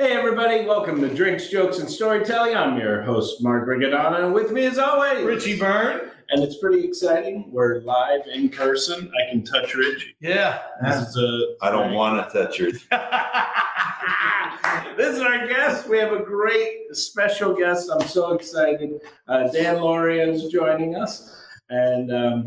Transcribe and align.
Hey, 0.00 0.12
everybody, 0.12 0.64
welcome 0.64 1.00
to 1.00 1.12
Drinks, 1.12 1.48
Jokes, 1.48 1.80
and 1.80 1.90
Storytelling. 1.90 2.54
I'm 2.54 2.78
your 2.78 3.02
host, 3.02 3.42
Mark 3.42 3.66
Riccadonna, 3.66 4.26
and 4.26 4.32
with 4.32 4.52
me, 4.52 4.64
as 4.66 4.78
always, 4.78 5.24
Richie 5.24 5.58
Byrne. 5.58 6.12
And 6.30 6.40
it's 6.40 6.58
pretty 6.58 6.84
exciting. 6.84 7.50
We're 7.50 7.80
live 7.80 8.20
in 8.32 8.48
person. 8.48 9.10
I 9.20 9.28
can 9.28 9.42
touch 9.42 9.74
Richie. 9.74 10.14
Yeah. 10.20 10.60
This 10.84 11.08
is 11.08 11.16
a. 11.16 11.56
I 11.62 11.72
don't 11.72 11.94
want 11.94 12.24
to 12.24 12.32
touch 12.32 12.60
your. 12.60 12.70
this 14.96 15.16
is 15.16 15.20
our 15.20 15.48
guest. 15.48 15.88
We 15.88 15.98
have 15.98 16.12
a 16.12 16.22
great 16.22 16.94
special 16.94 17.52
guest. 17.52 17.90
I'm 17.92 18.06
so 18.06 18.34
excited. 18.34 19.00
Uh, 19.26 19.48
Dan 19.48 19.78
Lauria 19.78 20.32
is 20.32 20.44
joining 20.44 20.94
us. 20.94 21.34
And 21.70 22.14
um, 22.14 22.44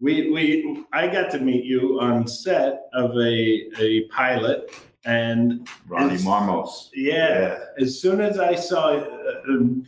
we, 0.00 0.32
we, 0.32 0.84
I 0.92 1.06
got 1.06 1.30
to 1.30 1.38
meet 1.38 1.64
you 1.64 2.00
on 2.00 2.26
set 2.26 2.86
of 2.92 3.12
a, 3.12 3.70
a 3.78 4.08
pilot. 4.08 4.74
And 5.06 5.66
Ronnie 5.88 6.06
It's- 6.14 6.24
Marmos. 6.24 6.90
yeah, 6.94 7.58
as 7.78 7.98
soon 8.00 8.20
as 8.20 8.38
I 8.38 8.54
saw 8.54 8.96
uh, 8.98 9.02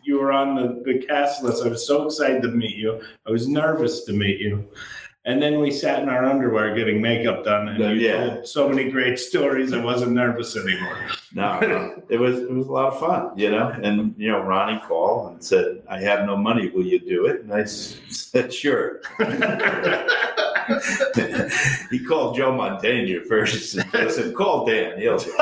you 0.03 0.19
were 0.19 0.33
on 0.33 0.55
the, 0.55 0.83
the 0.91 1.05
cast 1.07 1.43
list, 1.43 1.63
I 1.65 1.69
was 1.69 1.87
so 1.87 2.07
excited 2.07 2.41
to 2.43 2.49
meet 2.49 2.77
you. 2.77 3.01
I 3.27 3.31
was 3.31 3.47
nervous 3.47 4.05
to 4.05 4.13
meet 4.15 4.41
you. 4.41 4.65
And 5.25 5.41
then 5.41 5.61
we 5.61 5.71
sat 5.71 6.03
in 6.03 6.09
our 6.09 6.25
underwear 6.25 6.75
getting 6.75 7.01
makeup 7.01 7.45
done, 7.45 7.69
and 7.69 7.79
you 7.79 8.09
Yeah. 8.09 8.27
told 8.31 8.49
so 8.49 8.69
many 8.69 8.91
great 8.91 9.19
stories. 9.21 9.73
I 9.73 9.85
wasn't 9.85 10.13
nervous 10.13 10.57
anymore. 10.57 10.97
No, 11.35 11.59
no, 11.61 12.03
it 12.11 12.19
was 12.21 12.41
it 12.41 12.51
was 12.51 12.67
a 12.67 12.71
lot 12.71 12.93
of 12.93 13.01
fun, 13.01 13.31
you 13.39 13.51
know. 13.51 13.69
And 13.83 14.15
you 14.19 14.31
know, 14.31 14.41
Ronnie 14.41 14.79
called 14.87 15.33
and 15.33 15.43
said, 15.43 15.81
"I 15.89 15.99
have 16.01 16.27
no 16.27 16.37
money. 16.37 16.69
Will 16.69 16.85
you 16.85 16.99
do 17.01 17.25
it?" 17.25 17.41
And 17.41 17.55
I 17.55 17.65
said, 17.67 18.53
"Sure." 18.53 19.01
he 21.91 21.99
called 21.99 22.37
Joe 22.37 22.53
Mantegna 22.53 23.27
first. 23.27 23.79
I 23.95 24.09
said, 24.09 24.35
"Call 24.35 24.67
Dan. 24.67 24.99
He'll." 24.99 25.19
do. 25.19 25.33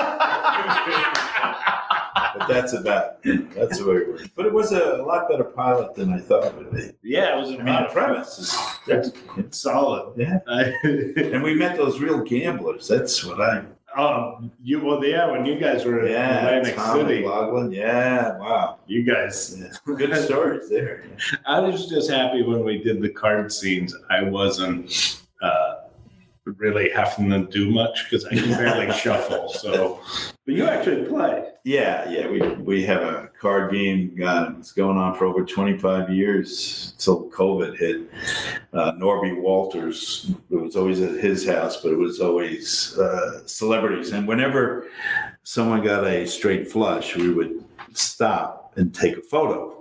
But 2.38 2.48
that's 2.48 2.72
about 2.72 3.22
that's 3.22 3.78
the 3.78 3.84
way 3.86 3.96
it 3.96 4.08
works. 4.08 4.28
But 4.34 4.46
it 4.46 4.52
was 4.52 4.72
a 4.72 5.02
lot 5.02 5.28
better 5.28 5.44
pilot 5.44 5.94
than 5.94 6.12
I 6.12 6.20
thought 6.20 6.44
it 6.44 6.56
would 6.56 6.72
be. 6.72 6.90
yeah, 7.02 7.36
it 7.36 7.40
was. 7.40 7.50
I 7.50 7.56
mean, 7.56 7.66
the 7.66 7.88
premise 7.92 8.38
is 8.38 8.56
It's, 8.86 9.10
it's 9.36 9.58
solid. 9.58 10.14
Yeah. 10.16 10.38
And 11.30 11.42
we 11.42 11.54
met 11.54 11.76
those 11.76 12.00
real 12.00 12.22
gamblers. 12.22 12.88
That's 12.88 13.24
what 13.24 13.40
I 13.40 13.64
oh, 13.96 14.42
you 14.62 14.80
well, 14.80 15.04
yeah. 15.04 15.30
When 15.30 15.44
you 15.44 15.58
guys 15.58 15.84
were 15.84 16.04
in 16.06 16.12
Yeah, 16.12 16.46
Atlantic 16.46 16.76
Tom 16.76 16.96
City, 16.96 17.20
McLaughlin. 17.20 17.72
Yeah, 17.72 18.38
wow. 18.38 18.78
you 18.86 19.02
guys. 19.02 19.56
Yeah. 19.58 19.94
Good 19.96 20.16
stories 20.24 20.68
there. 20.68 21.04
I 21.46 21.60
was 21.60 21.88
just 21.88 22.10
happy 22.10 22.42
when 22.42 22.64
we 22.64 22.78
did 22.82 23.00
the 23.00 23.10
card 23.10 23.52
scenes. 23.52 23.94
I 24.10 24.22
wasn't 24.22 25.20
uh, 25.42 25.80
really 26.44 26.90
having 26.90 27.30
to 27.30 27.46
do 27.46 27.70
much 27.70 28.04
because 28.04 28.24
I 28.26 28.30
can 28.30 28.50
barely 28.50 28.92
shuffle. 28.98 29.48
So, 29.50 30.00
but 30.46 30.54
you 30.54 30.66
actually 30.66 31.06
play. 31.06 31.50
Yeah, 31.64 32.08
yeah. 32.08 32.28
We 32.28 32.40
we 32.54 32.84
have 32.86 33.02
a 33.02 33.30
card 33.40 33.72
game. 33.72 34.14
God, 34.16 34.58
it's 34.58 34.72
going 34.72 34.96
on 34.96 35.16
for 35.16 35.26
over 35.26 35.44
25 35.44 36.10
years 36.10 36.94
until 36.96 37.28
COVID 37.30 37.76
hit. 37.76 38.10
Uh, 38.72 38.92
Norby 38.92 39.40
Walters. 39.40 40.30
It 40.50 40.54
was 40.54 40.76
always 40.76 41.00
at 41.00 41.18
his 41.18 41.46
house, 41.46 41.78
but 41.78 41.90
it 41.90 41.98
was 41.98 42.20
always 42.20 42.96
uh, 42.98 43.44
celebrities. 43.46 44.12
And 44.12 44.28
whenever 44.28 44.86
someone 45.42 45.82
got 45.82 46.06
a 46.06 46.24
straight 46.26 46.70
flush, 46.70 47.16
we 47.16 47.32
would 47.32 47.64
stop 47.94 48.72
and 48.76 48.94
take 48.94 49.16
a 49.16 49.22
photo. 49.22 49.76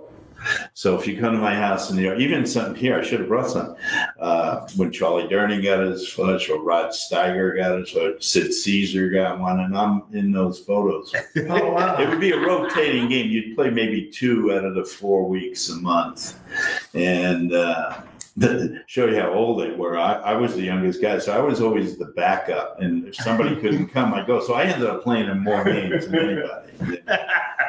So 0.74 0.98
if 0.98 1.06
you 1.06 1.20
come 1.20 1.34
to 1.34 1.38
my 1.38 1.54
house 1.54 1.90
in 1.90 1.96
New 1.96 2.02
York, 2.02 2.18
even 2.18 2.46
something 2.46 2.74
here, 2.74 2.98
I 2.98 3.02
should 3.02 3.20
have 3.20 3.28
brought 3.28 3.50
some. 3.50 3.76
Uh, 4.18 4.66
when 4.76 4.90
Charlie 4.90 5.28
Durning 5.28 5.62
got 5.62 5.80
his 5.80 6.08
flush, 6.08 6.48
or 6.48 6.62
Rod 6.62 6.90
Steiger 6.90 7.56
got 7.56 7.78
his, 7.78 7.94
or 7.94 8.20
Sid 8.20 8.52
Caesar 8.52 9.10
got 9.10 9.38
one, 9.38 9.60
and 9.60 9.76
I'm 9.76 10.04
in 10.12 10.32
those 10.32 10.58
photos. 10.58 11.14
Oh, 11.48 11.72
wow. 11.72 11.96
It 12.00 12.08
would 12.08 12.20
be 12.20 12.32
a 12.32 12.38
rotating 12.38 13.08
game. 13.08 13.30
You'd 13.30 13.56
play 13.56 13.70
maybe 13.70 14.10
two 14.10 14.52
out 14.52 14.64
of 14.64 14.74
the 14.74 14.84
four 14.84 15.28
weeks 15.28 15.68
a 15.68 15.76
month, 15.76 16.38
and 16.94 17.52
uh, 17.52 18.00
show 18.86 19.06
you 19.06 19.20
how 19.20 19.32
old 19.32 19.60
they 19.60 19.70
were. 19.70 19.98
I, 19.98 20.14
I 20.14 20.34
was 20.34 20.54
the 20.54 20.62
youngest 20.62 21.02
guy, 21.02 21.18
so 21.18 21.32
I 21.32 21.40
was 21.40 21.60
always 21.60 21.98
the 21.98 22.06
backup. 22.16 22.80
And 22.80 23.06
if 23.08 23.16
somebody 23.16 23.56
couldn't 23.56 23.88
come, 23.92 24.14
I 24.14 24.26
go. 24.26 24.40
So 24.40 24.54
I 24.54 24.64
ended 24.64 24.88
up 24.88 25.02
playing 25.02 25.28
in 25.28 25.40
more 25.40 25.64
games 25.64 26.06
than 26.06 26.18
anybody. 26.18 27.02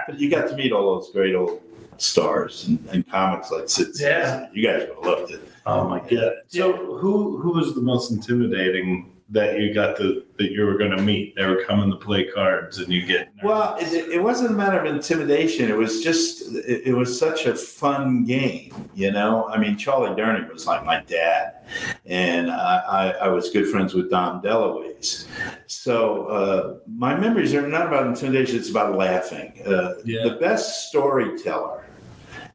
But 0.07 0.19
you 0.19 0.31
got 0.31 0.49
to 0.49 0.55
meet 0.55 0.71
all 0.71 0.95
those 0.95 1.11
great 1.11 1.35
old 1.35 1.61
stars 1.97 2.67
and, 2.67 2.83
and 2.91 3.07
comics 3.07 3.51
like 3.51 3.69
Sid. 3.69 3.89
Yeah. 3.99 4.47
you 4.51 4.65
guys 4.67 4.87
would 4.87 4.95
have 4.95 5.05
loved 5.05 5.31
it. 5.31 5.47
Oh 5.67 5.87
my 5.87 5.99
god! 5.99 6.33
So, 6.47 6.97
who 6.97 7.37
who 7.37 7.51
was 7.51 7.75
the 7.75 7.81
most 7.81 8.09
intimidating 8.11 9.10
that 9.31 9.57
you 9.59 9.73
got 9.73 9.95
to 9.97 10.23
that 10.37 10.51
you 10.51 10.65
were 10.65 10.77
going 10.77 10.91
to 10.91 11.01
meet? 11.01 11.35
They 11.35 11.45
were 11.45 11.63
coming 11.63 11.89
to 11.89 11.95
play 11.95 12.25
cards, 12.25 12.79
and 12.79 12.89
you 12.91 13.05
get 13.05 13.33
nervous? 13.35 13.43
Well, 13.43 13.77
it, 13.79 14.09
it 14.09 14.21
wasn't 14.21 14.51
a 14.51 14.53
matter 14.53 14.79
of 14.79 14.85
intimidation. 14.85 15.69
It 15.69 15.77
was 15.77 16.03
just, 16.03 16.53
it, 16.53 16.87
it 16.87 16.93
was 16.93 17.17
such 17.17 17.45
a 17.45 17.55
fun 17.55 18.25
game, 18.25 18.89
you 18.93 19.11
know? 19.11 19.47
I 19.47 19.57
mean, 19.57 19.77
Charlie 19.77 20.15
Durning 20.19 20.51
was 20.51 20.67
like 20.67 20.83
my 20.85 21.01
dad, 21.03 21.65
and 22.05 22.51
I, 22.51 22.77
I, 22.87 23.09
I 23.25 23.27
was 23.29 23.49
good 23.49 23.67
friends 23.67 23.93
with 23.93 24.09
Dom 24.09 24.41
DeLuise. 24.41 25.27
So 25.67 26.25
uh, 26.25 26.79
my 26.87 27.15
memories 27.15 27.53
are 27.53 27.67
not 27.67 27.87
about 27.87 28.07
intimidation, 28.07 28.57
it's 28.57 28.69
about 28.69 28.97
laughing. 28.97 29.61
Uh, 29.65 29.93
Yeah. 30.03 30.23
The 30.23 30.35
best 30.41 30.89
storyteller, 30.89 31.85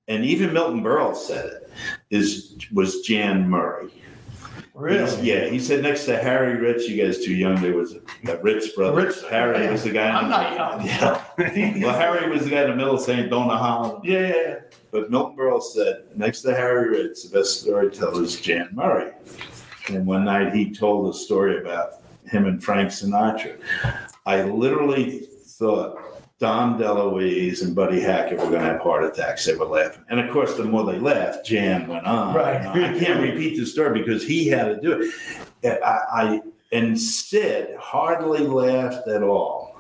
and 0.09 0.25
even 0.25 0.53
Milton 0.53 0.83
Berle 0.83 1.17
said 1.17 1.47
it, 1.47 1.71
is 2.11 2.57
was 2.73 3.01
Jan 3.01 3.49
Murray. 3.49 3.93
Really? 4.77 5.23
Yeah, 5.23 5.49
he 5.49 5.59
said 5.59 5.83
next 5.83 6.05
to 6.05 6.19
Harry 6.19 6.55
Ritz, 6.57 6.87
you 6.87 7.03
guys 7.03 7.25
too 7.25 7.35
young, 7.35 7.59
there 7.63 7.75
was 7.75 7.97
the 8.25 8.39
Ritz 8.43 8.69
brothers. 8.69 9.17
Ritz- 9.17 9.23
Harry 9.31 9.65
yeah. 9.65 9.73
was 9.73 9.85
the 9.85 9.91
guy. 9.91 10.11
I'm 10.11 10.29
not 10.29 10.55
young. 10.55 10.87
Yeah. 11.57 11.87
Well, 11.87 11.99
Harry 11.99 12.29
was 12.31 12.45
the 12.45 12.51
guy 12.51 12.65
in 12.65 12.71
the 12.71 12.77
middle 12.77 12.99
saying 12.99 13.31
Donna 13.31 13.57
Holland. 13.57 14.05
Yeah, 14.05 14.21
yeah, 14.21 14.35
yeah. 14.35 14.55
But 14.91 15.11
Milton 15.11 15.35
Berle 15.35 15.63
said, 15.63 16.05
next 16.15 16.43
to 16.43 16.55
Harry 16.55 16.91
Ritz, 16.91 17.25
the 17.25 17.39
best 17.39 17.63
storyteller 17.63 18.23
is 18.23 18.39
Jan 18.39 18.69
Murray. 18.73 19.13
And 19.89 20.07
one 20.07 20.25
night 20.27 20.55
he 20.55 20.75
told 20.75 21.15
a 21.15 21.17
story 21.17 21.59
about 21.59 22.03
him 22.27 22.47
and 22.47 22.63
Frank 22.63 22.91
Sinatra. 22.91 23.59
I 24.27 24.43
literally 24.43 25.21
thought 25.45 26.16
Dom 26.39 26.79
DeLuise 26.79 27.63
and 27.63 27.75
Buddy 27.75 27.99
Hackett 28.01 28.39
were 28.39 28.45
going 28.51 28.61
to 28.61 28.73
have 28.73 28.81
heart 28.81 29.05
attacks. 29.05 29.47
They 29.47 29.55
were 29.55 29.65
laughing. 29.65 30.05
And 30.11 30.21
of 30.21 30.31
course, 30.31 30.55
the 30.55 30.65
more 30.65 30.85
they 30.85 30.99
laughed, 30.99 31.47
Jan 31.47 31.87
went 31.89 32.05
on. 32.07 32.35
Right. 32.35 32.61
I 32.67 32.99
can't 32.99 33.21
repeat 33.23 33.57
the 33.57 33.65
story 33.65 33.99
because 34.01 34.23
he 34.23 34.47
had 34.49 34.65
to 34.67 34.81
do 34.81 35.11
it. 35.63 35.83
I, 35.83 35.99
I 36.13 36.43
and 36.73 36.99
Sid 37.01 37.77
hardly 37.79 38.41
laughed 38.41 39.09
at 39.09 39.23
all. 39.23 39.79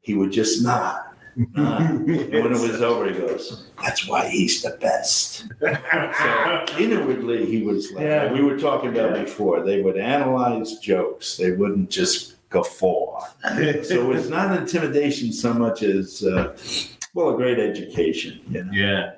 He 0.00 0.14
would 0.14 0.32
just 0.32 0.62
nod. 0.62 1.02
nod. 1.36 1.82
And 1.82 2.06
when 2.08 2.46
it 2.46 2.48
was 2.50 2.80
over, 2.80 3.06
he 3.12 3.18
goes, 3.18 3.70
That's 3.82 4.08
why 4.08 4.28
he's 4.28 4.62
the 4.62 4.78
best. 4.80 5.44
So 5.60 6.64
inwardly, 6.78 7.44
he 7.44 7.62
was 7.62 7.90
Yeah. 7.92 8.32
we 8.32 8.42
were 8.42 8.58
talking 8.58 8.88
about 8.90 9.14
before, 9.14 9.62
they 9.62 9.82
would 9.82 9.98
analyze 9.98 10.78
jokes, 10.78 11.36
they 11.36 11.52
wouldn't 11.52 11.90
just 11.90 12.36
guffaw. 12.50 13.24
So 13.84 14.12
it's 14.12 14.28
not 14.28 14.56
intimidation 14.56 15.32
so 15.32 15.54
much 15.54 15.82
as, 15.82 16.22
uh, 16.22 16.56
well, 17.14 17.30
a 17.30 17.36
great 17.36 17.58
education, 17.58 18.40
you 18.50 18.64
know. 18.64 18.72
yeah, 18.72 19.12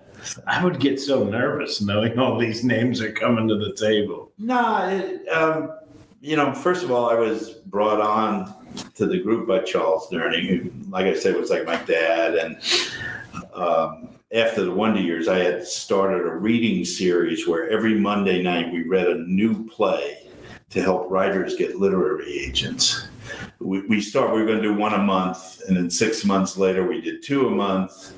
I 0.47 0.62
would 0.62 0.78
get 0.78 1.00
so 1.00 1.25
nervous 1.25 1.81
knowing 1.81 2.19
all 2.19 2.38
these 2.38 2.65
names 2.65 3.00
are 3.00 3.12
coming 3.12 3.48
to 3.48 3.56
the 3.56 3.75
table. 3.75 4.31
Nah, 4.38 4.88
it, 4.88 5.28
um, 5.28 5.72
you 6.20 6.37
know, 6.37 6.54
first 6.54 6.84
of 6.84 6.91
all, 6.91 7.10
I 7.10 7.15
was 7.15 7.50
brought 7.66 8.00
on 8.00 8.54
to 8.94 9.06
the 9.06 9.19
group 9.19 9.49
by 9.49 9.60
Charles 9.60 10.09
Durning, 10.09 10.47
who, 10.47 10.91
like 10.91 11.06
I 11.06 11.14
said, 11.14 11.37
was 11.37 11.50
like 11.50 11.66
my 11.66 11.76
dad. 11.84 12.34
And 12.37 12.56
um, 13.54 14.10
after 14.32 14.64
the 14.64 14.70
Wonder 14.70 15.00
Years, 15.00 15.28
I 15.28 15.38
had 15.38 15.66
started 15.66 16.26
a 16.26 16.34
reading 16.34 16.84
series 16.84 17.47
where 17.49 17.69
every 17.69 17.99
Monday 17.99 18.43
night 18.43 18.72
we 18.72 18.84
read 18.84 19.09
a 19.09 19.19
new 19.19 19.66
play 19.69 20.31
to 20.70 20.81
help 20.81 21.10
writers 21.10 21.56
get 21.56 21.76
literary 21.76 22.38
agents. 22.38 23.09
We, 23.62 23.87
we 23.87 24.00
start, 24.00 24.34
we 24.34 24.41
were 24.41 24.47
going 24.47 24.59
to 24.62 24.69
do 24.69 24.75
one 24.75 24.95
a 24.95 24.99
month, 24.99 25.61
and 25.69 25.77
then 25.77 25.91
six 25.91 26.25
months 26.25 26.56
later, 26.56 26.87
we 26.87 27.00
did 27.00 27.23
two 27.23 27.47
a 27.47 27.50
month. 27.50 28.12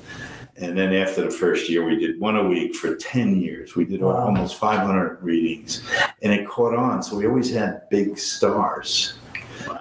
And 0.57 0.77
then 0.77 0.93
after 0.93 1.21
the 1.23 1.29
first 1.31 1.69
year, 1.69 1.83
we 1.85 1.97
did 1.97 2.19
one 2.19 2.37
a 2.37 2.47
week 2.47 2.75
for 2.75 2.95
10 2.95 3.41
years. 3.41 3.75
We 3.75 3.83
did 3.85 4.01
Wow. 4.01 4.25
almost 4.27 4.55
500 4.55 5.21
readings, 5.21 5.83
and 6.21 6.31
it 6.31 6.47
caught 6.47 6.73
on. 6.75 7.03
So 7.03 7.17
we 7.17 7.27
always 7.27 7.53
had 7.53 7.81
big 7.89 8.17
stars. 8.17 9.15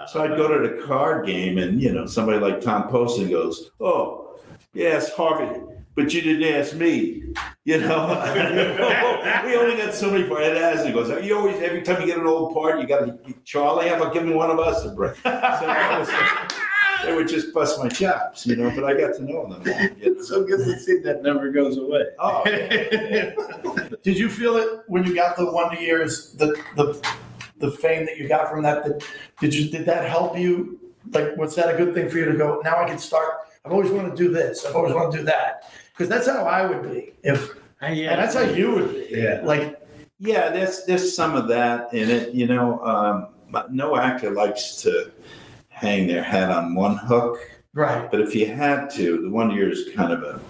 So 0.09 0.23
I'd 0.23 0.37
go 0.37 0.49
to 0.49 0.69
the 0.69 0.83
card 0.83 1.27
game, 1.27 1.59
and 1.59 1.81
you 1.81 1.93
know, 1.93 2.07
somebody 2.07 2.39
like 2.39 2.61
Tom 2.61 2.89
Poston 2.89 3.31
goes, 3.31 3.71
"Oh, 3.81 4.37
yes, 4.73 5.13
Harvey, 5.15 5.61
but 5.95 6.13
you 6.13 6.21
didn't 6.21 6.55
ask 6.55 6.75
me." 6.75 7.23
You 7.65 7.81
know, 7.81 8.09
we 9.47 9.57
only 9.57 9.77
got 9.77 9.95
so 9.95 10.11
many 10.11 10.29
parts. 10.29 10.47
And 10.47 10.59
as 10.59 10.85
he 10.85 10.93
goes, 10.93 11.09
you 11.25 11.37
always 11.37 11.57
every 11.63 11.83
time 11.83 12.01
you 12.01 12.07
get 12.07 12.19
an 12.19 12.27
old 12.27 12.53
part, 12.55 12.81
you 12.81 12.87
got 12.87 13.07
to 13.07 13.35
Charlie. 13.45 13.89
How 13.89 13.97
about 13.97 14.13
giving 14.13 14.35
one 14.35 14.51
of 14.51 14.59
us 14.59 14.85
a 14.85 14.91
break? 14.91 15.17
So 15.17 15.31
was- 15.31 16.11
they 17.05 17.15
would 17.15 17.29
just 17.29 17.53
bust 17.53 17.79
my 17.79 17.89
chops, 17.89 18.47
you 18.47 18.57
know. 18.57 18.71
But 18.75 18.85
I 18.85 18.95
got 18.95 19.15
to 19.17 19.23
know 19.23 19.49
them. 19.49 19.63
It's 19.99 20.29
so 20.29 20.45
good 20.45 20.59
to 20.59 20.79
see 20.79 20.99
that 21.01 21.23
never 21.23 21.51
goes 21.51 21.77
away. 21.77 22.07
Oh, 22.19 22.43
Did 24.03 24.19
you 24.19 24.29
feel 24.29 24.57
it 24.57 24.81
when 24.87 25.05
you 25.05 25.15
got 25.15 25.37
the 25.37 25.51
Wonder 25.51 25.81
Years, 25.81 26.33
the 26.35 26.59
the 26.77 27.07
the 27.59 27.71
fame 27.71 28.07
that 28.07 28.17
you 28.19 28.29
got 28.29 28.51
from 28.51 28.63
that? 28.63 28.85
that 28.85 29.07
did 29.41 29.55
you 29.55 29.71
did 29.71 29.87
that 29.87 30.09
help 30.09 30.39
you? 30.39 30.81
Like, 31.11 31.37
was 31.37 31.55
that 31.57 31.75
a 31.75 31.77
good 31.77 31.95
thing 31.95 32.09
for 32.09 32.19
you 32.19 32.25
to 32.25 32.37
go? 32.37 32.61
Now 32.65 32.83
I 32.83 32.87
can 32.89 32.99
start 32.99 33.35
I've 33.65 33.73
always 33.73 33.91
wanted 33.91 34.11
to 34.11 34.17
do 34.17 34.31
this. 34.31 34.65
I've 34.67 34.77
always 34.77 34.93
wanted 34.93 35.13
to 35.13 35.19
do 35.19 35.25
that. 35.25 35.73
Because 35.95 36.09
that's 36.09 36.27
how 36.27 36.45
I 36.45 36.67
would 36.67 36.83
be. 36.91 37.13
If 37.23 37.57
and 37.81 37.99
that's 38.19 38.35
how 38.35 38.43
you 38.43 38.73
would 38.73 38.91
be. 38.95 39.07
Yeah. 39.11 39.41
Like 39.45 39.81
Yeah, 40.19 40.51
there's 40.51 40.85
there's 40.87 41.15
some 41.15 41.35
of 41.37 41.49
that 41.49 41.93
in 41.95 42.11
it. 42.11 42.35
You 42.35 42.47
know, 42.47 42.81
um, 42.85 43.29
but 43.51 43.73
no 43.73 43.97
actor 43.97 44.31
likes 44.31 44.83
to 44.83 45.11
hang 45.69 46.07
their 46.09 46.23
hat 46.23 46.51
on 46.51 46.75
one 46.75 46.97
hook. 46.97 47.39
right. 47.75 48.11
But 48.11 48.21
if 48.21 48.35
you 48.35 48.47
had 48.47 48.91
to, 48.91 49.23
the 49.23 49.31
one 49.31 49.51
year 49.51 49.71
is 49.71 49.91
kind 49.95 50.13
of 50.13 50.23
a 50.23 50.41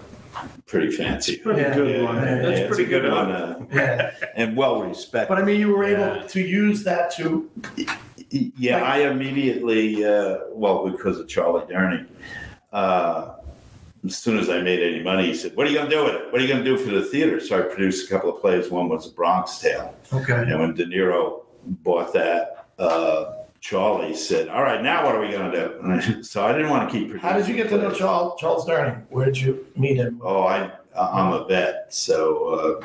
pretty 0.65 0.89
fancy. 0.91 1.37
Pretty 1.37 1.61
Yeah. 1.61 1.73
good 1.75 1.95
Yeah, 1.95 2.03
one. 2.03 2.15
yeah, 2.15 2.35
That's 2.41 2.59
it's 2.61 2.67
pretty 2.67 2.83
a 2.85 2.87
good 2.87 3.01
good 3.03 3.11
one, 3.11 3.31
uh, 3.31 3.59
Yeah. 3.71 4.11
and 4.35 4.57
well 4.57 4.81
respected. 4.83 5.29
But 5.29 5.37
I 5.39 5.43
mean 5.45 5.59
you 5.59 5.69
were 5.75 5.87
Yeah. 5.87 6.15
able 6.17 6.27
to 6.27 6.41
use 6.41 6.83
that 6.83 7.11
to 7.17 7.49
Yeah, 8.31 8.81
I 8.83 8.97
immediately, 9.09 10.03
uh, 10.03 10.37
well, 10.51 10.89
because 10.89 11.19
of 11.19 11.27
Charlie 11.27 11.63
Durning, 11.71 12.07
uh, 12.73 13.34
as 14.05 14.17
soon 14.17 14.37
as 14.37 14.49
I 14.49 14.61
made 14.61 14.81
any 14.81 15.03
money, 15.03 15.27
he 15.27 15.33
said, 15.33 15.55
"What 15.55 15.67
are 15.67 15.69
you 15.69 15.77
going 15.77 15.89
to 15.89 15.95
do 15.95 16.03
with 16.03 16.15
it? 16.15 16.31
What 16.31 16.41
are 16.41 16.43
you 16.43 16.51
going 16.51 16.63
to 16.63 16.69
do 16.69 16.77
for 16.77 16.91
the 16.91 17.03
theater?" 17.03 17.39
So 17.39 17.57
I 17.59 17.61
produced 17.63 18.07
a 18.09 18.13
couple 18.13 18.33
of 18.33 18.41
plays. 18.41 18.69
One 18.69 18.89
was 18.89 19.07
A 19.07 19.11
Bronx 19.11 19.59
Tale, 19.59 19.95
Okay. 20.13 20.33
and 20.33 20.59
when 20.59 20.73
De 20.73 20.85
Niro 20.85 21.41
bought 21.83 22.13
that, 22.13 22.67
uh, 22.79 23.33
Charlie 23.61 24.13
said, 24.15 24.49
"All 24.49 24.61
right, 24.63 24.81
now 24.83 25.05
what 25.05 25.15
are 25.15 25.21
we 25.21 25.31
going 25.31 25.51
to 25.51 25.57
do?" 25.67 25.79
I- 25.83 26.21
so 26.21 26.45
I 26.45 26.51
didn't 26.53 26.69
want 26.69 26.89
to 26.89 26.93
keep. 26.97 27.09
Producing 27.09 27.29
How 27.29 27.37
did 27.37 27.47
you 27.47 27.55
get 27.55 27.69
to 27.69 27.77
know. 27.77 27.91
Charles 27.91 28.39
Charles 28.39 28.65
Durning? 28.67 29.01
Where 29.09 29.25
did 29.25 29.37
you 29.39 29.65
meet 29.75 29.95
him? 29.97 30.19
Oh, 30.23 30.43
I 30.43 30.71
I'm 30.97 31.33
a 31.33 31.45
vet, 31.45 31.93
so 31.93 32.81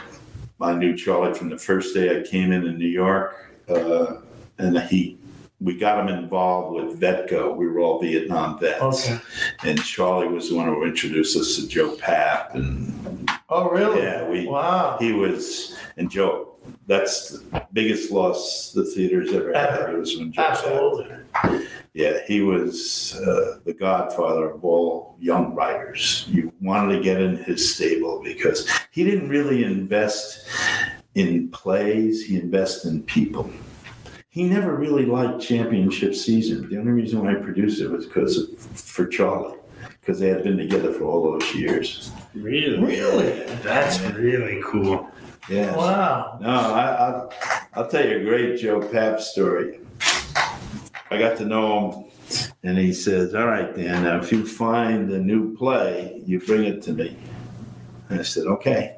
uh, 0.60 0.64
I 0.64 0.74
knew 0.74 0.96
Charlie 0.96 1.32
from 1.34 1.48
the 1.48 1.58
first 1.58 1.94
day 1.94 2.18
I 2.18 2.22
came 2.22 2.50
in 2.52 2.66
in 2.66 2.76
New 2.78 2.88
York, 2.88 3.54
uh, 3.68 4.16
and 4.58 4.78
he 4.80 5.16
we 5.60 5.76
got 5.76 6.00
him 6.00 6.08
involved 6.16 6.74
with 6.74 7.00
Vetco. 7.00 7.54
We 7.54 7.66
were 7.68 7.80
all 7.80 8.00
Vietnam 8.00 8.58
vets, 8.58 8.82
Okay. 9.10 9.18
and 9.64 9.82
Charlie 9.82 10.28
was 10.28 10.48
the 10.48 10.56
one 10.56 10.66
who 10.66 10.84
introduced 10.84 11.36
us 11.36 11.56
to 11.56 11.68
Joe 11.68 11.96
Papp, 11.96 12.54
and 12.54 13.30
Oh 13.48 13.68
really? 13.68 14.00
yeah, 14.02 14.28
we 14.28 14.46
Wow. 14.46 14.96
he 15.00 15.12
was 15.12 15.76
and 15.96 16.10
Joe. 16.10 16.46
That's 16.86 17.30
the 17.30 17.66
biggest 17.72 18.10
loss 18.10 18.72
the 18.72 18.84
theater's 18.84 19.32
ever 19.32 19.52
had. 19.52 19.90
It 19.90 19.98
was 19.98 20.16
when 20.16 20.32
Joe. 20.32 20.42
Papp. 20.42 20.50
Absolutely. 20.50 21.66
Yeah, 21.94 22.18
he 22.26 22.40
was 22.42 23.18
uh, 23.26 23.58
the 23.64 23.72
godfather 23.74 24.50
of 24.50 24.64
all 24.64 25.16
young 25.18 25.54
writers. 25.54 26.26
You 26.28 26.52
wanted 26.60 26.96
to 26.98 27.02
get 27.02 27.20
in 27.20 27.36
his 27.36 27.74
stable 27.74 28.20
because 28.22 28.68
he 28.92 29.02
didn't 29.04 29.28
really 29.28 29.64
invest 29.64 30.46
in 31.16 31.48
plays, 31.50 32.24
he 32.24 32.36
invested 32.38 32.90
in 32.92 33.02
people. 33.02 33.50
He 34.30 34.44
never 34.44 34.76
really 34.76 35.06
liked 35.06 35.42
championship 35.42 36.14
season. 36.14 36.70
The 36.70 36.78
only 36.78 36.92
reason 36.92 37.24
why 37.24 37.32
I 37.32 37.34
produced 37.34 37.80
it 37.80 37.88
was 37.88 38.06
because 38.06 38.48
for 38.74 39.04
Charlie, 39.08 39.58
because 40.00 40.20
they 40.20 40.28
had 40.28 40.44
been 40.44 40.56
together 40.56 40.92
for 40.92 41.02
all 41.02 41.32
those 41.32 41.52
years. 41.52 42.12
Really? 42.32 42.78
Really? 42.78 43.44
That's 43.64 44.00
really 44.12 44.62
cool. 44.64 45.10
Yeah. 45.48 45.76
Wow. 45.76 46.38
No, 46.40 46.48
I, 46.48 46.84
I'll, 46.86 47.32
I'll 47.74 47.88
tell 47.88 48.08
you 48.08 48.18
a 48.18 48.22
great 48.22 48.60
Joe 48.60 48.78
Papp 48.78 49.18
story. 49.18 49.80
I 51.10 51.18
got 51.18 51.36
to 51.38 51.44
know 51.44 51.90
him, 51.90 52.04
and 52.62 52.78
he 52.78 52.92
says, 52.92 53.34
"All 53.34 53.48
right, 53.48 53.74
Dan, 53.74 54.04
now 54.04 54.18
if 54.18 54.30
you 54.30 54.46
find 54.46 55.10
a 55.10 55.18
new 55.18 55.56
play, 55.56 56.22
you 56.24 56.38
bring 56.38 56.62
it 56.62 56.82
to 56.82 56.92
me." 56.92 57.16
And 58.10 58.20
I 58.20 58.22
said, 58.22 58.46
"Okay." 58.46 58.96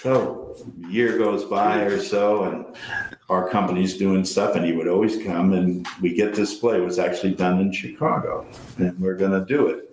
So 0.00 0.54
a 0.84 0.90
year 0.90 1.16
goes 1.16 1.44
by 1.44 1.78
or 1.78 1.98
so, 1.98 2.44
and 2.44 2.66
our 3.28 3.48
company's 3.48 3.96
doing 3.96 4.24
stuff, 4.24 4.54
and 4.54 4.64
he 4.64 4.72
would 4.72 4.88
always 4.88 5.22
come, 5.22 5.52
and 5.52 5.86
we 6.00 6.14
get 6.14 6.34
this 6.34 6.58
play. 6.58 6.78
It 6.78 6.84
was 6.84 6.98
actually 6.98 7.34
done 7.34 7.60
in 7.60 7.72
Chicago, 7.72 8.46
and 8.78 8.98
we're 9.00 9.16
gonna 9.16 9.44
do 9.44 9.68
it. 9.68 9.90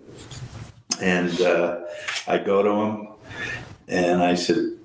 And 1.00 1.40
uh, 1.40 1.80
I 2.26 2.38
go 2.38 2.62
to 2.62 2.70
him, 2.70 3.08
and 3.88 4.22
I 4.22 4.34
said, 4.34 4.78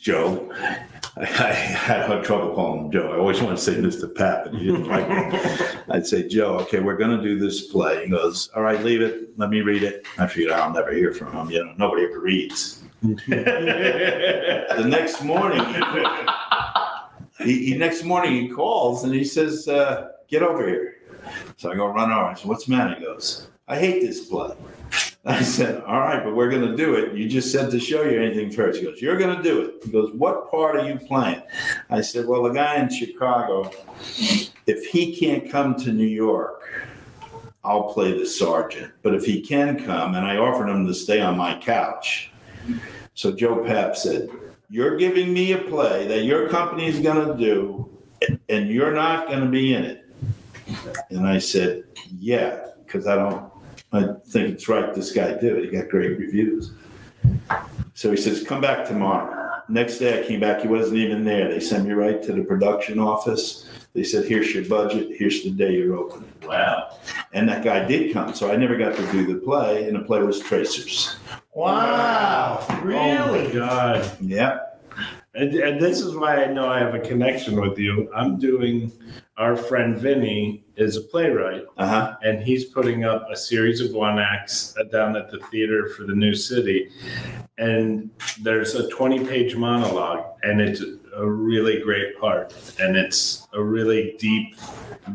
Joe. 0.00 0.52
I, 1.16 1.22
I 1.22 1.52
had 1.52 2.24
trouble 2.24 2.54
calling 2.54 2.84
him 2.84 2.92
Joe. 2.92 3.12
I 3.12 3.18
always 3.18 3.42
want 3.42 3.58
to 3.58 3.62
say 3.62 3.74
Mr. 3.74 4.04
Papp, 4.12 4.46
and 4.46 4.56
he 4.56 4.66
didn't 4.66 4.86
like 4.86 5.06
it. 5.08 5.78
I'd 5.90 6.06
say, 6.06 6.26
Joe, 6.26 6.58
okay, 6.60 6.80
we're 6.80 6.96
going 6.96 7.14
to 7.16 7.22
do 7.22 7.38
this 7.38 7.66
play. 7.66 8.04
He 8.04 8.10
goes, 8.10 8.48
all 8.54 8.62
right, 8.62 8.82
leave 8.82 9.02
it. 9.02 9.36
Let 9.36 9.50
me 9.50 9.60
read 9.60 9.82
it. 9.82 10.06
I 10.18 10.26
figured 10.26 10.52
I'll 10.52 10.72
never 10.72 10.92
hear 10.92 11.12
from 11.12 11.32
him. 11.32 11.50
You 11.50 11.64
know, 11.64 11.74
nobody 11.76 12.04
ever 12.04 12.20
reads. 12.20 12.82
The 14.70 14.86
next 14.86 15.22
morning, 15.22 15.60
he, 17.50 17.66
he 17.66 17.76
next 17.76 18.04
morning 18.04 18.32
he 18.32 18.48
calls 18.48 19.04
and 19.04 19.12
he 19.12 19.24
says, 19.24 19.66
uh, 19.68 20.12
"Get 20.28 20.42
over 20.42 20.66
here." 20.66 20.96
So 21.56 21.70
I 21.70 21.74
go 21.74 21.86
run 21.86 22.12
over. 22.12 22.24
I 22.24 22.34
said, 22.34 22.46
"What's 22.46 22.66
the 22.66 22.76
matter?" 22.76 22.94
He 22.94 23.04
goes, 23.04 23.48
"I 23.68 23.78
hate 23.78 24.00
this 24.00 24.26
play." 24.26 24.54
I 25.24 25.42
said, 25.42 25.82
"All 25.82 26.00
right, 26.00 26.22
but 26.24 26.34
we're 26.34 26.48
going 26.48 26.66
to 26.66 26.76
do 26.76 26.94
it. 26.94 27.14
You 27.14 27.28
just 27.28 27.52
said 27.52 27.70
to 27.72 27.80
show 27.80 28.02
you 28.02 28.20
anything 28.22 28.50
first. 28.50 28.78
He 28.78 28.86
goes, 28.86 29.02
"You're 29.02 29.18
going 29.18 29.36
to 29.36 29.42
do 29.42 29.62
it." 29.62 29.84
He 29.84 29.90
goes, 29.90 30.12
"What 30.12 30.50
part 30.50 30.76
are 30.76 30.88
you 30.88 30.98
playing?" 30.98 31.42
I 31.90 32.00
said, 32.00 32.26
"Well, 32.26 32.44
the 32.44 32.50
guy 32.50 32.76
in 32.76 32.88
Chicago, 32.88 33.70
if 34.66 34.86
he 34.86 35.16
can't 35.18 35.50
come 35.50 35.74
to 35.76 35.92
New 35.92 36.06
York." 36.06 36.58
I'll 37.62 37.92
play 37.92 38.18
the 38.18 38.24
sergeant, 38.24 38.90
but 39.02 39.14
if 39.14 39.26
he 39.26 39.42
can 39.42 39.84
come, 39.84 40.14
and 40.14 40.24
I 40.24 40.38
offered 40.38 40.66
him 40.66 40.86
to 40.86 40.94
stay 40.94 41.20
on 41.20 41.36
my 41.36 41.58
couch. 41.58 42.32
So 43.12 43.32
Joe 43.32 43.56
Papp 43.56 43.96
said, 43.96 44.30
You're 44.72 44.96
giving 44.96 45.32
me 45.32 45.50
a 45.50 45.58
play 45.58 46.06
that 46.06 46.22
your 46.22 46.48
company 46.48 46.86
is 46.86 47.00
going 47.00 47.26
to 47.26 47.36
do, 47.36 47.90
and 48.48 48.68
you're 48.68 48.94
not 48.94 49.26
going 49.26 49.40
to 49.40 49.48
be 49.48 49.74
in 49.74 49.82
it. 49.82 50.06
And 51.10 51.26
I 51.26 51.40
said, 51.40 51.82
Yeah, 52.16 52.66
because 52.86 53.08
I 53.08 53.16
don't, 53.16 53.52
I 53.92 54.14
think 54.26 54.54
it's 54.54 54.68
right 54.68 54.94
this 54.94 55.10
guy 55.10 55.32
did 55.32 55.56
it. 55.56 55.64
He 55.64 55.70
got 55.76 55.88
great 55.88 56.16
reviews. 56.16 56.70
So 57.94 58.12
he 58.12 58.16
says, 58.16 58.44
Come 58.44 58.60
back 58.60 58.86
tomorrow. 58.86 59.60
Next 59.68 59.98
day 59.98 60.22
I 60.22 60.26
came 60.26 60.38
back, 60.38 60.62
he 60.62 60.68
wasn't 60.68 60.98
even 60.98 61.24
there. 61.24 61.48
They 61.48 61.58
sent 61.58 61.84
me 61.84 61.92
right 61.92 62.22
to 62.22 62.32
the 62.32 62.44
production 62.44 63.00
office. 63.00 63.68
They 63.92 64.04
said, 64.04 64.26
Here's 64.26 64.54
your 64.54 64.64
budget, 64.66 65.16
here's 65.16 65.42
the 65.42 65.50
day 65.50 65.72
you're 65.72 65.96
open. 65.96 66.24
Wow. 66.44 66.96
And 67.32 67.48
that 67.48 67.64
guy 67.64 67.84
did 67.86 68.12
come, 68.12 68.34
so 68.34 68.50
I 68.52 68.56
never 68.56 68.76
got 68.76 68.94
to 68.96 69.12
do 69.12 69.26
the 69.26 69.40
play, 69.40 69.86
and 69.88 69.96
the 69.96 70.00
play 70.04 70.22
was 70.22 70.40
Tracers. 70.40 71.16
Wow. 71.54 72.64
Really? 72.82 72.98
Oh 72.98 73.26
my 73.26 73.32
Really? 73.38 73.52
God. 73.52 74.10
Yeah. 74.20 74.58
And, 75.34 75.54
and 75.54 75.80
this 75.80 76.00
is 76.00 76.16
why 76.16 76.42
I 76.44 76.52
know 76.52 76.68
I 76.68 76.80
have 76.80 76.94
a 76.94 76.98
connection 76.98 77.60
with 77.60 77.78
you. 77.78 78.10
I'm 78.14 78.36
doing, 78.36 78.90
our 79.36 79.56
friend 79.56 79.96
Vinny 79.96 80.64
is 80.76 80.96
a 80.96 81.02
playwright, 81.02 81.62
Uh 81.76 81.86
huh. 81.86 82.16
and 82.22 82.42
he's 82.42 82.64
putting 82.66 83.04
up 83.04 83.26
a 83.30 83.36
series 83.36 83.80
of 83.80 83.92
one 83.92 84.18
acts 84.18 84.74
down 84.90 85.16
at 85.16 85.30
the 85.30 85.38
theater 85.50 85.88
for 85.96 86.02
the 86.04 86.14
new 86.14 86.34
city. 86.34 86.90
And 87.58 88.10
there's 88.42 88.74
a 88.74 88.88
20 88.88 89.24
page 89.26 89.54
monologue, 89.54 90.24
and 90.42 90.60
it's 90.60 90.82
a 91.16 91.26
really 91.28 91.80
great 91.80 92.18
part. 92.18 92.54
And 92.80 92.96
it's 92.96 93.46
a 93.52 93.62
really 93.62 94.16
deep, 94.18 94.56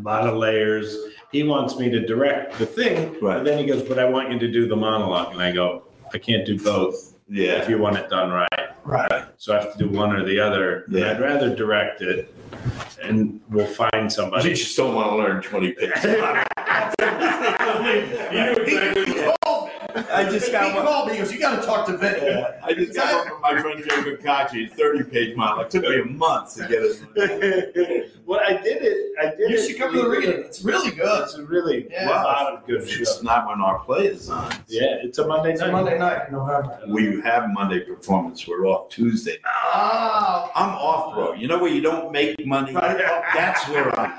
lot 0.02 0.28
of 0.28 0.36
layers. 0.38 0.96
He 1.32 1.44
wants 1.44 1.78
me 1.78 1.90
to 1.90 2.06
direct 2.06 2.58
the 2.60 2.66
thing, 2.66 3.14
Right. 3.22 3.38
but 3.38 3.44
then 3.46 3.58
he 3.58 3.66
goes, 3.66 3.82
But 3.84 4.00
I 4.00 4.06
want 4.06 4.32
you 4.32 4.40
to 4.40 4.52
do 4.52 4.68
the 4.68 4.76
monologue. 4.76 5.34
And 5.34 5.42
I 5.42 5.52
go, 5.52 5.84
I 6.14 6.18
can't 6.18 6.46
do 6.46 6.58
both 6.60 7.16
Yeah. 7.30 7.62
if 7.62 7.68
you 7.70 7.78
want 7.78 7.98
it 7.98 8.10
done 8.10 8.32
right. 8.32 8.50
Right. 8.84 9.26
So 9.38 9.56
I 9.58 9.62
have 9.62 9.74
to 9.74 9.80
do 9.80 9.90
one 9.90 10.16
or 10.16 10.24
the 10.24 10.40
other. 10.40 10.86
Yeah. 10.90 11.12
I'd 11.12 11.20
rather 11.20 11.56
direct 11.56 12.02
it, 12.02 12.32
and 13.02 13.42
we'll 13.50 13.66
find 13.66 14.12
somebody. 14.14 14.50
You 14.50 14.56
just 14.56 14.78
don't 14.78 14.94
want 14.94 15.10
to 15.10 15.16
learn 15.18 15.42
20 15.42 15.72
pages. 15.74 16.04
I 20.16 20.24
just 20.32 20.46
He 20.48 20.52
got 20.52 20.74
one. 20.76 20.86
called 20.86 21.08
me. 21.08 21.14
because 21.14 21.32
"You 21.34 21.40
got 21.40 21.60
to 21.60 21.66
talk 21.68 21.86
to 21.88 21.98
Vinny." 21.98 22.44
I 22.64 22.74
just 22.74 22.94
got 22.96 23.14
one 23.16 23.28
from 23.30 23.42
my 23.42 23.62
friend 23.62 23.84
Joe 23.88 24.04
Bocacci, 24.04 24.72
30 24.72 25.04
page 25.10 25.36
monologue. 25.36 25.66
It 25.68 25.72
took 25.72 25.84
me 25.84 26.00
a 26.02 26.06
month 26.06 26.56
to 26.56 26.62
get 26.68 26.82
it. 26.84 28.12
well, 28.26 28.40
I 28.46 28.54
did 28.54 28.82
it. 28.82 29.12
I 29.20 29.26
did 29.32 29.40
it. 29.42 29.50
You 29.52 29.58
it. 29.58 29.68
should 29.68 29.78
come 29.78 29.94
to 29.94 30.02
the 30.02 30.10
reading. 30.10 30.32
It's 30.46 30.64
really 30.64 30.92
good. 30.92 31.24
It's 31.24 31.38
really 31.38 31.88
Yeah. 31.92 32.10
lot 32.10 32.54
of 32.54 32.66
good 32.66 32.82
It's 32.84 32.92
shows. 32.92 33.24
not 33.24 33.48
when 33.48 33.62
our 33.62 33.80
play 33.80 34.08
is 34.08 34.30
on. 34.30 34.52
Yeah, 34.68 34.98
it's 35.04 35.18
a 35.18 35.28
Monday 35.28 35.52
It's 35.52 35.62
night. 35.62 35.70
a 35.70 35.72
Monday 35.74 35.98
night 36.00 36.28
in 36.28 36.34
November. 36.34 36.80
We 36.88 37.22
have 37.22 37.50
Monday 37.52 37.82
performance. 37.82 38.48
We're 38.48 38.66
off 38.66 38.90
Tuesday. 38.90 39.38
Oh. 39.46 40.52
I'm 40.56 40.70
off, 40.76 41.14
bro. 41.14 41.34
You 41.34 41.48
know 41.48 41.58
where 41.60 41.72
you 41.72 41.82
don't 41.82 42.12
make 42.12 42.46
money? 42.46 42.74
Right. 42.86 42.98
That's 43.34 43.68
where 43.70 43.98
I'm. 44.00 44.14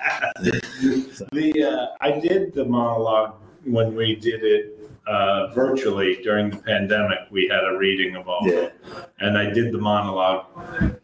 The 1.32 1.62
uh, 1.64 1.86
I 2.00 2.18
did 2.20 2.52
the 2.54 2.64
monologue 2.64 3.34
when 3.64 3.94
we 3.94 4.14
did 4.16 4.42
it 4.44 4.75
uh, 5.06 5.48
virtually 5.54 6.16
during 6.22 6.50
the 6.50 6.56
pandemic. 6.56 7.18
We 7.30 7.48
had 7.48 7.64
a 7.64 7.76
reading 7.76 8.16
of 8.16 8.28
all, 8.28 8.40
Yeah. 8.42 8.70
and 9.20 9.38
I 9.38 9.50
did 9.50 9.72
the 9.72 9.78
monologue, 9.78 10.46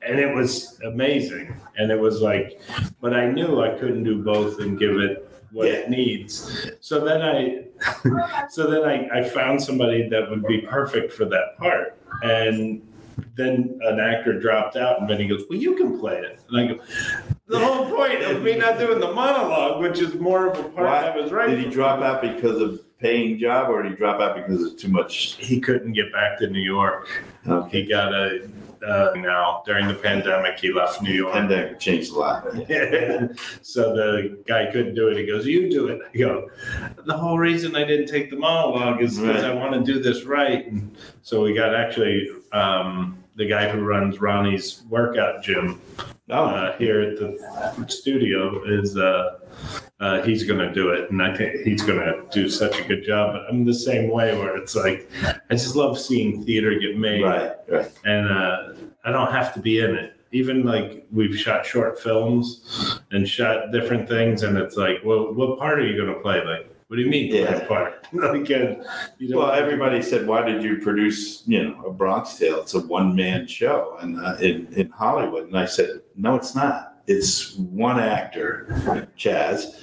and 0.02 0.18
it 0.18 0.34
was 0.34 0.80
amazing. 0.84 1.54
And 1.76 1.90
it 1.90 1.98
was 1.98 2.20
like, 2.20 2.60
but 3.00 3.14
I 3.14 3.30
knew 3.30 3.62
I 3.62 3.70
couldn't 3.78 4.04
do 4.04 4.22
both 4.22 4.60
and 4.60 4.78
give 4.78 4.96
it 4.96 5.28
what 5.52 5.68
it 5.68 5.88
needs. 5.90 6.70
So 6.80 7.04
then 7.04 7.22
I, 7.22 8.46
so 8.50 8.70
then 8.70 8.84
I, 8.84 9.20
I 9.20 9.28
found 9.28 9.62
somebody 9.62 10.08
that 10.08 10.28
would 10.30 10.44
be 10.46 10.62
perfect 10.62 11.12
for 11.12 11.24
that 11.26 11.56
part, 11.58 11.96
and 12.22 12.82
then 13.36 13.78
an 13.82 14.00
actor 14.00 14.38
dropped 14.38 14.76
out, 14.76 15.00
and 15.00 15.08
then 15.08 15.18
he 15.20 15.26
goes, 15.28 15.44
"Well, 15.48 15.58
you 15.58 15.74
can 15.76 15.98
play 15.98 16.18
it," 16.18 16.40
and 16.50 16.58
I 16.60 16.74
go. 16.74 16.80
The 17.46 17.58
whole 17.58 17.84
point 17.94 18.22
of 18.22 18.42
me 18.42 18.56
not 18.56 18.78
doing 18.78 18.98
the 18.98 19.12
monologue, 19.12 19.80
which 19.82 20.00
is 20.00 20.14
more 20.14 20.48
of 20.48 20.58
a 20.58 20.62
part 20.70 20.86
Why? 20.86 21.08
I 21.08 21.16
was 21.16 21.30
right. 21.32 21.50
Did 21.50 21.58
he 21.58 21.70
drop 21.70 22.00
out 22.02 22.22
because 22.22 22.60
of 22.60 22.80
paying 23.02 23.38
job, 23.38 23.68
or 23.68 23.82
did 23.82 23.92
he 23.92 23.98
drop 23.98 24.20
out 24.20 24.36
because 24.36 24.62
it's 24.64 24.80
too 24.80 24.88
much? 24.88 25.36
He 25.38 25.60
couldn't 25.60 25.92
get 25.92 26.12
back 26.12 26.38
to 26.38 26.46
New 26.48 26.60
York. 26.60 27.08
Okay. 27.46 27.82
He 27.82 27.88
got 27.88 28.14
a 28.14 28.48
uh, 28.86 29.12
now 29.16 29.62
during 29.66 29.86
the 29.86 29.94
pandemic. 29.94 30.58
He 30.58 30.72
left 30.72 31.02
New 31.02 31.12
York. 31.12 31.34
Pandemic 31.34 31.78
changed 31.78 32.12
a 32.12 32.18
lot. 32.18 32.44
so 33.62 33.94
the 33.94 34.42
guy 34.46 34.70
couldn't 34.72 34.94
do 34.94 35.08
it. 35.08 35.16
He 35.18 35.26
goes, 35.26 35.46
"You 35.46 35.70
do 35.70 35.88
it." 35.88 36.00
I 36.14 36.18
go, 36.18 36.48
"The 37.04 37.16
whole 37.16 37.38
reason 37.38 37.76
I 37.76 37.84
didn't 37.84 38.06
take 38.06 38.30
the 38.30 38.36
monologue 38.36 39.02
is 39.02 39.18
because 39.18 39.42
Right. 39.42 39.50
I 39.50 39.54
want 39.54 39.72
to 39.74 39.92
do 39.92 40.00
this 40.00 40.24
right." 40.24 40.66
And 40.66 40.96
so 41.22 41.42
we 41.42 41.54
got 41.54 41.74
actually 41.74 42.28
um, 42.52 43.18
the 43.36 43.46
guy 43.46 43.68
who 43.68 43.80
runs 43.80 44.20
Ronnie's 44.20 44.82
workout 44.88 45.42
gym 45.42 45.80
Oh, 46.32 46.46
uh, 46.46 46.76
here 46.78 47.02
at 47.02 47.18
the 47.18 47.86
studio 47.88 48.64
is 48.64 48.96
uh, 48.96 49.38
uh, 50.02 50.20
he's 50.22 50.42
going 50.42 50.58
to 50.58 50.74
do 50.74 50.90
it, 50.90 51.10
and 51.10 51.22
I 51.22 51.34
think 51.36 51.62
he's 51.62 51.80
going 51.82 52.00
to 52.00 52.24
do 52.32 52.48
such 52.48 52.78
a 52.80 52.84
good 52.84 53.04
job. 53.04 53.34
But 53.34 53.42
I'm 53.48 53.64
the 53.64 53.72
same 53.72 54.10
way, 54.10 54.36
where 54.36 54.56
it's 54.56 54.74
like 54.74 55.08
I 55.22 55.54
just 55.54 55.76
love 55.76 55.98
seeing 55.98 56.44
theater 56.44 56.76
get 56.78 56.98
made, 56.98 57.22
right, 57.22 57.52
right. 57.68 57.90
and 58.04 58.28
uh, 58.28 58.72
I 59.04 59.12
don't 59.12 59.30
have 59.30 59.54
to 59.54 59.60
be 59.60 59.78
in 59.80 59.94
it. 59.94 60.16
Even 60.32 60.64
like 60.64 61.06
we've 61.12 61.36
shot 61.38 61.64
short 61.64 62.00
films 62.00 63.00
and 63.12 63.28
shot 63.28 63.70
different 63.70 64.08
things, 64.08 64.42
and 64.42 64.58
it's 64.58 64.76
like, 64.76 64.96
well, 65.04 65.32
what 65.32 65.58
part 65.58 65.78
are 65.78 65.86
you 65.86 65.96
going 65.96 66.12
to 66.12 66.20
play? 66.20 66.44
Like, 66.44 66.68
what 66.88 66.96
do 66.96 67.02
you 67.02 67.08
mean, 67.10 67.32
Yeah. 67.32 67.54
what 67.54 67.68
part? 67.68 68.06
like, 68.12 68.50
uh, 68.50 68.82
you 69.18 69.36
Well, 69.38 69.52
everybody 69.52 70.02
said, 70.02 70.26
"Why 70.26 70.42
did 70.42 70.64
you 70.64 70.78
produce, 70.78 71.44
you 71.46 71.62
know, 71.62 71.84
a 71.84 71.92
Bronx 71.92 72.36
Tale? 72.38 72.60
It's 72.62 72.74
a 72.74 72.80
one-man 72.80 73.46
show, 73.46 73.96
and 74.00 74.18
uh, 74.18 74.36
in 74.40 74.66
in 74.72 74.90
Hollywood." 74.90 75.46
And 75.46 75.56
I 75.56 75.66
said, 75.66 76.00
"No, 76.16 76.34
it's 76.34 76.54
not. 76.56 76.91
It's 77.06 77.56
one 77.56 77.98
actor, 77.98 78.66
Chazz, 79.18 79.82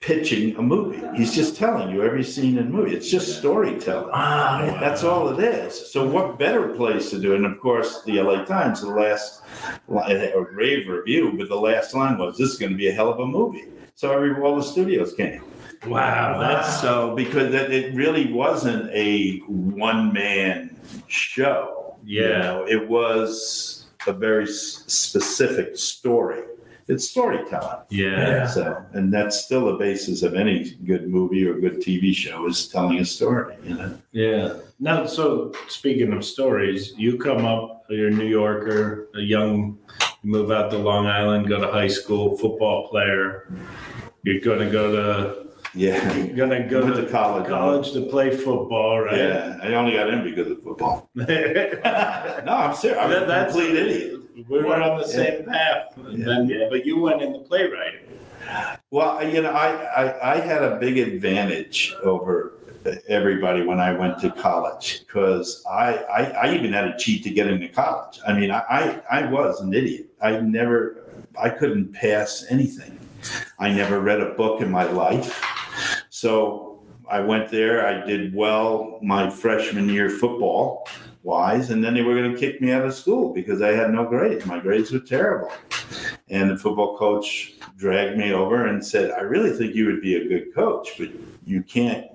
pitching 0.00 0.56
a 0.56 0.62
movie. 0.62 1.00
He's 1.16 1.32
just 1.34 1.56
telling 1.56 1.94
you 1.94 2.02
every 2.02 2.24
scene 2.24 2.58
in 2.58 2.64
the 2.70 2.76
movie. 2.76 2.94
It's 2.96 3.08
just 3.10 3.38
storytelling. 3.38 4.10
Ah, 4.12 4.76
That's 4.80 5.04
all 5.04 5.28
it 5.28 5.42
is. 5.44 5.92
So, 5.92 6.06
what 6.08 6.38
better 6.38 6.68
place 6.68 7.10
to 7.10 7.20
do 7.20 7.34
it? 7.34 7.36
And 7.36 7.46
of 7.46 7.60
course, 7.60 8.02
the 8.04 8.20
LA 8.20 8.44
Times, 8.44 8.80
the 8.80 8.88
last 8.90 9.42
a 9.88 10.34
rave 10.52 10.88
review, 10.88 11.34
but 11.38 11.48
the 11.48 11.54
last 11.60 11.94
line 11.94 12.18
was, 12.18 12.36
"This 12.36 12.50
is 12.50 12.58
going 12.58 12.72
to 12.72 12.78
be 12.78 12.88
a 12.88 12.92
hell 12.92 13.10
of 13.10 13.20
a 13.20 13.26
movie." 13.26 13.64
So, 13.94 14.10
every 14.12 14.34
all 14.42 14.56
the 14.56 14.62
studios 14.62 15.14
came. 15.14 15.42
wow, 15.86 16.38
that's 16.40 16.80
So 16.80 17.14
because 17.14 17.54
it, 17.54 17.70
it 17.72 17.94
really 17.94 18.32
wasn't 18.32 18.90
a 18.92 19.38
one 19.46 20.12
man 20.12 20.76
show. 21.06 21.96
you 22.04 22.22
Yeah. 22.22 22.38
know, 22.38 22.66
it 22.68 22.88
was 22.88 23.79
a 24.06 24.12
very 24.12 24.44
s- 24.44 24.84
specific 24.86 25.76
story. 25.76 26.42
It's 26.88 27.08
storytelling. 27.08 27.82
yeah. 27.90 28.48
So, 28.48 28.84
and 28.94 29.12
that's 29.14 29.44
still 29.44 29.66
the 29.66 29.74
basis 29.74 30.24
of 30.24 30.34
any 30.34 30.70
good 30.84 31.08
movie 31.08 31.46
or 31.46 31.54
good 31.60 31.76
TV 31.80 32.12
show 32.12 32.48
is 32.48 32.66
telling 32.66 32.98
a 32.98 33.04
story. 33.04 33.54
You 33.62 33.74
know. 33.76 33.98
Yeah. 34.10 34.54
Now, 34.80 35.06
so 35.06 35.52
speaking 35.68 36.12
of 36.12 36.24
stories, 36.24 36.94
you 36.96 37.16
come 37.16 37.44
up, 37.44 37.84
you're 37.90 38.08
a 38.08 38.10
New 38.10 38.26
Yorker, 38.26 39.08
a 39.14 39.20
young, 39.20 39.78
you 40.22 40.30
move 40.32 40.50
out 40.50 40.70
to 40.72 40.78
Long 40.78 41.06
Island, 41.06 41.46
go 41.48 41.60
to 41.60 41.68
high 41.70 41.86
school, 41.88 42.36
football 42.36 42.88
player. 42.88 43.52
You're 44.24 44.40
going 44.40 44.58
to 44.58 44.70
go 44.70 44.90
to, 44.90 45.49
Yeah. 45.74 46.14
you're 46.16 46.36
going 46.36 46.50
to 46.50 46.68
go 46.68 46.82
Went 46.84 46.96
to 46.96 47.06
college. 47.08 47.48
college 47.48 47.92
to 47.92 48.02
play 48.06 48.36
football, 48.36 49.00
right? 49.00 49.16
Yeah, 49.16 49.58
I 49.62 49.74
only 49.74 49.92
got 49.92 50.08
in 50.08 50.24
because 50.24 50.50
of 50.50 50.62
football. 50.62 51.08
No, 51.14 51.24
I'm 52.56 52.74
serious. 52.74 52.98
I'm 53.00 53.10
That- 53.10 53.48
a 53.48 53.52
complete 53.52 53.74
idiot. 53.76 54.20
we 54.48 54.62
were 54.62 54.76
on 54.80 54.98
the 54.98 55.06
same 55.06 55.44
path. 55.44 55.96
And 55.96 56.26
then, 56.26 56.48
Yeah. 56.48 56.66
But 56.70 56.84
you 56.86 56.98
went 57.00 57.22
into 57.22 57.40
playwriting. 57.40 58.00
Well, 58.90 59.28
you 59.28 59.42
know, 59.42 59.50
I, 59.50 59.68
I, 60.04 60.32
I 60.36 60.40
had 60.40 60.62
a 60.62 60.76
big 60.76 60.98
advantage 60.98 61.94
over 62.02 62.54
everybody 63.08 63.62
when 63.62 63.78
I 63.78 63.92
went 63.92 64.18
to 64.20 64.30
college 64.30 65.04
because 65.06 65.62
I, 65.70 65.96
I, 65.98 66.22
I 66.48 66.54
even 66.54 66.72
had 66.72 66.82
to 66.90 66.96
cheat 66.98 67.22
to 67.24 67.30
get 67.30 67.46
into 67.46 67.68
college. 67.68 68.18
I 68.26 68.32
mean, 68.32 68.50
I, 68.50 68.62
I, 69.10 69.20
I 69.20 69.30
was 69.30 69.60
an 69.60 69.74
idiot. 69.74 70.06
I 70.22 70.40
never, 70.40 71.04
I 71.40 71.50
couldn't 71.50 71.92
pass 71.92 72.46
anything. 72.48 72.98
I 73.58 73.70
never 73.70 74.00
read 74.00 74.20
a 74.22 74.30
book 74.30 74.62
in 74.62 74.70
my 74.70 74.84
life. 74.84 75.38
So 76.20 76.82
I 77.08 77.20
went 77.20 77.48
there, 77.48 77.86
I 77.86 78.04
did 78.04 78.34
well 78.34 78.98
my 79.00 79.30
freshman 79.30 79.88
year 79.88 80.10
football 80.10 80.86
wise, 81.22 81.70
and 81.70 81.82
then 81.82 81.94
they 81.94 82.02
were 82.02 82.14
going 82.14 82.30
to 82.30 82.38
kick 82.38 82.60
me 82.60 82.72
out 82.72 82.84
of 82.84 82.92
school 82.92 83.32
because 83.32 83.62
I 83.62 83.68
had 83.68 83.90
no 83.90 84.04
grades. 84.04 84.44
My 84.44 84.60
grades 84.60 84.92
were 84.92 84.98
terrible. 85.00 85.50
And 86.28 86.50
the 86.50 86.58
football 86.58 86.98
coach 86.98 87.54
dragged 87.78 88.18
me 88.18 88.34
over 88.34 88.66
and 88.66 88.84
said, 88.84 89.12
I 89.12 89.20
really 89.20 89.56
think 89.56 89.74
you 89.74 89.86
would 89.86 90.02
be 90.02 90.16
a 90.16 90.28
good 90.28 90.54
coach, 90.54 90.90
but 90.98 91.08
you 91.46 91.62
can't, 91.62 92.06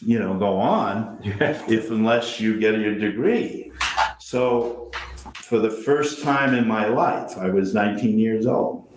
you 0.00 0.18
know, 0.18 0.34
go 0.34 0.56
on 0.56 1.20
if 1.22 1.92
unless 1.92 2.40
you 2.40 2.58
get 2.58 2.76
your 2.80 2.96
degree. 2.96 3.70
So 4.18 4.90
for 5.34 5.60
the 5.60 5.70
first 5.70 6.24
time 6.24 6.54
in 6.54 6.66
my 6.66 6.88
life, 6.88 7.38
I 7.38 7.50
was 7.50 7.72
19 7.72 8.18
years 8.18 8.48
old. 8.48 8.88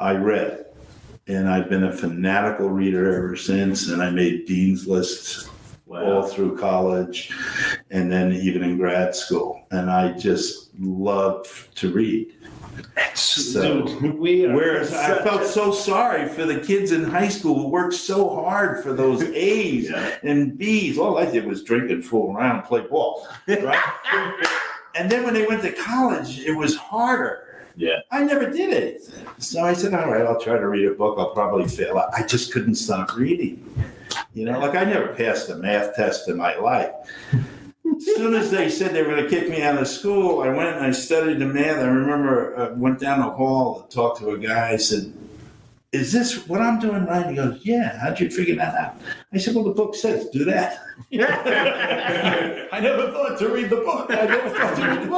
I 0.00 0.16
read. 0.16 0.65
And 1.28 1.48
I've 1.48 1.68
been 1.68 1.84
a 1.84 1.92
fanatical 1.92 2.70
reader 2.70 3.16
ever 3.16 3.36
since. 3.36 3.88
And 3.88 4.02
I 4.02 4.10
made 4.10 4.46
dean's 4.46 4.86
lists 4.86 5.50
all 5.88 6.22
through 6.26 6.58
college 6.58 7.32
and 7.90 8.10
then 8.10 8.32
even 8.32 8.62
in 8.62 8.76
grad 8.76 9.14
school. 9.14 9.64
And 9.70 9.90
I 9.90 10.12
just 10.12 10.70
love 10.78 11.68
to 11.76 11.92
read. 11.92 12.34
So- 13.14 13.82
Dude, 13.86 14.18
we 14.18 14.46
are 14.46 14.54
Whereas 14.54 14.92
I 14.92 15.22
felt 15.22 15.44
so 15.46 15.72
sorry 15.72 16.28
for 16.28 16.44
the 16.44 16.60
kids 16.60 16.92
in 16.92 17.04
high 17.04 17.28
school 17.28 17.54
who 17.54 17.68
worked 17.68 17.94
so 17.94 18.28
hard 18.34 18.82
for 18.82 18.92
those 18.92 19.22
A's 19.34 19.90
and 20.22 20.56
B's. 20.58 20.98
All 20.98 21.18
I 21.18 21.24
did 21.26 21.46
was 21.46 21.62
drink 21.62 21.90
and 21.90 22.04
fool 22.04 22.36
around 22.36 22.56
and 22.56 22.64
play 22.64 22.82
ball. 22.82 23.26
Right? 23.48 23.82
and 24.94 25.10
then 25.10 25.24
when 25.24 25.34
they 25.34 25.46
went 25.46 25.62
to 25.62 25.72
college, 25.72 26.40
it 26.40 26.52
was 26.52 26.76
harder. 26.76 27.45
Yeah. 27.76 28.00
I 28.10 28.24
never 28.24 28.50
did 28.50 28.72
it. 28.72 29.02
So 29.38 29.62
I 29.62 29.74
said, 29.74 29.92
all 29.92 30.10
right, 30.10 30.26
I'll 30.26 30.40
try 30.40 30.58
to 30.58 30.68
read 30.68 30.86
a 30.86 30.94
book. 30.94 31.18
I'll 31.18 31.34
probably 31.34 31.68
fail. 31.68 32.02
I 32.12 32.22
just 32.22 32.52
couldn't 32.52 32.76
stop 32.76 33.14
reading. 33.16 33.62
You 34.32 34.46
know, 34.46 34.58
like 34.58 34.74
I 34.74 34.84
never 34.84 35.08
passed 35.08 35.50
a 35.50 35.56
math 35.56 35.94
test 35.94 36.28
in 36.28 36.36
my 36.36 36.56
life. 36.56 36.90
As 37.32 38.04
soon 38.04 38.34
as 38.34 38.50
they 38.50 38.68
said 38.68 38.92
they 38.92 39.02
were 39.02 39.10
going 39.10 39.24
to 39.24 39.30
kick 39.30 39.48
me 39.48 39.62
out 39.62 39.78
of 39.78 39.88
school, 39.88 40.42
I 40.42 40.48
went 40.48 40.76
and 40.76 40.84
I 40.84 40.90
studied 40.90 41.38
the 41.38 41.46
math. 41.46 41.78
I 41.78 41.86
remember 41.86 42.56
uh, 42.56 42.74
went 42.74 42.98
down 42.98 43.20
the 43.20 43.30
hall 43.30 43.82
and 43.82 43.90
talked 43.90 44.20
to 44.20 44.30
a 44.30 44.38
guy. 44.38 44.70
I 44.70 44.76
said, 44.76 45.12
"Is 46.00 46.12
this 46.12 46.46
what 46.48 46.60
I'm 46.60 46.78
doing 46.78 47.04
right?" 47.06 47.26
He 47.26 47.34
goes, 47.36 47.60
"Yeah." 47.64 47.98
How'd 47.98 48.20
you 48.20 48.30
figure 48.30 48.56
that 48.56 48.74
out? 48.74 48.96
I 49.32 49.38
said, 49.38 49.54
"Well, 49.54 49.64
the 49.64 49.70
book 49.72 49.94
says 49.94 50.28
do 50.30 50.44
that." 50.44 50.78
I 51.12 52.80
never 52.80 53.10
thought 53.12 53.38
to 53.38 53.48
read 53.48 53.70
the 53.70 53.76
book. 53.76 54.10
I 54.10 54.26
never 54.26 54.50
thought 54.50 54.76
to 54.76 54.88
read 54.88 55.02
the 55.02 55.10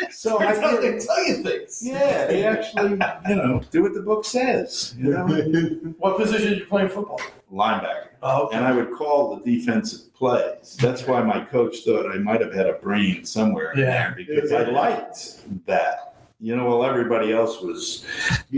book. 0.00 0.10
so 0.12 0.38
I 0.40 0.54
how 0.60 0.80
they 0.80 0.98
tell 0.98 1.24
you 1.26 1.42
things. 1.42 1.80
Yeah, 1.82 2.26
they 2.26 2.44
actually, 2.44 2.90
you 3.28 3.36
know, 3.36 3.62
do 3.70 3.82
what 3.82 3.94
the 3.94 4.02
book 4.02 4.24
says. 4.24 4.94
You 4.98 5.10
know, 5.10 5.26
What 5.98 6.18
position 6.18 6.50
did 6.50 6.58
you 6.60 6.66
play 6.66 6.82
in 6.82 6.88
football? 6.88 7.20
linebacker. 7.52 8.06
Oh, 8.22 8.48
and 8.52 8.64
I 8.64 8.72
would 8.72 8.92
call 8.92 9.36
the 9.36 9.42
defensive 9.58 10.14
plays. 10.14 10.76
That's 10.80 11.06
why 11.06 11.22
my 11.22 11.44
coach 11.44 11.78
thought 11.84 12.10
I 12.10 12.16
might 12.16 12.40
have 12.40 12.54
had 12.54 12.66
a 12.66 12.74
brain 12.74 13.24
somewhere 13.24 13.72
in 13.72 13.80
Yeah. 13.80 14.14
there 14.14 14.14
because 14.16 14.52
I 14.52 14.62
liked 14.70 15.66
that. 15.66 16.11
You 16.42 16.56
know, 16.56 16.66
while 16.66 16.84
everybody 16.84 17.32
else 17.32 17.60
was 17.60 18.04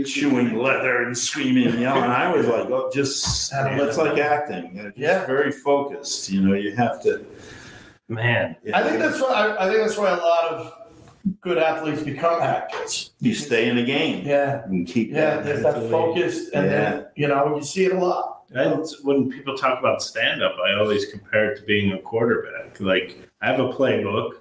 chewing 0.07 0.55
leather 0.57 1.03
and 1.03 1.15
screaming 1.15 1.67
and 1.67 1.79
yelling, 1.79 2.09
I 2.09 2.35
was 2.35 2.47
like, 2.47 2.67
oh, 2.71 2.89
just 2.91 3.53
it's 3.53 3.97
like 3.97 4.17
acting. 4.17 4.75
You 4.75 4.83
know, 4.83 4.89
just 4.89 4.97
Yeah. 4.97 5.25
very 5.27 5.51
focused. 5.51 6.31
You 6.31 6.41
know, 6.41 6.55
you 6.55 6.75
have 6.75 7.03
to. 7.03 7.23
man. 8.09 8.55
you 8.63 8.73
I 8.73 8.81
think 8.81 8.97
that's 8.97 9.21
why. 9.21 9.27
I, 9.29 9.65
I 9.65 9.69
think 9.69 9.81
that's 9.85 9.97
why 9.97 10.09
a 10.09 10.17
lot 10.17 10.45
of 10.51 10.73
good 11.41 11.59
athletes 11.59 12.01
become 12.01 12.41
actors. 12.41 13.11
you 13.19 13.35
stay 13.35 13.69
in 13.69 13.75
the 13.75 13.85
game 13.85 14.25
Yeah, 14.25 14.63
and 14.63 14.87
keep 14.87 15.11
yeah. 15.11 15.35
that. 15.35 15.45
There's 15.45 15.61
that 15.61 15.87
focus, 15.91 16.49
and 16.55 16.67
then 16.67 17.05
you 17.15 17.27
know 17.27 17.55
you 17.55 17.61
see 17.61 17.85
it 17.85 17.91
a 17.91 17.99
lot. 17.99 18.47
That's 18.49 19.03
when 19.03 19.29
people 19.29 19.55
talk 19.55 19.77
about 19.77 20.01
stand 20.01 20.41
up, 20.41 20.55
I 20.65 20.73
always 20.79 21.05
compare 21.05 21.51
it 21.51 21.59
to 21.59 21.65
being 21.65 21.91
a 21.91 21.99
quarterback. 21.99 22.79
Like, 22.79 23.29
I 23.41 23.47
have 23.47 23.59
a 23.59 23.69
playbook, 23.69 24.31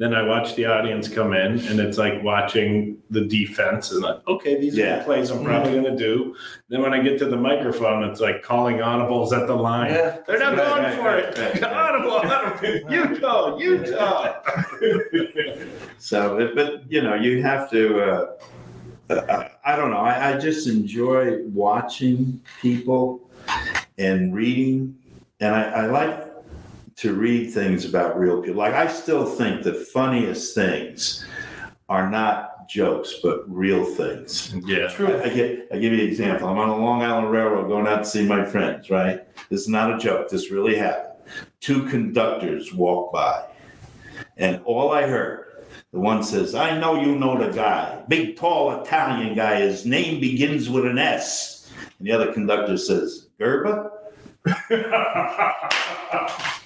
then 0.00 0.14
I 0.14 0.22
watch 0.22 0.54
the 0.54 0.64
audience 0.64 1.08
come 1.08 1.34
in, 1.34 1.58
and 1.66 1.78
it's 1.78 1.98
like 1.98 2.22
watching 2.22 2.96
the 3.10 3.20
defense, 3.26 3.92
and 3.92 4.00
like, 4.00 4.26
okay, 4.26 4.58
these 4.58 4.78
are 4.78 4.96
the 4.96 5.04
plays 5.04 5.28
I'm 5.30 5.44
probably 5.44 5.72
going 5.72 5.84
to 5.84 5.94
do. 5.94 6.34
Then 6.70 6.80
when 6.80 6.94
I 6.94 7.02
get 7.02 7.18
to 7.18 7.26
the 7.26 7.36
microphone, 7.36 8.04
it's 8.04 8.18
like 8.18 8.42
calling 8.42 8.78
audibles 8.78 9.38
at 9.38 9.46
the 9.46 9.54
line. 9.54 9.90
Yeah. 9.90 10.16
They're 10.26 10.38
not 10.38 10.56
Right, 10.56 10.68
going 10.68 10.82
right, 10.84 11.34
for 11.34 11.42
right, 11.42 11.56
it. 11.56 11.64
Audible, 11.64 12.12
audible. 12.12 12.90
Utah, 12.90 13.58
Utah. 13.58 14.40
So, 15.98 16.50
but 16.54 16.90
you 16.90 17.02
know, 17.02 17.14
you 17.14 17.42
have 17.42 17.70
to. 17.70 18.00
Uh, 18.00 19.12
uh, 19.12 19.48
I 19.66 19.76
don't 19.76 19.90
know. 19.90 19.98
I, 19.98 20.30
I 20.30 20.38
just 20.38 20.66
enjoy 20.66 21.42
watching 21.48 22.40
people 22.62 23.28
and 23.98 24.34
reading, 24.34 24.96
and 25.40 25.54
I, 25.54 25.62
I 25.64 25.86
like 25.88 26.29
to 26.96 27.14
read 27.14 27.52
things 27.52 27.84
about 27.84 28.18
real 28.18 28.42
people. 28.42 28.58
Like 28.58 28.74
I 28.74 28.88
still 28.88 29.24
think 29.24 29.62
the 29.62 29.74
funniest 29.74 30.54
things 30.54 31.24
are 31.88 32.10
not 32.10 32.68
jokes, 32.68 33.16
but 33.22 33.42
real 33.52 33.84
things. 33.84 34.54
Yeah. 34.64 34.88
True. 34.88 35.16
I, 35.16 35.24
I, 35.24 35.28
get, 35.28 35.68
I 35.72 35.78
give 35.78 35.92
you 35.92 36.02
an 36.02 36.08
example. 36.08 36.48
I'm 36.48 36.58
on 36.58 36.68
a 36.68 36.76
Long 36.76 37.02
Island 37.02 37.30
Railroad 37.30 37.68
going 37.68 37.88
out 37.88 37.98
to 37.98 38.04
see 38.04 38.26
my 38.26 38.44
friends, 38.44 38.90
right? 38.90 39.20
This 39.48 39.62
is 39.62 39.68
not 39.68 39.94
a 39.94 39.98
joke. 39.98 40.28
This 40.28 40.50
really 40.50 40.76
happened. 40.76 41.06
Two 41.60 41.88
conductors 41.88 42.72
walk 42.72 43.12
by, 43.12 43.44
and 44.36 44.60
all 44.64 44.90
I 44.90 45.06
heard, 45.06 45.64
the 45.92 46.00
one 46.00 46.22
says, 46.22 46.54
I 46.54 46.78
know 46.78 47.00
you 47.00 47.16
know 47.16 47.38
the 47.38 47.52
guy, 47.52 48.02
big, 48.08 48.36
tall 48.36 48.82
Italian 48.82 49.34
guy. 49.34 49.60
His 49.60 49.84
name 49.84 50.20
begins 50.20 50.68
with 50.68 50.86
an 50.86 50.98
S. 50.98 51.70
And 51.98 52.06
the 52.06 52.12
other 52.12 52.32
conductor 52.32 52.76
says, 52.76 53.28
Gerba? 53.38 53.90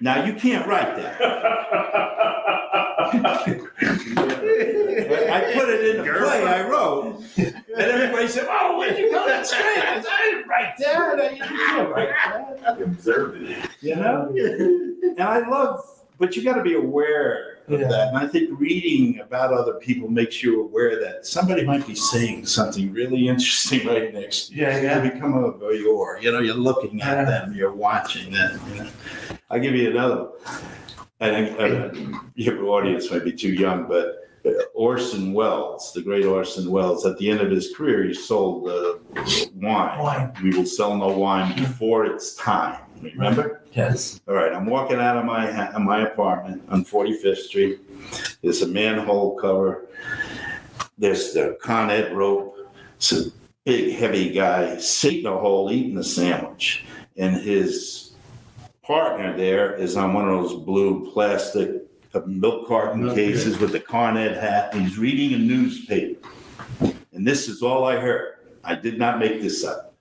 Now, 0.00 0.24
you 0.24 0.32
can't 0.34 0.66
write 0.66 0.96
that. 0.96 1.20
I 4.10 5.52
put 5.54 5.68
it 5.68 5.96
in 5.96 6.04
the 6.04 6.12
play 6.12 6.44
I 6.44 6.68
wrote, 6.68 7.22
and 7.36 7.54
everybody 7.76 8.28
said, 8.28 8.46
"Oh, 8.48 8.78
where'd 8.78 8.98
you 8.98 9.10
go 9.10 9.26
that 9.26 9.46
straight?" 9.46 9.62
I 9.64 10.30
didn't 10.30 10.48
write 10.48 10.76
that. 10.78 11.20
I- 11.20 11.38
can't 11.38 11.90
write 11.90 12.10
that." 12.62 12.80
Observed 12.82 13.42
it. 13.42 13.70
You 13.80 13.96
know, 13.96 14.32
and 14.36 15.20
I 15.20 15.48
love, 15.48 15.84
but 16.18 16.36
you 16.36 16.44
got 16.44 16.54
to 16.54 16.62
be 16.62 16.74
aware 16.74 17.57
of 17.70 17.80
Yeah. 17.80 17.88
that. 17.88 18.08
And 18.08 18.18
I 18.18 18.26
think 18.26 18.50
reading 18.58 19.20
about 19.20 19.52
other 19.52 19.74
people 19.74 20.08
makes 20.08 20.42
you 20.42 20.62
aware 20.62 20.98
that 21.00 21.26
somebody 21.26 21.64
might 21.64 21.86
be 21.86 21.94
saying 21.94 22.46
something 22.46 22.92
really 22.92 23.28
interesting 23.28 23.86
right 23.92 24.12
next 24.12 24.48
to 24.48 24.54
you. 24.54 24.62
Yeah, 24.62 24.80
yeah. 24.80 25.02
You 25.04 25.10
become 25.12 25.34
a 25.34 25.52
voyeur. 25.52 26.22
You 26.22 26.32
know, 26.32 26.40
you're 26.40 26.54
looking 26.54 27.00
at 27.02 27.18
Yeah. 27.18 27.24
them, 27.24 27.52
you're 27.54 27.72
watching 27.72 28.32
them. 28.32 28.60
You 28.72 28.84
know, 28.84 28.90
I'll 29.50 29.60
give 29.60 29.74
you 29.74 29.90
another. 29.90 30.28
I 31.20 31.30
think 31.30 31.60
uh, 31.60 32.18
your 32.36 32.64
audience 32.66 33.10
might 33.10 33.24
be 33.24 33.32
too 33.32 33.52
young, 33.52 33.88
but 33.88 34.14
uh, 34.46 34.50
Orson 34.74 35.32
Welles, 35.32 35.92
the 35.92 36.00
great 36.00 36.24
Orson 36.24 36.70
Welles, 36.70 37.04
at 37.04 37.18
the 37.18 37.28
end 37.28 37.40
of 37.40 37.50
his 37.50 37.74
career, 37.74 38.04
he 38.04 38.14
sold 38.14 38.68
uh, 38.68 38.94
wine. 39.56 39.98
Wine. 39.98 40.32
We 40.42 40.50
will 40.50 40.64
sell 40.64 40.96
no 40.96 41.08
wine 41.08 41.56
before 41.56 42.06
it's 42.06 42.34
time. 42.36 42.78
Remember? 43.02 43.62
Yes. 43.72 44.20
All 44.28 44.34
right, 44.34 44.52
I'm 44.52 44.66
walking 44.66 44.98
out 44.98 45.16
of 45.16 45.24
my 45.24 45.50
ha- 45.50 45.78
my 45.78 46.02
apartment 46.08 46.62
on 46.68 46.84
45th 46.84 47.36
Street. 47.38 47.80
There's 48.42 48.62
a 48.62 48.68
manhole 48.68 49.36
cover. 49.36 49.86
There's 50.96 51.32
the 51.32 51.56
Con 51.62 51.90
Ed 51.90 52.16
rope. 52.16 52.56
It's 52.96 53.12
a 53.12 53.30
big, 53.64 53.94
heavy 53.94 54.32
guy 54.32 54.78
sitting 54.78 55.20
in 55.20 55.26
a 55.26 55.38
hole 55.38 55.70
eating 55.70 55.96
a 55.98 56.04
sandwich, 56.04 56.84
and 57.16 57.36
his 57.36 58.12
partner 58.82 59.36
there 59.36 59.74
is 59.74 59.96
on 59.96 60.14
one 60.14 60.28
of 60.28 60.42
those 60.42 60.54
blue 60.64 61.10
plastic 61.12 61.82
uh, 62.14 62.20
milk 62.26 62.66
carton 62.66 63.14
cases 63.14 63.58
with 63.58 63.72
the 63.72 63.80
Con 63.80 64.16
Ed 64.16 64.36
hat. 64.36 64.74
He's 64.74 64.98
reading 64.98 65.34
a 65.34 65.38
newspaper, 65.38 66.28
and 67.12 67.26
this 67.26 67.48
is 67.48 67.62
all 67.62 67.84
I 67.84 67.96
heard. 67.96 68.34
I 68.64 68.74
did 68.74 68.98
not 68.98 69.18
make 69.18 69.40
this 69.40 69.64
up. 69.64 69.94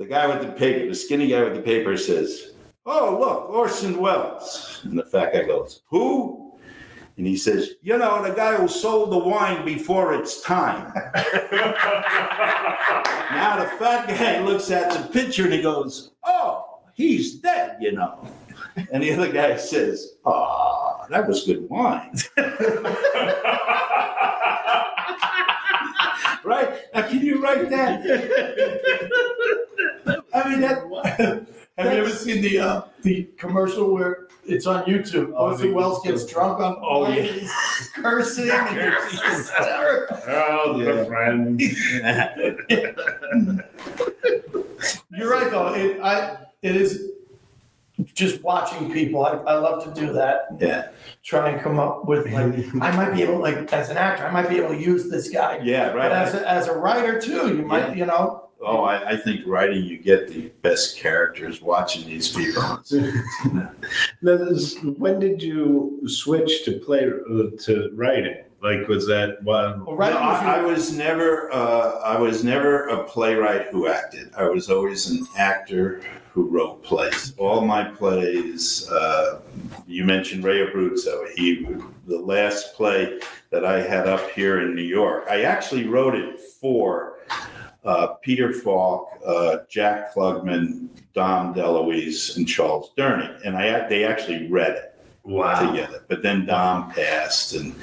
The 0.00 0.06
guy 0.06 0.26
with 0.26 0.40
the 0.40 0.52
paper, 0.52 0.88
the 0.88 0.94
skinny 0.94 1.28
guy 1.28 1.44
with 1.44 1.54
the 1.54 1.60
paper 1.60 1.94
says, 1.94 2.52
Oh, 2.86 3.18
look, 3.20 3.50
Orson 3.50 3.98
Welles. 3.98 4.80
And 4.84 4.98
the 4.98 5.04
fat 5.04 5.34
guy 5.34 5.42
goes, 5.42 5.82
Who? 5.90 6.58
And 7.18 7.26
he 7.26 7.36
says, 7.36 7.72
You 7.82 7.98
know, 7.98 8.22
the 8.22 8.30
guy 8.32 8.56
who 8.56 8.66
sold 8.66 9.12
the 9.12 9.18
wine 9.18 9.62
before 9.62 10.14
its 10.14 10.40
time. 10.40 10.90
now 13.34 13.58
the 13.58 13.66
fat 13.78 14.08
guy 14.08 14.40
looks 14.40 14.70
at 14.70 14.90
the 14.90 15.06
picture 15.12 15.44
and 15.44 15.52
he 15.52 15.60
goes, 15.60 16.12
Oh, 16.24 16.78
he's 16.94 17.34
dead, 17.34 17.76
you 17.78 17.92
know. 17.92 18.26
And 18.90 19.02
the 19.02 19.12
other 19.12 19.30
guy 19.30 19.58
says, 19.58 20.14
Ah, 20.24 21.04
that 21.10 21.28
was 21.28 21.44
good 21.44 21.68
wine. 21.68 22.14
right? 26.42 26.80
Now, 26.94 27.06
can 27.06 27.20
you 27.20 27.42
write 27.42 27.68
that? 27.68 28.00
I 30.34 30.48
mean, 30.48 30.60
that. 30.60 31.46
Have 31.78 31.92
you 31.94 31.98
ever 32.00 32.10
seen 32.10 32.42
the 32.42 32.58
uh, 32.58 32.82
the 33.02 33.24
commercial 33.38 33.92
where 33.94 34.28
it's 34.44 34.66
on 34.66 34.84
YouTube? 34.84 35.32
Oh, 35.34 35.46
Orson 35.50 35.68
the- 35.68 35.74
Welles 35.74 36.02
gets 36.04 36.26
drunk 36.26 36.60
on 36.60 36.76
Oh, 36.82 37.00
wine, 37.00 37.14
yeah. 37.16 37.22
he's 37.22 37.52
cursing, 37.94 38.50
and 38.52 38.94
it's 38.94 39.20
hysterical. 39.22 40.18
Oh, 40.28 40.78
Yeah. 40.80 40.92
the 40.92 41.04
friend. 41.06 41.60
You're 45.10 45.30
right, 45.30 45.50
though. 45.50 45.74
It, 45.74 46.00
I 46.00 46.38
it 46.62 46.76
is 46.76 47.10
just 48.14 48.42
watching 48.42 48.90
people. 48.92 49.24
I, 49.24 49.32
I 49.32 49.54
love 49.54 49.84
to 49.84 50.00
do 50.00 50.12
that. 50.14 50.46
yeah. 50.58 50.88
Try 51.22 51.50
and 51.50 51.60
come 51.60 51.78
up 51.78 52.06
with 52.06 52.26
like 52.32 52.54
I 52.82 52.90
might 52.96 53.12
be 53.14 53.22
able 53.22 53.38
like 53.40 53.72
as 53.72 53.88
an 53.90 53.96
actor, 53.96 54.24
I 54.26 54.30
might 54.30 54.48
be 54.48 54.56
able 54.58 54.70
to 54.70 54.80
use 54.80 55.08
this 55.10 55.28
guy. 55.30 55.60
Yeah, 55.62 55.88
right. 55.92 56.08
But 56.08 56.12
as 56.12 56.34
right. 56.34 56.42
a, 56.42 56.48
as 56.50 56.68
a 56.68 56.74
writer 56.74 57.20
too, 57.20 57.56
you 57.56 57.62
might 57.64 57.96
you 57.96 58.06
know. 58.06 58.46
Oh, 58.62 58.82
I, 58.82 59.10
I 59.12 59.16
think 59.16 59.40
writing, 59.46 59.84
you 59.84 59.98
get 59.98 60.28
the 60.28 60.48
best 60.62 60.98
characters 60.98 61.62
watching 61.62 62.06
these 62.06 62.28
people. 62.34 62.62
Now, 64.22 64.36
this- 64.36 64.76
when 64.82 65.18
did 65.18 65.42
you 65.42 66.00
switch 66.06 66.64
to 66.66 66.78
play 66.78 67.06
uh, 67.06 67.56
to 67.64 67.90
writing? 67.94 68.36
Like, 68.62 68.86
was 68.88 69.06
that 69.06 69.42
one? 69.42 69.84
Well, 69.86 69.96
writing 69.96 70.20
No, 70.20 70.26
was 70.26 70.40
I, 70.42 70.56
I 70.58 70.62
was 70.62 70.92
never, 70.92 71.50
uh, 71.52 72.00
I 72.04 72.18
was 72.18 72.44
never 72.44 72.88
a 72.88 73.04
playwright 73.04 73.68
who 73.68 73.88
acted. 73.88 74.30
I 74.36 74.44
was 74.44 74.68
always 74.68 75.08
an 75.10 75.26
actor 75.38 76.02
who 76.34 76.44
wrote 76.50 76.82
plays. 76.82 77.32
All 77.38 77.62
my 77.62 77.84
plays, 77.84 78.86
uh, 78.90 79.40
you 79.86 80.04
mentioned 80.04 80.44
Ray 80.44 80.66
Abruzzo. 80.66 81.26
He, 81.34 81.66
the 82.06 82.18
last 82.18 82.74
play 82.74 83.18
that 83.48 83.64
I 83.64 83.80
had 83.80 84.06
up 84.06 84.30
here 84.32 84.60
in 84.60 84.74
New 84.74 84.82
York, 84.82 85.24
I 85.30 85.42
actually 85.44 85.86
wrote 85.88 86.14
it 86.14 86.38
for 86.38 87.14
uh, 87.84 88.08
Peter 88.22 88.52
Falk, 88.52 89.08
uh, 89.26 89.58
Jack 89.68 90.14
Klugman, 90.14 90.88
Dom 91.14 91.54
DeLuise, 91.54 92.36
and 92.36 92.46
Charles 92.46 92.92
Durning, 92.96 93.38
and 93.44 93.56
I 93.56 93.88
they 93.88 94.04
actually 94.04 94.48
read 94.48 94.72
it 94.72 94.94
Wow. 95.22 95.70
together. 95.70 96.04
But 96.08 96.22
then 96.22 96.46
Dom 96.46 96.90
passed, 96.92 97.54
and 97.54 97.74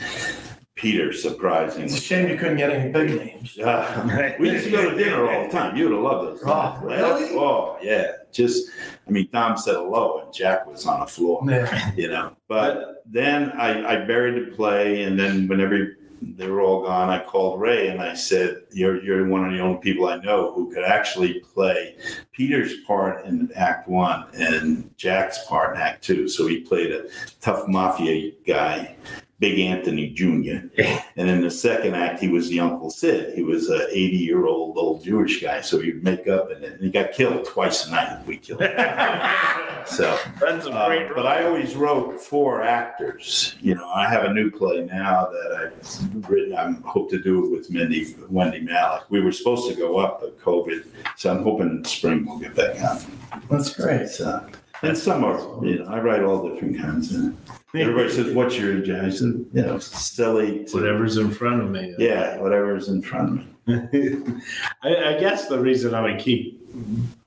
Peter 0.76 1.12
surprisingly 1.14 1.86
It's 1.86 1.98
a 1.98 2.02
shame 2.02 2.30
you 2.30 2.38
couldn't 2.38 2.58
get 2.58 2.70
any 2.72 2.92
big 2.92 3.10
names. 3.18 3.56
yeah. 3.58 4.36
we 4.40 4.52
used 4.52 4.66
to 4.66 4.72
go 4.72 4.90
to 4.90 4.96
dinner 4.96 5.28
all 5.32 5.44
the 5.46 5.50
time. 5.52 5.76
You 5.76 5.86
would 5.86 5.94
have 5.94 6.04
loved 6.04 6.28
those. 6.42 6.44
Oh, 6.46 6.78
really? 6.84 7.30
Oh, 7.36 7.78
yeah. 7.82 8.12
Just, 8.32 8.70
I 9.08 9.12
mean, 9.12 9.28
Tom 9.32 9.58
said 9.58 9.74
hello 9.76 10.22
and 10.24 10.32
Jack 10.34 10.68
was 10.68 10.86
on 10.86 11.00
the 11.00 11.08
floor, 11.08 11.42
Yeah. 11.48 11.92
you 11.96 12.10
know. 12.10 12.36
But 12.48 13.02
then 13.08 13.52
I, 13.54 13.94
I 14.02 14.06
buried 14.06 14.36
the 14.52 14.56
play, 14.56 15.04
and 15.04 15.18
then 15.20 15.48
whenever 15.48 15.98
they 16.22 16.48
were 16.48 16.62
all 16.62 16.84
gone, 16.84 17.10
I 17.10 17.24
called 17.24 17.60
Ray 17.60 17.88
and 17.88 18.02
I 18.02 18.14
said, 18.14 18.64
you're, 18.72 19.04
you're 19.04 19.28
one 19.28 19.46
of 19.46 19.52
the 19.54 19.60
only 19.60 19.80
people 19.80 20.08
I 20.08 20.18
know 20.18 20.54
who 20.54 20.74
could 20.74 20.84
actually 20.84 21.40
play 21.40 21.96
Peter's 22.32 22.82
part 22.86 23.26
in 23.26 23.52
Act 23.56 23.88
One 23.88 24.26
and 24.34 24.90
Jack's 24.98 25.46
part 25.46 25.76
in 25.76 25.82
Act 25.82 26.04
Two. 26.04 26.28
So 26.28 26.48
he 26.48 26.62
played 26.62 26.92
a 26.92 27.06
tough 27.42 27.68
mafia 27.68 28.32
guy. 28.46 28.96
Big 29.40 29.60
Anthony 29.60 30.10
Jr. 30.10 30.68
And 31.18 31.30
in 31.30 31.42
the 31.42 31.52
second 31.52 31.96
act, 31.96 32.20
he 32.20 32.28
was 32.28 32.50
the 32.50 32.60
Uncle 32.60 32.90
Sid. 32.90 33.36
He 33.36 33.42
was 33.42 33.70
an 33.70 33.82
80 33.90 34.18
year 34.18 34.46
old 34.46 34.78
old 34.78 35.04
Jewish 35.04 35.42
guy. 35.42 35.62
So 35.62 35.80
he'd 35.80 36.04
make 36.04 36.28
up 36.28 36.52
and 36.52 36.80
he 36.82 36.90
got 36.90 37.12
killed 37.12 37.46
twice 37.46 37.88
a 37.88 37.92
night. 37.92 38.26
We 38.26 38.38
killed 38.38 38.62
him. 38.62 38.72
So, 39.90 40.20
That's 40.42 40.66
a 40.66 40.72
uh, 40.72 41.14
but 41.16 41.26
I 41.26 41.46
always 41.46 41.76
wrote 41.76 42.20
for 42.20 42.62
actors. 42.62 43.56
You 43.62 43.76
know, 43.76 43.88
I 43.88 44.08
have 44.10 44.26
a 44.26 44.34
new 44.34 44.52
play 44.52 44.84
now 44.84 45.28
that 45.28 45.72
I've 45.74 46.30
written. 46.30 46.56
I 46.58 46.72
hope 46.88 47.10
to 47.12 47.22
do 47.22 47.46
it 47.46 47.52
with 47.52 47.70
Mindy, 47.70 48.16
Wendy 48.30 48.60
Malick. 48.60 49.04
We 49.10 49.22
were 49.22 49.32
supposed 49.32 49.70
to 49.70 49.76
go 49.76 49.98
up, 49.98 50.20
but 50.20 50.38
COVID. 50.42 50.88
So 51.16 51.32
I'm 51.32 51.42
hoping 51.42 51.70
in 51.70 51.86
spring 51.86 52.26
we'll 52.26 52.38
get 52.40 52.54
back 52.54 52.82
on. 52.84 53.42
That's 53.50 53.74
great. 53.74 54.10
So, 54.10 54.46
and 54.82 54.98
some 54.98 55.24
are, 55.24 55.40
you 55.66 55.80
know, 55.80 55.86
I 55.86 56.00
write 56.00 56.22
all 56.22 56.48
different 56.50 56.78
kinds. 56.78 57.16
Of, 57.16 57.34
everybody 57.74 58.10
says, 58.10 58.34
"What's 58.34 58.58
your 58.58 58.84
genre?" 58.84 59.08
I 59.08 59.10
said, 59.10 59.46
"You 59.54 59.62
know, 59.62 59.80
silly." 59.80 60.66
To, 60.66 60.78
Whatever's 60.78 61.18
in 61.18 61.32
front 61.32 61.62
of 61.62 61.70
me. 61.70 61.96
Yeah, 61.98 62.38
whatever's 62.38 62.90
in 62.90 63.02
front 63.02 63.30
of 63.30 63.36
me. 63.36 63.48
I, 64.84 65.16
I 65.16 65.20
guess 65.20 65.48
the 65.48 65.60
reason 65.60 65.94
I 65.94 66.02
would 66.02 66.20
keep 66.20 66.58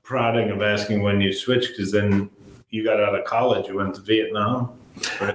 prodding 0.03 0.49
of 0.49 0.61
asking 0.61 1.03
when 1.03 1.21
you 1.21 1.33
switched, 1.33 1.69
because 1.69 1.91
then 1.91 2.29
you 2.69 2.83
got 2.83 2.99
out 2.99 3.15
of 3.15 3.25
college, 3.25 3.67
you 3.67 3.75
went 3.75 3.95
to 3.95 4.01
Vietnam. 4.01 4.77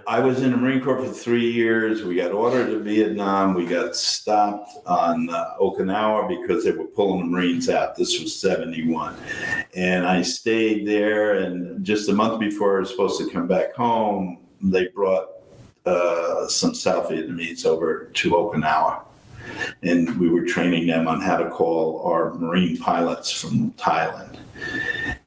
I 0.06 0.20
was 0.20 0.42
in 0.42 0.50
the 0.50 0.56
Marine 0.56 0.82
Corps 0.82 1.02
for 1.02 1.10
three 1.10 1.50
years. 1.50 2.02
We 2.02 2.16
got 2.16 2.32
ordered 2.32 2.66
to 2.66 2.78
Vietnam. 2.78 3.54
We 3.54 3.66
got 3.66 3.96
stopped 3.96 4.70
on 4.86 5.30
uh, 5.30 5.54
Okinawa 5.60 6.28
because 6.28 6.64
they 6.64 6.72
were 6.72 6.84
pulling 6.84 7.20
the 7.20 7.26
Marines 7.26 7.68
out. 7.68 7.96
This 7.96 8.20
was 8.20 8.38
71. 8.38 9.16
And 9.74 10.06
I 10.06 10.22
stayed 10.22 10.86
there. 10.86 11.38
And 11.38 11.84
just 11.84 12.08
a 12.08 12.12
month 12.12 12.38
before 12.38 12.76
I 12.76 12.80
was 12.80 12.90
supposed 12.90 13.18
to 13.20 13.30
come 13.30 13.46
back 13.46 13.74
home, 13.74 14.45
they 14.62 14.88
brought 14.88 15.28
uh, 15.84 16.48
some 16.48 16.74
South 16.74 17.08
Vietnamese 17.10 17.64
over 17.64 18.06
to 18.14 18.30
Okinawa. 18.30 19.02
And 19.82 20.18
we 20.18 20.28
were 20.28 20.44
training 20.44 20.86
them 20.88 21.06
on 21.06 21.20
how 21.20 21.36
to 21.36 21.48
call 21.48 22.02
our 22.04 22.34
Marine 22.34 22.76
pilots 22.76 23.30
from 23.30 23.70
Thailand. 23.72 24.36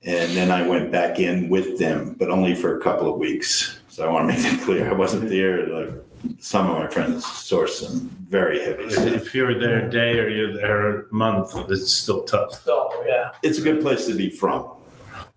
And 0.03 0.35
then 0.35 0.51
I 0.51 0.67
went 0.67 0.91
back 0.91 1.19
in 1.19 1.49
with 1.49 1.79
them, 1.79 2.15
but 2.19 2.29
only 2.29 2.55
for 2.55 2.77
a 2.77 2.81
couple 2.81 3.11
of 3.11 3.19
weeks. 3.19 3.79
So 3.87 4.07
I 4.07 4.11
want 4.11 4.29
to 4.29 4.35
make 4.35 4.53
it 4.53 4.61
clear. 4.61 4.89
I 4.89 4.93
wasn't 4.93 5.29
there. 5.29 5.67
Like 5.67 5.93
some 6.39 6.69
of 6.69 6.77
my 6.77 6.87
friends 6.87 7.23
sourced 7.23 7.69
some 7.69 8.09
very 8.27 8.59
heavy 8.59 8.89
stuff. 8.89 9.07
If 9.07 9.33
you're 9.33 9.57
there 9.57 9.87
a 9.87 9.89
day 9.89 10.19
or 10.19 10.29
you're 10.29 10.53
there 10.53 11.01
a 11.01 11.13
month, 11.13 11.55
it's 11.69 11.91
still 11.91 12.23
tough. 12.23 12.63
So, 12.63 12.89
yeah. 13.07 13.31
It's 13.41 13.57
a 13.57 13.61
good 13.61 13.81
place 13.81 14.05
to 14.07 14.15
be 14.15 14.29
from. 14.29 14.69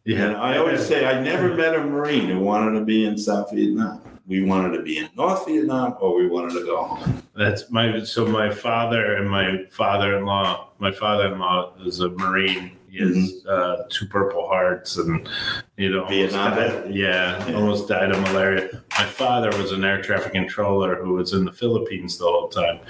And 0.06 0.36
I 0.36 0.58
always 0.58 0.84
say 0.84 1.06
I 1.06 1.20
never 1.22 1.54
met 1.54 1.74
a 1.74 1.80
Marine 1.80 2.28
who 2.28 2.40
wanted 2.40 2.78
to 2.78 2.84
be 2.84 3.04
in 3.04 3.16
South 3.16 3.52
Vietnam. 3.52 4.00
We 4.26 4.42
wanted 4.44 4.76
to 4.76 4.82
be 4.82 4.98
in 4.98 5.08
North 5.16 5.46
Vietnam 5.46 5.96
or 6.00 6.16
we 6.16 6.26
wanted 6.28 6.54
to 6.54 6.64
go 6.64 6.82
home. 6.84 7.22
That's 7.36 7.70
my 7.70 8.02
so 8.02 8.26
my 8.26 8.50
father 8.50 9.14
and 9.16 9.28
my 9.30 9.64
father-in-law. 9.70 10.70
My 10.78 10.92
father-in-law 10.92 11.74
is 11.84 12.00
a 12.00 12.08
Marine. 12.10 12.72
He 12.88 12.98
has 12.98 13.46
uh, 13.46 13.84
two 13.88 14.04
Purple 14.06 14.46
Hearts, 14.46 14.98
and 14.98 15.26
you 15.78 15.88
know, 15.88 16.04
Vietnam 16.08 16.54
died- 16.56 16.94
yeah, 16.94 17.48
Yeah. 17.48 17.54
almost 17.56 17.88
died 17.88 18.10
of 18.10 18.20
malaria. 18.20 18.68
My 18.98 19.06
father 19.06 19.48
was 19.56 19.72
an 19.72 19.82
air 19.82 20.02
traffic 20.02 20.32
controller 20.32 21.02
who 21.02 21.14
was 21.14 21.32
in 21.32 21.46
the 21.46 21.52
Philippines 21.52 22.18
the 22.18 22.26
whole 22.26 22.48
time. 22.50 22.80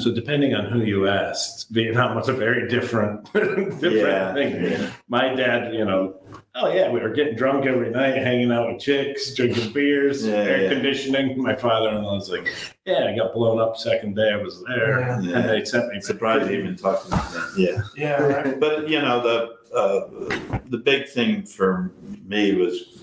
So 0.00 0.12
depending 0.12 0.54
on 0.56 0.64
who 0.66 0.80
you 0.82 1.06
asked, 1.06 1.68
Vietnam 1.70 2.16
was 2.16 2.28
a 2.28 2.32
very 2.32 2.68
different, 2.68 3.32
different 3.34 3.82
Yeah. 3.82 4.34
thing. 4.34 4.64
Yeah. 4.64 4.90
My 5.06 5.32
dad, 5.32 5.72
you 5.72 5.84
know, 5.84 6.15
oh 6.56 6.72
yeah, 6.72 6.90
we 6.90 7.00
were 7.00 7.10
getting 7.10 7.36
drunk 7.36 7.66
every 7.66 7.90
night, 7.90 8.16
hanging 8.16 8.50
out 8.50 8.72
with 8.72 8.80
chicks, 8.80 9.34
drinking 9.34 9.72
beers, 9.72 10.26
Yeah, 10.26 10.34
air 10.34 10.62
yeah. 10.62 10.68
conditioning. 10.70 11.40
My 11.42 11.54
father-in-law 11.54 12.14
was 12.14 12.30
like, 12.30 12.52
"Yeah, 12.84 13.06
I 13.06 13.16
got 13.16 13.34
blown 13.34 13.60
up 13.60 13.76
second 13.76 14.16
day 14.16 14.32
I 14.32 14.36
was 14.36 14.62
there, 14.64 15.00
Yeah. 15.00 15.38
and 15.38 15.48
they 15.48 15.64
sent 15.64 15.92
me." 15.92 16.00
Surprised 16.00 16.50
you 16.50 16.58
even 16.58 16.76
talked 16.76 17.06
about 17.06 17.30
that. 17.32 17.52
Yeah. 17.56 17.82
Yeah, 17.96 18.22
right. 18.22 18.58
But 18.66 18.88
you 18.88 19.00
know 19.00 19.20
the 19.22 19.76
uh, 19.76 20.60
the 20.66 20.78
big 20.78 21.08
thing 21.08 21.44
for 21.44 21.90
me 22.26 22.54
was 22.54 23.00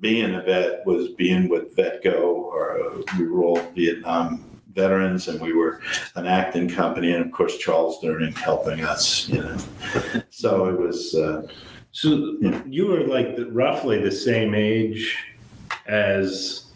being 0.00 0.34
a 0.34 0.42
vet 0.42 0.84
was 0.86 1.08
being 1.10 1.48
with 1.48 1.76
Vetco 1.76 2.20
or 2.22 2.80
uh, 2.80 3.02
we 3.18 3.26
were 3.28 3.44
all 3.44 3.60
Vietnam 3.74 4.44
veterans 4.74 5.26
and 5.28 5.40
we 5.40 5.52
were 5.54 5.80
an 6.16 6.26
acting 6.26 6.68
company 6.68 7.12
and 7.12 7.24
of 7.24 7.32
course 7.32 7.56
Charles 7.56 7.98
Durning 8.02 8.34
helping 8.36 8.84
us 8.84 9.26
you 9.28 9.42
know 9.42 9.56
so 10.28 10.66
it 10.66 10.78
was 10.78 11.14
uh, 11.14 11.46
So 11.96 12.36
Yeah. 12.42 12.60
you 12.68 12.88
were 12.88 13.04
like 13.06 13.36
the, 13.36 13.46
roughly 13.50 13.98
the 13.98 14.12
same 14.12 14.54
age 14.54 15.16
as 15.86 16.66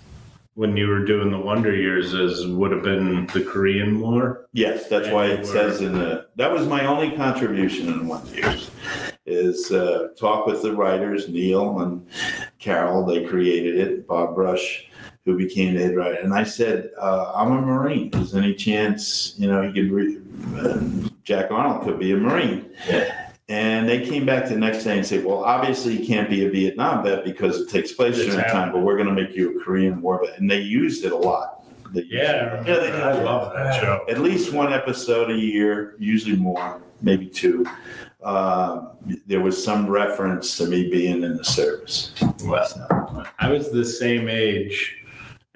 when 0.54 0.78
you 0.78 0.88
were 0.88 1.04
doing 1.04 1.30
the 1.30 1.38
Wonder 1.38 1.76
Years 1.76 2.14
as 2.14 2.46
would 2.46 2.70
have 2.72 2.82
been 2.82 3.26
the 3.34 3.42
Korean 3.44 4.00
War. 4.00 4.46
yes 4.54 4.88
that's 4.88 5.08
why 5.10 5.26
it 5.26 5.44
says 5.44 5.82
in 5.82 5.92
the 5.92 6.26
that 6.36 6.50
was 6.50 6.66
my 6.66 6.86
only 6.86 7.10
contribution 7.16 7.88
in 7.88 8.08
Wonder 8.08 8.34
years 8.34 8.70
is 9.26 9.70
uh, 9.72 10.08
talk 10.18 10.46
with 10.46 10.62
the 10.62 10.74
writers 10.74 11.28
Neil 11.28 11.80
and 11.80 12.06
Carol 12.58 13.04
they 13.04 13.22
created 13.24 13.76
it 13.76 14.06
Bob 14.06 14.34
Brush 14.34 14.86
who 15.26 15.36
became 15.36 15.74
the 15.74 15.82
head 15.82 15.96
writer. 15.96 16.14
And 16.14 16.32
I 16.32 16.44
said, 16.44 16.90
uh, 16.98 17.32
I'm 17.36 17.52
a 17.52 17.60
Marine. 17.60 18.08
Is 18.14 18.32
there 18.32 18.42
any 18.42 18.54
chance, 18.54 19.34
you 19.36 19.48
know, 19.48 19.60
he 19.60 19.70
could, 19.70 19.90
re- 19.92 20.18
uh, 20.56 20.80
Jack 21.24 21.50
Arnold 21.50 21.84
could 21.84 21.98
be 21.98 22.12
a 22.12 22.16
Marine? 22.16 22.70
And 23.50 23.88
they 23.88 24.06
came 24.06 24.24
back 24.24 24.48
the 24.48 24.54
next 24.56 24.84
day 24.84 24.96
and 24.96 25.04
said, 25.04 25.24
well, 25.24 25.42
obviously 25.42 25.96
you 25.98 26.06
can't 26.06 26.30
be 26.30 26.46
a 26.46 26.50
Vietnam 26.50 27.02
vet 27.02 27.24
because 27.24 27.60
it 27.60 27.68
takes 27.68 27.90
place 27.92 28.16
It's 28.16 28.26
during 28.26 28.36
that 28.38 28.52
time, 28.52 28.70
but 28.72 28.82
we're 28.82 28.96
going 28.96 29.08
to 29.08 29.22
make 29.22 29.34
you 29.34 29.58
a 29.58 29.64
Korean 29.64 30.00
War 30.00 30.24
vet. 30.24 30.38
And 30.38 30.48
they 30.48 30.60
used 30.60 31.04
it 31.04 31.10
a 31.10 31.16
lot. 31.16 31.64
They 31.92 32.02
Yeah, 32.08 32.62
Yeah, 32.64 32.76
they. 32.78 32.92
I 32.92 33.20
love 33.24 33.52
that 33.54 33.80
show. 33.80 34.04
at 34.08 34.20
least 34.20 34.52
one 34.52 34.72
episode 34.72 35.32
a 35.32 35.36
year, 35.36 35.96
usually 35.98 36.36
more, 36.36 36.80
maybe 37.02 37.26
two. 37.26 37.66
Uh, 38.22 38.90
there 39.26 39.40
was 39.40 39.62
some 39.62 39.88
reference 39.90 40.56
to 40.58 40.66
me 40.66 40.88
being 40.88 41.24
in 41.24 41.36
the 41.36 41.44
service. 41.44 42.12
Well, 42.44 43.26
I 43.40 43.50
was 43.50 43.72
the 43.72 43.84
same 43.84 44.28
age 44.28 44.96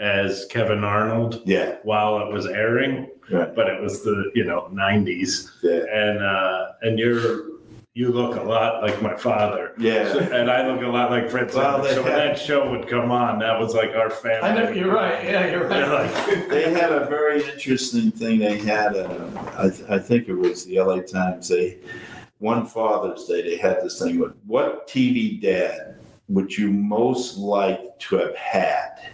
as 0.00 0.46
Kevin 0.50 0.82
Arnold 0.82 1.42
Yeah, 1.44 1.76
while 1.84 2.18
it 2.26 2.32
was 2.32 2.46
airing, 2.46 3.08
right. 3.30 3.54
but 3.54 3.68
it 3.68 3.80
was 3.80 4.02
the 4.02 4.32
you 4.34 4.42
know 4.44 4.68
'90s, 4.72 5.50
Yeah, 5.62 5.84
and 5.92 6.18
uh, 6.20 6.72
and 6.82 6.98
you're 6.98 7.53
you 7.96 8.10
look 8.10 8.34
a 8.36 8.42
lot 8.42 8.82
like 8.82 9.00
my 9.00 9.14
father. 9.16 9.72
yeah. 9.78 10.16
And 10.16 10.50
I 10.50 10.66
look 10.68 10.82
a 10.82 10.88
lot 10.88 11.12
like 11.12 11.30
Fred 11.30 11.54
Well, 11.54 11.84
Savage. 11.84 11.90
they 11.90 11.94
So 11.94 12.02
when 12.02 12.12
that 12.12 12.36
show 12.36 12.68
would 12.68 12.88
come 12.88 13.12
on, 13.12 13.38
that 13.38 13.58
was 13.60 13.72
like 13.72 13.94
our 13.94 14.10
family. 14.10 14.48
I 14.48 14.54
know, 14.64 14.70
you're 14.70 14.92
right. 14.92 15.22
Yeah, 15.24 15.48
you're 15.48 15.68
right. 15.68 15.88
like, 15.88 16.48
They 16.48 16.72
had 16.72 16.90
a 16.90 17.06
very 17.06 17.48
interesting 17.48 18.10
thing. 18.10 18.40
They 18.40 18.58
had, 18.58 18.96
uh, 18.96 19.28
I, 19.56 19.68
th- 19.70 19.88
I 19.88 20.00
think 20.00 20.28
it 20.28 20.34
was 20.34 20.64
the 20.64 20.80
LA 20.80 21.02
Times. 21.02 21.46
They 21.48 21.78
one 22.40 22.66
Father's 22.66 23.26
Day. 23.26 23.42
They 23.42 23.56
had 23.56 23.80
this 23.82 24.00
thing 24.02 24.18
with 24.18 24.32
what 24.44 24.88
TV 24.88 25.40
dad 25.40 25.94
would 26.28 26.56
you 26.58 26.70
most 26.70 27.38
like 27.38 27.96
to 28.00 28.16
have 28.16 28.34
had? 28.34 29.12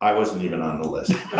I 0.00 0.14
wasn't 0.14 0.42
even 0.42 0.62
on 0.62 0.80
the 0.80 0.88
list. 0.88 1.10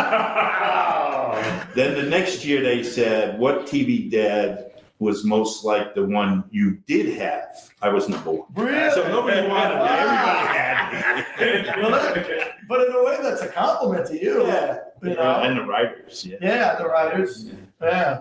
then 1.75 1.95
the 1.95 2.03
next 2.11 2.45
year 2.45 2.61
they 2.61 2.83
said, 2.83 3.39
what 3.39 3.67
TV 3.67 4.11
dad 4.11 4.68
was 4.99 5.25
most 5.25 5.65
like 5.65 5.95
the 5.95 6.05
one 6.05 6.45
you 6.51 6.79
did 6.87 7.17
have? 7.19 7.71
I 7.83 7.89
was 7.89 8.09
number 8.09 8.33
one. 8.33 8.47
Really? 8.55 8.91
So 8.93 9.07
nobody 9.09 9.47
wanted 9.49 9.77
me. 9.77 9.89
Everybody 9.89 10.47
had 10.59 10.93
me. 10.95 11.71
Well, 11.83 11.91
that- 11.93 12.55
but 12.69 12.87
in 12.87 12.93
a 12.93 13.03
way, 13.03 13.17
that's 13.23 13.41
a 13.41 13.49
compliment 13.49 14.07
to 14.09 14.23
you. 14.23 14.47
yeah. 14.47 14.79
You 15.03 15.15
know? 15.15 15.41
And 15.43 15.57
the 15.59 15.63
writers. 15.63 16.27
Yeah. 16.27 16.37
Yeah, 16.43 16.75
the 16.77 16.87
writers. 16.87 17.49
Yeah, 17.81 18.21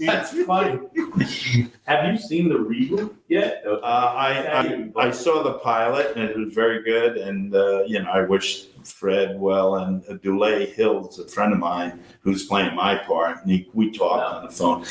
that's 0.00 0.30
funny. 0.44 0.78
Have 1.86 2.12
you 2.12 2.18
seen 2.18 2.48
the 2.50 2.56
reboot 2.56 3.14
yet? 3.28 3.64
Uh, 3.66 3.78
I, 3.80 4.92
I 4.98 5.06
I 5.08 5.10
saw 5.10 5.42
the 5.42 5.54
pilot 5.54 6.14
and 6.16 6.24
it 6.28 6.36
was 6.36 6.52
very 6.52 6.82
good, 6.82 7.16
and 7.16 7.54
uh, 7.54 7.82
you 7.86 8.02
know 8.02 8.10
I 8.10 8.22
wish 8.22 8.66
Fred 8.84 9.40
well 9.40 9.76
and 9.76 10.04
uh, 10.08 10.14
Dulé 10.18 10.72
Hill's, 10.74 11.18
a 11.18 11.26
friend 11.26 11.52
of 11.54 11.58
mine 11.58 12.00
who's 12.20 12.44
playing 12.46 12.74
my 12.76 12.96
part, 12.96 13.38
and 13.42 13.50
he, 13.50 13.68
we 13.72 13.90
talked 13.90 14.22
on 14.34 14.44
the 14.44 14.52
phone. 14.52 14.84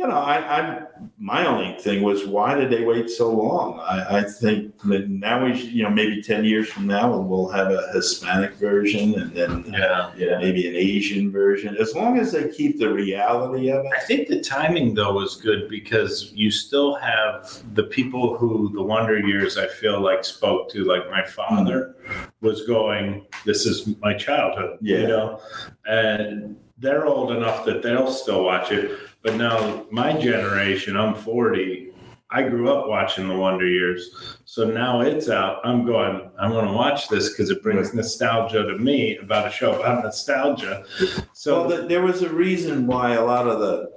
You 0.00 0.08
know, 0.08 0.16
I, 0.16 0.38
I 0.38 0.82
my 1.18 1.44
only 1.44 1.78
thing 1.78 2.00
was 2.02 2.26
why 2.26 2.54
did 2.54 2.70
they 2.70 2.86
wait 2.86 3.10
so 3.10 3.30
long? 3.30 3.80
I, 3.80 4.20
I 4.20 4.22
think 4.22 4.80
that 4.84 5.10
now 5.10 5.44
we 5.44 5.54
should, 5.54 5.72
you 5.72 5.82
know 5.82 5.90
maybe 5.90 6.22
ten 6.22 6.42
years 6.42 6.70
from 6.70 6.86
now 6.86 7.12
and 7.18 7.28
we'll 7.28 7.50
have 7.50 7.70
a 7.70 7.86
Hispanic 7.92 8.54
version 8.54 9.20
and 9.20 9.34
then 9.34 9.66
yeah. 9.70 10.10
yeah. 10.16 10.38
maybe 10.38 10.66
an 10.66 10.74
Asian 10.74 11.30
version. 11.30 11.76
As 11.76 11.94
long 11.94 12.18
as 12.18 12.32
they 12.32 12.48
keep 12.48 12.78
the 12.78 12.90
reality 12.90 13.70
of 13.70 13.84
it. 13.84 13.92
I 13.94 14.00
think 14.00 14.28
the 14.28 14.40
timing 14.40 14.94
though 14.94 15.12
was 15.12 15.36
good 15.36 15.68
because 15.68 16.32
you 16.32 16.50
still 16.50 16.94
have 16.94 17.62
the 17.74 17.84
people 17.84 18.38
who 18.38 18.72
the 18.72 18.82
Wonder 18.82 19.18
Years 19.18 19.58
I 19.58 19.66
feel 19.66 20.00
like 20.00 20.24
spoke 20.24 20.70
to, 20.70 20.82
like 20.84 21.10
my 21.10 21.26
father 21.26 21.94
mm-hmm. 22.08 22.46
was 22.46 22.66
going, 22.66 23.26
This 23.44 23.66
is 23.66 23.86
my 24.00 24.14
childhood. 24.14 24.78
Yeah. 24.80 24.98
You 25.00 25.08
know? 25.08 25.40
And 25.84 26.56
they're 26.78 27.04
old 27.04 27.32
enough 27.32 27.66
that 27.66 27.82
they'll 27.82 28.10
still 28.10 28.44
watch 28.44 28.72
it. 28.72 28.98
But 29.22 29.36
now 29.36 29.86
my 29.90 30.12
generation, 30.18 30.96
I'm 30.96 31.14
40. 31.14 31.92
I 32.32 32.42
grew 32.44 32.72
up 32.72 32.86
watching 32.86 33.26
the 33.26 33.36
Wonder 33.36 33.66
Years. 33.66 34.38
So 34.44 34.64
now 34.64 35.00
it's 35.00 35.28
out. 35.28 35.60
I'm 35.64 35.84
going, 35.84 36.30
I 36.38 36.48
want 36.48 36.68
to 36.68 36.72
watch 36.72 37.08
this 37.08 37.30
because 37.30 37.50
it 37.50 37.62
brings 37.62 37.92
nostalgia 37.92 38.62
to 38.62 38.78
me 38.78 39.16
about 39.16 39.48
a 39.48 39.50
show 39.50 39.78
about 39.78 40.04
nostalgia. 40.04 40.84
So 41.32 41.66
well, 41.66 41.70
th 41.70 41.88
there 41.88 42.02
was 42.02 42.22
a 42.22 42.28
reason 42.28 42.86
why 42.86 43.14
a 43.14 43.24
lot 43.24 43.48
of 43.48 43.58
the 43.58 43.90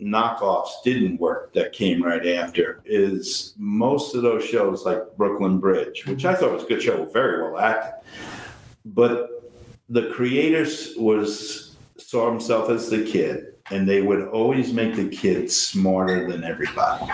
knockoffs 0.00 0.82
didn't 0.84 1.18
work 1.18 1.52
that 1.54 1.72
came 1.72 2.02
right 2.02 2.26
after. 2.26 2.82
Is 2.84 3.54
most 3.58 4.14
of 4.14 4.22
those 4.22 4.44
shows 4.44 4.84
like 4.84 5.02
Brooklyn 5.16 5.58
Bridge, 5.58 6.06
which 6.06 6.24
I 6.24 6.34
thought 6.34 6.52
was 6.52 6.62
a 6.62 6.66
good 6.66 6.82
show, 6.82 7.04
very 7.06 7.42
well 7.42 7.58
acted, 7.58 7.94
but 8.84 9.50
the 9.88 10.08
creators 10.10 10.94
was 10.96 11.76
saw 11.98 12.30
himself 12.30 12.70
as 12.70 12.88
the 12.90 13.04
kid, 13.04 13.55
and 13.70 13.88
they 13.88 14.02
would 14.02 14.28
always 14.28 14.72
make 14.72 14.94
the 14.94 15.08
kids 15.08 15.56
smarter 15.56 16.30
than 16.30 16.44
everybody. 16.44 17.06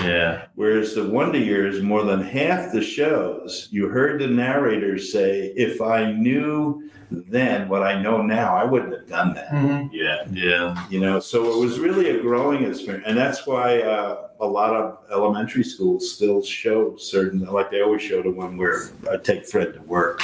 yeah. 0.00 0.46
Whereas 0.54 0.94
the 0.94 1.08
Wonder 1.08 1.38
Years, 1.38 1.82
more 1.82 2.04
than 2.04 2.22
half 2.22 2.72
the 2.72 2.82
shows, 2.82 3.68
you 3.70 3.86
heard 3.88 4.20
the 4.20 4.26
narrator 4.26 4.98
say, 4.98 5.52
"If 5.56 5.80
I 5.82 6.12
knew 6.12 6.90
then 7.10 7.68
what 7.68 7.82
I 7.82 8.00
know 8.00 8.22
now, 8.22 8.54
I 8.56 8.64
wouldn't 8.64 8.92
have 8.94 9.08
done 9.08 9.34
that." 9.34 9.50
Mhm. 9.50 9.90
Yeah. 9.92 10.24
Yeah. 10.32 10.86
You 10.88 11.00
know, 11.00 11.20
so 11.20 11.52
it 11.52 11.58
was 11.64 11.78
really 11.78 12.10
a 12.10 12.20
growing 12.22 12.64
experience, 12.64 13.04
and 13.06 13.16
that's 13.18 13.46
why 13.46 13.80
uh, 13.82 14.28
a 14.40 14.46
lot 14.46 14.74
of 14.74 14.98
elementary 15.12 15.64
schools 15.64 16.10
still 16.12 16.40
show 16.42 16.96
certain, 16.96 17.40
like 17.44 17.70
they 17.70 17.82
always 17.82 18.00
show 18.00 18.22
the 18.22 18.30
one 18.30 18.56
where 18.56 18.84
I 19.10 19.16
take 19.18 19.44
Fred 19.46 19.74
to 19.74 19.82
work. 19.82 20.22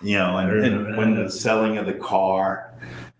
You 0.00 0.18
know, 0.18 0.38
and, 0.38 0.64
and 0.64 0.96
when 0.96 1.14
the 1.14 1.30
selling 1.30 1.76
of 1.78 1.84
the 1.86 1.94
car. 1.94 2.70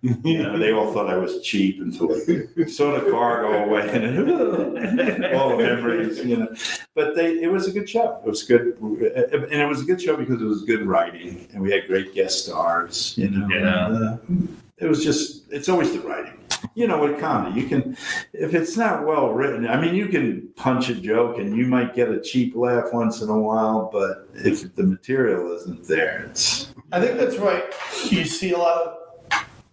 You 0.24 0.42
know, 0.42 0.58
they 0.58 0.72
all 0.72 0.92
thought 0.92 1.08
I 1.08 1.16
was 1.16 1.40
cheap 1.40 1.80
until 1.80 2.12
I 2.12 2.66
saw 2.66 2.98
the 2.98 3.10
car 3.10 3.42
go 3.42 3.64
away 3.64 3.88
and 3.88 5.24
all 5.34 5.56
the 5.56 5.62
memories, 5.62 6.22
you 6.22 6.36
know. 6.36 6.54
But 6.94 7.16
they, 7.16 7.42
it 7.42 7.50
was 7.50 7.66
a 7.68 7.72
good 7.72 7.88
show. 7.88 8.20
It 8.24 8.28
was 8.28 8.42
good, 8.42 8.76
and 8.80 9.52
it 9.62 9.68
was 9.68 9.80
a 9.80 9.84
good 9.84 10.02
show 10.02 10.16
because 10.16 10.42
it 10.42 10.44
was 10.44 10.62
good 10.62 10.82
writing, 10.82 11.48
and 11.52 11.62
we 11.62 11.72
had 11.72 11.86
great 11.86 12.14
guest 12.14 12.44
stars. 12.44 13.16
You 13.16 13.30
know, 13.30 13.48
Yeah. 13.48 13.86
And, 13.86 13.96
uh, 14.04 14.52
it 14.78 14.88
was 14.88 15.04
just, 15.04 15.44
it's 15.50 15.68
always 15.68 15.92
the 15.92 16.00
writing. 16.00 16.38
you 16.74 16.86
know, 16.86 16.98
with 17.00 17.18
comedy, 17.20 17.60
you 17.60 17.68
can, 17.68 17.96
if 18.32 18.54
it's 18.54 18.76
not 18.76 19.06
well 19.06 19.32
written, 19.32 19.66
I 19.66 19.80
mean, 19.80 19.94
you 19.94 20.08
can 20.08 20.48
punch 20.56 20.88
a 20.90 20.94
joke 20.94 21.38
and 21.38 21.56
you 21.56 21.66
might 21.66 21.94
get 21.94 22.08
a 22.10 22.20
cheap 22.20 22.56
laugh 22.56 22.92
once 22.92 23.22
in 23.22 23.28
a 23.28 23.38
while, 23.38 23.88
but 23.92 24.28
if 24.34 24.74
the 24.74 24.82
material 24.82 25.54
isn't 25.56 25.86
there, 25.86 26.24
it's 26.28 26.74
I 26.92 27.00
think 27.00 27.18
that's 27.18 27.36
right. 27.36 27.64
You 28.10 28.24
see 28.24 28.52
a 28.52 28.58
lot 28.58 28.82
of 28.82 29.03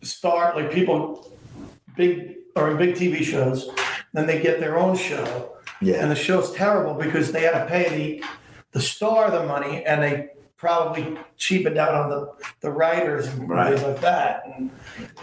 start 0.02 0.56
like 0.56 0.72
people 0.72 1.32
big 1.96 2.36
or 2.56 2.72
in 2.72 2.78
big 2.78 2.96
TV 2.96 3.24
shows, 3.24 3.70
then 4.14 4.28
they 4.28 4.42
get 4.42 4.60
their 4.60 4.78
own 4.78 4.96
show, 4.96 5.54
yeah, 5.82 5.96
and 6.02 6.12
the 6.12 6.16
show's 6.16 6.52
terrible 6.54 6.94
because 6.94 7.32
they 7.32 7.42
had 7.44 7.52
to 7.64 7.66
pay 7.66 7.90
the 7.90 8.24
the 8.72 8.82
star 8.82 9.30
the 9.32 9.44
money, 9.46 9.84
and 9.86 10.02
they 10.04 10.30
probably 10.58 11.18
cheapen 11.38 11.78
out 11.78 11.94
on 11.94 12.10
the 12.10 12.32
the 12.62 12.72
writers 12.72 13.28
and 13.28 13.50
Right. 13.50 13.70
things 13.74 13.84
like 13.84 14.02
that. 14.02 14.44
And 14.56 14.70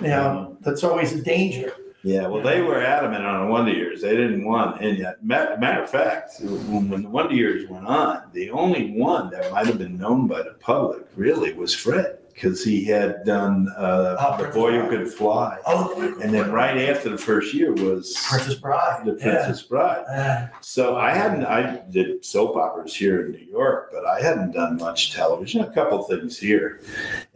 you 0.00 0.08
know, 0.08 0.56
that's 0.60 0.82
always 0.84 1.12
a 1.12 1.22
danger. 1.22 1.72
yeah. 2.02 2.26
Well, 2.26 2.42
they 2.42 2.60
were 2.62 2.80
adamant 2.82 3.24
on 3.24 3.46
the 3.46 3.52
Wonder 3.52 3.72
Years. 3.72 4.02
They 4.02 4.16
didn't 4.16 4.44
want, 4.44 4.80
and 4.80 4.98
yet, 4.98 5.24
matter 5.24 5.82
of 5.82 5.90
fact, 5.90 6.32
when 6.40 7.02
the 7.02 7.08
Wonder 7.08 7.34
Years 7.34 7.68
went 7.68 7.86
on, 7.86 8.22
the 8.32 8.50
only 8.50 8.92
one 8.92 9.30
that 9.30 9.50
might 9.52 9.66
have 9.66 9.78
been 9.78 9.98
known 9.98 10.26
by 10.26 10.42
the 10.42 10.54
public 10.60 11.06
really 11.16 11.52
was 11.52 11.74
Fred 11.74 12.17
because 12.40 12.62
he 12.62 12.84
had 12.84 13.24
done 13.24 13.68
uh, 13.76 14.16
Oh, 14.20 14.30
The 14.36 14.44
Princess 14.44 14.54
Boy 14.54 14.72
Who 14.80 14.88
Could 14.88 15.12
Fly. 15.12 15.58
Oh, 15.66 16.00
And 16.22 16.32
then 16.32 16.52
right 16.52 16.76
after 16.88 17.08
the 17.08 17.18
first 17.18 17.52
year 17.52 17.72
was 17.72 18.16
Princess 18.28 18.54
Bride. 18.54 19.04
The 19.04 19.14
Princess 19.14 19.62
Bride. 19.62 20.04
Yeah. 20.08 20.48
So 20.60 20.96
I 20.96 21.10
hadn't, 21.12 21.44
I 21.44 21.82
did 21.90 22.24
soap 22.24 22.56
operas 22.56 22.94
here 22.94 23.26
in 23.26 23.32
New 23.32 23.44
York, 23.50 23.90
but 23.92 24.06
I 24.06 24.20
hadn't 24.20 24.52
done 24.52 24.76
much 24.76 25.12
television, 25.14 25.62
a 25.62 25.70
couple 25.72 26.00
things 26.04 26.38
here. 26.38 26.80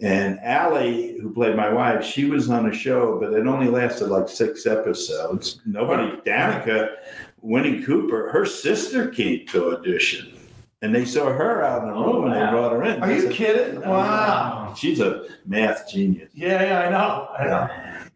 And 0.01 0.39
Alley, 0.41 1.19
who 1.21 1.33
played 1.35 1.57
my 1.57 1.73
wife, 1.73 2.05
she 2.05 2.27
was 2.27 2.49
on 2.49 2.69
a 2.69 2.73
show, 2.73 3.19
but 3.19 3.33
it 3.33 3.47
only 3.47 3.67
lasted 3.69 4.07
like 4.09 4.29
six 4.29 4.67
episodes. 4.67 5.61
Nobody, 5.67 6.17
Danica, 6.25 6.95
Winnie 7.41 7.83
Cooper, 7.83 8.31
her 8.31 8.47
sister 8.47 9.09
came 9.09 9.47
to 9.49 9.77
audition. 9.77 10.39
And 10.83 10.93
they 10.95 11.05
saw 11.05 11.33
her 11.33 11.63
out 11.63 11.83
in 11.83 11.89
the 11.89 11.95
room 11.95 12.25
and 12.25 12.35
they 12.35 12.51
brought 12.51 12.73
her 12.73 12.83
in. 12.83 13.01
Are 13.03 13.13
you 13.13 13.29
kidding? 13.29 13.81
Wow. 13.83 14.75
She's 14.77 14.99
a 15.01 15.27
math 15.47 15.89
genius. 15.89 16.31
Yeah, 16.35 16.63
yeah, 16.63 16.81
I 16.81 16.91
know. 16.91 17.29
I 17.39 17.45
know. 17.47 17.69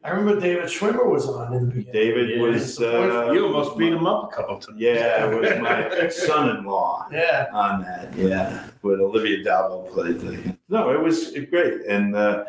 I 0.02 0.10
remember 0.10 0.40
David 0.40 0.64
Schwimmer 0.64 1.08
was 1.10 1.28
on 1.28 1.52
in 1.54 1.68
the 1.68 1.74
beginning. 1.74 1.92
David 1.92 2.30
Yeah. 2.30 2.42
was, 2.42 2.80
uh, 2.80 3.30
You 3.32 3.46
almost 3.46 3.76
beat 3.78 3.92
him 3.92 4.06
up 4.06 4.32
a 4.32 4.36
couple 4.36 4.58
times. 4.58 4.78
yeah, 4.80 5.26
it 5.30 5.40
was 5.40 5.60
my 5.60 6.08
son-in-law. 6.26 7.08
Yeah. 7.12 7.46
on 7.52 7.82
that. 7.82 8.14
Yeah, 8.16 8.64
with 8.82 9.00
Olivia 9.00 9.42
d'Abo 9.44 9.82
played 9.92 10.20
the. 10.20 10.56
No, 10.68 10.90
it 10.90 11.00
was 11.00 11.32
great, 11.50 11.82
and 11.88 12.14
uh, 12.16 12.44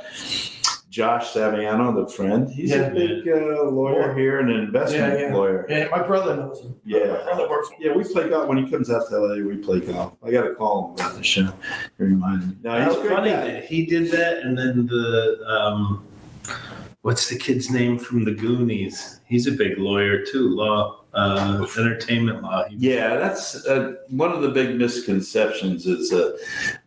Josh 0.98 1.32
Saviano, 1.32 1.94
the 1.94 2.12
friend, 2.12 2.50
he's 2.50 2.72
Yeah. 2.72 2.88
a 2.88 2.92
big 2.92 3.28
uh, 3.28 3.66
lawyer 3.70 4.16
here 4.16 4.40
and 4.40 4.50
an 4.50 4.62
investment 4.62 5.14
Yeah, 5.20 5.28
yeah. 5.28 5.34
lawyer. 5.36 5.68
Yeah, 5.70 5.88
my 5.92 6.02
brother 6.02 6.36
knows 6.36 6.60
him. 6.60 6.74
Yeah. 6.86 7.06
My 7.20 7.24
brother 7.24 7.48
works 7.48 7.70
Yeah, 7.80 7.94
we 7.96 8.04
play 8.04 8.28
golf 8.30 8.48
when 8.50 8.58
he 8.58 8.68
comes 8.68 8.90
out 8.90 9.08
to 9.10 9.16
LA. 9.20 9.36
We 9.48 9.58
play 9.58 9.80
golf. 9.82 10.14
I 10.26 10.32
got 10.32 10.46
to 10.48 10.56
call 10.56 10.88
him 10.88 10.94
about 10.96 11.16
the 11.16 11.24
show. 11.24 11.54
He 12.00 12.04
reminded 12.04 12.50
me. 12.50 12.56
No, 12.64 12.84
he's 12.84 12.96
great 12.98 13.10
funny 13.12 13.30
guy. 13.30 13.46
that 13.46 13.66
he 13.66 13.86
did 13.86 14.10
that, 14.10 14.40
and 14.40 14.58
then 14.58 14.88
the 14.88 15.46
um, 15.48 16.04
what's 17.04 17.30
the 17.30 17.38
kid's 17.38 17.70
name 17.70 18.00
from 18.00 18.24
the 18.26 18.32
Goonies? 18.34 19.20
He's 19.26 19.46
a 19.46 19.52
big 19.52 19.78
lawyer 19.78 20.26
too, 20.26 20.50
law, 20.50 21.02
uh, 21.18 21.66
entertainment 21.78 22.44
law. 22.44 22.64
Yeah, 22.70 23.18
that's 23.18 23.66
uh, 23.66 23.96
one 24.10 24.32
of 24.32 24.42
the 24.42 24.50
big 24.50 24.76
misconceptions 24.78 25.86
is 25.88 26.14
uh, 26.14 26.38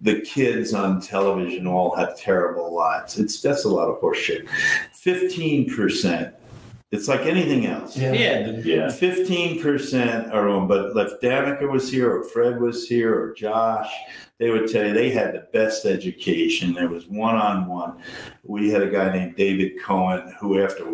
the 0.01 0.21
kids 0.23 0.73
on 0.73 1.01
television 1.01 1.67
all 1.67 1.95
have 1.97 2.17
terrible 2.17 2.73
lives. 2.75 3.19
It's 3.19 3.41
that's 3.43 3.65
a 3.65 3.69
lot 3.69 3.89
of 3.89 4.01
horseshit. 4.01 4.49
Fifteen 4.93 5.69
percent. 5.75 6.35
It's 6.93 7.07
like 7.07 7.21
anything 7.21 7.67
else. 7.67 7.97
Yeah. 7.97 8.13
yeah, 8.13 8.51
the- 8.51 8.63
Yeah. 8.65 8.91
Fifteen 8.91 9.61
percent 9.63 10.33
are 10.33 10.49
on, 10.49 10.67
but 10.67 10.97
if 10.97 11.21
Danica 11.21 11.71
was 11.71 11.91
here 11.91 12.11
or 12.17 12.25
Fred 12.25 12.61
was 12.61 12.89
here 12.89 13.15
or 13.15 13.33
Josh, 13.35 13.91
they 14.39 14.51
would 14.51 14.69
tell 14.71 14.87
you 14.87 14.93
they 14.95 15.11
had 15.11 15.35
the 15.35 15.47
best 15.53 15.87
education. 15.87 16.73
There 16.75 16.89
was 16.89 17.07
one 17.07 17.37
on 17.37 17.69
one. 17.69 18.03
We 18.43 18.71
had 18.71 18.83
a 18.83 18.91
guy 18.91 19.13
named 19.13 19.37
David 19.37 19.81
Cohen 19.81 20.35
who, 20.41 20.61
after 20.63 20.85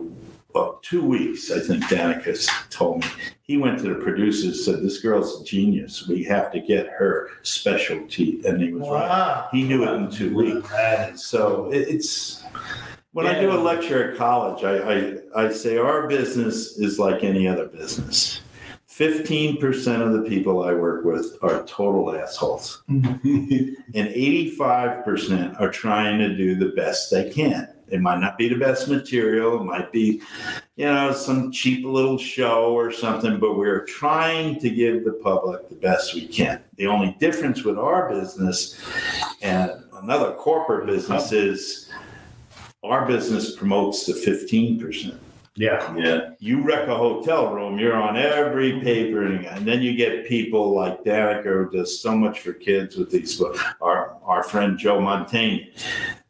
well, 0.56 0.78
two 0.80 1.04
weeks, 1.04 1.50
I 1.50 1.60
think 1.60 1.84
Danica 1.84 2.34
told 2.70 3.02
me, 3.04 3.10
he 3.42 3.58
went 3.58 3.78
to 3.80 3.90
the 3.90 3.96
producers 3.96 4.64
said, 4.64 4.82
"This 4.82 5.00
girl's 5.00 5.42
a 5.42 5.44
genius. 5.44 6.08
We 6.08 6.24
have 6.24 6.50
to 6.52 6.60
get 6.60 6.86
her 6.88 7.28
specialty," 7.42 8.40
and 8.46 8.60
he 8.60 8.72
was 8.72 8.88
right. 8.88 9.48
He 9.52 9.64
knew 9.64 9.84
it 9.84 9.92
in 9.92 10.10
two 10.10 10.34
weeks. 10.34 10.68
Is- 10.72 11.26
So 11.26 11.68
it's 11.72 12.42
when 13.12 13.26
I 13.26 13.38
do 13.38 13.50
a 13.52 13.60
lecture 13.60 14.12
at 14.12 14.16
college, 14.16 14.64
I, 14.64 14.76
I, 15.40 15.44
I 15.44 15.52
say 15.52 15.76
our 15.76 16.08
business 16.08 16.78
is 16.78 16.98
like 16.98 17.22
any 17.22 17.46
other 17.46 17.66
business. 17.66 18.40
Fifteen 18.86 19.60
percent 19.60 20.02
of 20.02 20.14
the 20.14 20.22
people 20.22 20.64
I 20.64 20.72
work 20.72 21.04
with 21.04 21.36
are 21.42 21.62
total 21.64 22.16
assholes, 22.16 22.82
mm-hmm. 22.88 23.74
and 23.94 24.08
eighty-five 24.08 25.04
percent 25.04 25.54
are 25.60 25.70
trying 25.70 26.18
to 26.18 26.34
do 26.34 26.54
the 26.54 26.72
best 26.74 27.10
they 27.10 27.28
can. 27.30 27.68
It 27.88 28.00
might 28.00 28.18
not 28.20 28.36
be 28.36 28.48
the 28.48 28.56
best 28.56 28.88
material, 28.88 29.60
it 29.60 29.64
might 29.64 29.92
be, 29.92 30.20
you 30.76 30.86
know, 30.86 31.12
some 31.12 31.52
cheap 31.52 31.84
little 31.84 32.18
show 32.18 32.72
or 32.72 32.90
something, 32.90 33.38
but 33.38 33.56
we're 33.56 33.84
trying 33.84 34.58
to 34.60 34.70
give 34.70 35.04
the 35.04 35.12
public 35.12 35.68
the 35.68 35.76
best 35.76 36.14
we 36.14 36.26
can. 36.26 36.62
The 36.76 36.86
only 36.88 37.16
difference 37.20 37.62
with 37.64 37.78
our 37.78 38.10
business 38.10 38.80
and 39.42 39.70
another 39.94 40.32
corporate 40.32 40.86
business 40.86 41.32
oh. 41.32 41.36
is 41.36 41.90
our 42.82 43.06
business 43.06 43.54
promotes 43.54 44.06
the 44.06 44.14
fifteen 44.14 44.78
percent. 44.78 45.20
yeah, 45.54 45.94
Yeah. 45.96 46.30
You 46.38 46.60
wreck 46.62 46.86
a 46.88 46.96
hotel 46.96 47.52
room, 47.54 47.78
you're 47.78 47.96
on 47.96 48.16
every 48.16 48.80
paper, 48.80 49.22
and, 49.26 49.46
and 49.46 49.66
then 49.66 49.80
you 49.82 49.96
get 49.96 50.26
people 50.26 50.74
like 50.74 51.02
Danica 51.02 51.44
who 51.44 51.70
does 51.70 52.00
so 52.00 52.14
much 52.14 52.40
for 52.40 52.52
kids 52.52 52.96
with 52.96 53.10
these. 53.10 53.38
books. 53.38 53.60
Our 53.80 54.16
our 54.22 54.42
friend 54.42 54.78
Joe 54.78 54.98
Mantegna, 54.98 55.70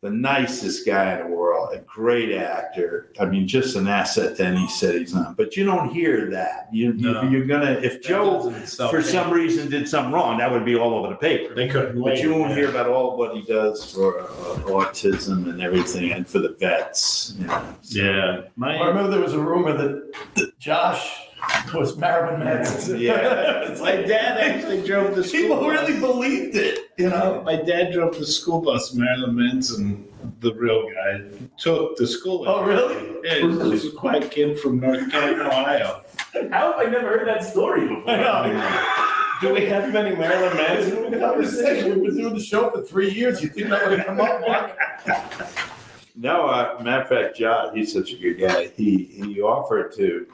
the 0.07 0.13
nicest 0.13 0.87
guy 0.87 1.19
in 1.19 1.27
the 1.29 1.35
world, 1.37 1.71
a 1.75 1.79
great 1.79 2.33
actor. 2.33 3.11
I 3.19 3.25
mean, 3.25 3.49
just 3.49 3.75
an 3.75 3.89
asset 3.89 4.37
to 4.37 4.45
any 4.47 4.69
city 4.69 5.01
he's 5.01 5.15
on. 5.15 5.35
But 5.35 5.57
you 5.57 5.65
don't 5.65 5.89
hear 5.89 6.31
that. 6.31 6.69
You, 6.73 6.93
No. 6.93 7.23
you 7.23 7.31
you're 7.39 7.47
gonna 7.47 7.73
if 7.73 7.95
That 7.95 8.03
Joe 8.05 8.51
for 8.51 8.77
tickets. 8.99 9.11
some 9.11 9.33
reason 9.33 9.69
did 9.69 9.89
something 9.89 10.13
wrong, 10.13 10.39
that 10.39 10.51
would 10.51 10.65
be 10.65 10.77
all 10.77 10.95
over 10.95 11.09
the 11.09 11.17
paper. 11.17 11.55
they 11.55 11.67
couldn't. 11.69 12.01
But 12.01 12.19
you 12.23 12.31
won't 12.33 12.51
yeah. 12.51 12.57
hear 12.57 12.69
about 12.69 12.87
all 12.89 13.17
what 13.17 13.35
he 13.35 13.43
does 13.43 13.93
for 13.93 14.21
uh, 14.21 14.27
autism 14.71 15.51
and 15.51 15.61
everything, 15.61 16.13
and 16.13 16.27
for 16.27 16.39
the 16.39 16.51
vets. 16.61 17.35
You 17.39 17.47
know. 17.49 17.75
Yeah, 17.83 18.43
I 18.63 18.87
remember 18.87 19.11
there 19.11 19.21
was 19.21 19.35
a 19.35 19.41
rumor 19.41 19.77
that, 19.77 20.13
that 20.37 20.59
Josh 20.61 21.26
was 21.75 21.97
Marilyn 21.97 22.41
Manson. 22.41 22.99
Yeah. 23.07 23.69
it's 23.69 23.81
my 23.81 23.97
like 23.97 24.07
dad 24.07 24.39
actually 24.39 24.87
drove 24.87 25.15
the 25.15 25.23
school 25.25 25.41
people 25.41 25.57
bus. 25.61 25.89
really 25.89 26.01
believed 26.01 26.57
it, 26.57 26.91
you 26.97 27.11
know. 27.11 27.43
My 27.45 27.57
dad 27.57 27.93
drove 27.93 28.19
the 28.19 28.27
school 28.27 28.61
bus. 28.61 28.95
Marilyn 28.95 29.37
Manson, 29.37 30.09
the 30.41 30.55
real 30.55 30.89
guy, 30.91 31.23
took 31.59 31.97
the 31.97 32.07
school. 32.07 32.45
Oh, 32.49 32.65
really? 32.65 33.17
Yeah, 33.25 33.41
he 33.41 33.47
was 33.47 33.85
a 33.85 33.91
quiet 33.93 34.31
kid 34.31 34.59
from 34.59 34.81
North 34.81 35.11
Canton, 35.11 35.47
Ohio. 35.47 36.03
How 36.51 36.73
have 36.73 36.77
I 36.79 36.85
never 36.85 37.09
heard 37.19 37.29
that 37.29 37.45
story 37.45 37.87
before? 37.89 38.11
I 38.11 38.53
know. 38.53 39.03
Do 39.41 39.53
we 39.53 39.67
have 39.67 39.93
many 39.93 40.17
Marilyn 40.17 40.57
Manson 40.57 41.05
In 41.05 41.13
the 41.13 41.19
conversation, 41.19 42.01
we've 42.01 42.15
been 42.15 42.23
doing 42.23 42.35
the 42.35 42.43
show 42.43 42.71
for 42.71 42.83
three 42.83 43.11
years. 43.11 43.43
You 43.43 43.51
think 43.51 43.69
that 43.69 43.89
would 43.91 44.05
come 44.07 44.21
up, 44.21 44.41
Mark? 44.41 44.73
No, 46.15 46.47
uh, 46.47 46.81
matter 46.83 47.03
of 47.03 47.09
fact, 47.09 47.37
John, 47.37 47.77
he's 47.77 47.93
such 47.93 48.13
a 48.13 48.17
good 48.17 48.41
guy. 48.41 48.69
He 48.69 49.05
he 49.05 49.43
offered 49.43 49.93
to 49.97 50.27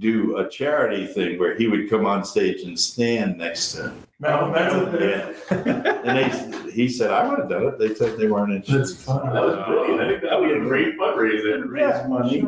do 0.00 0.38
a 0.38 0.48
charity 0.48 1.06
thing 1.06 1.38
where 1.38 1.54
he 1.56 1.68
would 1.68 1.90
come 1.90 2.06
on 2.06 2.24
stage 2.24 2.62
and 2.62 2.78
stand 2.78 3.38
next 3.38 3.72
to 3.72 3.82
him. 3.84 4.02
Marilyn 4.18 5.00
Yeah. 5.00 6.00
And 6.04 6.18
they, 6.18 6.70
he 6.70 6.88
said, 6.88 7.10
I 7.10 7.26
would 7.28 7.38
have 7.38 7.48
done 7.48 7.66
it. 7.66 7.78
They 7.78 7.94
said 7.94 8.18
they 8.18 8.26
weren't 8.26 8.52
interested. 8.52 8.96
That's 8.96 9.04
funny. 9.04 9.32
That 9.32 9.42
was 9.42 9.66
brilliant. 9.66 10.00
I 10.00 10.08
think 10.08 10.22
that 10.22 10.40
would 10.40 10.48
be 10.48 10.54
a 10.54 10.60
great 10.60 10.98
fundraiser. 10.98 11.70
raise 11.70 12.08
money? 12.08 12.40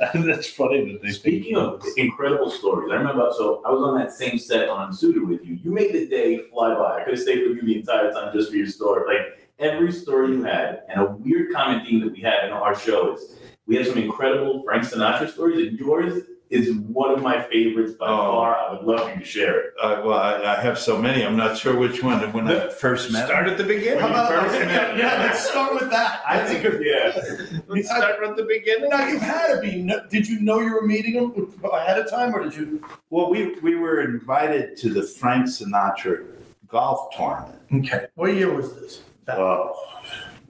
That's 0.26 0.50
funny 0.50 0.92
that 0.92 1.02
they 1.02 1.10
Speaking 1.10 1.56
of 1.56 1.84
incredible 1.96 2.50
stories, 2.50 2.90
I 2.90 2.96
remember, 2.96 3.30
so 3.36 3.62
I 3.66 3.70
was 3.70 3.82
on 3.82 3.98
that 3.98 4.12
same 4.12 4.38
set 4.38 4.68
on 4.68 4.88
Unsuited 4.88 5.26
with 5.26 5.44
you. 5.44 5.58
You 5.62 5.72
made 5.72 5.92
the 5.92 6.06
day 6.06 6.38
fly 6.50 6.74
by. 6.74 7.00
I 7.00 7.04
could 7.04 7.14
have 7.14 7.22
stayed 7.22 7.46
with 7.46 7.58
you 7.58 7.62
the 7.62 7.78
entire 7.80 8.10
time 8.12 8.32
just 8.32 8.50
for 8.50 8.56
your 8.56 8.66
story. 8.66 9.14
Like 9.14 9.50
every 9.58 9.92
story 9.92 10.28
you 10.28 10.42
had, 10.42 10.84
and 10.88 11.02
a 11.02 11.10
weird 11.10 11.52
common 11.52 11.84
theme 11.84 12.00
that 12.00 12.12
we 12.12 12.20
have 12.22 12.44
in 12.44 12.52
our 12.52 12.74
show 12.74 13.14
is 13.14 13.36
we 13.66 13.76
have 13.76 13.86
some 13.86 13.98
incredible 13.98 14.62
Frank 14.64 14.84
Sinatra 14.84 15.30
stories, 15.30 15.68
and 15.68 15.78
yours 15.78 16.24
is 16.50 16.74
one 16.74 17.10
of 17.12 17.22
my 17.22 17.40
favorites 17.44 17.92
by 17.94 18.06
Oh. 18.06 18.32
far. 18.32 18.56
I 18.56 18.72
would 18.72 18.82
love 18.82 19.08
you 19.10 19.20
to 19.20 19.24
share 19.24 19.60
it. 19.60 19.74
Uh, 19.80 20.02
well, 20.04 20.18
I, 20.18 20.56
I 20.56 20.60
have 20.60 20.78
so 20.78 21.00
many. 21.00 21.24
I'm 21.24 21.36
not 21.36 21.56
sure 21.56 21.76
which 21.76 22.02
one. 22.02 22.20
When 22.32 22.48
I 22.48 22.68
first 22.68 23.12
met. 23.12 23.26
Start 23.26 23.46
at 23.48 23.56
the 23.56 23.62
beginning. 23.64 24.00
How 24.00 24.08
about, 24.08 24.28
First 24.28 24.60
man. 24.66 24.98
yeah, 24.98 25.22
let's 25.22 25.48
start 25.48 25.72
with 25.74 25.90
that. 25.90 26.22
I 26.28 26.40
think, 26.44 26.64
yeah. 26.84 27.60
Let's 27.68 27.86
start 27.88 28.22
at 28.24 28.36
the 28.36 28.42
beginning. 28.42 28.90
Now, 28.90 29.06
you 29.06 29.18
had 29.20 29.54
to 29.54 29.60
be, 29.60 29.88
did 30.10 30.28
you 30.28 30.40
know 30.40 30.58
you 30.60 30.72
were 30.74 30.86
meeting 30.86 31.14
him 31.14 31.52
ahead 31.72 31.98
of 32.00 32.10
time, 32.10 32.34
or 32.34 32.42
did 32.42 32.54
you? 32.56 32.84
Well, 33.10 33.30
we, 33.30 33.54
we 33.60 33.76
were 33.76 34.00
invited 34.02 34.76
to 34.78 34.92
the 34.92 35.02
Frank 35.04 35.46
Sinatra 35.46 36.26
golf 36.68 37.14
tournament. 37.16 37.60
Okay. 37.72 38.06
What 38.16 38.34
year 38.34 38.52
was 38.52 38.74
this? 38.74 39.02
That- 39.26 39.38
Well, 39.38 39.78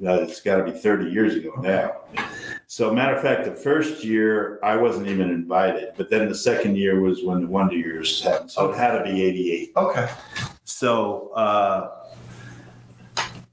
Uh, 0.05 0.15
it's 0.23 0.41
got 0.41 0.57
to 0.57 0.65
be 0.65 0.73
30 0.73 1.11
years 1.11 1.35
ago 1.35 1.53
now. 1.61 1.97
So, 2.67 2.93
matter 2.93 3.15
of 3.15 3.23
fact, 3.23 3.45
the 3.45 3.53
first 3.53 4.05
year 4.05 4.59
I 4.63 4.77
wasn't 4.77 5.09
even 5.09 5.29
invited, 5.29 5.91
but 5.97 6.09
then 6.09 6.29
the 6.29 6.35
second 6.35 6.77
year 6.77 7.01
was 7.01 7.23
when 7.25 7.41
the 7.41 7.47
Wonder 7.47 7.75
Years 7.75 8.23
happened. 8.23 8.51
So 8.51 8.71
it 8.71 8.77
had 8.77 8.97
to 8.97 9.05
be 9.05 9.23
88. 9.23 9.73
Okay. 9.77 10.09
So 10.65 11.31
uh, 11.33 11.91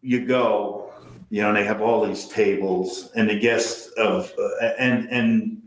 you 0.01 0.25
go, 0.25 0.93
you 1.29 1.41
know, 1.41 1.49
and 1.49 1.57
they 1.57 1.65
have 1.65 1.81
all 1.81 2.05
these 2.05 2.27
tables, 2.27 3.12
and 3.15 3.29
the 3.29 3.38
guests 3.38 3.88
of 3.97 4.31
uh, 4.39 4.67
and 4.79 5.10
and 5.10 5.62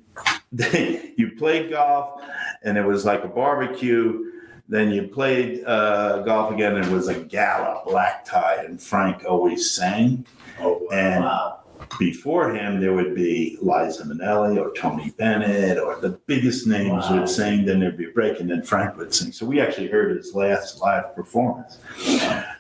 they, 0.53 1.13
you 1.19 1.33
played 1.37 1.71
golf, 1.71 2.23
and 2.63 2.79
it 2.79 2.85
was 2.85 3.05
like 3.05 3.25
a 3.25 3.29
barbecue. 3.29 4.30
Then 4.71 4.93
you 4.93 5.09
played 5.09 5.65
uh, 5.65 6.21
golf 6.23 6.53
again, 6.55 6.77
it 6.77 6.87
was 6.93 7.09
a 7.09 7.15
gala, 7.25 7.83
black 7.85 8.25
tie, 8.25 8.63
and 8.65 8.81
Frank 8.81 9.25
always 9.29 9.73
sang. 9.73 10.25
Oh, 10.61 10.87
And 10.93 11.25
wow. 11.25 11.59
before 11.99 12.55
him, 12.55 12.81
there 12.81 12.93
would 12.93 13.17
be 13.17 13.59
Liza 13.61 14.05
Minnelli 14.05 14.59
or 14.65 14.73
Tony 14.75 15.11
Bennett 15.19 15.77
or 15.77 15.97
the 16.01 16.11
biggest 16.27 16.69
names 16.69 17.05
Wow. 17.11 17.19
would 17.19 17.29
sing. 17.29 17.65
Then 17.65 17.81
there'd 17.81 17.97
be 17.97 18.07
a 18.11 18.13
break, 18.13 18.39
and 18.39 18.49
then 18.49 18.63
Frank 18.63 18.97
would 18.97 19.13
sing. 19.13 19.33
So 19.33 19.45
we 19.45 19.61
actually 19.61 19.89
heard 19.89 20.17
his 20.17 20.37
last 20.37 20.81
live 20.81 21.17
performance. 21.17 21.79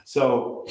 So 0.05 0.67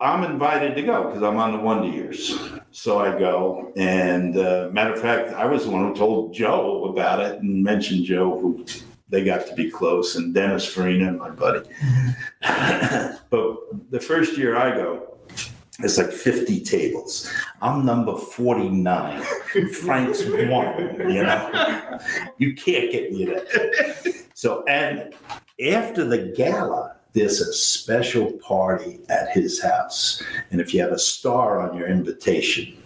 I'm 0.00 0.24
invited 0.24 0.74
to 0.76 0.82
go 0.82 1.08
because 1.08 1.22
I'm 1.22 1.36
on 1.36 1.52
the 1.52 1.58
Wonder 1.58 1.88
Years. 1.88 2.38
So 2.70 3.00
I 3.00 3.18
go, 3.18 3.70
and 3.76 4.38
uh, 4.38 4.70
matter 4.72 4.94
of 4.94 5.00
fact, 5.02 5.34
I 5.34 5.44
was 5.44 5.64
the 5.66 5.70
one 5.72 5.88
who 5.88 5.94
told 5.94 6.32
Joe 6.32 6.86
about 6.86 7.20
it 7.20 7.42
and 7.42 7.62
mentioned 7.62 8.06
Joe, 8.06 8.38
who 8.40 8.64
they 9.08 9.24
got 9.24 9.46
to 9.46 9.54
be 9.54 9.70
close, 9.70 10.16
and 10.16 10.34
Dennis 10.34 10.66
Farina, 10.66 11.12
my 11.12 11.30
buddy. 11.30 11.68
but 13.30 13.90
the 13.90 14.00
first 14.00 14.36
year 14.36 14.56
I 14.56 14.74
go, 14.74 15.16
it's 15.80 15.98
like 15.98 16.10
50 16.10 16.60
tables. 16.60 17.30
I'm 17.60 17.84
number 17.84 18.16
49. 18.16 19.22
Frank's 19.72 20.24
one, 20.24 21.10
you 21.10 21.22
know. 21.22 21.98
You 22.38 22.54
can't 22.54 22.90
get 22.90 23.12
me 23.12 23.26
there. 23.26 23.46
So, 24.34 24.64
and 24.64 25.14
after 25.72 26.04
the 26.04 26.32
gala, 26.36 26.96
there's 27.12 27.40
a 27.40 27.52
special 27.52 28.32
party 28.32 29.00
at 29.08 29.30
his 29.30 29.62
house. 29.62 30.22
And 30.50 30.60
if 30.60 30.74
you 30.74 30.80
have 30.82 30.92
a 30.92 30.98
star 30.98 31.60
on 31.60 31.76
your 31.76 31.88
invitation, 31.88 32.76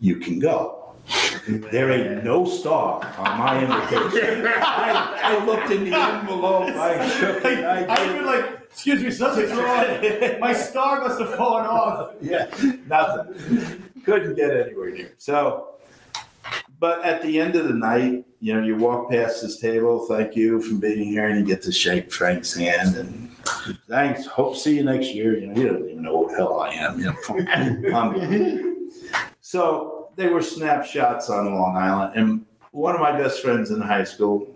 you 0.00 0.16
can 0.16 0.38
go. 0.38 0.77
There 1.72 1.90
ain't 1.90 2.24
no 2.24 2.44
star 2.44 3.02
on 3.16 3.38
my 3.38 3.58
invitation. 3.62 4.46
I, 4.62 5.38
I 5.40 5.44
looked 5.46 5.70
in 5.70 5.88
the 5.88 5.96
envelope, 5.96 6.68
I 6.74 7.08
shook 7.18 7.42
it, 7.44 7.64
I 7.64 7.86
I 7.90 7.96
did 8.06 8.16
feel 8.16 8.26
like, 8.26 8.60
excuse 8.70 9.02
me, 9.02 9.10
something's 9.10 9.50
wrong. 9.52 10.40
My 10.40 10.52
star 10.52 11.00
must 11.00 11.18
have 11.20 11.34
fallen 11.36 11.64
off. 11.66 12.12
yeah, 12.20 12.48
nothing. 12.86 13.82
Couldn't 14.04 14.34
get 14.36 14.54
anywhere 14.54 14.90
near. 14.90 15.12
So, 15.16 15.68
but 16.78 17.02
at 17.04 17.22
the 17.22 17.40
end 17.40 17.56
of 17.56 17.66
the 17.68 17.74
night, 17.74 18.26
you 18.40 18.54
know, 18.54 18.62
you 18.62 18.76
walk 18.76 19.10
past 19.10 19.40
this 19.42 19.58
table. 19.58 20.06
Thank 20.06 20.36
you 20.36 20.60
for 20.60 20.74
being 20.74 21.04
here, 21.04 21.26
and 21.28 21.40
you 21.40 21.46
get 21.46 21.62
to 21.62 21.72
shake 21.72 22.12
Frank's 22.12 22.54
hand 22.54 22.96
and 22.96 23.30
thanks. 23.88 24.26
Hope 24.26 24.54
see 24.56 24.76
you 24.76 24.84
next 24.84 25.14
year. 25.14 25.38
You 25.38 25.46
know, 25.48 25.54
he 25.54 25.64
doesn't 25.66 25.88
even 25.88 26.02
know 26.02 26.18
what 26.18 26.30
the 26.30 26.36
hell 26.36 26.60
I 26.60 26.74
am. 26.74 27.00
You 27.00 27.06
know, 27.06 27.96
I'm- 27.96 28.90
so 29.40 29.97
they 30.18 30.28
were 30.28 30.42
snapshots 30.42 31.30
on 31.30 31.54
Long 31.54 31.76
Island, 31.76 32.12
and 32.14 32.46
one 32.72 32.94
of 32.94 33.00
my 33.00 33.12
best 33.12 33.40
friends 33.40 33.70
in 33.70 33.80
high 33.80 34.04
school, 34.04 34.54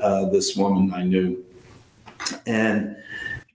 uh, 0.00 0.30
this 0.30 0.56
woman 0.56 0.94
I 0.94 1.02
knew, 1.02 1.44
and 2.46 2.96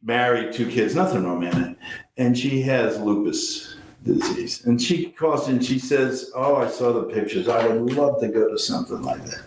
married, 0.03 0.53
two 0.53 0.69
kids, 0.69 0.93
nothing 0.95 1.23
romantic 1.25 1.79
and 2.19 2.37
she 2.37 2.61
has 2.61 2.99
lupus 2.99 3.77
disease. 4.03 4.65
And 4.65 4.79
she 4.79 5.05
calls 5.05 5.47
and 5.47 5.65
she 5.65 5.79
says, 5.79 6.31
Oh, 6.35 6.57
I 6.57 6.67
saw 6.67 6.93
the 6.93 7.03
pictures. 7.03 7.47
I 7.47 7.65
would 7.67 7.93
love 7.93 8.19
to 8.19 8.27
go 8.27 8.49
to 8.49 8.59
something 8.59 9.01
like 9.01 9.23
that. 9.25 9.41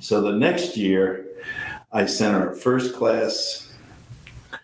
So 0.00 0.22
the 0.22 0.32
next 0.32 0.76
year, 0.76 1.26
I 1.92 2.06
sent 2.06 2.34
her 2.34 2.52
a 2.52 2.56
first 2.56 2.94
class 2.94 3.72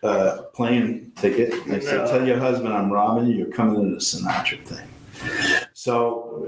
uh, 0.02 0.42
plane 0.54 1.12
ticket. 1.16 1.52
I 1.68 1.80
said, 1.80 2.08
Tell 2.08 2.26
your 2.26 2.38
husband 2.38 2.72
I'm 2.72 2.90
robbing 2.90 3.28
you. 3.28 3.36
You're 3.36 3.52
coming 3.52 3.74
to 3.82 3.94
the 3.94 4.00
Sinatra 4.00 4.64
thing. 4.66 5.57
So 5.78 6.44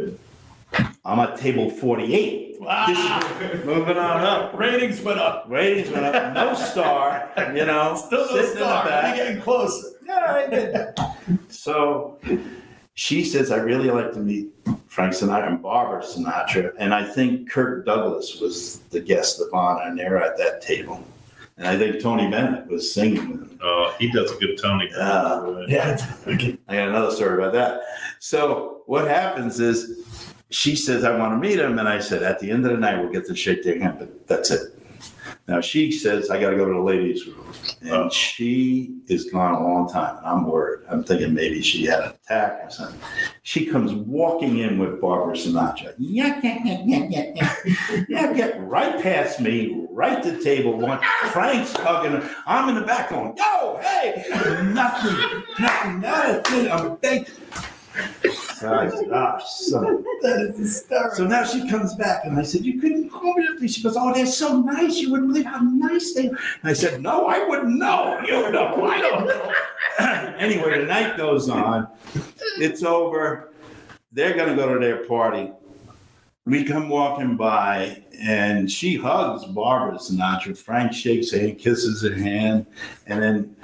I'm 1.05 1.21
at 1.21 1.37
table 1.37 1.71
48. 1.71 2.57
Wow. 2.61 3.21
Moving 3.65 3.97
on 3.97 4.23
up. 4.25 4.59
Ratings 4.59 5.01
went 5.03 5.21
up. 5.21 5.45
Ratings 5.49 5.89
went 5.89 6.05
up. 6.05 6.35
No 6.35 6.53
star, 6.55 7.31
you 7.55 7.65
know. 7.65 7.95
Still 8.07 8.27
no 8.27 8.27
sitting 8.27 8.51
in 8.51 8.55
the 8.59 8.65
star. 8.65 8.85
back. 8.87 9.17
You're 9.17 9.27
getting 9.27 9.41
closer. 9.41 9.89
Yeah, 10.05 10.25
I 10.35 10.47
did. 10.51 10.99
so 11.49 12.19
she 12.95 13.23
says, 13.23 13.53
I 13.53 13.59
really 13.59 13.89
like 13.89 14.11
to 14.15 14.19
meet 14.19 14.49
Frank 14.89 15.13
Sinatra 15.13 15.47
and 15.47 15.63
Barbara 15.63 16.03
Sinatra. 16.03 16.73
And 16.79 16.93
I 16.93 17.05
think 17.05 17.49
Kirk 17.49 17.87
Douglas 17.87 18.41
was 18.41 18.81
the 18.91 18.99
guest 18.99 19.41
of 19.41 19.47
honor, 19.55 19.83
and 19.85 19.97
they're 19.97 20.21
at 20.21 20.37
that 20.39 20.61
table. 20.61 21.05
And 21.57 21.69
I 21.69 21.79
think 21.79 22.03
Tony 22.03 22.29
Bennett 22.29 22.67
was 22.67 22.93
singing 22.93 23.31
with 23.31 23.43
him. 23.43 23.61
Oh, 23.63 23.95
he 23.99 24.11
does 24.11 24.33
a 24.33 24.37
good 24.37 24.59
Tony. 24.61 24.91
Uh, 24.99 25.67
Yeah. 25.69 26.05
I 26.27 26.75
got 26.75 26.89
another 26.89 27.13
story 27.15 27.39
about 27.39 27.53
that. 27.53 27.83
So 28.19 28.80
what 28.91 29.07
happens 29.07 29.61
is 29.61 30.05
she 30.51 30.75
says, 30.75 31.05
I 31.05 31.17
want 31.17 31.33
to 31.33 31.37
meet 31.49 31.61
him. 31.61 31.79
And 31.79 31.89
I 31.89 32.01
said, 32.01 32.25
at 32.25 32.41
the 32.41 32.51
end 32.51 32.67
of 32.67 32.73
the 32.73 32.77
night, 32.77 33.01
we'll 33.01 33.13
get 33.13 33.25
to 33.27 33.37
shake 33.37 33.63
their 33.63 33.79
hand, 33.79 34.01
but 34.01 34.27
that's 34.27 34.51
it. 34.51 34.75
Now 35.47 35.61
she 35.61 35.93
says, 35.93 36.29
I 36.29 36.41
got 36.41 36.51
to 36.51 36.57
go 36.57 36.67
to 36.67 36.73
the 36.73 36.81
ladies' 36.81 37.25
room. 37.25 37.47
And 37.83 37.93
Oh. 37.93 38.11
she 38.11 38.97
is 39.07 39.31
gone 39.31 39.55
a 39.55 39.63
long 39.63 39.89
time. 39.89 40.17
And 40.17 40.27
I'm 40.27 40.45
worried. 40.45 40.81
I'm 40.91 41.05
thinking 41.05 41.33
maybe 41.35 41.63
she 41.63 41.85
had 41.85 42.01
an 42.01 42.11
attack 42.25 42.63
or 42.65 42.71
something. 42.71 42.99
She 43.45 43.65
comes 43.65 43.93
walking 43.93 44.59
in 44.59 44.77
with 44.81 45.01
Barbara 45.01 45.37
Sinatra. 45.37 45.95
Yeah, 45.97 46.41
yeah, 46.43 46.59
yeah, 46.65 46.83
yeah, 46.85 47.33
yeah. 47.37 48.05
yeah, 48.09 48.33
get 48.33 48.61
right 48.61 49.01
past 49.01 49.39
me, 49.41 49.87
right 49.93 50.21
to 50.21 50.43
table. 50.43 50.77
One, 50.77 50.99
Frank's 51.31 51.73
hugging 51.77 52.11
her. 52.21 52.31
I'm 52.45 52.69
in 52.71 52.75
the 52.75 52.83
back 52.83 53.11
going, 53.11 53.37
yo, 53.37 53.79
hey, 53.83 54.25
nothing, 54.75 55.17
nothing, 55.61 56.01
not 56.01 56.31
a 56.31 56.43
thing. 56.43 56.73
I'm 56.73 56.97
thinking. 56.97 57.35
So 58.61 58.69
ah, 58.69 59.37
a 59.37 59.43
That 60.23 60.47
is 60.51 60.59
hysterical. 60.59 61.17
so 61.17 61.27
now 61.27 61.45
she 61.45 61.67
comes 61.69 61.95
back, 61.95 62.25
and 62.25 62.39
I 62.39 62.43
said, 62.43 62.65
"You 62.65 62.79
couldn't 62.79 63.09
call 63.09 63.33
me." 63.35 63.47
that." 63.59 63.69
She 63.69 63.83
goes, 63.83 63.97
"Oh, 63.97 64.13
they're 64.13 64.27
so 64.27 64.61
nice. 64.61 64.99
You 64.99 65.11
wouldn't 65.11 65.29
believe 65.29 65.47
how 65.47 65.61
nice 65.61 66.13
they." 66.13 66.29
are." 66.29 66.39
And 66.63 66.65
I 66.65 66.75
said, 66.75 67.03
"No, 67.03 67.27
I 67.27 67.47
wouldn't 67.47 67.79
know. 67.79 68.21
You 68.27 68.51
know, 68.51 68.85
I 68.85 69.01
don't 69.01 69.27
know." 69.27 69.53
anyway, 70.39 70.79
the 70.79 70.85
night 70.85 71.17
goes 71.17 71.49
on. 71.49 71.89
It's 72.59 72.83
over. 72.83 73.53
They're 74.13 74.37
gonna 74.37 74.57
go 74.57 74.75
to 74.75 74.79
their 74.79 75.05
party. 75.07 75.53
We 76.45 76.65
come 76.65 76.89
walking 76.89 77.37
by, 77.37 78.03
and 78.21 78.71
she 78.71 78.97
hugs 78.97 79.45
Barbara 79.47 79.99
Sinatra. 79.99 80.57
Frank 80.59 80.93
shakes 80.93 81.31
her 81.31 81.39
hand, 81.39 81.59
kisses 81.59 82.03
her 82.03 82.15
hand, 82.15 82.67
and 83.07 83.23
then 83.23 83.57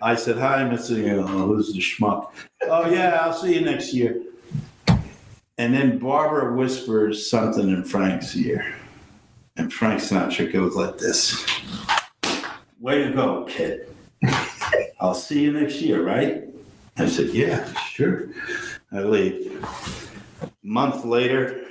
I 0.00 0.16
said, 0.16 0.38
"Hi, 0.38 0.62
Mr. 0.64 0.96
You 0.96 1.16
know, 1.16 1.26
who's 1.26 1.72
the 1.72 1.78
schmuck?" 1.78 2.32
Oh 2.64 2.90
yeah, 2.90 3.18
I'll 3.20 3.32
see 3.32 3.54
you 3.54 3.60
next 3.60 3.92
year. 3.92 4.20
And 5.58 5.72
then 5.74 5.98
Barbara 5.98 6.56
whispers 6.56 7.28
something 7.28 7.68
in 7.68 7.84
Frank's 7.84 8.34
ear. 8.36 8.74
And 9.56 9.72
Frank's 9.72 10.08
Frank 10.08 10.32
Sinatra 10.32 10.52
goes 10.52 10.74
like 10.74 10.98
this 10.98 11.46
Way 12.80 13.04
to 13.04 13.12
go, 13.12 13.44
kid. 13.44 13.94
I'll 15.00 15.14
see 15.14 15.42
you 15.42 15.52
next 15.52 15.80
year, 15.80 16.02
right? 16.02 16.44
I 16.96 17.06
said, 17.06 17.28
Yeah, 17.28 17.72
sure. 17.74 18.28
I 18.90 19.00
leave. 19.00 19.64
month 20.62 21.04
later, 21.04 21.64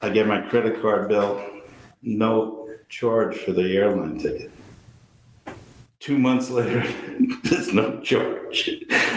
I 0.00 0.10
get 0.10 0.26
my 0.28 0.40
credit 0.40 0.80
card 0.80 1.08
bill, 1.08 1.44
no 2.02 2.68
charge 2.88 3.36
for 3.38 3.52
the 3.52 3.76
airline 3.76 4.18
ticket. 4.18 4.51
Two 6.02 6.18
months 6.18 6.50
later, 6.50 6.84
there's 7.44 7.72
no 7.72 8.00
charge. 8.00 8.70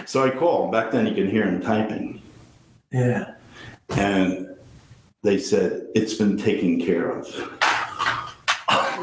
So 0.06 0.24
I 0.24 0.30
call. 0.30 0.70
Back 0.70 0.92
then, 0.92 1.08
you 1.08 1.16
can 1.16 1.28
hear 1.28 1.44
him 1.44 1.60
typing. 1.60 2.22
Yeah. 2.92 3.34
And 3.98 4.56
they 5.24 5.40
said, 5.40 5.88
it's 5.96 6.14
been 6.14 6.38
taken 6.38 6.80
care 6.80 7.10
of. 7.10 7.26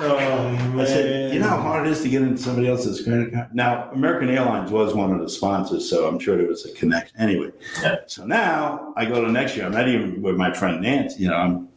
Oh, 0.04 0.76
I 0.78 0.84
said, 0.84 1.34
you 1.34 1.40
know 1.40 1.48
how 1.48 1.60
hard 1.60 1.88
it 1.88 1.90
is 1.90 2.02
to 2.02 2.08
get 2.08 2.22
into 2.22 2.40
somebody 2.40 2.68
else's 2.68 3.02
credit 3.02 3.32
card? 3.32 3.52
Now, 3.52 3.90
American 3.90 4.30
Airlines 4.30 4.70
was 4.70 4.94
one 4.94 5.12
of 5.12 5.18
the 5.20 5.28
sponsors, 5.28 5.88
so 5.90 6.06
I'm 6.06 6.20
sure 6.20 6.36
there 6.36 6.46
was 6.46 6.64
a 6.64 6.72
connection. 6.74 7.18
Anyway, 7.18 7.50
Yeah. 7.82 7.96
so 8.06 8.24
now 8.24 8.92
I 8.96 9.06
go 9.06 9.24
to 9.24 9.30
next 9.30 9.56
year. 9.56 9.66
I'm 9.66 9.72
not 9.72 9.88
even 9.88 10.22
with 10.22 10.36
my 10.36 10.52
friend 10.52 10.80
Nancy. 10.82 11.24
You 11.24 11.30
know, 11.30 11.36
I'm, 11.36 11.68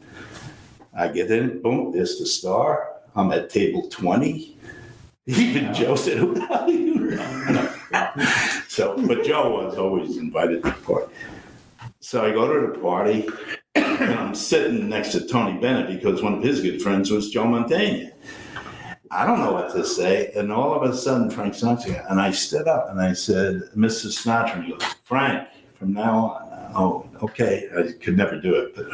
I 0.95 1.07
get 1.07 1.31
in, 1.31 1.63
boom, 1.63 1.91
there's 1.93 2.19
the 2.19 2.27
star. 2.27 2.91
I'm 3.15 3.31
at 3.31 3.49
table 3.49 3.87
20. 3.89 4.54
Even 5.37 5.73
Joe 5.73 5.95
said, 5.95 6.17
who 6.17 6.39
are 6.49 6.69
you? 6.69 7.17
so, 8.67 8.95
but 9.07 9.23
Joe 9.23 9.65
was 9.65 9.77
always 9.77 10.17
invited 10.17 10.63
to 10.63 10.69
the 10.69 10.75
party. 10.77 11.13
So 11.99 12.23
I 12.23 12.31
go 12.31 12.53
to 12.53 12.73
the 12.73 12.79
party, 12.79 13.27
and 13.73 14.13
I'm 14.13 14.35
sitting 14.35 14.87
next 14.87 15.11
to 15.13 15.25
Tony 15.25 15.59
Bennett 15.59 15.87
because 15.87 16.21
one 16.21 16.35
of 16.35 16.43
his 16.43 16.61
good 16.61 16.81
friends 16.81 17.09
was 17.09 17.31
Joe 17.31 17.45
Mantegna. 17.45 18.11
I 19.11 19.25
don't 19.25 19.39
know 19.39 19.53
what 19.53 19.71
to 19.73 19.85
say, 19.85 20.31
and 20.35 20.51
all 20.51 20.73
of 20.73 20.89
a 20.89 20.95
sudden 20.95 21.29
Frank 21.29 21.53
Sinatra, 21.53 22.09
and 22.11 22.19
I 22.19 22.31
stood 22.31 22.67
up 22.67 22.89
and 22.89 22.99
I 22.99 23.13
said, 23.13 23.61
"Mr. 23.75 24.07
Sinatra," 24.07 24.55
and 24.55 24.63
he 24.65 24.71
goes, 24.71 24.83
"Frank." 25.03 25.47
from 25.75 25.93
now 25.93 26.17
on. 26.17 26.71
Oh, 26.75 27.09
okay. 27.23 27.69
I 27.77 27.91
could 28.03 28.17
never 28.17 28.39
do 28.39 28.55
it, 28.55 28.75
but 28.75 28.87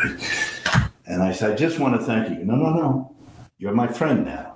and 1.06 1.24
I 1.24 1.32
said, 1.32 1.52
I 1.52 1.56
just 1.56 1.80
want 1.80 2.00
to 2.00 2.06
thank 2.06 2.30
you. 2.30 2.44
No, 2.44 2.56
no, 2.56 2.74
no. 2.74 3.16
You're 3.58 3.74
my 3.74 3.88
friend 3.88 4.26
now. 4.26 4.51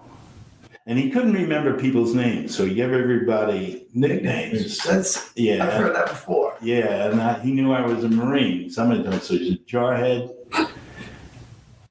And 0.87 0.99
he 0.99 1.09
couldn't 1.09 1.33
remember 1.33 1.73
people's 1.73 2.13
names, 2.13 2.55
so 2.55 2.63
he 2.63 2.75
gave 2.75 2.91
everybody 2.91 3.87
nicknames. 3.93 4.83
That's 4.83 5.31
Yeah. 5.35 5.65
I've 5.65 5.73
heard 5.73 5.95
that 5.95 6.09
before. 6.09 6.55
Yeah, 6.61 7.09
and 7.09 7.19
I, 7.19 7.39
he 7.39 7.53
knew 7.53 7.73
I 7.73 7.81
was 7.81 8.03
a 8.03 8.09
Marine. 8.09 8.69
Somebody 8.69 9.01
told 9.01 9.15
me, 9.15 9.19
so 9.21 9.33
he 9.33 9.49
said, 9.49 9.65
Jarhead, 9.65 10.31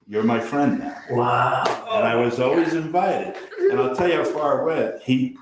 you're 0.07 0.23
my 0.23 0.39
friend 0.39 0.79
now. 0.79 0.97
Wow. 1.11 1.65
And 1.91 2.05
I 2.07 2.15
was 2.15 2.39
always 2.39 2.75
invited. 2.75 3.35
And 3.59 3.81
I'll 3.81 3.97
tell 3.97 4.09
you 4.09 4.19
how 4.19 4.25
far 4.25 4.61
it 4.61 4.65
went. 4.65 5.03
He, 5.03 5.37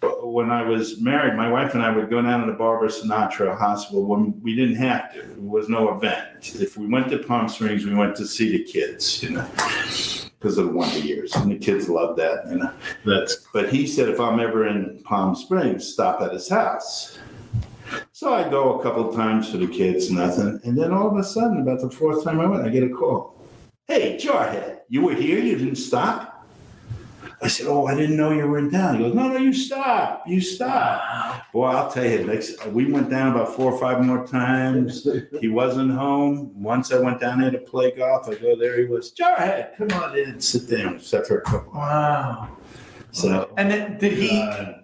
when 0.00 0.52
I 0.52 0.62
was 0.62 1.00
married, 1.00 1.34
my 1.34 1.50
wife 1.50 1.74
and 1.74 1.82
I 1.82 1.90
would 1.90 2.08
go 2.08 2.22
down 2.22 2.46
to 2.46 2.46
the 2.46 2.56
Barbara 2.56 2.90
Sinatra 2.90 3.58
Hospital 3.58 4.04
when 4.04 4.40
we 4.40 4.54
didn't 4.54 4.76
have 4.76 5.12
to. 5.14 5.22
There 5.22 5.36
was 5.40 5.68
no 5.68 5.92
event. 5.96 6.54
If 6.60 6.76
we 6.76 6.86
went 6.86 7.08
to 7.10 7.18
Palm 7.18 7.48
Springs, 7.48 7.84
we 7.84 7.94
went 7.94 8.14
to 8.16 8.26
see 8.26 8.56
the 8.56 8.62
kids, 8.62 9.20
you 9.20 9.30
know, 9.30 9.48
because 10.38 10.58
of 10.58 10.66
the 10.66 10.72
Wonder 10.72 10.98
Years. 10.98 11.34
And 11.34 11.50
the 11.50 11.58
kids 11.58 11.88
loved 11.88 12.18
that, 12.18 12.46
know. 12.46 12.72
That's 13.04 13.46
But 13.52 13.70
he 13.70 13.86
said, 13.86 14.08
if 14.08 14.20
I'm 14.20 14.40
ever 14.40 14.66
in 14.66 15.02
Palm 15.04 15.34
Springs, 15.34 15.86
stop 15.86 16.20
at 16.20 16.32
his 16.32 16.48
house. 16.48 17.18
So 18.12 18.34
I 18.34 18.48
go 18.48 18.78
a 18.78 18.82
couple 18.82 19.12
times 19.12 19.50
for 19.50 19.56
the 19.56 19.66
kids, 19.66 20.10
nothing. 20.10 20.60
And 20.64 20.76
then 20.76 20.92
all 20.92 21.10
of 21.10 21.16
a 21.16 21.24
sudden, 21.24 21.60
about 21.60 21.80
the 21.80 21.90
fourth 21.90 22.22
time 22.22 22.38
I 22.40 22.46
went, 22.46 22.64
I 22.64 22.68
get 22.68 22.82
a 22.82 22.88
call. 22.88 23.34
Hey, 23.86 24.18
Jarhead, 24.20 24.80
you 24.88 25.02
were 25.02 25.14
here? 25.14 25.38
You 25.38 25.56
didn't 25.56 25.76
stop? 25.76 26.27
I 27.40 27.48
said, 27.48 27.66
Oh, 27.66 27.86
I 27.86 27.94
didn't 27.94 28.16
know 28.16 28.32
you 28.32 28.46
were 28.46 28.58
in 28.58 28.70
town. 28.70 28.96
He 28.96 29.04
goes, 29.04 29.14
No, 29.14 29.28
no, 29.28 29.36
you 29.36 29.52
stop. 29.52 30.24
You 30.26 30.40
stop. 30.40 31.50
Boy, 31.52 31.66
I'll 31.66 31.90
tell 31.90 32.04
you, 32.04 32.24
next 32.24 32.64
we 32.66 32.90
went 32.90 33.10
down 33.10 33.32
about 33.32 33.54
four 33.54 33.72
or 33.72 33.78
five 33.78 34.04
more 34.04 34.26
times. 34.26 35.06
He 35.40 35.48
wasn't 35.48 35.92
home. 35.92 36.50
Once 36.54 36.92
I 36.92 36.98
went 36.98 37.20
down 37.20 37.40
there 37.40 37.50
to 37.50 37.58
play 37.58 37.92
golf. 37.92 38.28
I 38.28 38.34
go 38.34 38.56
there, 38.56 38.78
he 38.78 38.86
was, 38.86 39.12
Jarhead, 39.12 39.76
come 39.76 39.90
on 40.02 40.18
in, 40.18 40.40
sit 40.40 40.68
down, 40.68 40.98
sit 40.98 41.26
for 41.26 41.38
a 41.38 41.42
couple. 41.42 41.72
Wow. 41.72 42.57
So 43.12 43.50
And 43.56 43.70
then 43.70 43.98
did 43.98 44.12
he? 44.12 44.30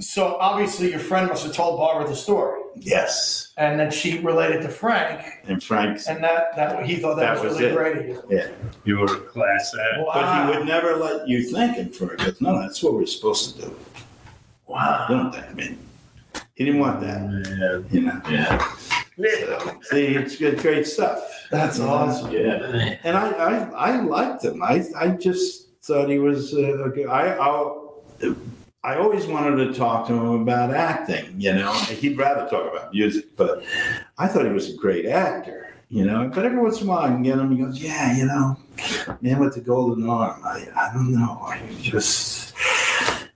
So 0.01 0.37
obviously, 0.41 0.91
your 0.91 0.99
friend 0.99 1.29
must 1.29 1.45
have 1.45 1.53
told 1.55 1.79
Barbara 1.79 2.09
the 2.09 2.17
story, 2.17 2.61
yes. 2.77 3.53
and 3.59 3.79
then 3.79 3.91
she 3.91 4.19
related 4.21 4.63
to 4.63 4.69
Frank, 4.69 5.21
And 5.45 5.63
Frank. 5.63 6.01
and 6.09 6.25
that 6.25 6.57
that 6.57 6.87
he 6.87 6.97
thought 6.97 7.17
that, 7.17 7.35
That 7.37 7.45
was, 7.45 7.53
was 7.53 7.61
really 7.61 7.73
it. 7.73 7.77
great 7.77 7.97
of 8.17 8.31
you. 8.31 8.55
you 8.85 8.99
were 8.99 9.15
a 9.17 9.21
class 9.21 9.75
act. 9.75 10.01
But 10.13 10.25
he 10.53 10.59
would 10.59 10.67
never 10.67 10.97
let 10.97 11.29
you 11.29 11.43
think 11.45 11.77
him 11.77 11.91
for 11.91 12.15
it. 12.15 12.21
He 12.21 12.27
goes, 12.27 12.41
no, 12.41 12.59
that's 12.61 12.83
what 12.83 12.95
we're 12.95 13.07
supposed 13.07 13.57
to 13.57 13.63
do. 13.67 13.77
Wow. 14.67 15.07
Don't 15.09 15.33
think 15.35 15.55
me. 15.55 15.79
He 16.55 16.65
didn't 16.65 16.81
want 16.81 17.01
that, 17.03 17.21
Man. 17.29 17.87
you 17.91 18.01
know. 18.03 18.21
Yeah. 18.31 18.75
So, 19.17 19.81
see, 19.83 20.07
it's 20.17 20.37
good, 20.37 20.59
great 20.59 20.87
stuff. 20.87 21.23
That's 21.51 21.79
awesome. 21.79 22.33
Yeah. 22.33 22.97
And 23.05 23.17
I, 23.17 23.31
I, 23.31 23.91
I 23.91 24.01
liked 24.01 24.45
him. 24.45 24.61
I, 24.63 24.83
I 24.97 25.09
just 25.11 25.69
thought 25.85 26.09
he 26.09 26.19
was 26.19 26.53
uh, 26.55 26.85
a 26.85 26.89
good. 26.91 27.07
I, 27.07 27.37
I, 27.37 27.77
I 28.83 28.97
always 28.97 29.27
wanted 29.27 29.57
to 29.65 29.73
talk 29.73 30.07
to 30.09 30.13
him 30.13 30.43
about 30.43 30.75
acting. 30.75 31.41
You 31.41 31.55
know, 31.55 31.73
he'd 31.73 32.19
rather 32.19 32.49
talk 32.49 32.71
about 32.71 32.93
music, 32.93 33.35
but 33.37 33.65
I 34.19 34.29
thought 34.29 34.45
he 34.45 34.53
was 34.53 34.75
a 34.75 34.77
great 34.77 35.07
actor. 35.07 35.75
You 35.89 36.05
know, 36.05 36.31
but 36.35 36.45
every 36.45 36.59
once 36.59 36.81
in 36.81 36.89
a 36.89 36.91
while 36.91 37.05
I 37.05 37.09
can 37.09 37.23
get 37.23 37.39
him. 37.39 37.51
He 37.57 37.63
goes, 37.63 37.81
"Yeah, 37.81 38.17
you 38.17 38.27
know, 38.27 38.57
man 39.21 39.39
with 39.39 39.55
the 39.55 39.61
golden 39.61 40.09
arm. 40.09 40.41
I, 40.45 40.67
I 40.77 40.93
don't 40.93 41.13
know. 41.13 41.39
I 41.43 41.61
just." 41.81 42.55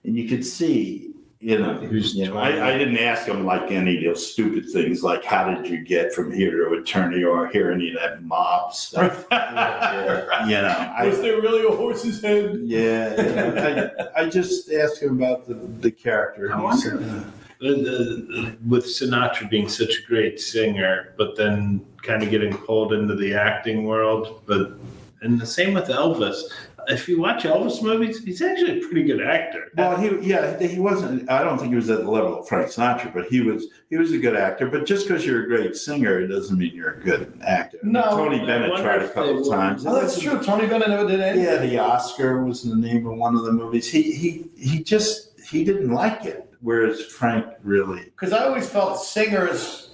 And 0.03 0.17
you 0.17 0.27
could 0.27 0.45
see, 0.45 1.08
you 1.41 1.57
know, 1.57 1.81
you 1.81 2.27
know, 2.27 2.37
I, 2.37 2.71
I 2.73 2.77
didn't 2.77 2.97
ask 2.97 3.25
him 3.25 3.45
like 3.45 3.71
any 3.71 3.97
of 3.97 4.03
those 4.03 4.31
stupid 4.31 4.69
things, 4.69 5.03
like 5.03 5.23
how 5.23 5.49
did 5.49 5.67
you 5.67 5.81
get 5.81 6.13
from 6.13 6.33
here 6.33 6.51
to 6.65 6.73
eternity 6.73 7.23
or 7.23 7.47
here 7.47 7.71
any 7.71 7.89
of 7.89 7.95
that 7.95 8.21
mob 8.23 8.73
stuff. 8.73 9.25
You 9.31 9.37
know, 9.37 10.93
I, 10.97 11.09
there 11.21 11.41
really 11.41 11.65
a 11.65 11.75
horse's 11.75 12.21
head? 12.21 12.59
yeah, 12.65 13.15
know, 13.15 13.93
I, 14.15 14.23
I 14.23 14.29
just 14.29 14.69
asked 14.69 15.01
him 15.01 15.21
about 15.21 15.47
the, 15.47 15.53
the 15.53 15.91
character. 15.91 16.53
I 16.53 16.73
he 16.73 16.81
said, 16.81 16.99
wonder 16.99 17.29
uh, 17.61 18.51
with 18.67 18.85
Sinatra 18.85 19.49
being 19.49 19.69
such 19.69 19.97
a 19.97 20.07
great 20.07 20.39
singer, 20.39 21.13
but 21.17 21.35
then 21.35 21.85
kind 22.03 22.23
of 22.23 22.29
getting 22.29 22.55
pulled 22.55 22.93
into 22.93 23.15
the 23.15 23.33
acting 23.33 23.85
world. 23.85 24.41
But 24.45 24.73
and 25.21 25.39
the 25.39 25.45
same 25.45 25.73
with 25.73 25.87
Elvis. 25.87 26.43
If 26.87 27.07
you 27.07 27.19
watch 27.19 27.43
Elvis 27.43 27.81
movies, 27.81 28.23
he's 28.23 28.41
actually 28.41 28.79
a 28.79 28.81
pretty 28.81 29.03
good 29.03 29.21
actor. 29.21 29.67
Well, 29.75 29.97
he 29.97 30.27
yeah, 30.27 30.57
he 30.59 30.79
wasn't. 30.79 31.29
I 31.29 31.43
don't 31.43 31.57
think 31.57 31.69
he 31.69 31.75
was 31.75 31.89
at 31.89 32.03
the 32.03 32.09
level 32.09 32.39
of 32.39 32.47
Frank 32.47 32.67
Sinatra, 32.67 33.13
but 33.13 33.27
he 33.27 33.41
was. 33.41 33.67
He 33.89 33.97
was 33.97 34.11
a 34.11 34.17
good 34.17 34.35
actor. 34.35 34.67
But 34.67 34.85
just 34.85 35.07
because 35.07 35.25
you're 35.25 35.43
a 35.43 35.47
great 35.47 35.75
singer, 35.75 36.19
it 36.19 36.27
doesn't 36.27 36.57
mean 36.57 36.73
you're 36.73 36.93
a 36.93 37.03
good 37.03 37.39
actor. 37.45 37.79
No, 37.83 38.03
Tony 38.09 38.41
I 38.41 38.45
Bennett 38.45 38.77
tried 38.77 39.01
a 39.01 39.09
couple 39.09 39.41
of 39.41 39.49
times. 39.49 39.85
Oh, 39.85 39.99
that's 39.99 40.19
true. 40.19 40.41
Tony 40.41 40.67
Bennett 40.67 40.89
never 40.89 41.07
did 41.07 41.19
anything. 41.19 41.45
Yeah, 41.45 41.57
the 41.57 41.79
Oscar 41.79 42.43
was 42.43 42.63
the 42.63 42.75
name 42.75 43.05
of 43.07 43.17
one 43.17 43.35
of 43.35 43.43
the 43.43 43.51
movies. 43.51 43.89
He 43.89 44.01
he 44.11 44.49
he 44.57 44.83
just 44.83 45.39
he 45.39 45.63
didn't 45.63 45.91
like 45.91 46.25
it, 46.25 46.51
whereas 46.61 47.05
Frank 47.05 47.45
really. 47.63 48.03
Because 48.05 48.33
I 48.33 48.45
always 48.45 48.69
felt 48.69 48.99
singers, 49.01 49.91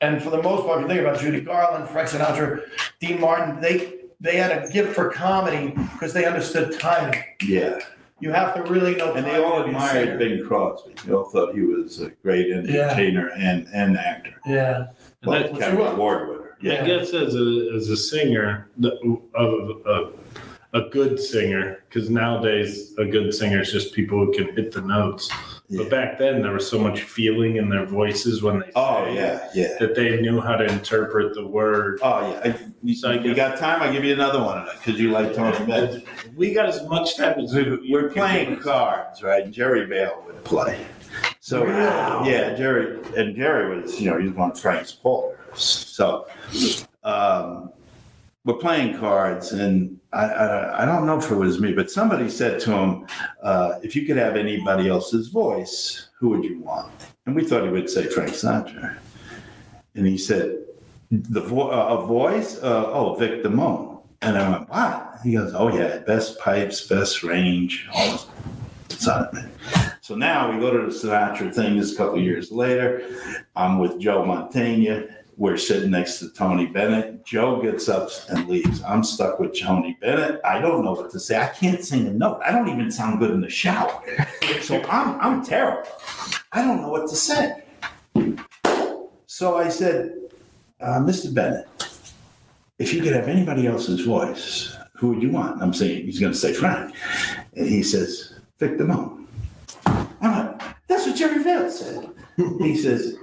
and 0.00 0.22
for 0.22 0.30
the 0.30 0.42
most 0.42 0.66
part, 0.66 0.78
if 0.78 0.82
you 0.82 0.88
think 0.88 1.00
about 1.06 1.20
Judy 1.20 1.40
Garland, 1.40 1.88
Frank 1.88 2.08
Sinatra, 2.08 2.62
Dean 3.00 3.20
Martin, 3.20 3.60
they 3.60 3.97
they 4.20 4.36
had 4.36 4.50
a 4.64 4.68
gift 4.70 4.94
for 4.94 5.10
comedy 5.10 5.72
because 5.92 6.12
they 6.12 6.24
understood 6.24 6.78
timing. 6.78 7.22
Yeah, 7.42 7.78
You 8.20 8.32
have 8.32 8.54
to 8.54 8.62
really 8.70 8.96
know. 8.96 9.14
and 9.14 9.24
they 9.24 9.30
timing 9.32 9.44
all 9.44 9.58
to 9.58 9.64
be 9.68 9.70
a 9.74 9.78
admired. 9.78 10.18
Bing 10.18 10.44
Crosby. 10.46 10.94
They 11.06 11.12
all 11.12 11.28
thought 11.30 11.54
he 11.54 11.62
was 11.62 12.00
a 12.00 12.10
great 12.22 12.50
entertainer 12.50 13.30
and 13.36 13.68
and 13.72 13.96
actor. 13.96 14.34
Yeah. 14.46 14.86
And 15.22 15.30
Like 15.30 15.42
that- 15.44 15.52
Which 15.52 15.62
Academy. 15.62 15.84
Award 15.84 16.28
winner. 16.28 16.44
I 16.60 16.66
Yeah. 16.66 16.84
guess 16.86 17.14
as 17.14 17.34
a 17.36 17.70
as 17.76 17.88
a 17.90 17.96
singer, 17.96 18.68
the, 18.78 18.92
of 19.34 19.86
a, 19.86 20.78
a 20.78 20.88
good 20.90 21.20
singer, 21.20 21.84
because 21.88 22.10
nowadays 22.10 22.94
a 22.98 23.04
good 23.04 23.32
singer 23.32 23.60
is 23.60 23.70
just 23.70 23.94
people 23.94 24.18
who 24.18 24.32
can 24.32 24.54
hit 24.56 24.72
the 24.72 24.80
notes. 24.82 25.30
Yeah. 25.70 25.82
But 25.82 25.90
back 25.90 26.18
then 26.18 26.40
there 26.40 26.52
was 26.52 26.68
so 26.68 26.78
much 26.78 27.02
feeling 27.02 27.56
in 27.56 27.68
their 27.68 27.84
voices 27.84 28.42
when 28.42 28.60
they 28.60 28.70
Oh 28.74 29.04
sang 29.04 29.16
yeah, 29.16 29.48
yeah. 29.54 29.76
that 29.80 29.94
they 29.94 30.18
knew 30.20 30.40
how 30.40 30.56
to 30.56 30.64
interpret 30.64 31.34
the 31.34 31.46
word. 31.46 31.98
Oh 32.02 32.30
yeah. 32.30 32.40
I, 32.54 32.58
you, 32.82 32.94
So 32.94 33.10
I 33.10 33.14
you 33.20 33.34
got 33.34 33.58
time? 33.58 33.82
I'll 33.82 33.92
give 33.92 34.02
you 34.02 34.14
another 34.14 34.42
one 34.42 34.66
because 34.76 34.98
you 34.98 35.10
like 35.10 35.34
Tony 35.34 35.58
Bennett. 35.66 36.06
We 36.34 36.54
got 36.54 36.66
as 36.70 36.82
much 36.88 37.16
time 37.18 37.38
as 37.38 37.52
we, 37.54 37.90
We're 37.92 38.08
playing 38.08 38.60
cards, 38.60 39.22
right? 39.22 39.50
Jerry 39.50 39.84
Vale 39.84 40.22
would 40.26 40.42
play. 40.44 40.86
So 41.40 41.64
Wow. 41.66 42.24
yeah, 42.24 42.54
Jerry 42.54 42.98
and 43.16 43.36
Jerry 43.36 43.78
was, 43.80 44.00
you 44.00 44.10
know, 44.10 44.18
he's 44.18 44.30
one 44.32 44.52
of 44.52 44.58
Frank's 44.60 44.92
players. 44.92 45.34
So 45.54 46.28
um, 47.04 47.72
we're 48.48 48.54
playing 48.54 48.96
cards, 48.96 49.52
and 49.52 50.00
I, 50.14 50.24
I 50.24 50.82
I 50.82 50.84
don't 50.86 51.04
know 51.04 51.18
if 51.18 51.30
it 51.30 51.34
was 51.34 51.60
me, 51.60 51.74
but 51.74 51.90
somebody 51.90 52.30
said 52.30 52.58
to 52.60 52.72
him, 52.72 53.06
uh, 53.42 53.74
"If 53.82 53.94
you 53.94 54.06
could 54.06 54.16
have 54.16 54.36
anybody 54.36 54.88
else's 54.88 55.28
voice, 55.28 56.08
who 56.18 56.30
would 56.30 56.44
you 56.44 56.58
want?" 56.60 56.90
And 57.26 57.36
we 57.36 57.44
thought 57.44 57.62
he 57.64 57.68
would 57.68 57.90
say 57.90 58.06
Frank 58.06 58.30
Sinatra, 58.30 58.96
and 59.94 60.06
he 60.06 60.16
said, 60.16 60.56
"The 61.10 61.42
vo- 61.42 61.70
uh, 61.70 61.98
a 61.98 62.06
voice? 62.06 62.56
Uh, 62.62 62.86
oh, 62.86 63.16
Vic 63.16 63.42
Damone." 63.42 64.00
And 64.22 64.38
I 64.38 64.48
went, 64.48 64.70
"What?" 64.70 65.18
He 65.22 65.32
goes, 65.34 65.52
"Oh 65.54 65.68
yeah, 65.68 65.98
best 65.98 66.38
pipes, 66.38 66.88
best 66.88 67.22
range, 67.22 67.86
all 67.92 68.12
this." 68.12 68.26
So 70.00 70.14
now 70.14 70.50
we 70.50 70.58
go 70.58 70.70
to 70.70 70.86
the 70.90 70.98
Sinatra 71.00 71.54
thing. 71.54 71.76
This 71.76 71.92
a 71.92 71.96
couple 71.96 72.18
years 72.18 72.50
later, 72.50 73.02
I'm 73.54 73.78
with 73.78 74.00
Joe 74.00 74.22
Mantegna. 74.22 75.17
We're 75.38 75.56
sitting 75.56 75.92
next 75.92 76.18
to 76.18 76.30
Tony 76.30 76.66
Bennett. 76.66 77.24
Joe 77.24 77.62
gets 77.62 77.88
up 77.88 78.10
and 78.28 78.48
leaves. 78.48 78.82
I'm 78.82 79.04
stuck 79.04 79.38
with 79.38 79.56
Tony 79.56 79.96
Bennett. 80.00 80.40
I 80.44 80.60
don't 80.60 80.84
know 80.84 80.94
what 80.94 81.12
to 81.12 81.20
say. 81.20 81.40
I 81.40 81.46
can't 81.46 81.82
sing 81.84 82.08
a 82.08 82.12
note. 82.12 82.40
I 82.44 82.50
don't 82.50 82.68
even 82.68 82.90
sound 82.90 83.20
good 83.20 83.30
in 83.30 83.40
the 83.40 83.48
shower. 83.48 84.02
So 84.62 84.82
I'm 84.84 85.20
I'm 85.20 85.44
terrible. 85.44 85.88
I 86.52 86.62
don't 86.62 86.82
know 86.82 86.88
what 86.88 87.08
to 87.08 87.16
say. 87.16 87.62
So 89.26 89.56
I 89.56 89.68
said, 89.68 90.14
uh, 90.80 90.98
Mr. 90.98 91.32
Bennett, 91.32 91.68
if 92.78 92.92
you 92.92 93.02
could 93.02 93.12
have 93.12 93.28
anybody 93.28 93.66
else's 93.66 94.00
voice, 94.00 94.76
who 94.94 95.10
would 95.10 95.22
you 95.22 95.30
want? 95.30 95.62
I'm 95.62 95.72
saying 95.72 96.06
he's 96.06 96.18
going 96.18 96.32
to 96.32 96.38
say 96.38 96.52
Frank, 96.52 96.94
and 97.54 97.68
he 97.68 97.82
says 97.82 98.40
Vic 98.58 98.78
Damone. 98.78 99.26
I'm 99.86 100.32
like, 100.32 100.62
that's 100.88 101.06
what 101.06 101.16
Jerry 101.16 101.42
Vale 101.42 101.70
said. 101.70 102.10
he 102.58 102.76
says, 102.76 103.16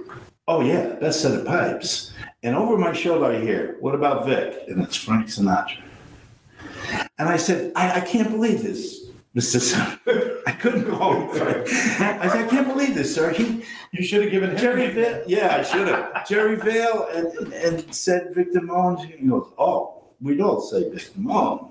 Oh 0.48 0.60
yeah, 0.60 0.90
best 1.00 1.22
set 1.22 1.36
of 1.36 1.44
pipes. 1.44 2.05
And 2.42 2.54
over 2.54 2.76
my 2.78 2.92
shoulder 2.92 3.26
I 3.26 3.40
hear, 3.40 3.76
What 3.80 3.94
about 3.94 4.26
Vic? 4.26 4.64
And 4.68 4.82
it's 4.82 4.96
Frank 4.96 5.26
Sinatra. 5.26 5.82
And 7.18 7.28
I 7.28 7.36
said, 7.36 7.72
I, 7.74 7.96
I 7.96 8.00
can't 8.00 8.30
believe 8.30 8.62
this, 8.62 9.06
Mr. 9.34 9.98
I 10.46 10.52
couldn't 10.52 10.90
call 10.90 11.14
him 11.14 11.28
Frank. 11.30 11.68
I 12.20 12.28
said, 12.28 12.46
I 12.46 12.48
can't 12.48 12.68
believe 12.68 12.94
this, 12.94 13.14
sir. 13.14 13.30
He 13.32 13.64
You 13.92 14.04
should 14.04 14.22
have 14.22 14.30
given 14.30 14.50
him. 14.50 14.56
Jerry 14.56 14.88
Vale, 14.88 15.24
yeah, 15.26 15.56
I 15.56 15.62
should 15.62 15.88
have. 15.88 16.28
Jerry 16.28 16.56
Vale 16.56 17.08
and, 17.12 17.52
and 17.52 17.94
said 17.94 18.34
Vic 18.34 18.52
Damone. 18.52 19.04
He 19.04 19.26
goes, 19.26 19.52
Oh, 19.58 20.04
we 20.20 20.36
don't 20.36 20.62
say 20.62 20.88
Vic 20.90 21.12
Damone, 21.14 21.70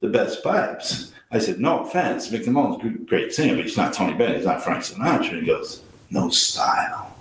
the 0.00 0.08
best 0.08 0.42
pipes. 0.42 1.12
I 1.30 1.38
said, 1.38 1.58
No 1.58 1.80
offense, 1.80 2.28
Vic 2.28 2.42
Damone's 2.42 3.06
great 3.06 3.32
singer, 3.32 3.56
but 3.56 3.64
he's 3.64 3.76
not 3.76 3.92
Tony 3.92 4.14
Bennett, 4.14 4.36
he's 4.36 4.46
not 4.46 4.62
Frank 4.62 4.84
Sinatra. 4.84 5.40
He 5.40 5.46
goes, 5.46 5.82
No 6.10 6.28
style. 6.28 7.13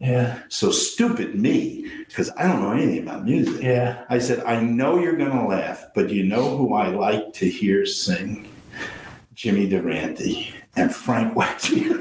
Yeah. 0.00 0.42
So 0.48 0.70
stupid 0.70 1.34
me, 1.34 1.90
because 2.06 2.30
I 2.36 2.44
don't 2.44 2.62
know 2.62 2.72
anything 2.72 3.02
about 3.02 3.24
music. 3.24 3.62
Yeah. 3.62 4.04
I 4.08 4.18
said, 4.18 4.44
I 4.44 4.60
know 4.60 5.00
you're 5.00 5.16
going 5.16 5.32
to 5.32 5.46
laugh, 5.46 5.86
but 5.94 6.10
you 6.10 6.24
know 6.24 6.56
who 6.56 6.74
I 6.74 6.88
like 6.88 7.32
to 7.34 7.48
hear 7.48 7.84
sing? 7.84 8.48
Jimmy 9.34 9.68
Durante 9.68 10.52
and 10.76 10.94
Frank 10.94 11.36
Waxy. 11.36 11.88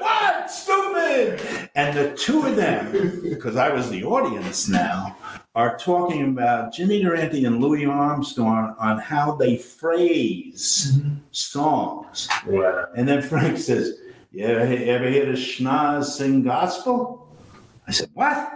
what? 0.00 0.50
Stupid! 0.50 1.40
And 1.74 1.96
the 1.96 2.16
two 2.16 2.46
of 2.46 2.56
them, 2.56 3.20
because 3.22 3.56
I 3.56 3.70
was 3.70 3.90
the 3.90 4.04
audience 4.04 4.68
now, 4.68 5.16
are 5.54 5.76
talking 5.76 6.30
about 6.30 6.72
Jimmy 6.72 7.02
Durante 7.02 7.44
and 7.44 7.60
Louis 7.60 7.86
Armstrong 7.86 8.74
on 8.78 8.98
how 8.98 9.34
they 9.34 9.56
phrase 9.56 10.92
mm-hmm. 10.96 11.16
songs. 11.32 12.28
Wow. 12.46 12.86
And 12.96 13.06
then 13.06 13.22
Frank 13.22 13.58
says, 13.58 13.98
You 14.34 14.44
ever, 14.46 14.62
ever 14.62 15.08
hear 15.08 15.26
the 15.26 15.32
schnoz 15.32 16.06
sing 16.06 16.42
gospel? 16.42 17.28
I 17.86 17.92
said, 17.92 18.10
What? 18.14 18.50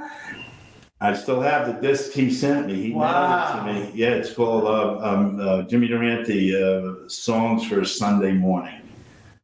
I 1.00 1.14
still 1.14 1.40
have 1.40 1.68
the 1.68 1.74
disc 1.74 2.10
he 2.12 2.32
sent 2.32 2.66
me. 2.66 2.74
He 2.74 2.90
Wow. 2.92 3.62
mailed 3.64 3.76
it 3.76 3.80
to 3.82 3.86
me. 3.86 3.92
Yeah, 3.94 4.08
it's 4.14 4.32
called 4.32 4.64
uh, 4.64 4.98
um, 5.00 5.38
uh, 5.40 5.62
Jimmy 5.62 5.86
Durante 5.86 6.60
uh, 6.60 7.08
Songs 7.08 7.64
for 7.64 7.84
Sunday 7.84 8.32
Morning. 8.32 8.80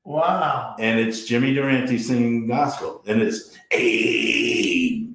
Wow. 0.03 0.75
And 0.81 0.99
it's 0.99 1.25
Jimmy 1.25 1.55
Durante 1.55 1.97
singing 1.99 2.49
gospel. 2.49 3.05
And 3.07 3.23
it's 3.23 3.57
Amen. 3.73 5.07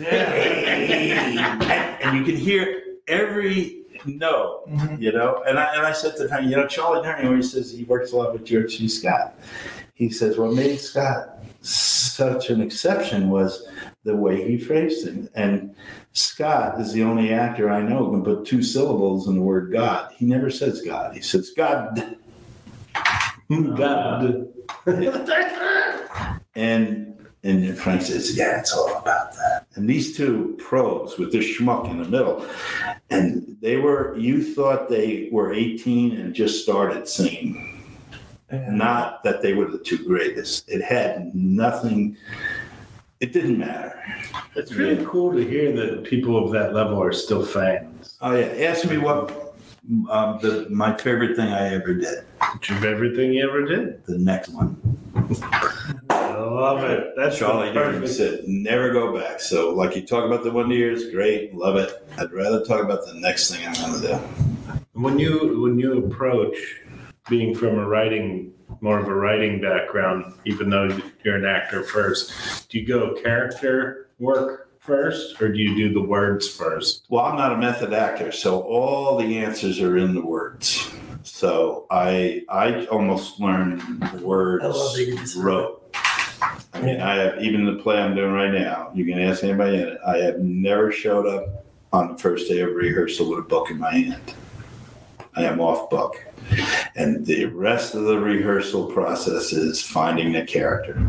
Yeah. 0.00 0.32
Amen. 0.34 1.62
And 2.02 2.18
you 2.18 2.24
can 2.24 2.34
hear 2.36 2.82
every 3.06 3.76
note 4.04 4.64
Mhm. 4.68 5.00
you 5.00 5.12
know. 5.12 5.42
And 5.46 5.58
I 5.58 5.74
and 5.76 5.86
I 5.86 5.92
said 5.92 6.16
to 6.16 6.26
him, 6.28 6.48
you 6.48 6.56
know, 6.56 6.66
Charlie 6.66 7.06
Durning 7.06 7.26
always 7.26 7.52
says 7.52 7.70
he 7.70 7.84
works 7.84 8.10
a 8.12 8.16
lot 8.16 8.32
with 8.32 8.44
George 8.44 8.76
C. 8.76 8.88
Scott. 8.88 9.34
He 9.98 10.10
says 10.10 10.38
what 10.38 10.52
made 10.52 10.78
Scott 10.78 11.40
such 11.60 12.50
an 12.50 12.60
exception 12.60 13.30
was 13.30 13.66
the 14.04 14.14
way 14.14 14.48
he 14.48 14.56
phrased 14.56 15.04
things. 15.04 15.28
And 15.34 15.74
Scott 16.12 16.80
is 16.80 16.92
the 16.92 17.02
only 17.02 17.32
actor 17.32 17.68
I 17.68 17.82
know 17.82 18.04
who 18.04 18.12
can 18.12 18.22
put 18.22 18.46
two 18.46 18.62
syllables 18.62 19.26
in 19.26 19.34
the 19.34 19.42
word 19.42 19.72
God. 19.72 20.12
He 20.16 20.24
never 20.24 20.50
says 20.50 20.82
God. 20.82 21.14
He 21.14 21.20
says 21.20 21.50
God. 21.50 22.16
God. 23.76 24.46
And 26.54 27.08
and 27.44 27.78
Frank 27.78 28.02
says, 28.02 28.36
yeah, 28.36 28.58
it's 28.58 28.72
all 28.72 28.98
about 28.98 29.32
that. 29.36 29.66
And 29.76 29.88
these 29.88 30.16
two 30.16 30.56
pros 30.58 31.18
with 31.18 31.30
this 31.30 31.44
schmuck 31.44 31.88
in 31.88 31.98
the 32.02 32.08
middle, 32.08 32.44
and 33.10 33.56
they 33.60 33.76
were, 33.76 34.16
you 34.18 34.42
thought 34.42 34.88
they 34.88 35.28
were 35.30 35.52
18 35.52 36.16
and 36.16 36.34
just 36.34 36.64
started 36.64 37.06
singing. 37.06 37.77
Yeah. 38.52 38.70
Not 38.70 39.22
that 39.24 39.42
they 39.42 39.52
were 39.52 39.66
the 39.66 39.78
two 39.78 40.04
greatest. 40.04 40.68
It 40.68 40.82
had 40.82 41.34
nothing, 41.34 42.16
it 43.20 43.32
didn't 43.32 43.58
matter. 43.58 44.02
It's 44.56 44.72
really 44.72 45.04
cool 45.04 45.32
to 45.32 45.46
hear 45.46 45.72
that 45.72 46.04
people 46.04 46.42
of 46.42 46.50
that 46.52 46.72
level 46.72 47.02
are 47.02 47.12
still 47.12 47.44
fans. 47.44 48.16
Oh, 48.20 48.34
yeah. 48.34 48.68
Ask 48.70 48.88
me 48.88 48.96
what 48.96 49.54
um, 50.10 50.38
the, 50.40 50.66
my 50.70 50.96
favorite 50.96 51.36
thing 51.36 51.52
I 51.52 51.74
ever 51.74 51.94
did. 51.94 52.24
Of 52.70 52.84
everything 52.84 53.32
you 53.32 53.46
ever 53.46 53.66
did. 53.66 54.04
The 54.06 54.18
next 54.18 54.48
one. 54.50 54.80
I 56.10 56.36
love 56.36 56.84
it. 56.84 57.14
That's 57.16 57.38
Charlie 57.38 57.72
perfect. 57.72 58.12
said, 58.12 58.44
never 58.46 58.92
go 58.92 59.18
back. 59.18 59.40
So, 59.40 59.70
like 59.74 59.96
you 59.96 60.06
talk 60.06 60.24
about 60.24 60.44
the 60.44 60.50
one 60.50 60.70
years, 60.70 61.10
great, 61.10 61.54
love 61.54 61.76
it. 61.76 62.06
I'd 62.16 62.32
rather 62.32 62.64
talk 62.64 62.82
about 62.82 63.04
the 63.06 63.14
next 63.14 63.50
thing 63.50 63.66
I'm 63.66 63.74
going 63.74 64.00
to 64.00 64.08
do. 64.08 64.14
When 64.92 65.18
you 65.18 65.60
when 65.62 65.78
you 65.78 66.06
approach 66.06 66.56
being 67.28 67.54
from 67.54 67.78
a 67.78 67.86
writing 67.86 68.52
more 68.80 68.98
of 68.98 69.08
a 69.08 69.14
writing 69.14 69.60
background, 69.60 70.32
even 70.44 70.70
though 70.70 70.88
you're 71.24 71.36
an 71.36 71.44
actor 71.44 71.82
first, 71.82 72.68
do 72.68 72.78
you 72.78 72.86
go 72.86 73.14
character 73.14 74.10
work 74.18 74.78
first, 74.78 75.40
or 75.40 75.50
do 75.52 75.58
you 75.58 75.74
do 75.74 75.92
the 75.92 76.00
words 76.00 76.48
first? 76.48 77.06
Well, 77.08 77.24
I'm 77.24 77.36
not 77.36 77.52
a 77.52 77.56
method 77.56 77.92
actor, 77.92 78.30
so 78.30 78.60
all 78.60 79.18
the 79.18 79.38
answers 79.38 79.80
are 79.80 79.96
in 79.96 80.14
the 80.14 80.24
words. 80.24 80.90
So 81.22 81.86
I 81.90 82.44
I 82.48 82.86
almost 82.86 83.40
learned 83.40 83.80
the 84.12 84.24
words 84.24 84.64
I 84.64 84.68
love 84.68 84.94
that 84.94 85.04
you 85.04 85.16
just- 85.16 85.36
wrote. 85.36 85.74
I 86.72 86.80
mean, 86.80 87.00
I 87.00 87.16
have 87.16 87.42
even 87.42 87.64
the 87.64 87.82
play 87.82 87.98
I'm 87.98 88.14
doing 88.14 88.32
right 88.32 88.52
now. 88.52 88.90
You 88.94 89.04
can 89.04 89.18
ask 89.18 89.42
anybody 89.42 89.78
in 89.78 89.88
it. 89.88 89.98
I 90.06 90.18
have 90.18 90.38
never 90.38 90.92
showed 90.92 91.26
up 91.26 91.64
on 91.92 92.12
the 92.12 92.18
first 92.18 92.48
day 92.48 92.60
of 92.60 92.74
rehearsal 92.74 93.30
with 93.30 93.40
a 93.40 93.42
book 93.42 93.70
in 93.70 93.78
my 93.78 93.92
hand. 93.92 94.34
I 95.38 95.44
am 95.44 95.60
off 95.60 95.88
book, 95.88 96.26
and 96.96 97.24
the 97.24 97.44
rest 97.44 97.94
of 97.94 98.02
the 98.04 98.18
rehearsal 98.18 98.86
process 98.90 99.52
is 99.52 99.80
finding 99.80 100.32
the 100.32 100.44
character. 100.44 101.08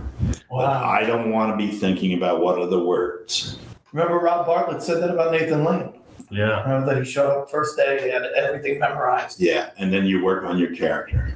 Wow. 0.51 0.84
I 0.84 1.03
don't 1.03 1.32
want 1.32 1.51
to 1.51 1.57
be 1.57 1.71
thinking 1.71 2.13
about 2.13 2.39
what 2.39 2.59
are 2.59 2.67
the 2.67 2.84
words. 2.84 3.57
Remember 3.91 4.19
Rob 4.19 4.45
Bartlett 4.45 4.84
said 4.84 5.01
that 5.01 5.09
about 5.09 5.32
Nathan 5.32 5.63
Lane. 5.63 5.93
Yeah. 6.30 6.61
Remember 6.61 6.93
that 6.93 7.03
he 7.03 7.11
showed 7.11 7.32
up 7.32 7.49
first 7.49 7.75
day, 7.75 8.03
he 8.03 8.09
had 8.09 8.21
everything 8.36 8.77
memorized. 8.77 9.39
Yeah, 9.39 9.71
and 9.80 9.91
then 9.91 10.05
you 10.05 10.23
work 10.23 10.43
on 10.43 10.59
your 10.59 10.75
character. 10.75 11.34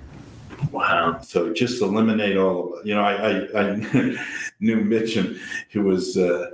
Wow. 0.71 1.19
So 1.21 1.51
just 1.51 1.81
eliminate 1.81 2.37
all 2.37 2.75
of 2.75 2.79
it. 2.79 2.85
You 2.85 2.93
know, 2.93 3.01
I, 3.01 3.13
I, 3.13 3.59
I 3.59 3.75
knew 4.59 4.83
Mitchum, 4.83 5.39
who 5.71 5.81
was, 5.81 6.15
uh, 6.15 6.21
uh, 6.21 6.52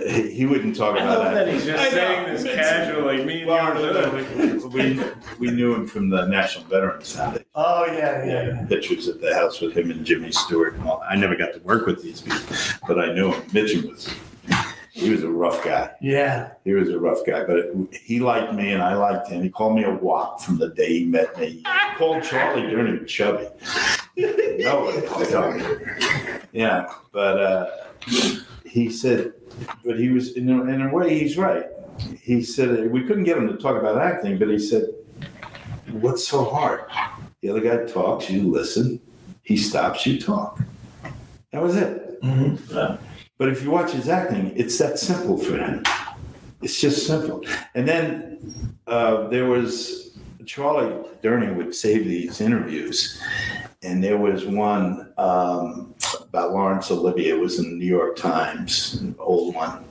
he, 0.00 0.46
wouldn't 0.46 0.76
talk 0.76 0.96
I 0.98 1.02
about 1.04 1.18
love 1.18 1.34
that. 1.34 1.44
that 1.46 1.54
he's 1.54 1.64
just 1.64 1.80
I 1.80 1.84
know, 1.84 1.90
saying 1.90 2.32
this 2.34 2.42
Mitchum. 2.44 2.54
casually. 2.54 3.24
Me 3.24 3.38
and 3.42 3.48
Well, 3.48 4.60
you 4.60 4.68
we, 4.68 5.00
we 5.38 5.50
knew 5.54 5.74
him 5.74 5.86
from 5.86 6.08
the 6.10 6.26
National 6.26 6.64
Veterans 6.64 7.14
Foundation. 7.16 7.46
Oh, 7.54 7.86
yeah, 7.86 8.24
yeah, 8.24 8.46
yeah. 8.46 8.66
Pictures 8.66 9.08
at 9.08 9.20
the 9.20 9.34
house 9.34 9.60
with 9.60 9.76
him 9.76 9.90
and 9.90 10.04
Jimmy 10.04 10.32
Stewart. 10.32 10.74
and 10.74 10.84
all. 10.88 11.02
I 11.08 11.16
never 11.16 11.36
got 11.36 11.52
to 11.54 11.60
work 11.60 11.86
with 11.86 12.02
these 12.02 12.20
people, 12.22 12.40
but 12.88 12.98
I 12.98 13.12
knew 13.12 13.32
him. 13.32 13.42
Mitchum 13.50 13.88
was, 13.90 14.08
he 14.92 15.10
was 15.10 15.22
a 15.22 15.28
rough 15.30 15.64
guy. 15.64 15.90
Yeah. 16.00 16.50
He 16.64 16.72
was 16.74 16.88
a 16.90 16.98
rough 16.98 17.24
guy, 17.26 17.44
but 17.44 17.72
he 17.92 18.20
liked 18.20 18.52
me 18.54 18.72
and 18.72 18.82
I 18.82 18.94
liked 18.94 19.28
him. 19.28 19.42
He 19.42 19.48
called 19.50 19.74
me 19.74 19.84
a 19.84 19.90
wop 19.90 20.40
from 20.42 20.58
the 20.58 20.68
day 20.68 20.98
he 21.00 21.04
met 21.04 21.36
me. 21.38 21.46
He 21.50 21.64
called 21.96 22.22
Charlie 22.22 22.62
Durning 22.62 23.06
chubby. 23.06 23.48
Nobody 24.16 25.06
called 25.06 25.26
him. 25.60 25.88
Yeah, 26.52 26.92
but 27.12 27.40
uh, 27.40 27.70
he 28.66 28.90
said, 28.90 29.32
but 29.84 29.98
he 29.98 30.10
was 30.10 30.36
in 30.36 30.48
a, 30.50 30.64
in 30.64 30.82
a 30.82 30.92
way 30.92 31.18
he's 31.18 31.36
right. 31.36 31.66
He 32.20 32.42
said 32.42 32.90
we 32.90 33.02
couldn't 33.04 33.24
get 33.24 33.36
him 33.36 33.48
to 33.48 33.56
talk 33.56 33.78
about 33.78 34.00
acting, 34.00 34.38
but 34.38 34.48
he 34.48 34.58
said, 34.58 34.84
"What's 35.90 36.26
so 36.26 36.44
hard? 36.44 36.84
The 37.40 37.48
other 37.50 37.60
guy 37.60 37.84
talks, 37.90 38.30
you 38.30 38.50
listen. 38.50 39.00
He 39.42 39.56
stops, 39.56 40.06
you 40.06 40.20
talk. 40.20 40.60
That 41.52 41.62
was 41.62 41.76
it." 41.76 42.20
Mhm. 42.22 42.98
But 43.38 43.48
if 43.48 43.62
you 43.62 43.70
watch 43.70 43.90
his 43.92 44.08
acting, 44.08 44.52
it's 44.56 44.78
that 44.78 44.98
simple 44.98 45.36
for 45.36 45.56
him. 45.56 45.82
It's 46.62 46.80
just 46.80 47.06
simple. 47.06 47.44
And 47.74 47.88
then 47.88 48.76
uh, 48.86 49.26
there 49.28 49.46
was 49.46 50.16
Charlie 50.46 50.94
Durning 51.22 51.56
would 51.56 51.74
save 51.74 52.04
these 52.04 52.40
interviews, 52.40 53.20
and 53.82 54.02
there 54.02 54.16
was 54.16 54.44
one 54.46 55.12
um, 55.18 55.94
about 56.32 56.52
Laurence 56.52 56.90
Olivier. 56.90 57.32
It 57.32 57.38
was 57.38 57.58
in 57.58 57.68
the 57.68 57.76
New 57.76 57.84
York 57.84 58.16
Times, 58.16 58.94
an 59.02 59.14
old 59.18 59.54
one, 59.54 59.84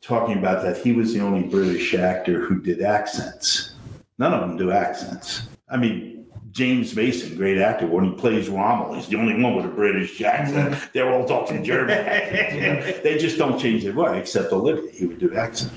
talking 0.00 0.38
about 0.38 0.62
that 0.62 0.78
he 0.78 0.92
was 0.92 1.12
the 1.12 1.20
only 1.20 1.42
British 1.42 1.92
actor 1.92 2.40
who 2.40 2.58
did 2.58 2.80
accents. 2.80 3.74
None 4.16 4.32
of 4.32 4.40
them 4.40 4.56
do 4.56 4.70
accents. 4.70 5.42
I 5.68 5.76
mean. 5.76 6.13
James 6.54 6.94
Mason, 6.94 7.36
great 7.36 7.58
actor, 7.58 7.84
when 7.84 8.04
he 8.04 8.12
plays 8.12 8.48
Rommel, 8.48 8.94
he's 8.94 9.08
the 9.08 9.16
only 9.16 9.42
one 9.42 9.56
with 9.56 9.64
a 9.64 9.68
British 9.68 10.22
accent. 10.22 10.72
Mm-hmm. 10.72 10.86
They're 10.92 11.12
all 11.12 11.26
talking 11.26 11.64
German. 11.64 11.98
accents, 11.98 12.54
you 12.54 12.60
know? 12.60 13.02
They 13.02 13.18
just 13.18 13.38
don't 13.38 13.58
change 13.58 13.82
their 13.82 13.92
voice, 13.92 14.16
except 14.16 14.52
Olivier. 14.52 14.92
He 14.92 15.04
would 15.04 15.18
do 15.18 15.34
accent. 15.34 15.72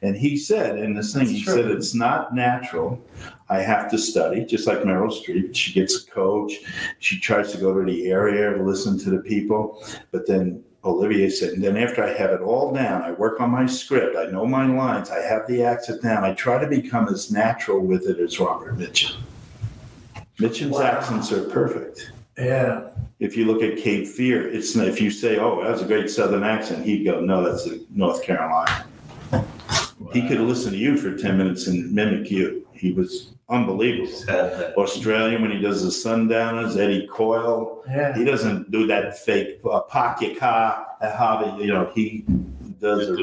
And 0.00 0.16
he 0.16 0.38
said 0.38 0.78
in 0.78 0.94
this 0.94 1.12
thing, 1.12 1.26
he 1.26 1.44
That's 1.44 1.58
said, 1.58 1.70
it's 1.70 1.94
not 1.94 2.34
natural. 2.34 2.98
I 3.50 3.58
have 3.58 3.90
to 3.90 3.98
study, 3.98 4.46
just 4.46 4.66
like 4.66 4.78
Meryl 4.78 5.12
Streep. 5.12 5.54
She 5.54 5.74
gets 5.74 6.02
a 6.02 6.10
coach. 6.10 6.54
She 6.98 7.20
tries 7.20 7.52
to 7.52 7.58
go 7.58 7.78
to 7.78 7.84
the 7.84 8.06
area 8.10 8.54
to 8.54 8.62
listen 8.62 8.98
to 9.00 9.10
the 9.10 9.18
people. 9.18 9.84
But 10.12 10.26
then 10.26 10.64
Olivier 10.82 11.28
said, 11.28 11.52
and 11.52 11.62
then 11.62 11.76
after 11.76 12.02
I 12.02 12.14
have 12.14 12.30
it 12.30 12.40
all 12.40 12.72
down, 12.72 13.02
I 13.02 13.12
work 13.12 13.38
on 13.38 13.50
my 13.50 13.66
script. 13.66 14.16
I 14.16 14.30
know 14.30 14.46
my 14.46 14.66
lines. 14.66 15.10
I 15.10 15.20
have 15.20 15.46
the 15.46 15.62
accent 15.62 16.02
down. 16.02 16.24
I 16.24 16.32
try 16.32 16.58
to 16.58 16.66
become 16.66 17.06
as 17.08 17.30
natural 17.30 17.80
with 17.80 18.06
it 18.06 18.18
as 18.18 18.40
Robert 18.40 18.78
Mitchum. 18.78 19.16
Mitchum's 20.38 20.72
Wow. 20.72 20.82
accents 20.82 21.32
are 21.32 21.42
perfect. 21.44 22.10
Yeah. 22.38 22.80
If 23.18 23.36
you 23.36 23.46
look 23.46 23.62
at 23.62 23.78
Cape 23.78 24.06
Fear, 24.06 24.48
it's 24.52 24.76
if 24.76 25.00
you 25.00 25.10
say, 25.10 25.38
"Oh, 25.38 25.62
that's 25.64 25.80
a 25.80 25.86
great 25.86 26.10
Southern 26.10 26.42
accent," 26.42 26.84
he'd 26.84 27.04
go, 27.04 27.20
"No, 27.20 27.42
that's 27.42 27.66
a 27.66 27.78
North 27.94 28.22
Carolina." 28.22 28.84
He 30.12 30.28
could 30.28 30.40
listen 30.40 30.72
to 30.72 30.78
you 30.78 30.96
for 30.98 31.16
ten 31.16 31.38
minutes 31.38 31.66
and 31.66 31.90
mimic 31.92 32.30
you. 32.30 32.66
He 32.72 32.92
was 32.92 33.32
unbelievable. 33.48 34.12
Australian 34.76 35.40
when 35.40 35.50
he 35.50 35.60
does 35.60 35.82
the 35.82 35.90
Sundowners, 35.90 36.76
Eddie 36.76 37.06
Coyle. 37.10 37.82
Yeah. 37.88 38.14
He 38.14 38.24
doesn't 38.24 38.70
do 38.70 38.86
that 38.88 39.18
fake 39.18 39.60
uh, 39.70 39.80
pocket 39.80 40.38
car 40.38 40.86
at 41.00 41.14
Harvey. 41.16 41.64
You 41.64 41.72
know, 41.72 41.90
he 41.94 42.24
does. 42.80 43.08
A, 43.08 43.14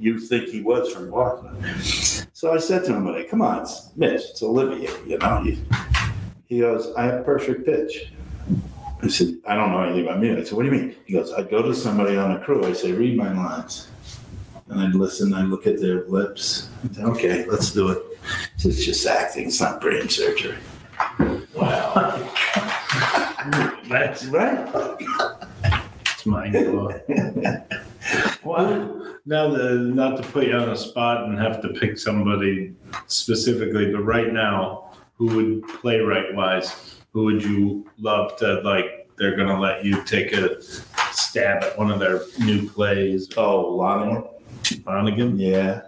you 0.00 0.18
think 0.18 0.48
he 0.48 0.62
was 0.62 0.90
from 0.90 1.10
Boston? 1.10 1.62
So 2.32 2.52
I 2.54 2.58
said 2.58 2.84
to 2.86 2.94
him 2.94 3.04
one 3.04 3.14
day, 3.14 3.24
"Come 3.24 3.42
on, 3.42 3.66
Mitch. 3.96 4.22
It's 4.30 4.42
Olivier. 4.42 4.88
You 5.06 5.18
know." 5.18 5.42
He, 5.42 5.58
he 6.54 6.60
goes, 6.60 6.92
"I 6.96 7.04
have 7.04 7.24
perfect 7.24 7.64
pitch." 7.66 8.12
I 9.02 9.08
said, 9.08 9.36
I 9.46 9.54
don't 9.54 9.70
know 9.72 9.82
anything 9.82 10.06
about 10.06 10.20
music. 10.20 10.38
I 10.40 10.48
said, 10.48 10.56
what 10.56 10.62
do 10.64 10.74
you 10.74 10.80
mean? 10.80 10.96
He 11.04 11.12
goes, 11.12 11.30
I'd 11.34 11.50
go 11.50 11.60
to 11.60 11.74
somebody 11.74 12.16
on 12.16 12.30
a 12.32 12.38
crew. 12.42 12.64
I 12.64 12.72
say, 12.72 12.92
read 12.92 13.18
my 13.18 13.30
lines. 13.34 13.88
And 14.68 14.80
I'd 14.80 14.94
listen, 14.94 15.34
I'd 15.34 15.44
look 15.48 15.66
at 15.66 15.78
their 15.78 16.04
lips. 16.06 16.70
I'd 16.84 16.94
say, 16.94 17.02
okay, 17.02 17.44
let's 17.46 17.70
do 17.72 17.90
it. 17.90 18.02
Said, 18.56 18.70
It's 18.70 18.82
just 18.82 19.04
acting, 19.06 19.48
it's 19.48 19.60
not 19.60 19.82
brain 19.82 20.08
surgery. 20.08 20.56
Wow. 21.54 22.30
That's 23.90 24.24
Right? 24.26 24.68
it's 26.06 26.24
mind 26.24 26.52
blowing. 26.54 27.00
Well, 28.42 29.16
now 29.26 29.48
the, 29.50 29.74
not 29.94 30.16
to 30.22 30.22
put 30.30 30.46
you 30.46 30.54
on 30.56 30.70
the 30.70 30.76
spot 30.76 31.24
and 31.24 31.38
have 31.38 31.60
to 31.62 31.68
pick 31.68 31.98
somebody 31.98 32.74
specifically, 33.06 33.92
but 33.92 34.02
right 34.02 34.32
now, 34.32 34.83
who 35.16 35.36
would 35.36 35.68
playwright 35.80 36.34
wise, 36.34 37.00
who 37.12 37.24
would 37.24 37.42
you 37.42 37.86
love 37.98 38.36
to 38.38 38.60
like? 38.62 39.08
They're 39.16 39.36
gonna 39.36 39.60
let 39.60 39.84
you 39.84 40.02
take 40.04 40.32
a 40.32 40.60
stab 41.12 41.62
at 41.62 41.78
one 41.78 41.90
of 41.90 42.00
their 42.00 42.22
new 42.40 42.68
plays. 42.68 43.28
Oh, 43.36 43.68
Lonnie? 43.70 44.22
Flanagan. 44.82 45.38
Yeah. 45.38 45.82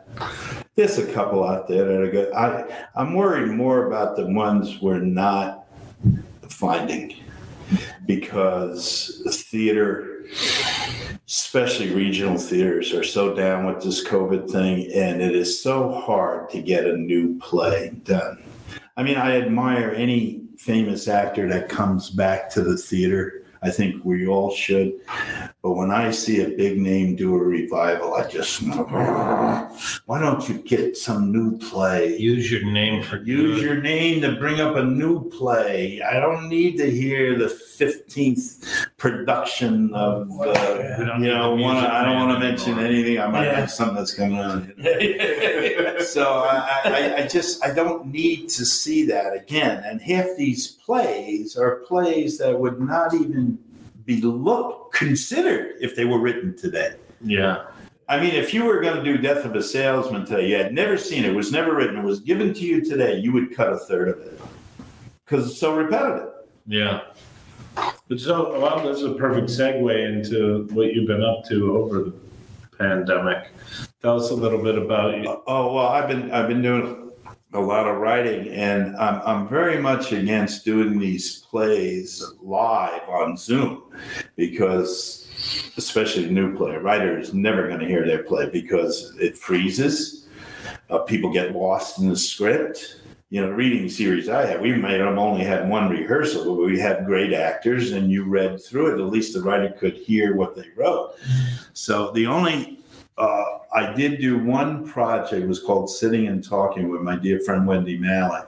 There's 0.75 0.99
a 0.99 1.13
couple 1.13 1.45
out 1.45 1.67
there 1.67 1.85
that 1.85 2.01
are 2.01 2.11
good. 2.11 2.33
I, 2.33 2.87
I'm 2.95 3.15
worried 3.15 3.51
more 3.51 3.87
about 3.87 4.17
the 4.17 4.27
ones 4.27 4.81
we're 4.81 5.01
not 5.01 5.67
finding 6.49 7.17
because 8.07 9.23
theater, 9.51 10.25
especially 11.27 11.93
regional 11.95 12.39
theaters, 12.39 12.93
are 12.93 13.05
so 13.05 13.35
down 13.35 13.67
with 13.67 13.83
this 13.83 14.07
COVID 14.07 14.51
thing, 14.51 14.91
and 14.93 15.21
it 15.21 15.35
is 15.35 15.61
so 15.61 15.93
hard 15.93 16.51
to 16.51 16.63
get 16.63 16.87
a 16.87 16.97
new 16.97 17.39
play 17.39 17.91
done. 18.05 18.43
I 18.99 19.03
mean, 19.03 19.17
I 19.17 19.37
admire 19.37 19.91
any 19.91 20.43
famous 20.57 21.07
actor 21.07 21.47
that 21.49 21.69
comes 21.69 22.09
back 22.09 22.49
to 22.51 22.63
the 22.63 22.79
theater. 22.79 23.45
I 23.63 23.71
think 23.71 24.05
we 24.05 24.27
all 24.27 24.51
should. 24.55 24.93
But 25.63 25.73
when 25.73 25.91
I 25.91 26.11
see 26.13 26.43
a 26.43 26.57
big 26.57 26.79
name 26.79 27.17
do 27.17 27.35
a 27.35 27.39
revival, 27.39 28.15
I 28.15 28.29
just, 28.29 28.63
know 28.63 28.87
ah, 28.91 29.69
why 30.07 30.21
don't 30.21 30.49
you 30.49 30.59
get 30.59 30.97
some 30.97 31.33
new 31.33 31.59
play? 31.59 32.17
Use 32.17 32.51
your 32.51 32.65
name 32.65 33.03
for 33.03 33.23
Use 33.23 33.61
your 33.61 33.81
name 33.81 34.21
to 34.23 34.37
bring 34.37 34.61
up 34.61 34.77
a 34.77 34.85
new 34.85 35.29
play. 35.31 36.01
I 36.01 36.21
don't 36.21 36.49
need 36.49 36.77
to 36.79 36.91
hear 36.91 37.39
the 37.39 37.49
15th 37.79 38.87
production 38.97 39.93
of, 39.95 40.31
uh, 40.41 40.97
you 41.19 41.27
know, 41.29 41.55
one, 41.55 41.77
I 41.77 42.05
don't 42.05 42.17
want 42.17 42.33
to 42.33 42.39
mention 42.39 42.79
anything. 42.79 43.19
I 43.19 43.27
might 43.29 43.47
Yeah. 43.47 43.61
have 43.61 43.71
something 43.71 43.97
that's 43.97 44.15
going 44.15 44.39
on. 44.39 44.73
so 46.05 46.41
I, 46.45 46.81
I, 46.85 47.15
I 47.23 47.27
just 47.27 47.65
I 47.65 47.73
don't 47.75 48.07
need 48.07 48.49
to 48.51 48.65
see 48.65 49.05
that 49.07 49.35
again. 49.35 49.83
And 49.85 50.01
half 50.01 50.27
these 50.37 50.69
plays 50.69 51.57
are 51.57 51.77
plays 51.87 52.39
that 52.39 52.59
would 52.59 52.81
not 52.81 53.15
even 53.15 53.59
be 54.05 54.21
looked 54.21 54.95
considered 54.95 55.75
if 55.81 55.97
they 55.97 56.05
were 56.05 56.19
written 56.21 56.57
today. 56.57 56.95
Yeah. 57.23 57.65
I 58.09 58.21
mean, 58.21 58.35
if 58.35 58.55
you 58.55 58.65
were 58.65 58.81
going 58.81 58.97
to 58.97 59.03
do 59.03 59.19
Death 59.19 59.45
of 59.45 59.57
a 59.57 59.63
Salesman 59.63 60.25
today, 60.25 60.49
you 60.49 60.55
had 60.57 60.73
never 60.73 60.97
seen 60.97 61.25
it, 61.25 61.35
was 61.35 61.51
never 61.51 61.75
written, 61.75 61.97
it 61.97 62.05
was 62.05 62.21
given 62.21 62.55
to 62.55 62.61
you 62.61 62.81
today, 62.85 63.17
you 63.19 63.33
would 63.33 63.55
cut 63.57 63.73
a 63.73 63.79
third 63.79 64.09
of 64.11 64.21
it 64.21 64.41
because 65.25 65.51
it's 65.51 65.59
so 65.59 65.75
repetitive. 65.75 66.29
Yeah. 66.69 67.01
But 68.09 68.21
so, 68.21 68.61
well, 68.61 68.87
this 68.87 68.99
is 68.99 69.05
a 69.05 69.15
perfect 69.15 69.49
segue 69.49 70.09
into 70.09 70.67
what 70.75 70.95
you've 70.95 71.09
been 71.09 71.25
up 71.25 71.45
to 71.47 71.77
over 71.77 72.05
the 72.05 72.15
pandemic. 72.79 73.51
Tell 74.03 74.21
us 74.21 74.31
a 74.31 74.35
little 74.35 74.63
bit 74.63 74.79
about 74.79 75.19
you. 75.19 75.43
Oh 75.47 75.75
well, 75.75 75.89
I've 75.89 76.09
been 76.09 76.31
I've 76.31 76.49
been 76.49 76.63
doing 76.63 77.11
a 77.53 77.61
lot 77.61 77.89
of 77.89 77.97
writing, 77.97 78.49
and 78.49 78.97
I'm 78.97 79.21
I'm 79.23 79.49
very 79.49 79.81
much 79.81 80.13
against 80.13 80.65
doing 80.65 80.99
these 80.99 81.39
plays 81.39 82.25
live 82.41 83.09
on 83.09 83.37
Zoom 83.37 83.83
because, 84.37 85.73
especially 85.77 86.31
new 86.31 86.57
play, 86.57 86.77
writers 86.77 87.35
never 87.35 87.67
going 87.67 87.81
to 87.81 87.87
hear 87.87 88.07
their 88.07 88.23
play 88.23 88.49
because 88.49 89.17
it 89.19 89.37
freezes. 89.37 90.29
Uh, 90.91 90.99
people 90.99 91.33
get 91.33 91.55
lost 91.55 91.99
in 91.99 92.09
the 92.09 92.17
script. 92.17 93.01
You 93.29 93.41
know, 93.41 93.51
reading 93.51 93.89
series 93.89 94.29
I 94.29 94.47
had, 94.47 94.61
we 94.61 94.73
might 94.77 95.01
have 95.01 95.19
only 95.19 95.45
had 95.45 95.69
one 95.69 95.91
rehearsal, 95.91 96.45
but 96.45 96.65
we 96.65 96.79
had 96.79 97.07
great 97.07 97.33
actors, 97.33 97.91
and 97.91 98.09
you 98.09 98.25
read 98.25 98.63
through 98.63 98.95
it. 98.95 99.01
At 99.03 99.11
least 99.11 99.35
the 99.35 99.43
writer 99.43 99.75
could 99.77 99.95
hear 99.95 100.37
what 100.37 100.55
they 100.55 100.69
wrote. 100.77 101.15
So 101.73 102.13
the 102.13 102.27
only 102.27 102.79
uh, 103.19 103.59
I 103.75 103.93
did 103.95 104.21
do 104.21 104.39
one 104.39 104.87
project. 104.87 105.45
Was 105.49 105.61
called 105.61 105.91
Sitting 105.91 106.29
and 106.29 106.45
Talking 106.45 106.89
with 106.89 107.01
my 107.01 107.17
dear 107.17 107.41
friend 107.41 107.67
Wendy 107.67 107.99
Malick. 107.99 108.47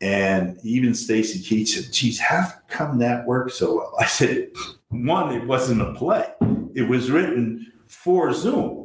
And 0.00 0.58
even 0.62 0.94
Stacy 0.94 1.38
Keach 1.38 1.68
said, 1.68 1.92
geez, 1.92 2.18
how 2.18 2.50
come 2.68 2.98
that 3.00 3.26
worked 3.26 3.52
so 3.52 3.76
well? 3.76 3.94
I 4.00 4.06
said, 4.06 4.48
one, 4.88 5.34
it 5.34 5.46
wasn't 5.46 5.82
a 5.82 5.92
play. 5.92 6.26
It 6.74 6.88
was 6.88 7.10
written 7.10 7.70
for 7.86 8.32
Zoom. 8.32 8.79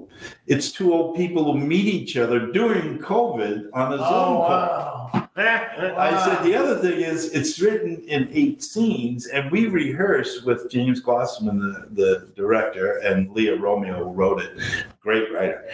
It's 0.47 0.71
two 0.71 0.93
old 0.93 1.15
people 1.15 1.43
who 1.51 1.59
meet 1.59 1.85
each 1.85 2.17
other 2.17 2.51
during 2.51 2.99
COVID 2.99 3.69
on 3.73 3.93
a 3.93 3.97
Zoom 3.97 4.05
Oh, 4.07 4.45
call. 4.47 5.11
wow. 5.37 5.95
I 5.97 6.23
said 6.25 6.43
the 6.43 6.55
other 6.55 6.77
thing 6.79 7.01
is 7.01 7.25
it's 7.33 7.59
written 7.59 7.97
in 8.07 8.29
eight 8.31 8.63
scenes, 8.63 9.27
and 9.27 9.51
we 9.51 9.67
rehearsed 9.67 10.45
with 10.45 10.69
James 10.71 11.01
Glossman, 11.01 11.59
the, 11.59 11.89
the 11.93 12.31
director, 12.35 12.97
and 12.99 13.29
Leah 13.31 13.57
Romeo 13.57 14.03
who 14.05 14.11
wrote 14.11 14.41
it. 14.41 14.57
Great 15.01 15.31
writer. 15.33 15.65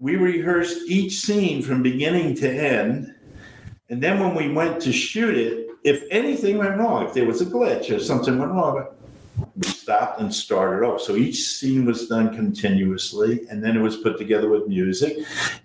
We 0.00 0.16
rehearsed 0.16 0.88
each 0.88 1.20
scene 1.20 1.62
from 1.62 1.82
beginning 1.82 2.34
to 2.36 2.50
end, 2.50 3.14
and 3.90 4.02
then 4.02 4.18
when 4.18 4.34
we 4.34 4.52
went 4.52 4.80
to 4.82 4.92
shoot 4.92 5.36
it, 5.36 5.68
if 5.84 6.02
anything 6.10 6.58
went 6.58 6.76
wrong, 6.76 7.06
if 7.06 7.14
there 7.14 7.26
was 7.26 7.40
a 7.40 7.46
glitch 7.46 7.94
or 7.96 8.00
something 8.00 8.38
went 8.38 8.50
wrong, 8.50 8.88
we 9.56 9.64
stopped 9.64 10.20
and 10.20 10.32
started 10.32 10.86
over. 10.86 10.98
So 10.98 11.16
each 11.16 11.48
scene 11.48 11.84
was 11.84 12.08
done 12.08 12.34
continuously, 12.34 13.46
and 13.50 13.62
then 13.62 13.76
it 13.76 13.80
was 13.80 13.96
put 13.96 14.18
together 14.18 14.48
with 14.48 14.66
music. 14.66 15.18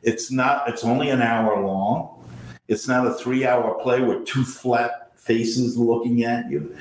It's 0.04 0.32
not. 0.32 0.70
It's 0.70 0.84
only 0.84 1.10
an 1.10 1.22
hour 1.22 1.62
long. 1.66 2.24
It's 2.68 2.88
not 2.88 3.08
a 3.08 3.14
three 3.14 3.46
hour 3.46 3.82
play 3.82 4.02
with 4.02 4.26
two 4.26 4.44
flat 4.44 5.12
faces 5.16 5.78
looking 5.78 6.24
at 6.24 6.50
you. 6.50 6.76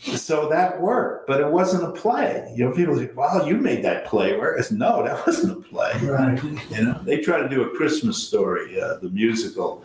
So 0.00 0.48
that 0.48 0.80
worked, 0.80 1.26
but 1.26 1.40
it 1.40 1.48
wasn't 1.48 1.84
a 1.84 2.00
play. 2.00 2.52
You 2.56 2.66
know, 2.66 2.72
people 2.72 2.96
say, 2.96 3.10
wow, 3.14 3.44
you 3.44 3.56
made 3.56 3.84
that 3.84 4.06
play. 4.06 4.36
Whereas, 4.36 4.70
no, 4.70 5.02
that 5.02 5.26
wasn't 5.26 5.58
a 5.58 5.68
play. 5.68 5.92
Right. 6.02 6.42
You 6.70 6.84
know, 6.84 7.00
they 7.02 7.20
try 7.20 7.40
to 7.40 7.48
do 7.48 7.62
a 7.62 7.76
Christmas 7.76 8.16
story, 8.16 8.80
uh, 8.80 8.98
the 8.98 9.10
musical 9.10 9.84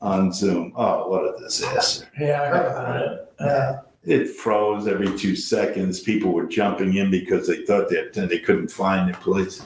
on 0.00 0.32
Zoom. 0.32 0.72
Oh, 0.76 1.08
what 1.08 1.34
a 1.34 1.38
disaster. 1.38 2.08
Yeah, 2.18 2.42
I 2.42 2.46
heard 2.46 2.66
about 2.66 3.02
it. 3.02 3.32
Yeah. 3.40 3.80
It 4.06 4.28
froze 4.30 4.86
every 4.86 5.16
two 5.16 5.34
seconds. 5.34 6.00
People 6.00 6.32
were 6.32 6.44
jumping 6.46 6.94
in 6.96 7.10
because 7.10 7.46
they 7.48 7.64
thought 7.64 7.88
that 7.88 8.12
they 8.28 8.38
couldn't 8.38 8.68
find 8.68 9.08
their 9.08 9.18
place. 9.20 9.62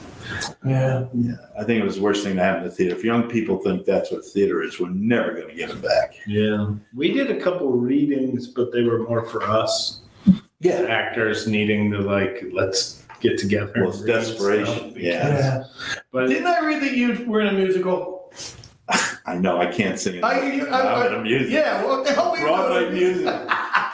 Yeah. 0.65 1.07
Yeah, 1.13 1.35
I 1.59 1.63
think 1.65 1.81
it 1.81 1.83
was 1.83 1.97
the 1.97 2.01
worst 2.01 2.23
thing 2.23 2.35
to 2.37 2.43
happen 2.43 2.63
to 2.63 2.69
theater. 2.69 2.95
If 2.95 3.03
young 3.03 3.23
people 3.27 3.57
think 3.57 3.85
that's 3.85 4.11
what 4.11 4.23
theater 4.25 4.61
is, 4.63 4.79
we're 4.79 4.89
never 4.91 5.33
going 5.33 5.49
to 5.49 5.55
get 5.55 5.69
them 5.69 5.81
back. 5.81 6.15
Yeah. 6.25 6.71
We 6.95 7.11
did 7.11 7.31
a 7.31 7.41
couple 7.41 7.71
readings, 7.71 8.47
but 8.47 8.71
they 8.71 8.83
were 8.83 8.99
more 8.99 9.25
for 9.25 9.43
us 9.43 10.01
Yeah, 10.61 10.83
actors 10.89 11.47
needing 11.47 11.91
to 11.91 11.99
like, 11.99 12.43
let's 12.53 13.03
get 13.19 13.37
together. 13.37 13.73
Well, 13.77 13.89
it's 13.89 14.01
desperation, 14.03 14.93
yeah. 14.95 15.29
because- 15.29 15.67
Yeah. 15.89 15.99
But 16.13 16.27
Didn't 16.27 16.47
I 16.47 16.65
read 16.65 16.81
that 16.83 16.95
you 16.95 17.25
were 17.25 17.41
in 17.41 17.47
a 17.47 17.53
musical? 17.53 18.31
I 19.25 19.35
know. 19.35 19.59
I 19.59 19.67
can't 19.67 19.99
sing 19.99 20.15
it. 20.15 20.23
I- 20.23 20.49
you- 20.51 20.67
I- 20.67 21.05
I'm 21.05 21.13
in 21.13 21.19
a 21.19 21.23
music. 21.23 21.51
Yeah, 21.51 21.83
what 21.85 22.05
the 22.05 22.13
hell 22.13 22.31
were 22.31 22.37
you 22.37 22.45
Broadway 22.45 22.89
music. 22.91 23.25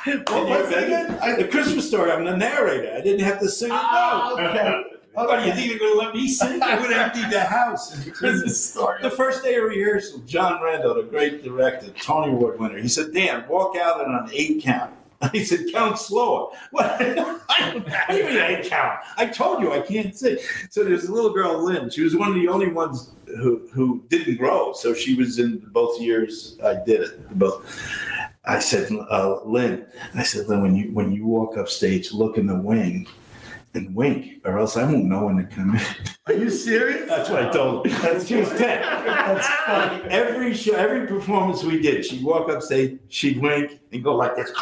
What 0.28 0.48
was 0.48 0.72
it 0.72 0.84
again? 0.84 1.18
I- 1.22 1.36
the 1.36 1.48
Christmas 1.48 1.88
story. 1.88 2.12
I'm 2.12 2.26
the 2.26 2.36
narrator. 2.38 2.94
I 2.96 3.02
didn't 3.02 3.26
have 3.26 3.40
to 3.40 3.50
sing 3.50 3.70
it. 3.70 3.76
Ah, 3.76 4.34
no. 4.38 4.44
okay. 4.50 4.84
What 5.16 5.40
do 5.40 5.46
you 5.48 5.54
think 5.54 5.70
they're 5.70 5.80
going 5.80 5.94
to 5.94 5.98
let 5.98 6.14
me 6.14 6.28
sing? 6.28 6.62
I 6.62 6.78
would 6.78 6.92
have 6.92 7.16
emptied 7.16 7.32
the 7.32 7.40
house. 7.40 7.92
The 8.04 8.12
Christmas 8.20 8.62
story. 8.72 9.02
The 9.02 9.10
first 9.10 9.44
day 9.46 9.56
of 9.56 9.64
rehearsal, 9.64 10.20
John 10.26 10.60
Rando, 10.62 10.94
the 10.94 11.04
great 11.10 11.42
director, 11.42 11.88
Tony 11.92 12.34
Award 12.34 12.60
winner, 12.60 12.78
he 12.78 12.90
said, 12.90 13.14
Dan, 13.14 13.46
walk 13.48 13.78
out 13.78 14.06
on 14.06 14.14
an 14.14 14.30
eight 14.34 14.62
count. 14.62 14.94
He 15.32 15.46
said, 15.46 15.68
count 15.72 15.98
slower. 15.98 16.52
What? 16.72 17.00
what 17.00 18.10
do 18.10 18.18
you 18.18 18.26
mean 18.26 18.38
eight 18.42 18.66
count? 18.70 19.00
I 19.16 19.28
told 19.28 19.62
you 19.64 19.72
I 19.72 19.80
can't 19.80 20.14
sing. 20.14 20.38
So 20.70 20.84
there's 20.84 21.06
a 21.06 21.14
little 21.14 21.32
girl, 21.32 21.64
Lynn. 21.64 21.90
She 21.90 22.02
was 22.04 22.14
one 22.14 22.28
of 22.28 22.36
the 22.36 22.50
only 22.50 22.68
ones 22.68 23.12
who, 23.38 23.70
who 23.72 24.04
didn't 24.10 24.36
grow. 24.36 24.74
So 24.74 24.94
she 24.94 25.16
was 25.16 25.40
in 25.40 25.60
both 25.72 26.00
years 26.02 26.58
I 26.62 26.76
did 26.86 27.00
it. 27.02 27.40
Both. 27.40 27.66
I 28.48 28.60
said, 28.60 28.92
uh, 28.92 29.40
Lynn, 29.44 29.86
I 30.14 30.24
said, 30.24 30.48
Lynn, 30.48 30.62
when 30.62 30.76
you 30.76 30.92
when 30.94 31.12
you 31.12 31.26
walk 31.26 31.58
up 31.58 31.68
stage, 31.68 32.12
look 32.14 32.38
in 32.38 32.48
the 32.48 32.56
wing 32.56 33.08
and 33.74 33.94
wink, 33.94 34.42
or 34.46 34.58
else 34.58 34.78
I 34.78 34.84
won't 34.84 35.06
know 35.06 35.26
when 35.26 35.38
to 35.38 35.44
come 35.44 35.76
in. 35.76 35.82
Are 36.28 36.34
you 36.34 36.50
serious? 36.50 37.10
That's 37.10 37.30
what 37.30 37.46
I 37.46 37.52
told 37.52 37.88
her. 37.88 38.02
That's, 38.02 38.26
she 38.26 38.38
was 38.38 38.50
10. 38.50 38.60
That's 38.60 39.48
funny. 39.48 40.04
Every 40.10 40.54
show, 40.54 40.76
every 40.76 41.06
performance 41.08 41.64
we 41.64 41.82
did, 41.82 42.06
she'd 42.06 42.24
walk 42.24 42.50
up 42.50 42.62
stage, 42.62 43.00
she'd 43.10 43.42
wink 43.42 43.80
and 43.92 44.04
go 44.04 44.16
like 44.16 44.36
this. 44.36 44.50
and, 44.50 44.56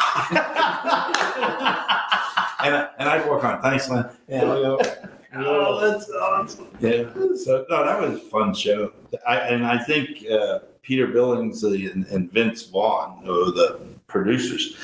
I, 2.74 2.88
and 2.98 3.08
I'd 3.08 3.26
walk 3.28 3.44
on, 3.44 3.62
thanks, 3.62 3.88
Lynn. 3.88 4.04
I 4.30 4.40
go, 4.40 4.80
Oh, 5.36 5.80
that's 5.80 6.08
awesome. 6.10 6.68
yeah. 6.80 7.04
So, 7.36 7.64
no, 7.68 7.84
that 7.84 8.00
was 8.00 8.20
a 8.20 8.24
fun 8.24 8.54
show. 8.54 8.92
I, 9.26 9.36
and 9.38 9.66
I 9.66 9.78
think 9.82 10.24
uh, 10.30 10.60
Peter 10.84 11.08
Billingsley 11.08 11.90
and, 11.90 12.04
and 12.08 12.30
Vince 12.30 12.64
Vaughn, 12.66 13.22
who 13.24 13.48
are 13.48 13.52
the 13.52 13.80
producers, 14.06 14.76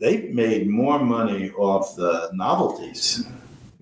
they 0.00 0.22
made 0.32 0.68
more 0.68 0.98
money 0.98 1.50
off 1.52 1.94
the 1.96 2.28
novelties. 2.34 3.24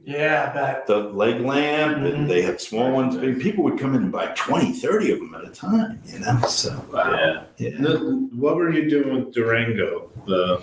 Yeah, 0.05 0.53
back. 0.53 0.87
The 0.87 0.97
leg 0.97 1.41
lamp, 1.41 1.99
Mhm. 1.99 2.15
and 2.15 2.31
they 2.31 2.43
had 2.43 2.61
small 2.61 2.93
ones. 2.93 3.17
I 3.17 3.21
mean, 3.21 3.41
people 3.41 3.65
would 3.65 3.79
come 3.79 3.95
in 3.95 4.03
and 4.03 4.13
buy 4.13 4.27
20, 4.37 4.73
30 4.73 5.13
of 5.13 5.19
them 5.21 5.35
at 5.35 5.45
a 5.45 5.51
time, 5.51 6.01
you 6.07 6.19
know? 6.21 6.39
So, 6.49 6.83
Yeah. 6.95 7.43
yeah. 7.57 7.77
The- 7.81 8.29
What 8.37 8.57
were 8.57 8.71
you 8.71 8.89
doing 8.89 9.15
with 9.25 9.35
Durango? 9.35 10.11
The 10.27 10.61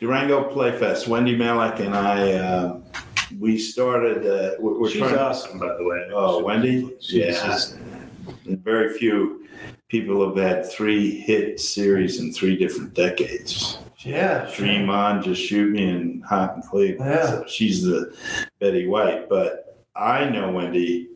Durango 0.00 0.50
Playfest, 0.52 1.06
Wendy 1.08 1.36
Malick 1.36 1.80
and 1.80 1.94
I, 1.94 2.32
uh, 2.32 2.80
we 3.38 3.56
started, 3.58 4.18
uh, 4.26 4.56
we're, 4.60 4.80
we're 4.80 4.90
she's 4.90 5.00
trying. 5.02 5.16
awesome, 5.16 5.58
by 5.58 5.76
the 5.76 5.84
way. 5.84 6.08
Oh, 6.12 6.42
Wendy? 6.44 6.88
She's 7.00 7.14
Yeah. 7.36 7.46
just- 7.46 7.78
very 8.46 8.96
few 8.98 9.44
people 9.88 10.26
have 10.26 10.36
had 10.36 10.70
three 10.70 11.10
hit 11.10 11.58
series 11.60 12.20
in 12.20 12.32
three 12.32 12.56
different 12.56 12.94
decades. 12.94 13.78
Yeah. 13.98 14.46
sure. 14.46 14.66
Dream 14.66 14.90
On, 14.90 15.22
Just 15.22 15.42
Shoot 15.42 15.72
Me, 15.72 15.88
and 15.88 16.24
Hot 16.24 16.56
in 16.56 16.62
Cleveland. 16.62 17.10
Yeah. 17.10 17.26
So 17.26 17.46
she's 17.46 17.82
the 17.82 18.14
Betty 18.60 18.86
White. 18.86 19.28
But 19.28 19.84
I 19.96 20.28
know 20.28 20.52
Wendy 20.52 21.08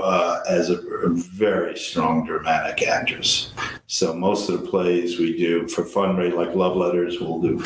uh, 0.00 0.40
as 0.48 0.70
a, 0.70 0.78
a 0.78 1.10
very 1.10 1.76
strong 1.76 2.24
dramatic 2.24 2.86
actress. 2.86 3.52
So 3.86 4.14
most 4.14 4.48
of 4.48 4.62
the 4.62 4.68
plays 4.68 5.18
we 5.18 5.36
do 5.36 5.68
for 5.68 5.84
fundraise, 5.84 6.34
like 6.34 6.54
Love 6.54 6.76
Letters, 6.76 7.20
we'll 7.20 7.40
do. 7.40 7.62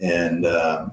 And 0.00 0.46
um, 0.46 0.92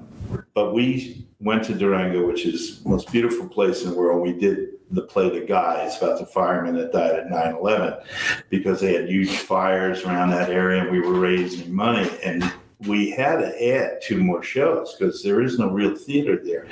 but 0.54 0.72
we 0.74 1.26
went 1.40 1.64
to 1.64 1.74
Durango, 1.74 2.26
which 2.26 2.46
is 2.46 2.82
the 2.82 2.88
most 2.88 3.10
beautiful 3.12 3.48
place 3.48 3.84
in 3.84 3.90
the 3.90 3.96
world. 3.96 4.22
We 4.22 4.32
did 4.32 4.79
the 4.90 5.02
play 5.02 5.30
The 5.30 5.44
Guys 5.44 5.98
about 5.98 6.18
the 6.18 6.26
firemen 6.26 6.74
that 6.76 6.92
died 6.92 7.16
at 7.16 7.28
9-11 7.28 8.04
because 8.48 8.80
they 8.80 8.94
had 8.94 9.08
huge 9.08 9.36
fires 9.36 10.04
around 10.04 10.30
that 10.30 10.50
area 10.50 10.82
and 10.82 10.90
we 10.90 11.00
were 11.00 11.18
raising 11.18 11.72
money. 11.72 12.10
And 12.24 12.52
we 12.86 13.10
had 13.10 13.36
to 13.36 13.74
add 13.74 14.00
two 14.02 14.22
more 14.22 14.42
shows 14.42 14.94
because 14.94 15.22
there 15.22 15.42
is 15.42 15.58
no 15.58 15.70
real 15.70 15.94
theater 15.94 16.40
there. 16.42 16.66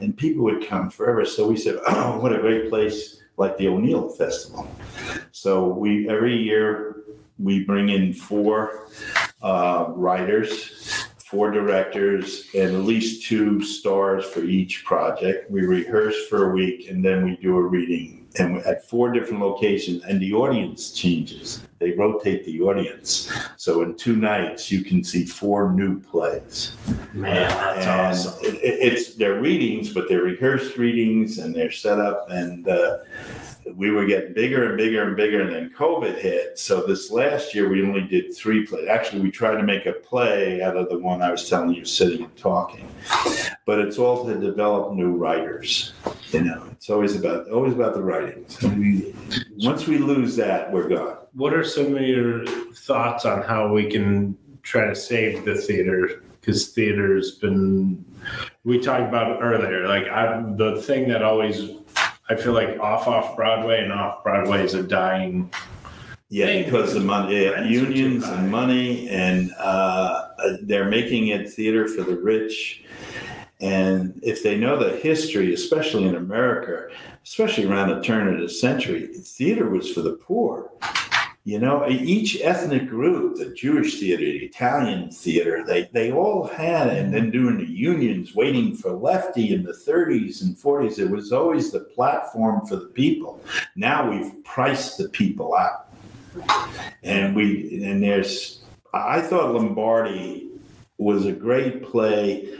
And 0.00 0.16
people 0.16 0.44
would 0.44 0.66
come 0.66 0.90
forever. 0.90 1.24
So 1.24 1.46
we 1.46 1.56
said, 1.56 1.78
oh, 1.86 2.18
what 2.18 2.34
a 2.34 2.38
great 2.38 2.68
place 2.68 3.20
like 3.36 3.56
the 3.56 3.68
O'Neill 3.68 4.08
Festival. 4.10 4.68
So 5.32 5.68
we 5.68 6.08
every 6.08 6.36
year 6.36 6.96
we 7.38 7.64
bring 7.64 7.88
in 7.88 8.12
four 8.12 8.88
uh, 9.42 9.86
writers, 9.88 11.06
four 11.30 11.50
directors, 11.52 12.46
and 12.54 12.74
at 12.74 12.82
least 12.82 13.26
two 13.28 13.62
stars 13.62 14.24
for 14.24 14.40
each 14.42 14.84
project. 14.84 15.48
We 15.50 15.62
rehearse 15.62 16.26
for 16.28 16.50
a 16.50 16.54
week 16.54 16.90
and 16.90 17.04
then 17.04 17.24
we 17.24 17.36
do 17.36 17.56
a 17.56 17.62
reading. 17.62 18.16
And 18.38 18.58
at 18.58 18.88
four 18.88 19.10
different 19.12 19.40
locations, 19.42 20.04
and 20.04 20.20
the 20.20 20.32
audience 20.34 20.92
changes. 20.92 21.62
They 21.80 21.92
rotate 21.92 22.44
the 22.44 22.60
audience. 22.60 23.28
So 23.56 23.82
in 23.82 23.96
two 23.96 24.14
nights, 24.14 24.70
you 24.70 24.84
can 24.84 25.02
see 25.02 25.24
four 25.24 25.72
new 25.72 25.98
plays. 26.00 26.76
Man, 27.12 27.48
that's 27.48 27.86
And 27.86 27.90
awesome. 27.90 28.44
It, 28.44 28.54
it- 28.62 28.92
it's 28.92 29.14
they're 29.14 29.40
readings, 29.40 29.92
but 29.92 30.08
they're 30.08 30.22
rehearsed 30.22 30.76
readings 30.78 31.38
and 31.38 31.52
they're 31.54 31.72
set 31.72 31.98
up. 31.98 32.26
And 32.30 32.68
uh, 32.68 32.98
we 33.76 33.90
were 33.90 34.06
getting 34.06 34.32
bigger 34.32 34.68
and 34.68 34.76
bigger 34.76 35.02
and 35.02 35.16
bigger, 35.16 35.42
and 35.42 35.54
then 35.54 35.72
COVID 35.76 36.18
hit. 36.18 36.58
So 36.58 36.86
this 36.86 37.10
last 37.10 37.54
year, 37.54 37.68
we 37.68 37.82
only 37.82 38.02
did 38.02 38.34
three 38.34 38.66
plays. 38.66 38.88
Actually, 38.88 39.22
we 39.22 39.30
tried 39.30 39.56
to 39.56 39.62
make 39.62 39.86
a 39.86 39.92
play 39.92 40.62
out 40.62 40.76
of 40.76 40.88
the 40.88 40.98
one 40.98 41.22
I 41.22 41.30
was 41.30 41.48
telling 41.48 41.74
you, 41.74 41.84
sitting 41.84 42.24
and 42.24 42.36
talking. 42.36 42.88
But 43.66 43.78
it's 43.80 43.98
all 43.98 44.24
to 44.26 44.38
develop 44.38 44.94
new 44.94 45.12
writers. 45.12 45.92
You 46.32 46.42
know, 46.42 46.66
it's 46.72 46.90
always 46.90 47.16
about 47.16 47.48
always 47.50 47.74
about 47.74 47.94
the 47.94 48.02
writing. 48.02 48.44
So 48.48 48.68
we, 48.68 49.14
once 49.58 49.86
we 49.86 49.98
lose 49.98 50.36
that, 50.36 50.72
we're 50.72 50.88
gone. 50.88 51.16
What 51.32 51.54
are 51.54 51.64
some 51.64 51.94
of 51.94 52.02
your 52.02 52.46
thoughts 52.74 53.24
on 53.24 53.42
how 53.42 53.72
we 53.72 53.88
can 53.90 54.36
try 54.62 54.86
to 54.86 54.94
save 54.94 55.44
the 55.44 55.54
theater? 55.56 56.22
Because 56.40 56.68
theater's 56.68 57.32
been, 57.32 58.02
we 58.64 58.80
talked 58.80 59.02
about 59.02 59.42
earlier. 59.42 59.86
Like 59.86 60.06
I, 60.08 60.42
the 60.56 60.80
thing 60.80 61.08
that 61.08 61.22
always, 61.22 61.70
I 62.30 62.36
feel 62.36 62.52
like 62.52 62.78
off 62.78 63.08
off 63.08 63.34
Broadway 63.34 63.82
and 63.82 63.92
off 63.92 64.22
Broadway 64.22 64.64
is 64.64 64.74
a 64.74 64.84
dying. 64.84 65.50
Yeah, 66.28 66.46
Thing. 66.46 66.64
because 66.64 66.94
of 66.94 67.04
money, 67.04 67.42
yeah, 67.42 67.50
Rents 67.50 67.66
are 67.66 67.68
too 67.68 67.74
unions 67.74 68.28
and 68.28 68.48
money, 68.48 69.08
and 69.08 69.50
uh, 69.58 70.28
they're 70.62 70.88
making 70.88 71.28
it 71.28 71.50
theater 71.52 71.88
for 71.88 72.04
the 72.04 72.16
rich. 72.16 72.84
And 73.60 74.18
if 74.22 74.44
they 74.44 74.56
know 74.56 74.78
the 74.78 74.96
history, 74.98 75.52
especially 75.52 76.04
in 76.06 76.14
America, 76.14 76.86
especially 77.24 77.66
around 77.66 77.88
the 77.88 78.00
turn 78.00 78.32
of 78.32 78.40
the 78.40 78.48
century, 78.48 79.08
theater 79.08 79.68
was 79.68 79.92
for 79.92 80.02
the 80.02 80.12
poor. 80.12 80.70
You 81.44 81.58
know, 81.58 81.88
each 81.88 82.38
ethnic 82.42 82.86
group, 82.86 83.36
the 83.36 83.54
Jewish 83.54 83.98
theater, 83.98 84.24
the 84.24 84.44
Italian 84.44 85.10
theater, 85.10 85.64
they, 85.66 85.88
they 85.92 86.12
all 86.12 86.46
had, 86.46 86.88
and 86.88 87.14
then 87.14 87.30
during 87.30 87.56
the 87.56 87.70
unions, 87.70 88.34
waiting 88.34 88.76
for 88.76 88.92
lefty 88.92 89.54
in 89.54 89.62
the 89.62 89.72
30s 89.72 90.42
and 90.42 90.54
40s, 90.54 90.98
it 90.98 91.10
was 91.10 91.32
always 91.32 91.72
the 91.72 91.80
platform 91.80 92.66
for 92.66 92.76
the 92.76 92.88
people. 92.88 93.42
Now 93.74 94.10
we've 94.10 94.44
priced 94.44 94.98
the 94.98 95.08
people 95.08 95.56
out 95.56 95.90
and 97.02 97.34
we 97.34 97.82
and 97.84 98.02
there's 98.02 98.62
I 98.92 99.20
thought 99.20 99.54
Lombardi 99.54 100.48
was 100.98 101.26
a 101.26 101.32
great 101.32 101.82
play. 101.82 102.58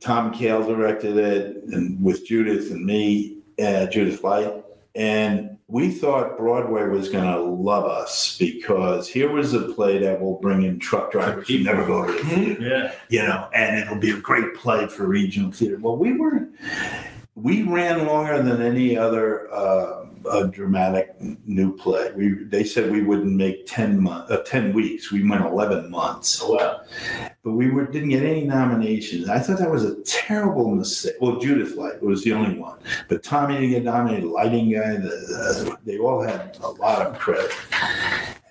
Tom 0.00 0.32
Kail 0.32 0.64
directed 0.66 1.16
it, 1.16 1.64
and 1.64 2.02
with 2.02 2.26
Judith 2.26 2.70
and 2.70 2.84
me, 2.84 3.38
uh, 3.62 3.86
Judith 3.86 4.22
Light, 4.22 4.62
and 4.94 5.53
we 5.66 5.90
thought 5.90 6.36
Broadway 6.36 6.86
was 6.88 7.08
going 7.08 7.24
to 7.24 7.40
love 7.40 7.84
us 7.86 8.36
because 8.38 9.08
here 9.08 9.30
was 9.32 9.54
a 9.54 9.60
play 9.72 9.98
that 9.98 10.20
will 10.20 10.38
bring 10.38 10.62
in 10.62 10.78
truck 10.78 11.10
drivers 11.10 11.48
who 11.48 11.60
never 11.64 11.86
go 11.86 12.06
to 12.06 12.12
the 12.12 12.18
theater 12.28 12.62
Yeah. 12.62 12.94
you 13.08 13.26
know, 13.26 13.48
and 13.54 13.78
it'll 13.78 13.96
be 13.98 14.10
a 14.10 14.18
great 14.18 14.54
play 14.54 14.86
for 14.86 15.06
regional 15.06 15.50
theater. 15.50 15.78
Well, 15.80 15.96
we 15.96 16.12
weren't. 16.12 16.50
We 17.34 17.62
ran 17.62 18.06
longer 18.06 18.42
than 18.42 18.60
any 18.62 18.96
other 18.96 19.52
uh, 19.52 20.04
uh, 20.28 20.44
dramatic 20.44 21.14
new 21.46 21.76
play. 21.76 22.12
We 22.12 22.44
they 22.44 22.64
said 22.64 22.90
we 22.90 23.02
wouldn't 23.02 23.32
make 23.32 23.66
ten 23.66 24.00
month, 24.00 24.30
uh, 24.30 24.42
ten 24.42 24.72
weeks. 24.72 25.10
We 25.12 25.28
went 25.28 25.44
eleven 25.44 25.90
months, 25.90 26.40
Oh, 26.42 26.54
wow. 26.54 26.80
but 27.42 27.52
we 27.52 27.70
were, 27.70 27.86
didn't 27.86 28.10
get 28.10 28.22
any 28.24 28.44
nominations. 28.44 29.28
I 29.28 29.38
thought 29.38 29.58
that 29.58 29.70
was 29.70 29.84
a 29.84 29.96
terrible 30.02 30.70
mistake. 30.74 31.14
Well, 31.20 31.38
Judith 31.38 31.76
Light 31.76 32.02
was 32.02 32.22
the 32.24 32.32
only 32.32 32.58
one, 32.58 32.78
but 33.08 33.22
Tommy 33.22 33.54
didn't 33.54 33.70
get 33.70 33.84
nominated. 33.84 34.24
Lighting 34.24 34.70
guy, 34.72 34.96
the, 34.96 35.68
uh, 35.72 35.76
they 35.84 35.98
all 35.98 36.22
had 36.22 36.56
a 36.62 36.68
lot 36.68 37.06
of 37.06 37.18
credit. 37.18 37.50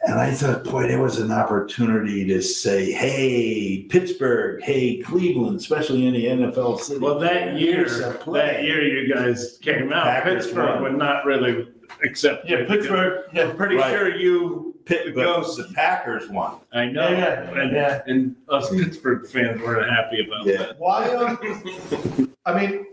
And 0.06 0.20
I 0.20 0.32
thought, 0.32 0.66
boy, 0.66 0.88
there 0.88 1.02
was 1.02 1.20
an 1.20 1.32
opportunity 1.32 2.26
to 2.28 2.42
say, 2.42 2.92
hey, 2.92 3.84
Pittsburgh, 3.90 4.62
hey, 4.62 4.98
Cleveland, 5.02 5.56
especially 5.58 6.06
in 6.08 6.14
the 6.14 6.26
NFL 6.26 6.80
city. 6.82 7.00
Well, 7.00 7.20
that 7.20 7.58
year, 7.58 7.76
Here's 7.78 8.00
a 8.02 8.12
play. 8.12 8.40
that 8.42 8.64
year 8.64 8.82
you 8.86 9.14
guys 9.14 9.58
came 9.62 9.94
out. 9.94 10.04
Packers 10.04 10.46
Pittsburgh 10.48 10.82
won. 10.82 10.84
would 10.84 10.98
not 10.98 11.24
really 11.26 11.70
accept. 12.04 12.50
Yeah. 12.50 12.66
Pittsburgh. 12.68 13.24
Yeah. 13.34 13.44
I'm 13.50 13.56
pretty 13.56 13.76
Right. 13.78 13.92
sure 13.92 14.14
you. 14.14 14.76
Pitt, 14.86 15.06
the 15.06 15.12
but 15.14 15.24
Ghost. 15.24 15.58
the 15.58 15.74
Packers 15.74 16.28
won. 16.30 16.56
I 16.74 16.88
know, 16.88 17.08
Yeah, 17.08 17.50
and, 17.58 17.72
yeah. 17.72 18.02
and 18.06 18.36
us 18.50 18.70
Pittsburgh 18.70 19.26
fans 19.26 19.62
weren't 19.62 19.90
happy 19.90 20.28
about 20.28 20.46
Yeah. 20.46 20.58
that. 20.58 20.76
Why? 20.80 21.08
Um, 21.16 22.30
I 22.46 22.54
mean, 22.60 22.86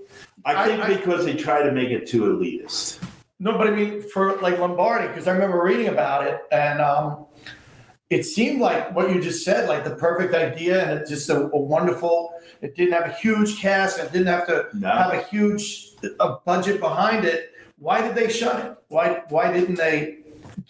I 0.45 0.55
I- 0.55 0.67
think 0.69 0.81
I- 0.85 0.95
because 0.95 1.25
they 1.25 1.35
tried 1.35 1.65
to 1.65 1.73
make 1.73 1.89
it 1.91 2.07
too 2.07 2.23
elitist. 2.39 3.03
No, 3.43 3.57
but 3.57 3.67
I 3.67 3.71
mean 3.71 4.03
for 4.03 4.37
like 4.43 4.59
Lombardi, 4.59 5.09
because 5.09 5.27
I 5.27 5.33
remember 5.33 5.63
reading 5.63 5.89
about 5.89 6.27
it, 6.27 6.41
and 6.53 6.81
um, 6.81 7.25
it 8.11 8.25
seemed 8.25 8.61
like 8.61 8.95
what 8.95 9.11
you 9.11 9.21
just 9.21 9.45
said, 9.45 9.67
like 9.67 9.83
the 9.83 9.97
perfect 9.97 10.35
idea, 10.35 10.85
and 10.85 11.01
it's 11.01 11.09
just 11.09 11.31
a, 11.31 11.47
a 11.51 11.59
wonderful. 11.59 12.35
It 12.61 12.77
didn't 12.77 12.93
have 12.93 13.07
a 13.07 13.15
huge 13.15 13.59
cast, 13.59 13.99
it 13.99 14.13
didn't 14.13 14.27
have 14.27 14.47
to 14.49 14.69
have 14.83 15.15
a 15.15 15.23
huge 15.23 15.93
a 16.21 16.37
budget 16.45 16.81
behind 16.81 17.25
it. 17.25 17.53
Why 17.79 18.03
did 18.03 18.15
they 18.15 18.29
shut 18.31 18.63
it? 18.63 18.77
Why 18.89 19.23
why 19.31 19.51
didn't 19.51 19.77
they 19.77 20.19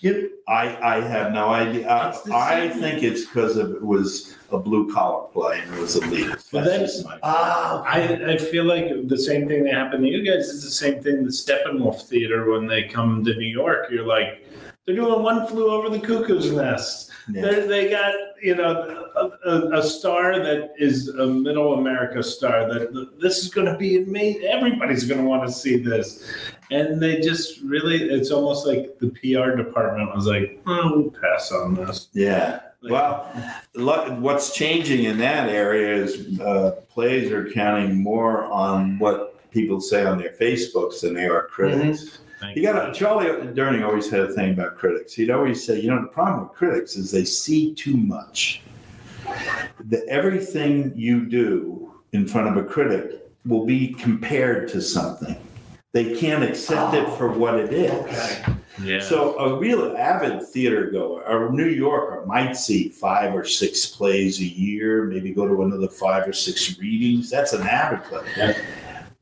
give? 0.00 0.30
I, 0.48 0.96
I 0.96 1.00
have 1.00 1.32
no 1.32 1.48
idea. 1.50 1.88
I, 1.88 2.64
I 2.64 2.68
think 2.70 3.02
it's 3.02 3.24
because 3.24 3.56
of 3.56 3.70
it 3.72 3.82
was 3.82 4.36
a 4.50 4.58
blue 4.58 4.92
collar 4.92 5.28
play 5.28 5.60
and 5.60 5.74
it 5.74 5.80
was 5.80 5.96
elitist. 5.96 6.50
But 6.50 6.64
That's 6.64 6.70
then- 6.70 6.80
just 6.80 7.04
my. 7.04 7.18
Ah, 7.22 7.82
I, 7.84 8.32
I 8.32 8.36
feel 8.38 8.64
like 8.64 9.08
the 9.08 9.18
same 9.18 9.46
thing 9.46 9.64
that 9.64 9.74
happened 9.74 10.02
to 10.04 10.10
you 10.10 10.24
guys 10.24 10.48
is 10.48 10.64
the 10.64 10.70
same 10.70 11.02
thing 11.02 11.24
the 11.24 11.30
Steppenwolf 11.30 12.02
Theater 12.08 12.50
when 12.50 12.66
they 12.66 12.84
come 12.84 13.24
to 13.24 13.34
New 13.34 13.46
York. 13.46 13.86
You're 13.90 14.06
like, 14.06 14.46
they're 14.86 14.96
doing 14.96 15.22
one 15.22 15.46
flew 15.46 15.70
over 15.70 15.88
the 15.88 16.00
cuckoo's 16.00 16.50
nest. 16.50 17.12
Yeah. 17.30 17.42
They're, 17.42 17.66
they 17.68 17.90
got 17.90 18.12
you 18.42 18.56
know 18.56 19.06
a, 19.14 19.48
a, 19.48 19.78
a 19.78 19.82
star 19.82 20.40
that 20.40 20.72
is 20.78 21.08
a 21.08 21.26
middle 21.26 21.74
America 21.74 22.22
star 22.22 22.66
that 22.72 23.18
this 23.20 23.38
is 23.38 23.50
going 23.50 23.66
to 23.68 23.76
be 23.76 24.02
amazing. 24.02 24.42
Everybody's 24.44 25.04
going 25.04 25.20
to 25.20 25.26
want 25.26 25.46
to 25.46 25.52
see 25.52 25.76
this, 25.76 26.28
and 26.70 27.00
they 27.02 27.20
just 27.20 27.60
really 27.62 27.96
it's 28.10 28.30
almost 28.30 28.66
like 28.66 28.98
the 28.98 29.08
PR 29.08 29.56
department 29.56 30.14
was 30.14 30.26
like, 30.26 30.60
oh, 30.66 30.92
we'll 31.00 31.10
pass 31.10 31.52
on 31.52 31.74
this. 31.74 32.08
Yeah. 32.12 32.60
Like- 32.82 32.92
Well, 32.92 33.32
look, 33.74 34.08
what's 34.20 34.54
changing 34.54 35.04
in 35.04 35.18
that 35.18 35.48
area 35.48 35.94
is 35.94 36.40
uh, 36.40 36.80
plays 36.88 37.30
are 37.30 37.50
counting 37.50 38.02
more 38.02 38.44
on 38.44 38.98
what 38.98 39.50
people 39.50 39.80
say 39.80 40.04
on 40.04 40.16
their 40.18 40.32
Facebooks 40.32 41.00
than 41.02 41.14
they 41.14 41.26
are 41.26 41.46
critics. 41.48 42.18
Thank 42.40 42.56
You 42.56 42.62
got 42.62 42.94
Charlie 42.94 43.26
Durning 43.48 43.84
always 43.84 44.08
had 44.08 44.20
a 44.20 44.32
thing 44.32 44.52
about 44.52 44.78
critics. 44.78 45.12
He'd 45.12 45.30
always 45.30 45.62
say, 45.62 45.78
you 45.78 45.90
know, 45.90 46.00
the 46.00 46.08
problem 46.08 46.44
with 46.48 46.56
critics 46.56 46.96
is 46.96 47.10
they 47.10 47.24
see 47.24 47.74
too 47.74 47.96
much. 47.96 48.62
That 49.84 50.04
everything 50.08 50.92
you 50.96 51.26
do 51.26 51.92
in 52.12 52.26
front 52.26 52.48
of 52.48 52.56
a 52.56 52.66
critic 52.66 53.30
will 53.44 53.66
be 53.66 53.88
compared 53.88 54.68
to 54.68 54.80
something. 54.80 55.36
They 55.92 56.16
can't 56.16 56.44
accept 56.44 56.94
it 56.94 57.04
oh, 57.06 57.16
for 57.16 57.28
what 57.32 57.58
it 57.58 57.72
is. 57.72 57.90
Okay. 57.90 58.54
Yeah. 58.82 59.00
So 59.00 59.36
a 59.38 59.58
real 59.58 59.96
avid 59.96 60.46
theater 60.46 60.90
goer, 60.90 61.22
a 61.22 61.52
New 61.52 61.66
Yorker 61.66 62.24
might 62.26 62.52
see 62.52 62.88
five 62.88 63.34
or 63.34 63.44
six 63.44 63.86
plays 63.86 64.38
a 64.40 64.44
year, 64.44 65.04
maybe 65.04 65.32
go 65.32 65.48
to 65.48 65.62
another 65.62 65.88
five 65.88 66.28
or 66.28 66.32
six 66.32 66.78
readings. 66.78 67.28
That's 67.28 67.52
an 67.52 67.62
avid 67.62 68.04
play. 68.04 68.24
Yeah. 68.36 68.62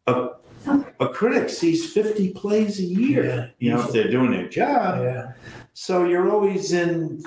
A, 0.07 0.29
a 1.01 1.09
critic 1.09 1.49
sees 1.49 1.93
50 1.93 2.35
plays 2.35 2.79
a 2.81 2.85
year, 2.85 3.25
Yeah, 3.25 3.47
you 3.59 3.71
know, 3.71 3.83
if 3.83 3.93
they're 3.93 4.11
doing 4.11 4.31
their 4.33 4.49
job. 4.49 5.03
Yeah. 5.03 5.33
So 5.73 6.05
you're 6.05 6.31
always 6.31 6.73
in. 6.73 7.23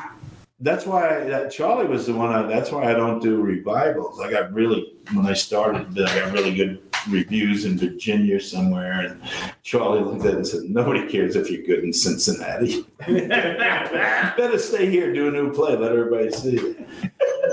That's 0.59 0.85
why 0.85 1.23
that 1.23 1.51
Charlie 1.51 1.87
was 1.87 2.05
the 2.05 2.13
one. 2.13 2.31
I, 2.31 2.43
that's 2.43 2.71
why 2.71 2.91
I 2.91 2.93
don't 2.93 3.19
do 3.19 3.41
revivals. 3.41 4.19
I 4.19 4.29
got 4.29 4.53
really 4.53 4.93
when 5.13 5.25
I 5.25 5.33
started, 5.33 5.99
I 5.99 6.19
got 6.19 6.33
really 6.33 6.53
good 6.53 6.90
reviews 7.09 7.65
in 7.65 7.77
Virginia 7.77 8.39
somewhere, 8.39 8.91
and 9.01 9.21
Charlie 9.63 10.01
looked 10.01 10.25
at 10.25 10.33
it 10.33 10.35
and 10.37 10.47
said, 10.47 10.63
"Nobody 10.63 11.07
cares 11.07 11.35
if 11.35 11.49
you're 11.49 11.63
good 11.63 11.83
in 11.83 11.93
Cincinnati. 11.93 12.85
Better 13.07 14.57
stay 14.57 14.89
here, 14.89 15.13
do 15.13 15.27
a 15.27 15.31
new 15.31 15.53
play, 15.53 15.75
let 15.75 15.91
everybody 15.91 16.31
see 16.31 16.57
it." 16.57 16.87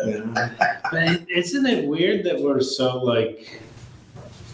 You 0.07 0.25
know? 0.25 0.51
But 0.91 1.29
isn't 1.29 1.67
it 1.67 1.87
weird 1.87 2.25
that 2.25 2.41
we're 2.41 2.61
so 2.61 2.99
like, 2.99 3.61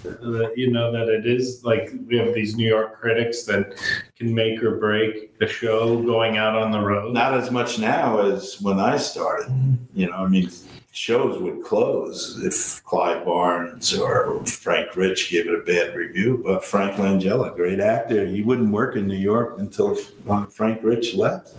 you 0.05 0.71
know, 0.71 0.93
that 0.93 1.09
it 1.09 1.27
is 1.27 1.65
like 1.65 1.93
we 2.07 2.19
have 2.19 2.35
these 2.35 2.57
New 2.57 2.69
York 2.69 3.01
critics 3.01 3.45
that 3.45 3.75
can 4.17 4.35
make 4.35 4.63
or 4.63 4.77
break 4.77 5.35
a 5.41 5.47
show 5.47 6.01
going 6.03 6.37
out 6.37 6.57
on 6.57 6.71
the 6.71 6.81
road? 6.81 7.13
Not 7.13 7.35
as 7.35 7.51
much 7.51 7.79
now 7.79 8.21
as 8.21 8.61
when 8.61 8.81
I 8.81 8.97
started. 8.97 9.53
You 9.95 10.11
know, 10.11 10.17
I 10.17 10.29
mean, 10.29 10.51
shows 10.95 11.41
would 11.43 11.63
close 11.65 12.41
if 12.45 12.83
Clive 12.85 13.25
Barnes 13.25 13.93
or 13.93 14.45
Frank 14.47 14.95
Rich 14.97 15.31
gave 15.31 15.47
it 15.47 15.55
a 15.55 15.63
bad 15.63 15.95
review. 15.95 16.43
But 16.45 16.65
Frank 16.65 16.97
Langella, 16.97 17.55
great 17.55 17.81
actor, 17.81 18.25
he 18.27 18.43
wouldn't 18.43 18.73
work 18.73 18.97
in 18.97 19.07
New 19.07 19.17
York 19.17 19.59
until 19.59 19.97
Frank 20.51 20.81
Rich 20.83 21.15
left. 21.15 21.55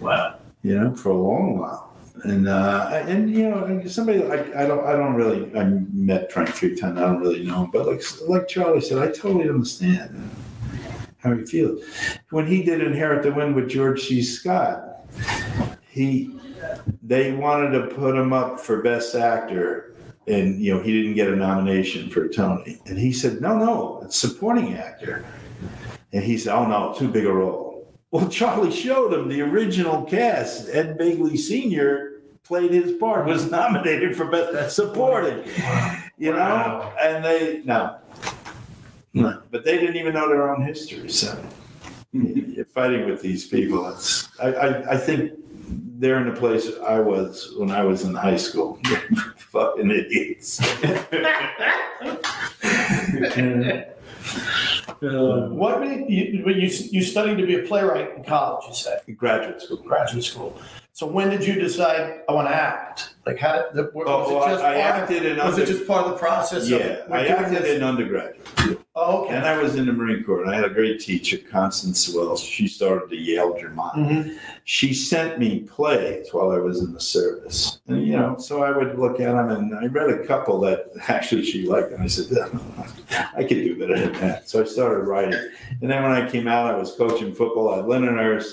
Wow. 0.00 0.38
You 0.62 0.78
know, 0.78 0.94
for 0.94 1.10
a 1.10 1.16
long 1.16 1.58
while. 1.58 1.92
And 2.24 2.46
uh, 2.46 3.04
and 3.06 3.34
you 3.34 3.48
know 3.48 3.82
somebody 3.86 4.18
like 4.22 4.54
I 4.54 4.66
don't 4.66 4.84
I 4.84 4.92
don't 4.92 5.14
really 5.14 5.50
I 5.58 5.64
met 5.64 6.30
Frank 6.30 6.50
three 6.50 6.76
times 6.76 6.98
I 6.98 7.02
don't 7.02 7.20
really 7.20 7.42
know 7.42 7.64
him 7.64 7.70
but 7.72 7.86
like 7.86 8.02
like 8.28 8.46
Charlie 8.46 8.82
said 8.82 8.98
I 8.98 9.06
totally 9.06 9.48
understand 9.48 10.30
how 11.18 11.34
he 11.34 11.44
feels 11.46 11.82
when 12.30 12.46
he 12.46 12.62
did 12.62 12.82
Inherit 12.82 13.22
the 13.22 13.32
Wind 13.32 13.56
with 13.56 13.70
George 13.70 14.02
C 14.02 14.22
Scott 14.22 15.06
he 15.88 16.38
they 17.02 17.32
wanted 17.32 17.70
to 17.70 17.94
put 17.94 18.16
him 18.16 18.32
up 18.32 18.60
for 18.60 18.82
best 18.82 19.14
actor 19.14 19.92
and 20.26 20.60
you 20.60 20.74
know 20.74 20.80
he 20.80 20.92
didn't 20.92 21.14
get 21.14 21.28
a 21.28 21.36
nomination 21.36 22.08
for 22.08 22.28
Tony. 22.28 22.78
And 22.86 22.98
he 22.98 23.12
said 23.12 23.40
no 23.40 23.58
no 23.58 24.02
it's 24.04 24.16
supporting 24.16 24.74
actor. 24.74 25.24
And 26.12 26.22
he 26.22 26.38
said 26.38 26.54
oh 26.54 26.66
no 26.66 26.94
too 26.96 27.08
big 27.08 27.26
a 27.26 27.32
role. 27.32 27.92
Well 28.10 28.28
Charlie 28.30 28.70
showed 28.70 29.12
him 29.12 29.28
the 29.28 29.42
original 29.42 30.04
cast. 30.04 30.68
Ed 30.70 30.98
Begley 30.98 31.36
Sr 31.36 32.20
played 32.44 32.72
his 32.72 32.92
part 32.92 33.26
was 33.26 33.50
nominated 33.50 34.16
for 34.16 34.26
best 34.26 34.76
supporting. 34.76 35.44
you 36.18 36.32
know? 36.32 36.38
Wow. 36.38 36.94
and 37.00 37.24
they 37.24 37.62
no. 37.64 37.98
No 39.14 39.42
but 39.50 39.64
they 39.64 39.78
didn't 39.78 39.96
even 39.96 40.14
know 40.14 40.28
their 40.28 40.54
own 40.54 40.62
history 40.62 41.08
so 41.10 41.36
fighting 42.74 43.06
with 43.08 43.20
these 43.22 43.48
people 43.48 43.88
it's 43.88 44.28
I, 44.40 44.52
I, 44.52 44.92
I 44.92 44.96
think 44.96 45.32
they're 45.98 46.18
in 46.20 46.32
the 46.32 46.38
place 46.38 46.68
I 46.86 46.98
was 47.00 47.54
when 47.56 47.70
I 47.70 47.82
was 47.84 48.04
in 48.04 48.14
high 48.14 48.36
school. 48.36 48.78
Fucking 49.36 49.90
idiots. 49.90 50.60
Uh, 55.02 55.48
What 55.50 55.80
made 55.80 56.08
you, 56.08 56.42
but 56.44 56.54
you, 56.56 56.68
you 56.68 57.02
studied 57.02 57.36
to 57.38 57.46
be 57.46 57.56
a 57.56 57.62
playwright 57.66 58.16
in 58.16 58.24
college, 58.24 58.66
you 58.68 58.74
said, 58.74 59.02
Graduate 59.16 59.60
school. 59.60 59.78
graduate 59.78 60.24
school. 60.24 60.60
So 61.02 61.08
when 61.08 61.30
did 61.30 61.44
you 61.44 61.54
decide 61.54 62.20
I 62.28 62.32
want 62.32 62.46
to 62.46 62.54
act? 62.54 63.16
Like 63.26 63.36
how 63.36 63.54
did, 63.60 63.74
the- 63.74 63.90
was 63.92 64.04
Oh, 64.06 64.40
it 64.46 64.50
just 64.52 64.62
I, 64.62 64.78
I 64.88 64.90
part 64.92 65.10
of, 65.10 65.24
in 65.26 65.36
was 65.38 65.58
it 65.58 65.66
just 65.66 65.84
part 65.84 66.04
of 66.06 66.12
the 66.12 66.16
process? 66.16 66.68
yeah, 66.68 66.76
of, 66.76 67.10
I 67.10 67.26
acted 67.26 67.64
this- 67.64 67.76
in 67.76 67.82
undergraduate. 67.82 68.78
Oh, 68.94 69.24
okay. 69.24 69.34
And. 69.34 69.44
I 69.44 69.60
was 69.60 69.74
in 69.74 69.86
the 69.86 69.92
Marine 69.92 70.22
Corps, 70.22 70.42
and 70.42 70.50
I 70.50 70.54
had 70.54 70.64
a 70.64 70.70
great 70.70 71.00
teacher, 71.00 71.38
Constance 71.38 72.08
Wells. 72.14 72.40
She 72.40 72.68
started 72.68 73.08
the 73.10 73.16
Yale 73.16 73.58
Dramatics. 73.58 73.96
Mhm. 74.28 74.36
She 74.62 74.94
sent 74.94 75.40
me 75.40 75.60
plays 75.60 76.28
while 76.32 76.52
I 76.52 76.58
was 76.58 76.80
in 76.82 76.92
the 76.92 77.00
service. 77.00 77.80
And, 77.88 78.06
you 78.06 78.16
know, 78.16 78.36
so 78.38 78.62
I 78.62 78.70
would 78.70 78.96
look 78.96 79.18
at 79.18 79.32
them, 79.32 79.50
and 79.50 79.74
I 79.74 79.86
read 79.86 80.10
a 80.10 80.24
couple 80.24 80.60
that 80.60 80.86
actually 81.08 81.44
she 81.44 81.66
liked, 81.66 81.90
and 81.90 82.00
I 82.02 82.06
said, 82.06 82.26
I 83.36 83.42
could 83.42 83.48
do 83.64 83.76
better 83.76 83.98
than 83.98 84.12
that. 84.20 84.48
So 84.48 84.60
I 84.60 84.64
started 84.66 85.00
writing. 85.08 85.40
And 85.80 85.90
then 85.90 86.00
when 86.04 86.12
I 86.12 86.30
came 86.30 86.46
out, 86.46 86.72
I 86.72 86.76
was 86.76 86.92
coaching 86.94 87.34
football 87.34 87.74
at 87.74 87.86
Lindenhurst, 87.86 88.52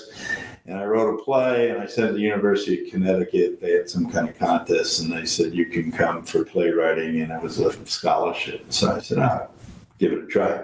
and 0.66 0.78
I 0.78 0.84
wrote 0.84 1.14
a 1.18 1.22
play, 1.24 1.70
and 1.70 1.80
I 1.80 1.86
sent 1.86 2.06
it 2.06 2.08
to 2.12 2.14
the 2.14 2.20
University 2.20 2.84
of 2.84 2.90
Connecticut. 2.92 3.60
They 3.60 3.72
had 3.72 3.88
some 3.90 4.10
kind 4.10 4.28
of 4.28 4.38
contest, 4.38 5.00
and 5.00 5.12
they 5.12 5.24
said, 5.24 5.54
You 5.54 5.66
can 5.66 5.90
come 5.92 6.22
for 6.24 6.44
playwriting, 6.44 7.20
and 7.22 7.32
it 7.32 7.42
was 7.42 7.58
a 7.60 7.72
scholarship. 7.86 8.66
So 8.68 8.92
I 8.96 9.00
said, 9.00 9.18
I'll 9.18 9.50
give 9.98 10.12
it 10.12 10.24
a 10.24 10.26
try. 10.26 10.62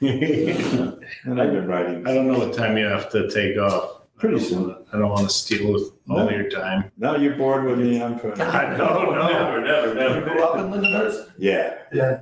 And 0.00 1.40
I've 1.40 1.52
been 1.52 1.66
writing 1.66 2.06
I 2.06 2.12
don't 2.14 2.26
know 2.28 2.38
what 2.38 2.54
time 2.54 2.76
you 2.76 2.84
have 2.86 3.10
to 3.12 3.30
take 3.30 3.56
off. 3.58 4.02
pretty 4.18 4.38
soon. 4.40 4.74
I 4.92 4.98
don't 4.98 5.08
want 5.08 5.28
to 5.28 5.32
steal 5.34 5.74
all 5.76 5.92
No. 6.24 6.30
your 6.30 6.50
time. 6.50 6.90
No, 6.98 7.16
you're 7.16 7.36
bored 7.36 7.64
with 7.64 7.78
me. 7.78 8.02
I'm 8.02 8.18
fine. 8.18 8.32
I 8.40 8.76
don't 8.76 9.14
know. 9.14 9.28
Never, 9.28 9.60
never, 9.60 9.88
You 9.88 9.94
never. 9.94 10.20
grew 10.22 10.42
up 10.42 10.56
in 10.58 10.70
Lindenhurst? 10.72 11.30
Yeah, 11.38 11.74
Yeah. 11.92 12.20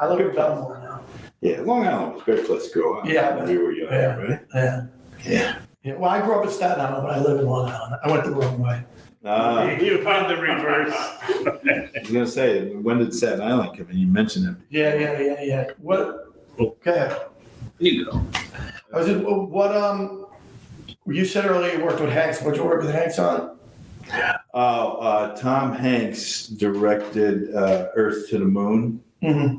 I 0.00 0.06
live 0.08 0.20
in 0.20 0.34
Bellmore 0.34 0.82
now. 0.82 1.00
yeah. 1.40 1.60
Long 1.60 1.86
Island 1.86 2.14
was 2.14 2.22
a 2.22 2.24
great 2.24 2.46
place 2.46 2.68
to 2.68 2.72
grow 2.72 2.98
up. 3.00 3.06
Yeah, 3.06 3.36
when 3.36 3.46
we 3.48 3.58
were 3.58 3.72
young, 3.72 3.92
Yeah. 3.92 4.16
right? 4.16 4.40
Yeah. 4.54 4.86
Yeah. 5.24 5.58
Yeah. 5.82 5.94
Well, 5.96 6.10
I 6.10 6.20
grew 6.20 6.34
up 6.38 6.44
in 6.44 6.50
Staten 6.50 6.80
Island, 6.80 7.02
but 7.06 7.14
I 7.14 7.20
live 7.20 7.40
in 7.40 7.46
Long 7.46 7.68
Island. 7.70 7.96
I 8.04 8.10
went 8.10 8.24
the 8.24 8.30
wrong 8.32 8.58
way. 8.60 8.84
Uh, 9.24 9.76
you 9.80 10.02
found 10.04 10.30
the 10.30 10.36
reverse. 10.40 10.92
I 10.94 11.90
was 12.00 12.10
gonna 12.10 12.26
say, 12.26 12.70
when 12.74 12.98
did 12.98 13.12
Staten 13.12 13.40
Island 13.42 13.76
come 13.76 13.90
in? 13.90 13.98
You 13.98 14.06
mentioned 14.06 14.46
it. 14.48 14.56
Yeah, 14.70 14.94
yeah, 14.94 15.18
yeah, 15.20 15.42
yeah. 15.42 15.70
What? 15.78 16.26
Okay. 16.58 17.16
you 17.78 18.04
go. 18.04 18.22
I 18.92 18.98
was 18.98 19.06
just, 19.06 19.24
what, 19.24 19.76
um, 19.76 20.26
you 21.06 21.24
said 21.24 21.46
earlier 21.46 21.76
you 21.78 21.84
worked 21.84 22.00
with 22.00 22.10
Hanks. 22.10 22.40
What'd 22.42 22.58
you 22.58 22.64
work 22.64 22.82
with 22.82 22.92
Hanks 22.92 23.18
on? 23.18 23.58
Uh, 24.54 24.56
uh, 24.56 25.36
Tom 25.36 25.72
Hanks 25.74 26.46
directed 26.46 27.54
uh, 27.54 27.88
Earth 27.94 28.28
to 28.30 28.38
the 28.38 28.44
Moon, 28.44 29.02
Mm-hmm. 29.22 29.58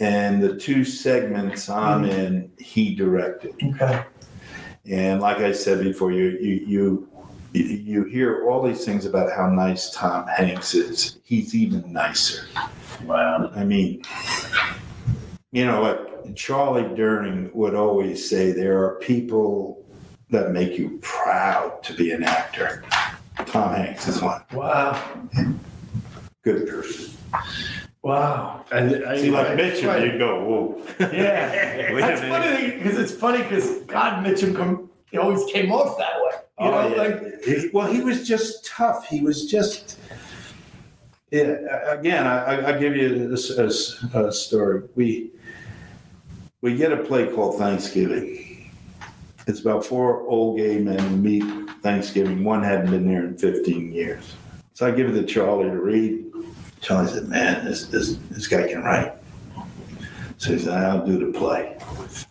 and 0.00 0.42
the 0.42 0.56
two 0.56 0.84
segments 0.84 1.68
I'm 1.68 2.04
in, 2.04 2.50
he 2.58 2.96
directed. 2.96 3.54
Okay. 3.62 4.02
And 4.88 5.20
like 5.20 5.38
I 5.38 5.52
said 5.52 5.82
before, 5.82 6.12
you 6.12 6.30
you 6.40 7.08
you 7.52 7.62
you 7.62 8.04
hear 8.04 8.48
all 8.48 8.62
these 8.62 8.84
things 8.84 9.06
about 9.06 9.32
how 9.32 9.48
nice 9.48 9.90
Tom 9.90 10.26
Hanks 10.26 10.74
is. 10.74 11.18
He's 11.22 11.54
even 11.54 11.92
nicer. 11.92 12.46
Wow. 13.04 13.50
I 13.54 13.64
mean, 13.64 14.02
you 15.52 15.64
know, 15.66 15.82
like 15.82 16.34
Charlie 16.34 16.82
Durning 16.82 17.52
would 17.54 17.74
always 17.74 18.28
say, 18.28 18.52
there 18.52 18.82
are 18.84 18.96
people 18.96 19.84
that 20.30 20.52
make 20.52 20.78
you 20.78 20.98
proud 21.02 21.82
to 21.82 21.94
be 21.94 22.12
an 22.12 22.24
actor. 22.24 22.84
Tom 23.46 23.74
Hanks 23.74 24.08
is 24.08 24.22
one. 24.22 24.42
Wow. 24.52 25.00
Good 26.42 26.66
person. 26.66 27.10
Wow. 28.02 28.64
I, 28.72 28.78
I, 28.78 29.16
See, 29.20 29.30
like 29.30 29.56
right. 29.56 30.04
you'd 30.04 30.18
go, 30.18 30.44
whoa. 30.44 30.82
Yeah. 31.12 31.94
That's 32.00 32.20
funny 32.20 32.70
because 32.72 32.98
it's 32.98 33.12
funny 33.12 33.42
because 33.42 33.82
God, 33.82 34.24
Mitchum, 34.24 34.56
come, 34.56 34.90
he 35.10 35.18
always 35.18 35.44
came 35.52 35.70
off 35.70 35.96
that 35.98 36.20
way. 36.20 36.30
You 36.60 36.66
oh, 36.66 36.70
know, 36.70 36.78
Oh, 36.78 36.88
yeah. 36.88 37.02
like, 37.02 37.44
He- 37.44 37.70
well, 37.72 37.90
he 37.92 38.00
was 38.00 38.26
just 38.26 38.64
tough. 38.64 39.06
He 39.06 39.20
was 39.20 39.46
just. 39.46 39.98
Yeah. 41.30 41.54
Again, 41.92 42.26
I, 42.26 42.44
I, 42.44 42.54
I'll 42.72 42.80
give 42.80 42.96
you 42.96 43.28
this 43.28 43.50
a, 43.56 44.18
a 44.18 44.32
story. 44.32 44.82
We 44.96 45.30
we 46.60 46.76
get 46.76 46.92
a 46.92 46.98
play 46.98 47.26
called 47.32 47.58
Thanksgiving. 47.58 48.70
It's 49.46 49.60
about 49.60 49.84
four 49.84 50.22
old 50.28 50.58
gay 50.58 50.78
men 50.78 51.22
meet 51.22 51.42
Thanksgiving. 51.82 52.44
One 52.44 52.62
hadn't 52.62 52.90
been 52.90 53.06
there 53.06 53.24
in 53.24 53.36
15 53.36 53.92
years. 53.92 54.34
So 54.74 54.86
I 54.86 54.90
give 54.92 55.08
it 55.08 55.20
to 55.20 55.24
Charlie 55.26 55.70
to 55.70 55.80
read. 55.80 56.24
Charlie 56.82 57.10
said, 57.10 57.28
"Man, 57.28 57.64
this 57.64 57.86
this 57.86 58.16
this 58.30 58.46
guy 58.46 58.68
can 58.68 58.82
write." 58.82 59.12
So 60.38 60.52
he 60.52 60.58
said, 60.58 60.74
"I'll 60.74 61.06
do 61.06 61.16
the 61.24 61.38
play, 61.38 61.78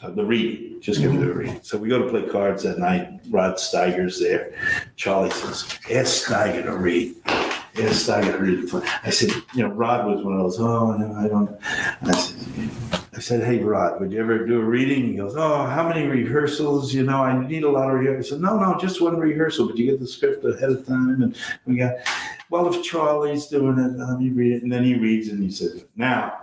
Uh, 0.03 0.11
the 0.11 0.25
reading. 0.25 0.81
Just 0.81 0.99
give 0.99 1.11
me 1.11 1.17
the 1.17 1.33
reading." 1.33 1.59
So 1.63 1.77
we 1.77 1.87
go 1.87 1.99
to 1.99 2.09
play 2.09 2.23
cards 2.29 2.63
that 2.63 2.77
night. 2.77 3.21
Rod 3.29 3.55
Steiger's 3.55 4.19
there. 4.19 4.51
Charlie 4.97 5.31
says, 5.31 5.65
"Ask 5.89 6.27
Steiger 6.27 6.63
to 6.65 6.75
read." 6.75 7.15
Ask 7.25 8.05
Steiger 8.05 8.33
to 8.33 8.37
read 8.37 8.63
the 8.63 8.67
play. 8.67 8.81
I 9.03 9.09
said, 9.09 9.31
"You 9.55 9.63
know, 9.63 9.69
Rod 9.69 10.05
was 10.05 10.23
one 10.23 10.33
of 10.33 10.39
those. 10.41 10.59
Oh 10.59 10.91
no, 10.97 11.15
I 11.15 11.27
don't." 11.29 11.49
I 12.03 12.11
said, 12.11 12.69
I 13.13 13.19
said, 13.19 13.43
Hey, 13.43 13.59
Rod, 13.59 13.99
would 13.99 14.11
you 14.11 14.19
ever 14.19 14.47
do 14.47 14.59
a 14.59 14.63
reading? 14.63 15.05
He 15.05 15.13
goes, 15.15 15.35
Oh, 15.35 15.65
how 15.65 15.87
many 15.87 16.07
rehearsals? 16.07 16.93
You 16.93 17.03
know, 17.03 17.21
I 17.21 17.45
need 17.45 17.63
a 17.63 17.69
lot 17.69 17.89
of 17.89 17.99
rehearsals. 17.99 18.27
I 18.27 18.29
said, 18.35 18.41
No, 18.41 18.57
no, 18.57 18.79
just 18.79 19.01
one 19.01 19.17
rehearsal, 19.17 19.67
but 19.67 19.77
you 19.77 19.85
get 19.85 19.99
the 19.99 20.07
script 20.07 20.43
ahead 20.45 20.69
of 20.71 20.87
time. 20.87 21.21
And 21.21 21.35
we 21.65 21.75
got, 21.75 21.95
Well, 22.51 22.67
if 22.67 22.83
Charlie's 22.83 23.47
doing 23.47 23.79
it, 23.79 23.85
um, 23.85 23.97
let 23.97 24.19
me 24.19 24.29
read 24.29 24.51
it. 24.51 24.63
And 24.63 24.71
then 24.71 24.83
he 24.83 24.95
reads 24.95 25.29
and 25.29 25.41
he 25.41 25.49
says, 25.49 25.85
Now, 25.95 26.37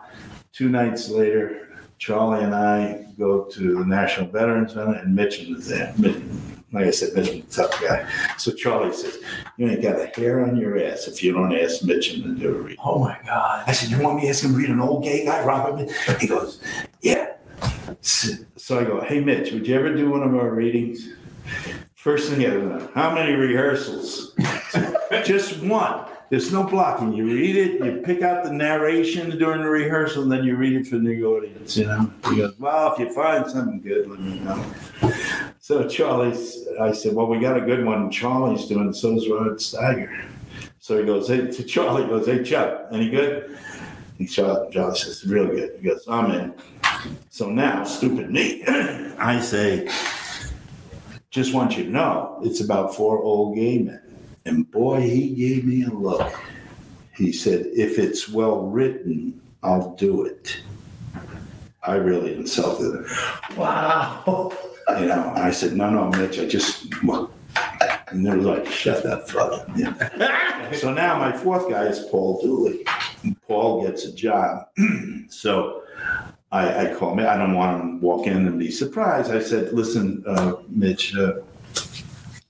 two 0.53 0.71
nights 0.71 1.11
later, 1.11 1.79
Charlie 1.99 2.43
and 2.43 2.55
I 2.55 3.05
go 3.19 3.45
to 3.45 3.79
the 3.79 3.85
National 3.85 4.27
Veterans 4.27 4.73
Center 4.73 4.95
and 4.95 5.17
Mitchum 5.17 5.55
is 5.55 5.69
there. 5.69 5.95
Like 6.73 6.87
I 6.87 6.91
said, 6.93 7.11
Mitchum's 7.11 7.59
a 7.59 7.63
tough 7.63 7.83
guy. 7.83 8.11
So 8.39 8.53
Charlie 8.53 8.95
says, 8.95 9.19
You 9.59 9.69
ain't 9.69 9.83
got 9.83 10.01
a 10.01 10.07
hair 10.07 10.47
on 10.47 10.57
your 10.57 10.83
ass 10.83 11.09
if 11.09 11.23
you 11.23 11.33
don't 11.35 11.55
ask 11.55 11.83
Mitchum 11.83 12.23
to 12.23 12.35
do 12.35 12.49
a 12.49 12.53
reading. 12.53 12.79
Oh 12.83 12.99
my 12.99 13.19
God. 13.27 13.65
I 13.67 13.73
said, 13.73 13.91
You 13.91 14.03
want 14.03 14.17
me 14.17 14.23
to 14.23 14.29
ask 14.29 14.43
him 14.43 14.53
to 14.53 14.57
read 14.57 14.71
an 14.71 14.81
old 14.81 15.05
gay 15.05 15.27
guy, 15.27 15.45
Robert? 15.45 15.91
He 16.21 16.27
goes, 16.27 16.63
Yeah. 17.03 17.35
So 18.01 18.79
I 18.79 18.85
go, 18.85 19.03
Hey, 19.03 19.21
Mitch, 19.21 19.53
would 19.53 19.67
you 19.67 19.75
ever 19.75 19.95
do 19.95 20.09
one 20.09 20.23
of 20.23 20.35
our 20.35 20.51
readings? 20.51 21.11
First 21.99 22.31
thing 22.31 22.47
I 22.47 22.51
go, 22.51 22.89
How 22.95 23.13
many 23.13 23.33
rehearsals? 23.33 24.33
Just 25.25 25.61
one. 25.65 26.05
There's 26.31 26.53
no 26.53 26.63
blocking. 26.63 27.13
You 27.13 27.25
read 27.27 27.57
it, 27.57 27.85
you 27.85 28.03
pick 28.05 28.23
out 28.23 28.45
the 28.45 28.53
narration 28.53 29.37
during 29.37 29.63
the 29.63 29.69
rehearsal, 29.69 30.23
and 30.23 30.31
then 30.31 30.45
you 30.45 30.55
read 30.55 30.75
it 30.75 30.87
for 30.87 30.99
the 30.99 31.25
audience, 31.25 31.77
you 31.77 31.87
know? 31.87 32.09
He 32.31 32.37
goes, 32.37 32.57
Well, 32.61 32.93
if 32.93 33.01
you 33.01 33.13
find 33.13 33.51
something 33.51 33.81
good, 33.81 34.09
let 34.09 34.21
me 34.21 34.39
know. 34.39 34.65
So 35.59 35.89
Charlie's, 35.89 36.69
I 36.81 36.93
said, 36.93 37.15
Well, 37.15 37.27
we 37.27 37.41
got 37.41 37.57
a 37.57 37.63
good 37.63 37.85
one. 37.85 38.13
Charlie's 38.13 38.67
doing, 38.67 38.93
so 38.93 39.17
is 39.17 39.29
Rod 39.29 39.57
Steiger. 39.57 40.25
So 40.79 41.01
he 41.01 41.05
goes, 41.05 41.27
Hey, 41.27 41.51
to 41.51 41.65
Charlie, 41.65 42.05
he 42.05 42.09
goes, 42.11 42.27
Hey, 42.27 42.45
Chuck, 42.45 42.87
any 42.93 43.11
good? 43.11 43.59
And 44.21 44.31
Charlie, 44.31 44.71
Charlie 44.73 44.97
says, 44.97 45.27
Real 45.27 45.49
good. 45.49 45.81
He 45.81 45.89
goes, 45.89 46.07
I'm 46.07 46.31
in. 46.31 46.55
So 47.31 47.51
now, 47.51 47.83
stupid 47.83 48.31
me, 48.31 48.63
I 48.69 49.41
say, 49.41 49.89
Just 51.31 51.53
want 51.53 51.77
you 51.77 51.85
to 51.85 51.91
know, 51.91 52.41
it's 52.43 52.61
about 52.61 52.95
four 52.95 53.23
old 53.23 53.55
gay 53.55 53.79
men. 53.79 54.01
And 54.47 54.71
boy, 54.71 55.03
he 55.03 55.35
gave 55.35 55.65
me 55.65 55.85
a 55.85 55.91
look. 55.91 56.33
He 57.15 57.33
said, 57.33 57.67
If 57.75 57.99
it's 57.99 58.29
well 58.31 58.63
written, 58.63 59.39
I'll 59.63 59.95
do 59.97 60.25
it. 60.25 60.63
I 61.83 61.97
really 61.97 62.35
insulted 62.35 62.95
him. 62.95 63.07
Wow. 63.57 64.53
You 64.89 65.07
know, 65.07 65.33
I 65.37 65.51
said, 65.51 65.75
No, 65.75 65.91
no, 65.91 66.09
Mitch, 66.19 66.39
I 66.39 66.47
just. 66.47 66.87
And 67.03 68.25
they 68.25 68.35
was 68.35 68.47
like, 68.47 68.67
Shut 68.67 69.03
that 69.03 69.29
fuck. 69.29 69.69
Yeah. 69.77 70.73
so 70.73 70.95
now 70.95 71.19
my 71.19 71.37
fourth 71.37 71.69
guy 71.69 71.85
is 71.85 72.07
Paul 72.11 72.41
Dooley. 72.41 72.87
Paul 73.47 73.83
gets 73.83 74.07
a 74.07 74.13
job. 74.15 74.67
so 75.29 75.83
I, 76.51 76.87
I 76.87 76.95
call 76.95 77.15
me. 77.15 77.25
I 77.25 77.37
don't 77.37 77.55
want 77.55 77.83
him 77.83 78.01
to 78.01 78.07
walk 78.07 78.27
in 78.27 78.47
and 78.47 78.59
be 78.59 78.71
surprised. 78.71 79.31
I 79.31 79.41
said, 79.41 79.73
Listen, 79.73 80.25
uh, 80.27 80.57
Mitch, 80.69 81.15
uh, 81.17 81.35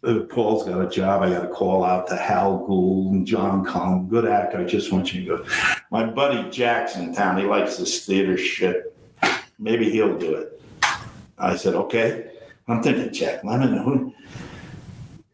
uh, 0.05 0.21
Paul's 0.31 0.65
got 0.65 0.81
a 0.81 0.89
job. 0.89 1.23
I 1.23 1.31
got 1.31 1.43
to 1.43 1.49
call 1.49 1.85
out 1.85 2.07
to 2.09 2.17
Hal 2.17 2.59
Gould 2.67 3.13
and 3.13 3.27
John 3.27 3.65
Collin, 3.65 4.09
good 4.09 4.27
actor. 4.27 4.59
I 4.59 4.65
just 4.65 4.93
want 4.93 5.13
you 5.13 5.23
to 5.23 5.39
go. 5.39 5.47
My 5.91 6.05
buddy 6.05 6.49
Jack's 6.51 6.97
in 6.97 7.13
town. 7.13 7.39
He 7.39 7.45
likes 7.45 7.77
this 7.77 8.07
theater 8.07 8.39
shit. 8.39 8.95
Maybe 9.59 9.91
he'll 9.91 10.17
do 10.17 10.35
it. 10.35 10.63
I 11.37 11.57
said, 11.57 11.75
okay. 11.75 12.31
I'm 12.69 12.83
thinking 12.83 13.13
Jack 13.13 13.43
Lemmon. 13.43 13.83
Who? 13.83 14.15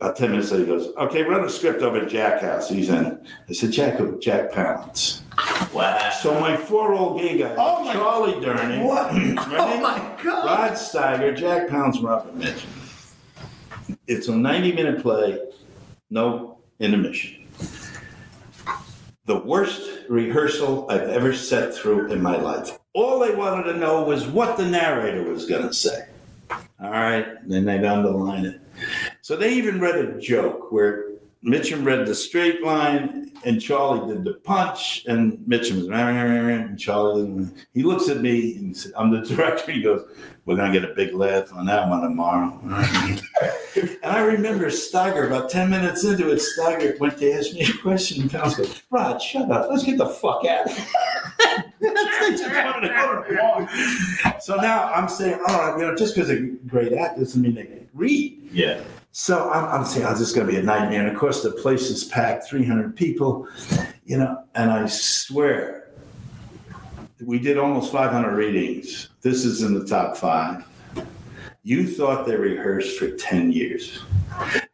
About 0.05 0.17
10 0.17 0.33
minutes 0.33 0.51
later, 0.51 0.65
he 0.67 0.71
goes, 0.71 0.95
okay, 0.99 1.23
run 1.23 1.41
the 1.41 1.49
script 1.49 1.81
over 1.81 1.99
to 1.99 2.05
Jack 2.05 2.43
House. 2.43 2.69
He's 2.69 2.91
in. 2.91 3.27
I 3.49 3.53
said, 3.55 3.73
Jack, 3.73 3.95
who? 3.95 4.21
Jack 4.21 4.51
Palance. 4.53 5.23
Wow. 5.73 6.11
So 6.21 6.39
my 6.39 6.59
four 6.59 6.93
old 6.93 7.19
gay 7.23 7.39
guys, 7.39 7.57
uh, 7.57 7.63
Oh 7.79 7.85
my- 7.87 7.93
Charlie 7.95 8.35
Durning, 8.35 8.85
What? 8.85 9.13
Oh 9.59 9.81
my 9.81 9.97
God. 10.23 10.45
Rod 10.45 10.73
Steiger, 10.73 11.35
Jack 11.35 11.69
Palance, 11.71 12.03
Robert 12.03 12.37
Mitchum. 12.39 13.97
It's 14.07 14.29
a 14.29 14.37
90 14.37 14.73
minute 14.73 15.01
play, 15.01 15.39
no 16.11 16.59
intermission. 16.81 17.49
The 19.25 19.39
worst 19.39 19.91
rehearsal 20.11 20.87
I've 20.91 21.09
ever 21.09 21.33
sat 21.33 21.75
through 21.75 22.13
in 22.13 22.21
my 22.21 22.37
life. 22.37 22.79
All 22.93 23.21
they 23.21 23.35
wanted 23.35 23.73
to 23.73 23.79
know 23.79 24.03
was 24.03 24.27
what 24.27 24.59
the 24.59 24.67
narrator 24.67 25.23
was 25.23 25.47
going 25.47 25.67
to 25.67 25.73
say. 25.73 26.09
All 26.85 26.91
right, 26.91 27.49
then 27.49 27.65
they'd 27.65 27.85
underline 27.85 28.45
it. 28.45 28.61
So 29.23 29.37
they 29.37 29.55
even 29.55 29.81
read 29.81 29.97
a 29.97 30.19
joke 30.21 30.71
where 30.71 31.13
Mitchum 31.45 31.85
read 31.85 32.07
the 32.07 32.15
straight 32.15 32.63
line 32.63 33.33
and 33.45 33.61
Charlie 33.61 34.13
did 34.13 34.25
the 34.25 34.35
punch, 34.35 35.05
and 35.07 35.39
Mitchum 35.41 35.77
was 35.77 35.89
and 35.89 36.79
Charlie. 36.79 37.49
He 37.75 37.83
looks 37.83 38.09
at 38.09 38.21
me 38.21 38.57
and 38.57 38.77
said, 38.77 38.93
"I'm 38.97 39.11
the 39.11 39.21
director." 39.35 39.73
He 39.73 39.83
goes, 39.83 40.09
"We're 40.47 40.57
gonna 40.57 40.73
get 40.73 40.85
a 40.85 40.95
big 40.95 41.15
laugh 41.15 41.53
on 41.53 41.67
that 41.67 41.89
one 41.89 42.01
tomorrow." 42.01 42.59
and 42.65 43.99
I 44.03 44.21
remember 44.21 44.67
Steiger 44.67 45.27
about 45.27 45.51
ten 45.51 45.71
minutes 45.71 46.05
into 46.05 46.31
it. 46.31 46.41
Steiger 46.41 46.99
went 46.99 47.19
to 47.19 47.33
ask 47.33 47.53
me 47.53 47.63
a 47.63 47.83
question, 47.83 48.23
and 48.23 48.31
Palance 48.31 48.57
goes, 48.57 48.83
"Rod, 48.91 49.21
shut 49.21 49.51
up. 49.51 49.69
Let's 49.71 49.85
get 49.85 49.99
the 49.99 50.07
fuck 50.07 50.45
out." 50.47 50.69
of 51.81 51.81
here." 51.81 52.31
they 52.31 52.37
just 52.37 52.55
wanted 52.55 52.89
to 52.89 52.95
go 52.95 53.23
to 53.23 53.29
the 53.29 53.37
bar. 54.25 54.41
So 54.41 54.57
now 54.57 54.93
I'm 54.93 55.09
saying, 55.09 55.41
"Oh, 55.49 55.77
you 55.77 55.87
know, 55.87 55.95
just 55.95 56.15
because 56.15 56.29
they're 56.29 56.47
great 56.67 56.93
actors 56.93 57.29
doesn't 57.29 57.43
mean 57.43 57.55
they 57.55 57.65
can 57.65 57.89
read." 57.95 58.49
Yeah. 58.53 58.83
So 59.17 59.49
I'm, 59.49 59.65
I'm 59.67 59.85
saying, 59.85 60.07
oh, 60.07 60.11
this 60.11 60.23
is 60.23 60.33
going 60.33 60.49
to 60.49 60.53
be 60.53 60.59
a 60.59 60.63
nightmare. 60.63 61.07
And 61.07 61.09
of 61.09 61.17
course, 61.17 61.41
the 61.45 61.53
place 61.53 61.83
is 61.83 62.03
packed, 62.03 62.49
300 62.49 62.97
people, 62.97 63.47
you 64.05 64.19
know, 64.19 64.43
and 64.57 64.73
I 64.73 64.87
swear, 64.87 65.93
we 67.25 67.39
did 67.39 67.57
almost 67.57 67.93
500 67.93 68.35
readings. 68.35 69.11
This 69.23 69.45
is 69.45 69.63
in 69.63 69.73
the 69.73 69.87
top 69.87 70.17
five. 70.17 70.67
You 71.63 71.87
thought 71.87 72.27
they 72.27 72.35
rehearsed 72.35 72.99
for 72.99 73.09
10 73.09 73.53
years. 73.53 74.01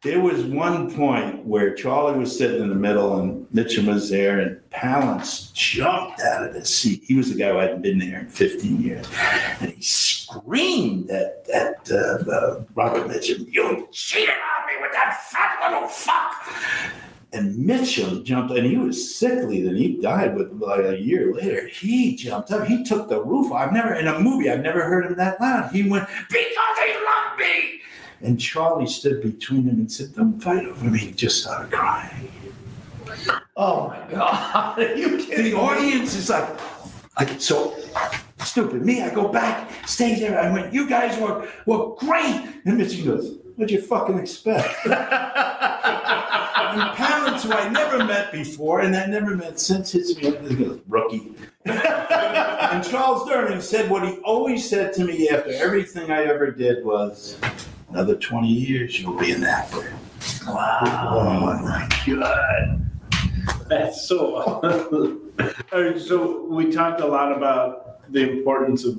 There 0.03 0.21
was 0.21 0.45
one 0.45 0.91
point 0.95 1.45
where 1.45 1.75
Charlie 1.75 2.19
was 2.19 2.37
sitting 2.37 2.63
in 2.63 2.71
the 2.71 2.75
middle 2.75 3.21
and 3.21 3.47
Mitchum 3.51 3.87
was 3.87 4.09
there, 4.09 4.41
and 4.41 4.59
Palance 4.71 5.53
jumped 5.53 6.23
out 6.23 6.49
of 6.49 6.55
his 6.55 6.71
seat. 6.75 7.03
He 7.05 7.17
was 7.17 7.31
the 7.31 7.39
guy 7.39 7.51
who 7.51 7.59
hadn't 7.59 7.83
been 7.83 7.99
there 7.99 8.21
in 8.21 8.29
15 8.31 8.81
years. 8.81 9.07
And 9.61 9.73
he 9.73 9.83
screamed 9.83 11.11
at, 11.11 11.47
at 11.53 11.91
uh, 11.93 12.31
uh, 12.33 12.63
Robert 12.75 13.09
Mitchum, 13.09 13.53
You 13.53 13.89
cheated 13.93 14.31
on 14.31 14.67
me 14.69 14.81
with 14.81 14.93
that 14.93 15.23
fat 15.29 15.71
little 15.71 15.87
fuck. 15.87 16.33
And 17.35 17.69
Mitchum 17.69 18.25
jumped, 18.25 18.57
and 18.57 18.67
he 18.67 18.79
was 18.79 19.15
sickly. 19.15 19.63
Then 19.63 19.77
he 19.77 20.01
died 20.01 20.35
with 20.35 20.51
like 20.63 20.81
a 20.81 20.99
year 20.99 21.35
later. 21.35 21.69
He 21.69 22.17
jumped 22.17 22.51
up. 22.53 22.67
He 22.67 22.85
took 22.85 23.11
the 23.11 23.23
roof. 23.23 23.53
Off. 23.53 23.67
I've 23.67 23.73
never 23.75 23.93
in 23.93 24.07
a 24.07 24.19
movie. 24.19 24.51
I've 24.51 24.63
never 24.63 24.83
heard 24.83 25.05
him 25.05 25.17
that 25.17 25.39
loud. 25.43 25.71
He 25.73 25.91
went 25.91 26.09
because 26.31 26.79
he 26.87 26.95
loved 26.95 27.39
me. 27.39 27.81
And 28.23 28.41
Charlie 28.41 28.87
stood 28.87 29.23
between 29.23 29.67
them 29.67 29.77
and 29.77 29.91
said, 29.91 30.15
"Don't 30.15 30.41
fight 30.41 30.67
over 30.67 30.85
me." 30.85 30.99
He 30.99 31.13
just 31.13 31.43
started 31.43 31.73
crying. 31.73 32.31
Oh 33.57 33.89
my 33.89 34.01
God. 34.11 34.79
Are 34.79 34.95
you 34.95 35.19
kidding 35.19 35.53
The 35.53 35.55
audience 35.55 36.15
is 36.15 36.31
like, 36.31 36.49
I, 37.17 37.27
so 37.39 37.77
stupid. 38.39 38.85
Me, 38.85 39.03
I 39.03 39.13
go 39.13 39.29
back, 39.29 39.71
stay 39.87 40.19
there. 40.19 40.39
I 40.39 40.53
went, 40.53 40.73
"You 40.73 40.89
guys 40.89 41.19
were 41.19 41.49
were 41.67 41.95
great." 41.97 42.43
And 42.65 42.79
Mitchum 42.79 43.05
goes, 43.05 43.39
"What'd 43.57 43.71
you 43.71 43.81
fucking 43.81 44.19
expect?" 44.19 44.87
and 46.73 46.97
parents 46.97 47.45
who 47.45 47.53
I 47.53 47.69
never 47.69 48.05
met 48.05 48.33
before 48.33 48.81
and 48.81 48.95
I 48.97 49.07
never 49.07 49.37
met 49.37 49.59
since 49.59 49.93
hits 49.93 50.17
me 50.17 50.29
up 50.29 50.41
and 50.41 50.59
goes, 50.59 50.81
rookie. 50.89 51.35
and 51.65 52.85
Charles 52.85 53.29
Durning 53.29 53.61
said 53.61 53.91
what 53.91 54.07
he 54.07 54.19
always 54.19 54.69
said 54.69 54.93
to 54.95 55.05
me 55.05 55.29
after 55.29 55.53
everything 55.53 56.11
I 56.11 56.25
ever 56.25 56.51
did 56.51 56.85
was, 56.85 57.37
another 57.91 58.17
20 58.17 58.49
years, 58.49 59.01
you'll 59.01 59.19
be 59.19 59.33
an 59.33 59.45
actor. 59.45 59.95
Wow. 60.47 61.09
Oh 61.11 61.63
my 61.63 61.89
God. 62.07 62.91
That's 63.69 64.09
so. 64.09 64.35
All 65.73 65.83
right, 65.83 66.01
so 66.01 66.45
we 66.47 66.71
talked 66.71 67.01
a 67.01 67.07
lot 67.07 67.37
about 67.37 68.11
the 68.13 68.29
importance 68.29 68.85
of 68.85 68.99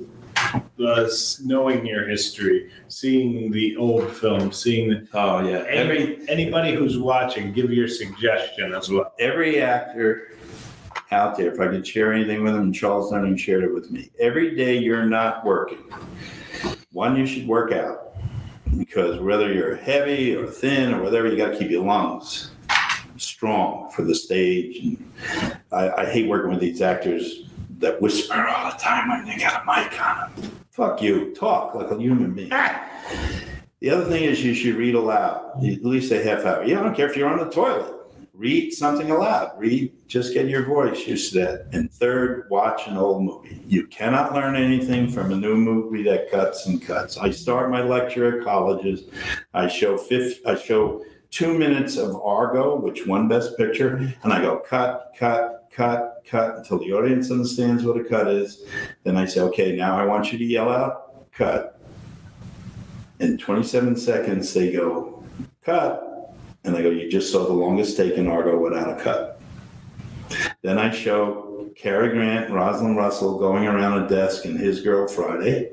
uh, 0.84 1.08
knowing 1.44 1.86
your 1.86 2.08
history, 2.08 2.70
seeing 2.88 3.50
the 3.50 3.76
old 3.76 4.10
film, 4.10 4.52
seeing 4.52 4.90
the, 4.90 5.06
Oh 5.14 5.46
yeah. 5.46 5.64
Every, 5.68 6.16
every 6.16 6.28
anybody 6.28 6.74
who's 6.74 6.98
watching, 6.98 7.52
give 7.52 7.70
your 7.70 7.88
suggestion 7.88 8.72
as 8.74 8.90
well. 8.90 9.12
every 9.18 9.60
actor 9.60 10.36
out 11.10 11.36
there, 11.36 11.52
if 11.52 11.60
I 11.60 11.68
could 11.68 11.86
share 11.86 12.12
anything 12.12 12.42
with 12.42 12.54
them, 12.54 12.72
Charles 12.72 13.12
Durning 13.12 13.38
shared 13.38 13.62
it 13.62 13.72
with 13.72 13.90
me. 13.90 14.10
Every 14.18 14.56
day 14.56 14.78
you're 14.78 15.04
not 15.04 15.44
working, 15.44 15.84
one, 16.92 17.16
you 17.16 17.26
should 17.26 17.46
work 17.46 17.72
out 17.72 18.11
because 18.76 19.20
whether 19.20 19.52
you're 19.52 19.76
heavy 19.76 20.34
or 20.34 20.46
thin 20.46 20.92
or 20.94 21.02
whatever, 21.02 21.28
you 21.28 21.36
got 21.36 21.52
to 21.52 21.58
keep 21.58 21.70
your 21.70 21.84
lungs 21.84 22.50
strong 23.16 23.90
for 23.90 24.02
the 24.02 24.14
stage. 24.14 24.78
And 24.78 25.12
I, 25.70 25.90
I 25.90 26.06
hate 26.06 26.28
working 26.28 26.50
with 26.50 26.60
these 26.60 26.82
actors 26.82 27.48
that 27.78 28.00
whisper 28.00 28.34
all 28.34 28.70
the 28.70 28.76
time 28.78 29.08
when 29.08 29.24
they 29.24 29.36
got 29.36 29.62
a 29.62 29.66
mic 29.66 30.00
on 30.04 30.32
them. 30.34 30.50
Fuck 30.70 31.02
you, 31.02 31.34
talk 31.34 31.74
like 31.74 31.90
a 31.90 31.98
human 31.98 32.32
being. 32.32 32.50
Ah. 32.52 32.88
The 33.80 33.90
other 33.90 34.04
thing 34.04 34.24
is 34.24 34.44
you 34.44 34.54
should 34.54 34.76
read 34.76 34.94
aloud, 34.94 35.64
at 35.64 35.84
least 35.84 36.12
a 36.12 36.22
half 36.22 36.44
hour. 36.44 36.64
Yeah, 36.64 36.80
I 36.80 36.84
don't 36.84 36.94
care 36.94 37.10
if 37.10 37.16
you're 37.16 37.28
on 37.28 37.38
the 37.38 37.50
toilet. 37.50 37.92
Read 38.32 38.72
something 38.72 39.10
aloud. 39.10 39.58
Read 39.58 39.91
just 40.12 40.34
get 40.34 40.46
your 40.46 40.66
voice 40.66 41.06
used 41.06 41.32
to 41.32 41.38
that. 41.38 41.68
And 41.72 41.90
third, 41.90 42.46
watch 42.50 42.86
an 42.86 42.98
old 42.98 43.22
movie. 43.22 43.62
You 43.66 43.86
cannot 43.86 44.34
learn 44.34 44.56
anything 44.56 45.08
from 45.08 45.32
a 45.32 45.36
new 45.36 45.56
movie 45.56 46.02
that 46.02 46.30
cuts 46.30 46.66
and 46.66 46.82
cuts. 46.82 47.16
I 47.16 47.30
start 47.30 47.70
my 47.70 47.80
lecture 47.80 48.38
at 48.38 48.44
colleges. 48.44 49.04
I 49.54 49.68
show 49.68 49.96
fifth, 49.96 50.40
I 50.46 50.54
show 50.54 51.02
two 51.30 51.56
minutes 51.56 51.96
of 51.96 52.14
Argo, 52.16 52.76
which 52.76 53.06
won 53.06 53.26
Best 53.26 53.56
Picture, 53.56 54.12
and 54.22 54.32
I 54.34 54.42
go 54.42 54.58
cut, 54.58 55.14
cut, 55.18 55.70
cut, 55.72 56.22
cut 56.26 56.56
until 56.58 56.78
the 56.78 56.92
audience 56.92 57.30
understands 57.30 57.82
what 57.82 57.96
a 57.96 58.04
cut 58.04 58.28
is. 58.28 58.64
Then 59.04 59.16
I 59.16 59.24
say, 59.24 59.40
okay, 59.40 59.74
now 59.74 59.98
I 59.98 60.04
want 60.04 60.30
you 60.30 60.36
to 60.36 60.44
yell 60.44 60.68
out, 60.68 61.32
cut. 61.32 61.80
In 63.18 63.38
27 63.38 63.96
seconds, 63.96 64.52
they 64.52 64.72
go, 64.72 65.24
cut. 65.64 66.34
And 66.64 66.76
I 66.76 66.82
go, 66.82 66.90
you 66.90 67.10
just 67.10 67.32
saw 67.32 67.46
the 67.46 67.54
longest 67.54 67.96
take 67.96 68.18
in 68.18 68.28
Argo 68.28 68.58
without 68.58 69.00
a 69.00 69.02
cut. 69.02 69.31
Then 70.62 70.78
I 70.78 70.90
show 70.90 71.70
Cary 71.76 72.10
Grant, 72.10 72.50
Rosalind 72.50 72.96
Russell 72.96 73.38
going 73.38 73.66
around 73.66 74.02
a 74.02 74.08
desk 74.08 74.44
in 74.44 74.56
His 74.56 74.80
Girl 74.80 75.08
Friday. 75.08 75.72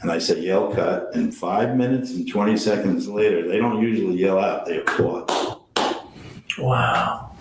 And 0.00 0.10
I 0.10 0.18
say, 0.18 0.40
yell 0.40 0.74
cut. 0.74 1.14
And 1.14 1.34
five 1.34 1.76
minutes 1.76 2.10
and 2.12 2.28
20 2.28 2.56
seconds 2.56 3.08
later, 3.08 3.48
they 3.48 3.58
don't 3.58 3.80
usually 3.80 4.16
yell 4.16 4.38
out, 4.38 4.66
they 4.66 4.78
applaud. 4.78 5.30
Wow. 6.58 7.31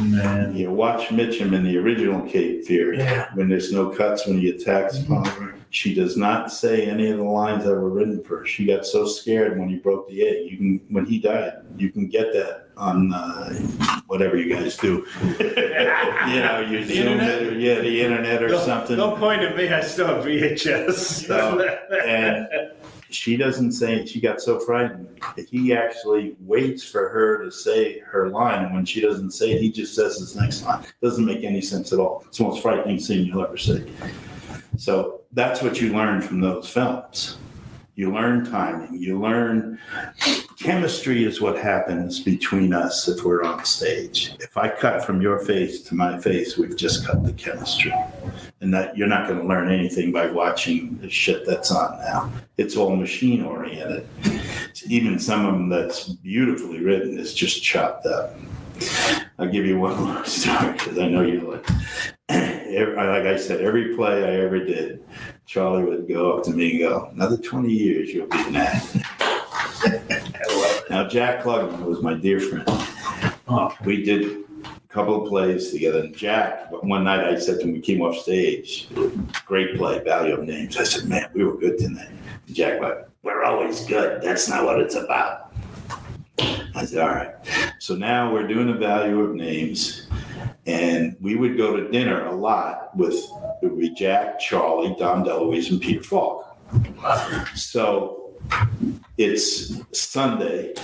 Man. 0.00 0.54
You 0.54 0.70
watch 0.70 1.08
Mitchum 1.08 1.54
in 1.54 1.64
the 1.64 1.78
original 1.78 2.20
Cape 2.28 2.64
Fear 2.66 2.94
Yeah. 2.94 3.28
when 3.34 3.48
there's 3.48 3.72
no 3.72 3.88
cuts 3.90 4.26
when 4.26 4.38
he 4.38 4.50
attacks 4.50 4.98
Palmer. 4.98 5.54
She 5.70 5.94
does 5.94 6.16
not 6.16 6.52
say 6.52 6.86
any 6.86 7.08
of 7.10 7.18
the 7.18 7.24
lines 7.24 7.64
that 7.64 7.70
were 7.70 7.88
written 7.90 8.22
for 8.22 8.40
her. 8.40 8.46
She 8.46 8.66
got 8.66 8.86
so 8.86 9.06
scared 9.06 9.58
when 9.58 9.68
he 9.68 9.76
broke 9.76 10.08
the 10.08 10.22
egg. 10.26 10.50
You 10.50 10.56
can 10.56 10.80
when 10.90 11.04
he 11.06 11.18
died. 11.18 11.52
You 11.76 11.90
can 11.90 12.08
get 12.08 12.32
that 12.32 12.68
on 12.76 13.12
uh, 13.12 13.52
whatever 14.06 14.36
you 14.36 14.54
guys 14.54 14.76
do. 14.76 15.04
you 15.24 16.40
know, 16.40 16.64
you 16.70 16.84
The 16.84 16.94
Zoom 16.94 17.06
internet? 17.08 17.42
it 17.42 17.52
or 17.54 17.58
yeah, 17.58 17.80
the 17.80 18.02
internet 18.02 18.42
or 18.42 18.48
Don't, 18.48 18.64
something. 18.64 18.96
don't 18.96 19.18
point 19.18 19.42
at 19.42 19.56
me. 19.56 19.68
I 19.68 19.80
still 19.80 20.06
have 20.08 20.24
VHS. 20.24 21.26
So, 21.26 21.60
and 22.06 22.46
she 23.14 23.36
doesn't 23.36 23.72
say 23.72 24.04
she 24.04 24.20
got 24.20 24.40
so 24.40 24.58
frightened. 24.58 25.20
He 25.48 25.72
actually 25.72 26.36
waits 26.40 26.82
for 26.82 27.08
her 27.08 27.44
to 27.44 27.50
say 27.50 28.00
her 28.00 28.28
line, 28.28 28.64
and 28.64 28.74
when 28.74 28.84
she 28.84 29.00
doesn't 29.00 29.30
say 29.30 29.52
it, 29.52 29.62
he 29.62 29.70
just 29.70 29.94
says 29.94 30.18
his 30.18 30.36
next 30.36 30.62
line. 30.64 30.84
Doesn't 31.02 31.24
make 31.24 31.44
any 31.44 31.60
sense 31.60 31.92
at 31.92 31.98
all. 31.98 32.24
It's 32.26 32.38
the 32.38 32.44
most 32.44 32.62
frightening 32.62 32.98
scene 32.98 33.26
you'll 33.26 33.44
ever 33.44 33.56
see. 33.56 33.90
So 34.76 35.20
that's 35.32 35.62
what 35.62 35.80
you 35.80 35.92
learn 35.92 36.20
from 36.20 36.40
those 36.40 36.68
films. 36.68 37.38
You 37.94 38.12
learn 38.12 38.44
timing. 38.44 39.00
You 39.00 39.20
learn 39.20 39.78
chemistry 40.58 41.24
is 41.24 41.40
what 41.40 41.58
happens 41.58 42.20
between 42.20 42.72
us 42.72 43.08
if 43.08 43.24
we're 43.24 43.42
on 43.42 43.64
stage. 43.64 44.34
If 44.40 44.56
I 44.56 44.68
cut 44.68 45.04
from 45.04 45.20
your 45.20 45.38
face 45.40 45.82
to 45.82 45.94
my 45.94 46.18
face, 46.18 46.56
we've 46.56 46.76
just 46.76 47.06
cut 47.06 47.24
the 47.24 47.32
chemistry 47.32 47.92
and 48.60 48.72
that 48.72 48.96
you're 48.96 49.08
not 49.08 49.28
going 49.28 49.40
to 49.40 49.46
learn 49.46 49.70
anything 49.70 50.10
by 50.12 50.26
watching 50.26 50.96
the 50.98 51.10
shit 51.10 51.44
that's 51.46 51.70
on 51.70 51.98
now. 51.98 52.32
It's 52.56 52.76
all 52.76 52.96
machine 52.96 53.42
oriented. 53.42 54.08
Even 54.86 55.18
some 55.18 55.44
of 55.44 55.52
them 55.52 55.68
that's 55.68 56.08
beautifully 56.08 56.80
written 56.80 57.18
is 57.18 57.34
just 57.34 57.62
chopped 57.62 58.06
up. 58.06 58.34
I'll 59.38 59.50
give 59.50 59.66
you 59.66 59.78
one 59.78 60.02
more 60.02 60.24
story 60.24 60.72
because 60.72 60.98
I 60.98 61.08
know 61.08 61.22
you 61.22 61.40
like. 61.40 61.68
Like 62.28 63.26
I 63.26 63.36
said, 63.36 63.60
every 63.60 63.94
play 63.94 64.24
I 64.24 64.44
ever 64.44 64.58
did, 64.58 65.04
Charlie 65.46 65.84
would 65.84 66.08
go 66.08 66.32
up 66.32 66.44
to 66.44 66.50
me 66.50 66.70
and 66.70 66.80
go, 66.80 67.08
"Another 67.12 67.36
twenty 67.36 67.72
years, 67.72 68.10
you'll 68.10 68.26
be 68.26 68.38
an 68.38 68.56
actor." 68.56 69.00
Now 70.90 71.08
Jack 71.08 71.42
Klugman 71.42 71.84
was 71.84 72.02
my 72.02 72.14
dear 72.14 72.40
friend. 72.40 72.64
Oh. 73.48 73.74
We 73.84 74.02
did 74.02 74.44
a 74.64 74.88
couple 74.88 75.22
of 75.22 75.28
plays 75.28 75.70
together. 75.70 76.00
And 76.00 76.16
Jack, 76.16 76.70
one 76.82 77.04
night 77.04 77.24
I 77.24 77.38
said 77.38 77.60
to 77.60 77.66
him, 77.66 77.72
we 77.72 77.80
came 77.80 78.02
off 78.02 78.16
stage, 78.16 78.88
great 79.46 79.76
play, 79.76 80.02
Value 80.02 80.34
of 80.34 80.44
Names. 80.44 80.76
I 80.76 80.84
said, 80.84 81.08
man, 81.08 81.30
we 81.34 81.44
were 81.44 81.56
good 81.56 81.78
tonight. 81.78 82.10
And 82.46 82.56
Jack 82.56 82.80
went, 82.80 82.98
we're 83.22 83.44
always 83.44 83.84
good. 83.86 84.22
That's 84.22 84.48
not 84.48 84.64
what 84.64 84.80
it's 84.80 84.94
about. 84.94 85.54
I 86.38 86.84
said, 86.84 86.98
all 86.98 87.14
right. 87.14 87.34
So 87.78 87.94
now 87.94 88.32
we're 88.32 88.46
doing 88.46 88.66
the 88.66 88.74
value 88.74 89.20
of 89.20 89.34
names. 89.34 90.08
And 90.66 91.16
we 91.20 91.36
would 91.36 91.56
go 91.56 91.76
to 91.76 91.90
dinner 91.90 92.26
a 92.26 92.34
lot 92.34 92.96
with 92.96 93.14
it 93.62 93.66
would 93.70 93.78
be 93.78 93.90
Jack, 93.90 94.40
Charlie, 94.40 94.96
Dom 94.98 95.24
DeLuise, 95.24 95.70
and 95.70 95.80
Peter 95.80 96.02
Falk. 96.02 96.58
So 97.54 98.23
it's 99.16 99.80
Sunday, 99.92 100.74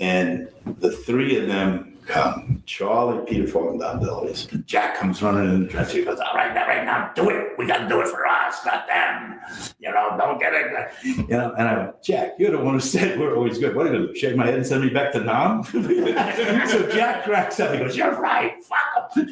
and 0.00 0.48
the 0.80 0.90
three 0.90 1.36
of 1.36 1.46
them 1.48 1.95
come. 2.06 2.62
Charlie, 2.66 3.24
Peter 3.26 3.46
Falk, 3.46 3.70
and 3.70 3.80
Dom 3.80 4.00
DeLuise. 4.00 4.64
Jack 4.66 4.96
comes 4.96 5.22
running 5.22 5.44
in 5.44 5.62
the 5.62 5.68
dress. 5.68 5.92
He 5.92 6.04
goes, 6.04 6.18
all 6.18 6.34
right, 6.34 6.56
all 6.56 6.66
right, 6.66 6.84
now 6.84 7.10
do 7.14 7.30
it. 7.30 7.58
We 7.58 7.66
got 7.66 7.78
to 7.78 7.88
do 7.88 8.00
it 8.00 8.08
for 8.08 8.26
us, 8.26 8.64
not 8.64 8.86
them. 8.86 9.40
You 9.78 9.90
know, 9.90 10.16
don't 10.18 10.38
get 10.38 10.52
it. 10.54 10.92
You 11.04 11.26
know, 11.28 11.54
and 11.58 11.68
I 11.68 11.78
went, 11.78 12.02
Jack, 12.02 12.34
you're 12.38 12.50
the 12.52 12.58
one 12.58 12.74
who 12.74 12.80
said 12.80 13.18
we're 13.18 13.36
always 13.36 13.58
good. 13.58 13.74
What 13.76 13.86
are 13.86 13.92
you 13.92 13.98
going 13.98 14.14
to? 14.14 14.18
Shake 14.18 14.36
my 14.36 14.46
head 14.46 14.54
and 14.54 14.66
send 14.66 14.84
me 14.84 14.90
back 14.90 15.12
to 15.12 15.20
Nam? 15.20 15.64
so 15.64 16.90
Jack 16.92 17.24
cracks 17.24 17.60
up. 17.60 17.72
He 17.72 17.78
goes, 17.78 17.96
you're 17.96 18.18
right. 18.20 18.54
Fuck 18.64 19.16
'em." 19.16 19.28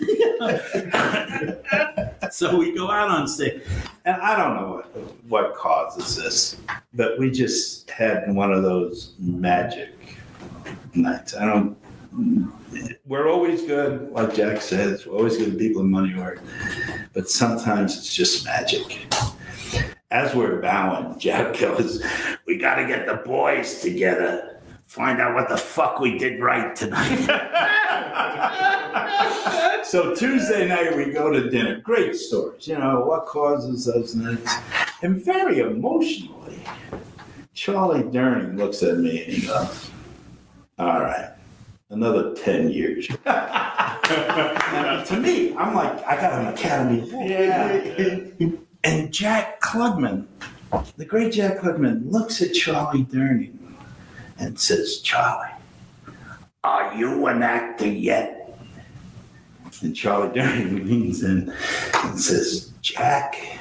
so 2.31 2.57
we 2.57 2.75
go 2.75 2.91
out 2.91 3.09
on 3.09 3.27
stage. 3.29 3.63
And 4.05 4.21
I 4.21 4.37
don't 4.37 4.57
know 4.57 4.69
what, 4.75 4.87
what 5.29 5.55
causes 5.55 6.17
this, 6.17 6.57
but 6.93 7.19
we 7.19 7.31
just 7.31 7.91
had 7.91 8.33
one 8.35 8.53
of 8.53 8.63
those 8.63 9.15
magic 9.19 9.91
nights. 10.95 11.35
I 11.35 11.47
don't. 11.47 11.77
We're 13.07 13.29
always 13.29 13.63
good, 13.63 14.11
like 14.13 14.35
Jack 14.35 14.61
says. 14.61 15.07
We're 15.07 15.17
always 15.17 15.37
giving 15.37 15.59
people 15.59 15.83
money 15.83 16.15
work, 16.15 16.41
but 17.13 17.29
sometimes 17.29 17.97
it's 17.97 18.15
just 18.15 18.45
magic. 18.45 19.07
As 20.11 20.35
we're 20.35 20.61
bowing, 20.61 21.19
Jack 21.19 21.59
goes, 21.59 22.05
"We 22.47 22.57
got 22.57 22.77
to 22.77 22.87
get 22.87 23.07
the 23.07 23.17
boys 23.17 23.81
together, 23.81 24.61
find 24.87 25.21
out 25.21 25.35
what 25.35 25.49
the 25.49 25.57
fuck 25.57 25.99
we 25.99 26.17
did 26.19 26.41
right 26.41 26.75
tonight." 26.77 27.27
so 29.85 30.15
Tuesday 30.15 30.69
night 30.69 30.97
we 30.97 31.13
go 31.13 31.31
to 31.31 31.51
dinner. 31.51 31.81
Great 31.81 32.15
stories, 32.15 32.69
you 32.69 32.79
know 32.79 33.01
what 33.01 33.27
causes 33.27 33.87
those 33.87 34.15
nights, 34.15 34.55
and 35.03 35.25
very 35.25 35.59
emotionally. 35.59 36.63
Charlie 37.55 38.03
Durning 38.03 38.57
looks 38.57 38.83
at 38.83 38.99
me 38.99 39.25
and 39.25 39.33
he 39.33 39.47
goes, 39.47 39.91
"All 40.79 41.01
right." 41.01 41.34
Another 41.95 42.35
10 42.35 42.71
years. 42.71 43.09
To 44.05 45.19
me, 45.19 45.55
I'm 45.57 45.75
like, 45.75 46.05
I 46.05 46.17
got 46.17 46.39
an 46.39 46.49
Academy 46.49 47.11
Award. 47.11 47.31
Yeah. 47.31 48.49
And 48.85 49.13
Jack 49.13 49.61
Klugman, 49.63 50.27
the 50.99 51.07
great 51.07 51.33
Jack 51.33 51.59
Klugman, 51.61 52.11
looks 52.11 52.43
at 52.43 52.53
Charlie 52.53 53.05
Durning 53.05 53.57
and 54.39 54.59
says, 54.61 55.01
Charlie, 55.01 55.53
are 56.65 56.95
you 56.95 57.27
an 57.27 57.43
actor 57.43 57.89
yet? 57.89 58.59
And 59.83 59.97
Charlie 59.97 60.39
Durning 60.39 60.85
leans 60.89 61.23
in 61.23 61.51
and 62.03 62.21
says, 62.21 62.73
Jack, 62.83 63.59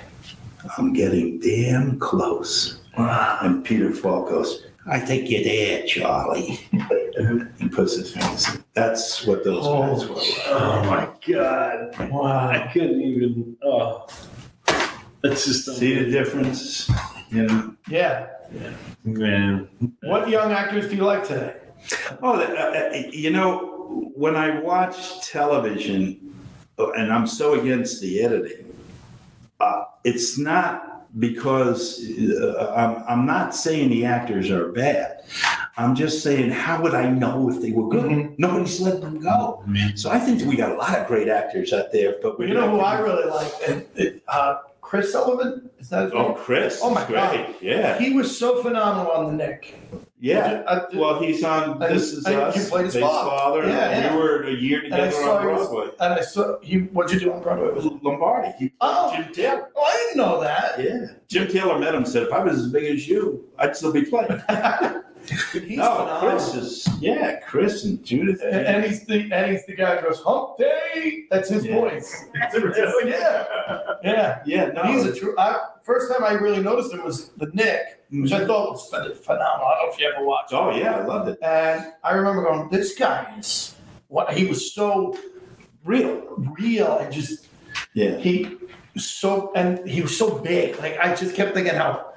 I'm 0.78 0.92
getting 0.92 1.40
damn 1.40 2.00
close. 2.00 2.82
And 2.98 3.64
Peter 3.64 3.92
Falk 3.92 4.30
goes, 4.30 4.66
I 4.86 5.00
think 5.00 5.30
you're 5.30 5.44
there, 5.44 5.86
Charlie. 5.86 6.60
and 6.72 7.72
puts 7.72 7.96
his 7.96 8.14
hands. 8.14 8.58
That's 8.74 9.26
what 9.26 9.44
those 9.44 9.66
guys 9.66 10.10
were. 10.10 10.16
Oh 10.48 10.84
my 10.86 11.10
God. 11.28 12.12
Wow. 12.12 12.50
I 12.50 12.70
couldn't 12.74 13.02
even. 13.02 13.58
Oh. 13.64 14.08
That's 15.22 15.46
just 15.46 15.78
See 15.78 15.94
the 15.94 16.12
difference? 16.12 16.92
You 17.30 17.44
know? 17.44 17.76
Yeah. 17.90 18.28
Man. 19.06 19.70
What 20.02 20.28
young 20.28 20.52
actors 20.52 20.90
do 20.90 20.96
you 20.96 21.04
like 21.04 21.26
today? 21.26 21.56
Oh, 22.22 22.34
uh, 22.34 22.92
uh, 22.94 22.98
you 23.12 23.30
know, 23.30 24.12
when 24.16 24.36
I 24.36 24.60
watch 24.60 25.28
television, 25.28 26.36
uh, 26.78 26.92
and 26.92 27.12
I'm 27.12 27.28
so 27.28 27.60
against 27.60 28.02
the 28.02 28.22
editing, 28.22 28.74
uh, 29.60 29.86
it's 30.04 30.38
not 30.38 30.93
because 31.20 32.02
uh, 32.20 32.74
I'm, 32.76 33.04
I'm 33.08 33.26
not 33.26 33.54
saying 33.56 33.90
the 33.90 34.06
actors 34.06 34.50
are 34.50 34.72
bad. 34.72 35.24
I'm 35.78 35.96
just 35.96 36.22
saying, 36.24 36.52
how 36.52 36.82
would 36.82 36.94
I 36.94 37.10
know 37.10 37.50
if 37.50 37.62
they 37.62 37.72
were 37.72 37.88
good? 37.88 38.06
Mhm. 38.06 38.36
Nobody's 38.38 38.80
letting 38.80 39.02
them 39.02 39.20
go. 39.20 39.64
So 39.96 40.10
I 40.12 40.20
think 40.20 40.44
we 40.44 40.56
got 40.56 40.72
a 40.72 40.76
lot 40.76 40.98
of 40.98 41.08
great 41.08 41.28
actors 41.30 41.74
out 41.74 41.92
there, 41.92 42.16
but 42.22 42.38
we 42.40 42.48
You 42.48 42.54
know 42.56 42.70
who 42.70 42.80
I 42.80 43.00
really 43.00 43.30
like? 43.30 43.52
And, 43.68 44.22
uh, 44.28 44.58
Chris 44.82 45.12
Sullivan? 45.12 45.70
Is 45.80 45.90
that 45.90 46.04
his 46.04 46.12
Oh, 46.14 46.30
name? 46.30 46.38
Chris. 46.38 46.80
Oh, 46.84 46.94
my 46.94 47.02
is 47.02 47.08
great. 47.08 47.56
Yeah. 47.62 47.98
He 47.98 48.14
was 48.14 48.38
so 48.38 48.62
phenomenal 48.62 49.12
on 49.12 49.26
the 49.38 49.44
Knick. 49.44 49.76
Yeah. 50.24 50.64
I, 50.68 50.76
I- 50.78 50.86
Well, 50.96 51.20
he's 51.22 51.44
on 51.44 51.82
And- 51.84 51.94
This 51.96 52.14
Is 52.14 52.26
and 52.26 52.36
Us. 52.38 52.56
you 52.56 52.64
played 52.70 52.86
his 52.86 52.96
father. 52.96 53.68
Yeah, 53.68 53.90
yeah. 53.92 54.16
We 54.16 54.22
were 54.24 54.44
a 54.44 54.52
year 54.52 54.82
and 54.86 54.94
I 54.96 54.98
together 55.10 55.12
saw 55.18 55.36
on 55.36 55.42
he 55.42 55.48
was, 55.50 55.68
Broadway. 55.68 55.92
and 56.00 56.14
I 56.14 56.22
saw 56.22 56.60
he. 56.62 56.78
What'd 56.96 57.12
you 57.14 57.20
do 57.28 57.34
on 57.34 57.42
Broadway? 57.44 57.70
Lombardi. 58.02 58.54
He 58.58 58.72
Oh. 58.80 59.14
Jim 59.14 59.34
Taylor. 59.34 59.70
Oh, 59.76 59.84
I 59.84 59.94
didn't 59.98 60.18
know 60.18 60.40
that. 60.40 60.80
Yeah. 60.80 61.08
Jim 61.28 61.48
Taylor 61.50 61.78
met 61.78 61.90
him 61.94 62.04
and 62.04 62.08
said, 62.08 62.24
if 62.24 62.32
I 62.32 62.42
was 62.42 62.58
as 62.58 62.68
big 62.72 62.86
as 62.86 63.06
you, 63.08 63.44
I'd 63.60 63.76
still 63.76 63.92
be 63.92 64.04
playing. 64.06 64.42
He's 65.54 65.78
No, 65.78 65.96
phenomenal. 65.96 66.20
Chris 66.20 66.54
is 66.56 66.88
yeah, 67.00 67.40
Chris 67.40 67.86
and 67.86 68.04
Judith. 68.04 68.42
And, 68.44 68.56
and 68.68 68.84
he's 68.86 69.06
the 69.06 69.32
and 69.32 69.52
he's 69.54 69.66
the 69.66 69.74
guy 69.74 69.96
who 69.96 70.08
goes 70.10 70.20
hump 70.22 70.58
day. 70.58 71.24
That's 71.32 71.48
his 71.50 71.66
Yeah. 71.66 71.76
voice. 71.80 72.26
Really? 72.54 73.12
Yeah, 73.12 73.46
yeah. 74.04 74.40
yeah, 74.46 74.66
no, 74.68 74.84
He's 74.84 75.06
a 75.06 75.16
true. 75.16 75.34
I, 75.38 75.60
first 75.84 76.12
time 76.12 76.26
I 76.26 76.34
really 76.34 76.62
noticed 76.62 76.92
him 76.94 77.06
was 77.06 77.30
the 77.38 77.46
Knick, 77.54 78.03
which 78.22 78.32
I 78.32 78.46
thought 78.46 78.72
was 78.72 78.90
phen- 78.92 79.16
phenomenal. 79.16 79.66
I 79.68 79.76
don't 79.80 79.88
know 79.88 79.94
if 79.94 80.00
you 80.00 80.12
ever 80.16 80.26
watched. 80.26 80.54
oh 80.54 80.72
yeah, 80.76 80.98
I 80.98 81.06
loved 81.06 81.30
it. 81.30 81.40
And 81.42 81.94
I 82.04 82.14
remember 82.14 82.44
going, 82.44 82.70
this 82.70 82.94
guy 82.96 83.34
is 83.40 83.76
what 84.08 84.34
he 84.34 84.46
was 84.46 84.74
so 84.74 85.18
Real. 85.86 86.22
real 86.58 86.98
and 87.00 87.12
just 87.12 87.48
Yeah. 87.94 88.16
he 88.18 88.56
was 88.94 89.06
so 89.06 89.52
and 89.56 89.86
he 89.88 90.02
was 90.02 90.18
so 90.18 90.38
big. 90.38 90.80
Like 90.80 90.98
I 90.98 91.14
just 91.16 91.36
kept 91.36 91.54
thinking 91.54 91.74
how 91.76 92.14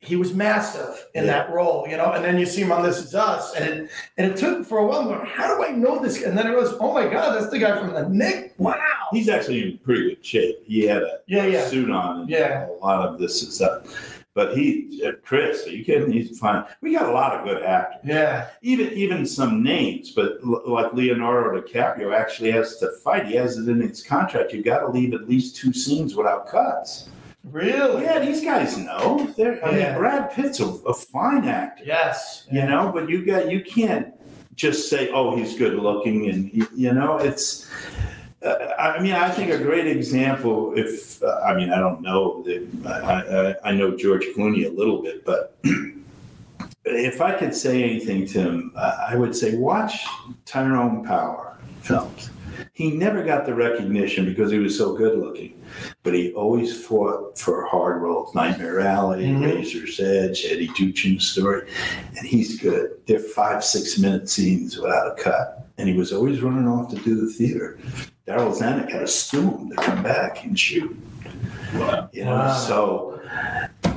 he 0.00 0.16
was 0.16 0.34
massive 0.34 1.06
in 1.14 1.24
Yeah. 1.24 1.32
that 1.32 1.50
role, 1.50 1.86
you 1.88 1.96
know. 1.96 2.10
And 2.12 2.24
then 2.24 2.36
you 2.38 2.44
see 2.44 2.60
him 2.62 2.72
on 2.72 2.82
This 2.82 2.98
Is 2.98 3.14
Us, 3.14 3.54
and 3.54 3.64
it 3.64 3.90
and 4.18 4.32
it 4.32 4.36
took 4.36 4.66
for 4.66 4.78
a 4.78 4.86
while. 4.86 4.98
I'm 5.02 5.06
going, 5.06 5.24
how 5.26 5.56
do 5.56 5.62
I 5.64 5.70
know 5.70 5.98
this? 6.00 6.18
guy? 6.20 6.28
And 6.28 6.36
then 6.36 6.48
it 6.48 6.56
was, 6.56 6.74
oh 6.80 6.92
my 6.92 7.06
god, 7.06 7.36
that's 7.36 7.50
the 7.50 7.58
guy 7.60 7.78
from 7.78 7.94
the 7.94 8.08
Knick. 8.08 8.52
Wow. 8.58 8.76
He's 9.12 9.28
actually 9.28 9.62
in 9.62 9.78
pretty 9.78 10.08
good 10.10 10.26
shape. 10.26 10.62
He 10.66 10.82
had 10.86 11.02
a 11.02 11.20
Yeah, 11.28 11.46
yeah. 11.46 11.66
suit 11.68 11.88
on 11.90 12.22
and 12.22 12.28
Yeah. 12.30 12.66
a 12.66 12.84
lot 12.84 13.08
of 13.08 13.18
this 13.20 13.42
and 13.44 13.52
stuff. 13.52 14.11
But 14.34 14.56
he, 14.56 15.02
uh, 15.06 15.12
Chris, 15.22 15.66
are 15.66 15.70
you 15.70 15.84
kidding? 15.84 16.10
He's 16.10 16.38
fine. 16.38 16.64
We 16.80 16.94
got 16.94 17.08
a 17.08 17.12
lot 17.12 17.32
of 17.38 17.44
good 17.44 17.62
actors. 17.62 18.00
Yeah. 18.04 18.48
Even 18.62 18.90
even 18.94 19.26
some 19.26 19.62
names, 19.62 20.12
but 20.12 20.38
l- 20.46 20.62
like 20.66 20.94
Leonardo 20.94 21.60
DiCaprio 21.60 22.16
actually 22.18 22.50
has 22.52 22.78
to 22.78 22.90
fight. 23.04 23.26
He 23.26 23.34
has 23.34 23.58
it 23.58 23.68
in 23.68 23.80
his 23.82 24.02
contract. 24.02 24.52
You've 24.54 24.64
got 24.64 24.80
to 24.80 24.88
leave 24.88 25.12
at 25.12 25.28
least 25.28 25.56
two 25.56 25.72
scenes 25.74 26.14
without 26.14 26.48
cuts. 26.48 27.10
Really? 27.44 28.04
Yeah, 28.04 28.20
these 28.20 28.40
guys 28.42 28.78
know. 28.78 29.30
They're, 29.36 29.62
I 29.66 29.76
Yeah. 29.76 29.88
mean, 29.90 29.98
Brad 29.98 30.32
Pitt's 30.32 30.60
a, 30.60 30.66
a 30.66 30.94
fine 30.94 31.44
actor. 31.44 31.84
Yes. 31.84 32.46
you 32.50 32.64
know 32.64 32.90
but 32.94 33.08
you 33.10 33.26
got 33.26 33.50
you 33.50 33.62
can't 33.62 34.14
just 34.54 34.88
say 34.88 35.10
oh 35.10 35.34
he's 35.36 35.58
good 35.58 35.74
looking 35.74 36.28
and 36.30 36.50
you, 36.74 36.92
know 36.92 37.16
it's 37.18 37.68
I 38.44 39.00
mean, 39.00 39.12
I 39.12 39.30
think 39.30 39.50
a 39.52 39.58
great 39.58 39.86
example. 39.86 40.72
If 40.76 41.22
uh, 41.22 41.40
I 41.44 41.54
mean, 41.54 41.70
I 41.70 41.78
don't 41.78 42.02
know. 42.02 42.44
I, 42.86 42.90
I, 42.90 43.70
I 43.70 43.72
know 43.72 43.96
George 43.96 44.24
Clooney 44.36 44.66
a 44.66 44.70
little 44.70 45.00
bit, 45.02 45.24
but 45.24 45.56
if 46.84 47.20
I 47.20 47.32
could 47.34 47.54
say 47.54 47.82
anything 47.82 48.26
to 48.28 48.40
him, 48.40 48.72
uh, 48.76 49.06
I 49.08 49.16
would 49.16 49.36
say 49.36 49.56
watch 49.56 50.04
Tyrone 50.44 51.04
Power 51.04 51.56
films. 51.82 52.30
He 52.74 52.90
never 52.90 53.22
got 53.22 53.44
the 53.46 53.54
recognition 53.54 54.24
because 54.24 54.50
he 54.50 54.58
was 54.58 54.76
so 54.76 54.94
good 54.96 55.18
looking, 55.18 55.60
but 56.02 56.14
he 56.14 56.32
always 56.32 56.84
fought 56.84 57.38
for 57.38 57.66
hard 57.66 58.00
roles. 58.02 58.34
Nightmare 58.34 58.80
Alley, 58.80 59.24
Mhm. 59.26 59.44
Razor's 59.44 60.00
Edge, 60.00 60.44
Eddy 60.48 60.68
Duchin's 60.68 61.28
story, 61.28 61.68
and 62.16 62.26
he's 62.26 62.58
good. 62.60 62.92
They're 63.06 63.18
five, 63.18 63.62
six 63.64 63.98
minute 63.98 64.28
scenes 64.28 64.78
without 64.78 65.18
a 65.18 65.22
cut, 65.22 65.66
and 65.82 65.90
he 65.90 65.96
was 65.98 66.12
always 66.12 66.40
running 66.40 66.68
off 66.68 66.88
to 66.90 66.96
do 66.96 67.16
the 67.16 67.26
theater. 67.26 67.76
Darryl 68.24 68.56
Zanuck 68.56 68.88
had 68.88 69.00
to 69.00 69.08
sue 69.08 69.50
him 69.50 69.70
to 69.70 69.74
come 69.74 70.00
back 70.00 70.44
and 70.44 70.56
shoot. 70.56 70.96
Wow. 71.74 72.08
You 72.12 72.24
know, 72.24 72.36
Wow. 72.36 72.52
so 72.54 73.20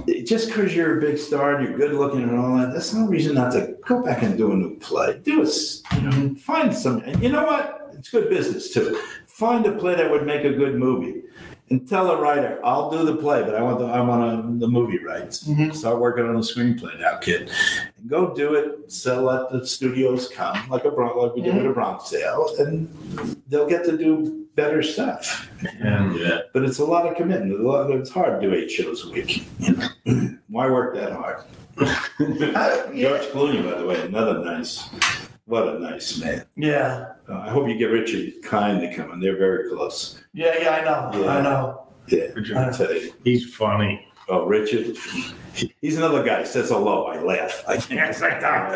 it- 0.07 0.23
just 0.23 0.47
because 0.47 0.75
you're 0.75 0.97
a 0.97 1.01
big 1.01 1.19
star 1.19 1.53
and 1.53 1.67
you're 1.67 1.77
good 1.77 1.93
looking 1.93 2.23
and 2.23 2.39
all 2.39 2.57
that, 2.57 2.73
that's 2.73 2.91
no 2.91 3.05
reason 3.05 3.35
not 3.35 3.51
to 3.51 3.75
go 3.85 4.01
back 4.01 4.23
and 4.23 4.35
do 4.35 4.51
a 4.51 4.55
new 4.55 4.75
play. 4.77 5.21
Do 5.23 5.43
a, 5.43 5.45
you 5.45 6.01
know, 6.01 6.09
mm-hmm. 6.09 6.33
find 6.33 6.73
some, 6.75 7.01
and 7.01 7.21
you 7.21 7.29
know 7.29 7.45
what? 7.45 7.91
It's 7.93 8.09
good 8.09 8.31
business 8.31 8.73
too. 8.73 8.99
Find 9.27 9.63
a 9.67 9.73
play 9.73 9.93
that 9.93 10.09
would 10.09 10.25
make 10.25 10.43
a 10.43 10.53
good 10.53 10.73
movie, 10.79 11.21
and 11.69 11.87
tell 11.87 12.11
a 12.11 12.21
writer, 12.21 12.59
"I'll 12.63 12.91
do 12.91 13.03
the 13.05 13.15
play, 13.15 13.41
but 13.43 13.55
I 13.55 13.61
want 13.61 13.79
the 13.79 13.85
I 13.85 13.99
want 14.01 14.23
a, 14.39 14.59
the 14.59 14.67
movie 14.67 14.99
rights. 15.03 15.47
Mhm. 15.47 15.75
Start 15.75 15.99
working 15.99 16.25
on 16.25 16.35
the 16.35 16.41
screenplay 16.41 16.99
now, 16.99 17.17
kid. 17.17 17.49
And 17.97 18.09
go 18.09 18.33
do 18.33 18.53
it. 18.55 18.91
Sell 18.91 19.23
let 19.23 19.49
the 19.51 19.65
studios 19.65 20.29
come, 20.29 20.57
like 20.69 20.85
a 20.85 20.91
Bron- 20.91 21.17
like 21.17 21.33
we 21.35 21.41
did 21.41 21.55
with 21.55 21.65
a 21.65 21.73
Bronx 21.73 22.09
Tale, 22.09 22.47
and 22.59 22.87
they'll 23.47 23.67
get 23.67 23.83
to 23.85 23.97
do 23.97 24.45
better 24.55 24.81
stuff. 24.83 25.49
Yeah. 25.81 26.13
yeah. 26.15 26.37
But 26.53 26.63
it's 26.63 26.79
a 26.79 26.85
lot 26.85 27.07
of 27.07 27.15
commitment. 27.17 27.59
A 27.59 27.63
lot 27.63 27.89
it's 27.91 28.09
hard 28.09 28.39
to 28.39 28.47
do 28.47 28.53
eight 28.55 28.69
shows 28.69 29.05
a 29.05 29.11
week. 29.11 29.45
You 29.59 29.75
know? 30.05 30.29
Why 30.49 30.69
work 30.69 30.95
that 30.95 31.11
hard? 31.13 31.41
Uh, 31.77 31.93
yeah. 32.93 33.09
George 33.09 33.27
Clooney, 33.33 33.61
by 33.69 33.77
the 33.79 33.85
way, 33.85 33.99
another 34.01 34.43
nice, 34.45 34.87
what 35.45 35.67
a 35.67 35.79
nice 35.79 36.17
man. 36.19 36.45
yeah. 36.55 37.13
Uh, 37.29 37.39
I 37.39 37.49
hope 37.49 37.67
you 37.67 37.75
get 37.77 37.85
Richard 37.85 38.33
Kind 38.43 38.81
to 38.81 38.95
come 38.95 39.11
in. 39.11 39.19
They're 39.19 39.37
very 39.37 39.69
close. 39.69 40.21
Yeah. 40.33 40.55
Yeah. 40.59 40.69
I 40.71 40.83
know. 40.83 41.23
Yeah. 41.23 41.29
I 41.37 41.41
know. 41.41 41.81
Yeah, 42.07 42.27
I 42.37 42.71
tell 42.71 42.93
you. 42.93 43.11
He's 43.23 43.55
funny. 43.55 44.07
Oh, 44.27 44.45
Richard, 44.45 44.95
he's 45.81 45.97
another 45.97 46.23
guy. 46.23 46.39
He 46.39 46.45
says 46.45 46.69
hello. 46.69 47.05
I 47.05 47.19
laugh. 47.21 47.63
I 47.67 47.77
can't. 47.77 48.09
It's 48.09 48.21
like 48.21 48.41
that. 48.41 48.71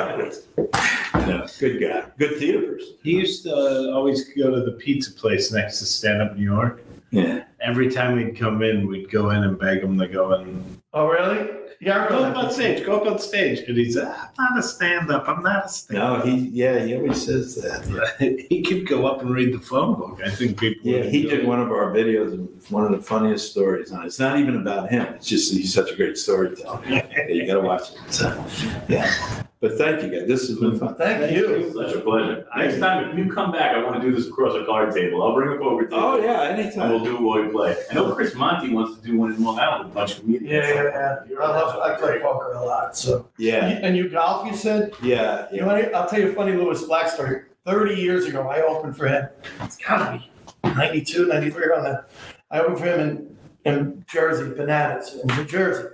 No, 1.28 1.48
good 1.60 1.80
guy. 1.82 2.06
Good 2.20 2.38
theater 2.40 2.62
person. 2.74 2.96
He 3.04 3.12
used 3.14 3.44
to 3.44 3.92
always 3.94 4.30
go 4.36 4.50
to 4.54 4.62
the 4.64 4.74
pizza 4.74 5.12
place 5.12 5.52
next 5.52 5.80
to 5.80 5.86
Stand 5.86 6.22
Up 6.22 6.36
New 6.38 6.44
York. 6.44 6.84
Yeah. 7.12 7.44
Every 7.62 7.90
time 7.92 8.16
we'd 8.16 8.38
come 8.38 8.62
in, 8.62 8.88
we'd 8.88 9.10
go 9.10 9.32
in 9.32 9.44
and 9.44 9.58
beg 9.60 9.84
him 9.84 9.98
to 9.98 10.08
go 10.08 10.34
in. 10.34 10.64
Oh, 10.94 11.08
really? 11.08 11.50
Yeah. 11.80 12.10
Go 12.10 12.24
up 12.24 12.36
on 12.36 12.52
stage. 12.52 12.86
Go 12.86 12.98
up 13.00 13.08
on 13.08 13.20
stage. 13.20 13.60
And 13.68 13.78
he's, 13.78 13.98
ah, 13.98 14.30
I'm 14.38 14.56
not 14.56 14.60
a 14.60 14.64
stand 14.68 15.12
up. 15.12 15.28
I'm 15.28 15.42
not 15.42 15.66
a 15.66 15.70
stand 15.70 16.00
up. 16.00 16.26
No, 16.26 16.32
he. 16.32 16.50
Yeah, 16.50 16.80
he 16.80 16.96
always 16.96 17.26
says 17.26 17.56
that. 17.56 18.16
he 18.50 18.62
could 18.62 18.88
go 18.88 19.08
up 19.08 19.22
and 19.22 19.30
read 19.30 19.54
the 19.54 19.60
phone 19.60 19.96
book. 19.96 20.20
I 20.24 20.30
think 20.30 20.60
people. 20.60 20.90
Yeah, 20.90 21.04
he 21.04 21.24
did 21.24 21.42
it. 21.42 21.46
one 21.46 21.62
of 21.62 21.72
our 21.72 21.92
videos. 21.92 22.70
One 22.70 22.84
of 22.84 22.92
the 22.92 23.02
funniest 23.02 23.52
stories 23.52 23.92
on 23.92 24.04
it. 24.04 24.08
It's 24.08 24.20
not 24.20 24.40
even 24.40 24.58
about 24.58 24.90
him. 24.90 25.14
It's 25.14 25.28
just 25.28 25.54
he's 25.54 25.74
such 25.74 25.92
a 25.92 25.96
great 25.96 26.18
storyteller. 26.18 26.82
You 27.30 27.46
got 27.46 27.56
to 27.56 27.62
watch 27.62 27.92
it. 27.92 28.14
So, 28.14 28.46
yeah. 28.88 29.44
But 29.62 29.78
thank 29.78 30.02
you, 30.02 30.10
guys. 30.10 30.26
This 30.26 30.48
has 30.48 30.58
been 30.58 30.80
fun. 30.80 30.96
Thank 30.96 31.34
you. 31.36 31.74
Such 31.74 31.94
a 31.94 32.00
pleasure. 32.00 32.48
Next 32.56 32.80
time, 32.80 33.10
if 33.10 33.18
you 33.18 33.30
come 33.30 33.52
back, 33.52 33.76
I 33.76 33.84
want 33.84 34.02
to 34.02 34.10
do 34.10 34.16
this 34.16 34.28
across 34.28 34.56
a 34.56 34.64
card 34.66 34.94
table. 34.96 35.22
I'll 35.22 35.34
bring 35.34 35.54
a 35.54 35.60
poker 35.60 35.84
table. 35.86 36.02
Oh 36.02 36.18
yeah, 36.18 36.44
And 36.44 36.62
anytime. 36.62 36.90
we'll 36.90 37.04
do 37.04 37.18
it 37.18 37.22
while 37.22 37.42
we 37.44 37.50
play. 37.52 37.76
I 37.92 37.94
know 37.94 38.14
Chris 38.16 38.34
Monty 38.36 38.74
wants 38.74 38.98
to 38.98 39.06
do 39.06 39.18
one 39.18 39.34
in 39.34 39.44
Long 39.44 39.60
Island 39.60 39.86
with 39.86 39.92
a 39.92 39.96
bunch 39.96 40.14
of 40.16 40.22
comedians. 40.22 40.50
Yeah. 40.50 40.74
Yeah. 40.84 41.16
Yeah. 41.30 41.38
I 41.40 41.48
love. 41.50 41.76
I 41.82 41.96
play 42.00 42.20
poker 42.22 42.54
a 42.54 42.64
lot. 42.64 42.96
So. 42.96 43.28
Yeah, 43.38 43.66
And 43.84 43.98
you 43.98 44.08
golf? 44.08 44.48
You 44.48 44.56
said. 44.56 44.94
yeah, 45.04 45.48
You 45.52 45.60
know, 45.62 45.68
what? 45.68 45.94
I'll 45.94 46.08
tell 46.08 46.22
you 46.22 46.30
a 46.32 46.34
funny 46.34 46.54
Lewis 46.54 46.84
Black 46.86 47.10
story. 47.10 47.42
30 47.66 47.96
years 47.96 48.26
ago, 48.28 48.48
I 48.48 48.62
opened 48.62 48.96
for 48.96 49.08
him. 49.10 49.28
It's 49.62 49.76
gotta 49.76 50.20
be 50.64 50.70
92, 50.70 51.28
93 51.28 51.64
around 51.66 51.84
that. 51.84 52.10
I 52.50 52.62
opened 52.62 52.80
for 52.80 52.86
him 52.86 53.00
in, 53.02 53.38
in 53.66 54.06
Jersey, 54.08 54.50
Bananas, 54.56 55.16
in 55.22 55.28
New 55.36 55.44
Jersey. 55.44 55.90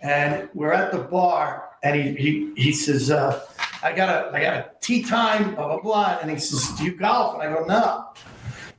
And 0.00 0.48
we're 0.54 0.72
at 0.72 0.90
the 0.90 0.98
bar, 0.98 1.68
and 1.82 1.96
he 1.96 2.14
he, 2.14 2.52
he 2.56 2.72
says, 2.72 3.10
uh, 3.10 3.44
I 3.82 3.92
got 3.92 4.08
a 4.08 4.36
I 4.36 4.40
got 4.40 4.54
a 4.54 4.70
tee 4.80 5.02
time, 5.02 5.54
blah, 5.54 5.68
blah, 5.68 5.80
blah. 5.80 6.18
And 6.20 6.30
he 6.30 6.38
says, 6.38 6.76
Do 6.78 6.84
you 6.84 6.96
golf? 6.96 7.34
And 7.34 7.42
I 7.42 7.54
go, 7.54 7.64
No. 7.64 8.08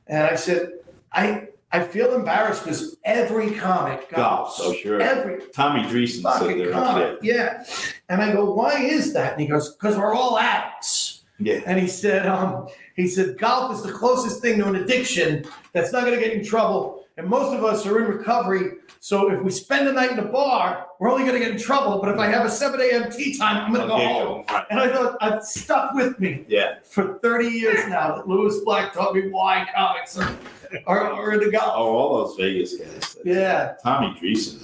And 0.06 0.24
I 0.24 0.34
said, 0.34 0.72
I 1.12 1.48
I 1.74 1.82
feel 1.82 2.14
embarrassed 2.14 2.62
because 2.62 2.98
every 3.04 3.50
comic 3.50 4.08
golfs. 4.08 4.14
Golfs, 4.14 4.54
oh, 4.60 4.74
sure. 4.74 5.00
Every 5.00 5.40
Tommy 5.52 5.82
Dreesen 5.82 6.22
said 6.38 6.56
they're 6.56 6.70
comic. 6.70 7.18
Yeah. 7.20 7.64
And 8.08 8.22
I 8.22 8.32
go, 8.32 8.52
why 8.52 8.80
is 8.80 9.12
that? 9.14 9.32
And 9.32 9.40
he 9.40 9.48
goes, 9.48 9.74
because 9.74 9.96
we're 9.96 10.14
all 10.14 10.38
addicts. 10.38 11.24
Yeah. 11.40 11.62
And 11.66 11.80
he 11.80 11.88
said, 11.88 12.26
um, 12.26 12.68
he 12.94 13.08
said, 13.08 13.38
golf 13.38 13.74
is 13.74 13.82
the 13.82 13.90
closest 13.90 14.40
thing 14.40 14.58
to 14.58 14.68
an 14.68 14.76
addiction 14.76 15.44
that's 15.72 15.90
not 15.90 16.04
going 16.04 16.14
to 16.14 16.20
get 16.20 16.32
you 16.32 16.42
in 16.42 16.46
trouble. 16.46 17.06
And 17.16 17.26
most 17.26 17.52
of 17.52 17.64
us 17.64 17.84
are 17.86 18.04
in 18.04 18.18
recovery. 18.18 18.76
So 19.04 19.30
if 19.30 19.42
we 19.42 19.50
spend 19.50 19.86
the 19.86 19.92
night 19.92 20.12
in 20.12 20.16
the 20.16 20.22
bar, 20.22 20.86
we're 20.98 21.10
only 21.10 21.24
going 21.26 21.34
to 21.34 21.38
get 21.38 21.50
in 21.54 21.58
trouble. 21.60 21.98
But 22.00 22.14
if 22.14 22.18
I 22.18 22.26
have 22.26 22.46
a 22.46 22.48
7 22.48 22.80
a.m. 22.80 23.12
tee 23.12 23.36
time, 23.36 23.66
I'm 23.66 23.70
going 23.70 23.82
to 23.86 23.86
go 23.86 23.98
home. 23.98 24.44
Right. 24.50 24.64
And 24.70 24.80
I 24.80 24.90
thought, 24.90 25.18
I've 25.20 25.44
stuck 25.44 25.92
with 25.92 26.18
me 26.18 26.46
Yeah. 26.48 26.76
for 26.84 27.18
30 27.18 27.48
years 27.48 27.86
now 27.86 28.16
that 28.16 28.26
Lewis 28.26 28.60
Black 28.64 28.94
taught 28.94 29.14
me 29.14 29.28
why 29.28 29.68
comics 29.76 30.16
are, 30.16 30.34
are, 30.86 31.12
are 31.12 31.34
into 31.34 31.50
golf. 31.50 31.74
Oh, 31.76 31.94
all 31.94 32.24
those 32.28 32.36
Vegas 32.38 32.76
guys. 32.78 33.18
Yeah. 33.26 33.74
Tommy 33.82 34.18
Dreesen's. 34.18 34.62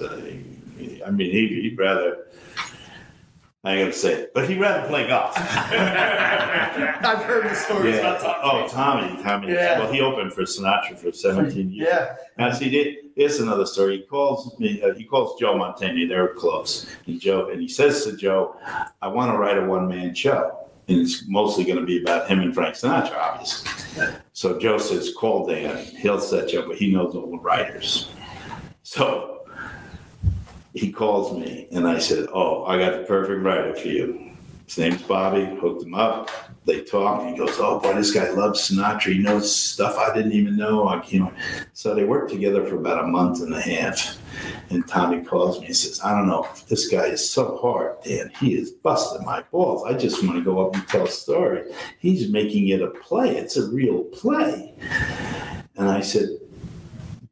He- 0.78 1.04
I 1.04 1.10
mean, 1.10 1.30
he, 1.30 1.46
he'd 1.60 1.76
rather. 1.78 2.28
I 3.62 3.72
ain't 3.74 3.80
gonna 3.82 3.92
say 3.92 4.14
it, 4.14 4.32
but 4.34 4.48
he'd 4.48 4.58
rather 4.58 4.88
play 4.88 5.06
golf. 5.06 5.34
I've 5.38 7.22
heard 7.24 7.44
the 7.44 7.54
stories 7.54 7.96
Yeah. 7.96 8.00
about 8.16 8.20
Tom. 8.20 8.36
Oh, 8.42 8.66
Tommy, 8.68 9.22
Tommy. 9.22 9.52
Yeah. 9.52 9.78
Well, 9.80 9.92
he 9.92 10.00
opened 10.00 10.32
for 10.32 10.42
Sinatra 10.42 10.96
for 10.98 11.12
17 11.12 11.70
years. 11.70 11.88
Yeah. 11.90 12.16
Now, 12.38 12.52
see, 12.52 12.70
thi- 12.70 12.98
here's 13.16 13.38
another 13.38 13.66
story. 13.66 13.98
He 13.98 14.02
calls 14.04 14.58
me. 14.58 14.80
Uh, 14.82 14.94
he 14.94 15.04
calls 15.04 15.38
Joe 15.38 15.54
Mantegna. 15.56 16.08
They're 16.08 16.28
close. 16.28 16.86
And 17.06 17.20
Joe, 17.20 17.50
and 17.50 17.60
he 17.60 17.68
says 17.68 18.04
to 18.06 18.16
Joe, 18.16 18.56
"I 19.02 19.08
want 19.08 19.30
to 19.32 19.36
write 19.38 19.58
a 19.58 19.64
one-man 19.66 20.14
show, 20.14 20.56
and 20.88 20.98
it's 21.00 21.28
mostly 21.28 21.64
going 21.64 21.78
to 21.80 21.84
be 21.84 22.00
about 22.02 22.28
him 22.28 22.40
and 22.40 22.54
Frank 22.54 22.76
Sinatra, 22.76 23.18
obviously." 23.18 23.70
So 24.32 24.58
Joe 24.58 24.78
says, 24.78 25.12
"Call 25.14 25.46
Dan. 25.46 25.84
He'll 25.84 26.20
set 26.20 26.52
you 26.54 26.60
up, 26.60 26.66
but 26.68 26.76
he 26.78 26.90
knows 26.92 27.14
all 27.14 27.30
the 27.30 27.38
writers." 27.38 28.08
So 28.84 29.39
he 30.74 30.92
calls 30.92 31.36
me, 31.36 31.66
and 31.72 31.86
I 31.86 31.98
said, 31.98 32.28
"Oh, 32.32 32.64
I 32.64 32.78
got 32.78 32.92
the 32.92 33.04
perfect 33.04 33.42
writer 33.42 33.74
for 33.74 33.88
you. 33.88 34.30
His 34.66 34.78
name's 34.78 35.02
Bobby. 35.02 35.44
Hooked 35.60 35.82
him 35.82 35.94
up. 35.94 36.30
they 36.66 36.82
talk. 36.82 37.22
And 37.22 37.30
he 37.30 37.36
goes, 37.36 37.56
"Oh 37.58 37.80
boy, 37.80 37.94
this 37.94 38.12
guy 38.12 38.30
loves 38.30 38.70
Sinatra. 38.70 39.14
He 39.14 39.18
knows 39.18 39.52
stuff 39.52 39.98
I 39.98 40.14
didn't 40.14 40.32
even 40.32 40.56
know." 40.56 40.86
I, 40.86 41.02
know, 41.12 41.32
so 41.72 41.94
they 41.94 42.04
worked 42.04 42.30
together 42.30 42.64
for 42.64 42.76
about 42.76 43.02
a 43.02 43.06
month 43.08 43.40
and 43.40 43.52
a 43.52 43.60
half. 43.60 44.18
And 44.68 44.86
Tommy 44.86 45.24
calls 45.24 45.58
me 45.58 45.66
and 45.66 45.76
says, 45.76 46.00
"I 46.04 46.12
don't 46.12 46.28
know. 46.28 46.46
This 46.68 46.86
guy 46.88 47.06
is 47.06 47.28
so 47.28 47.56
hard, 47.56 47.96
Dan. 48.04 48.30
He 48.38 48.54
is 48.54 48.70
busting 48.70 49.26
my 49.26 49.42
balls. 49.50 49.82
I 49.84 49.94
just 49.94 50.22
want 50.22 50.36
to 50.36 50.44
go 50.44 50.64
up 50.64 50.74
and 50.74 50.86
tell 50.86 51.04
a 51.04 51.10
story. 51.10 51.64
He's 51.98 52.30
making 52.30 52.68
it 52.68 52.80
a 52.80 52.90
play. 52.90 53.36
It's 53.36 53.56
a 53.56 53.68
real 53.68 54.04
play." 54.04 54.72
And 55.76 55.88
I 55.88 56.00
said, 56.00 56.28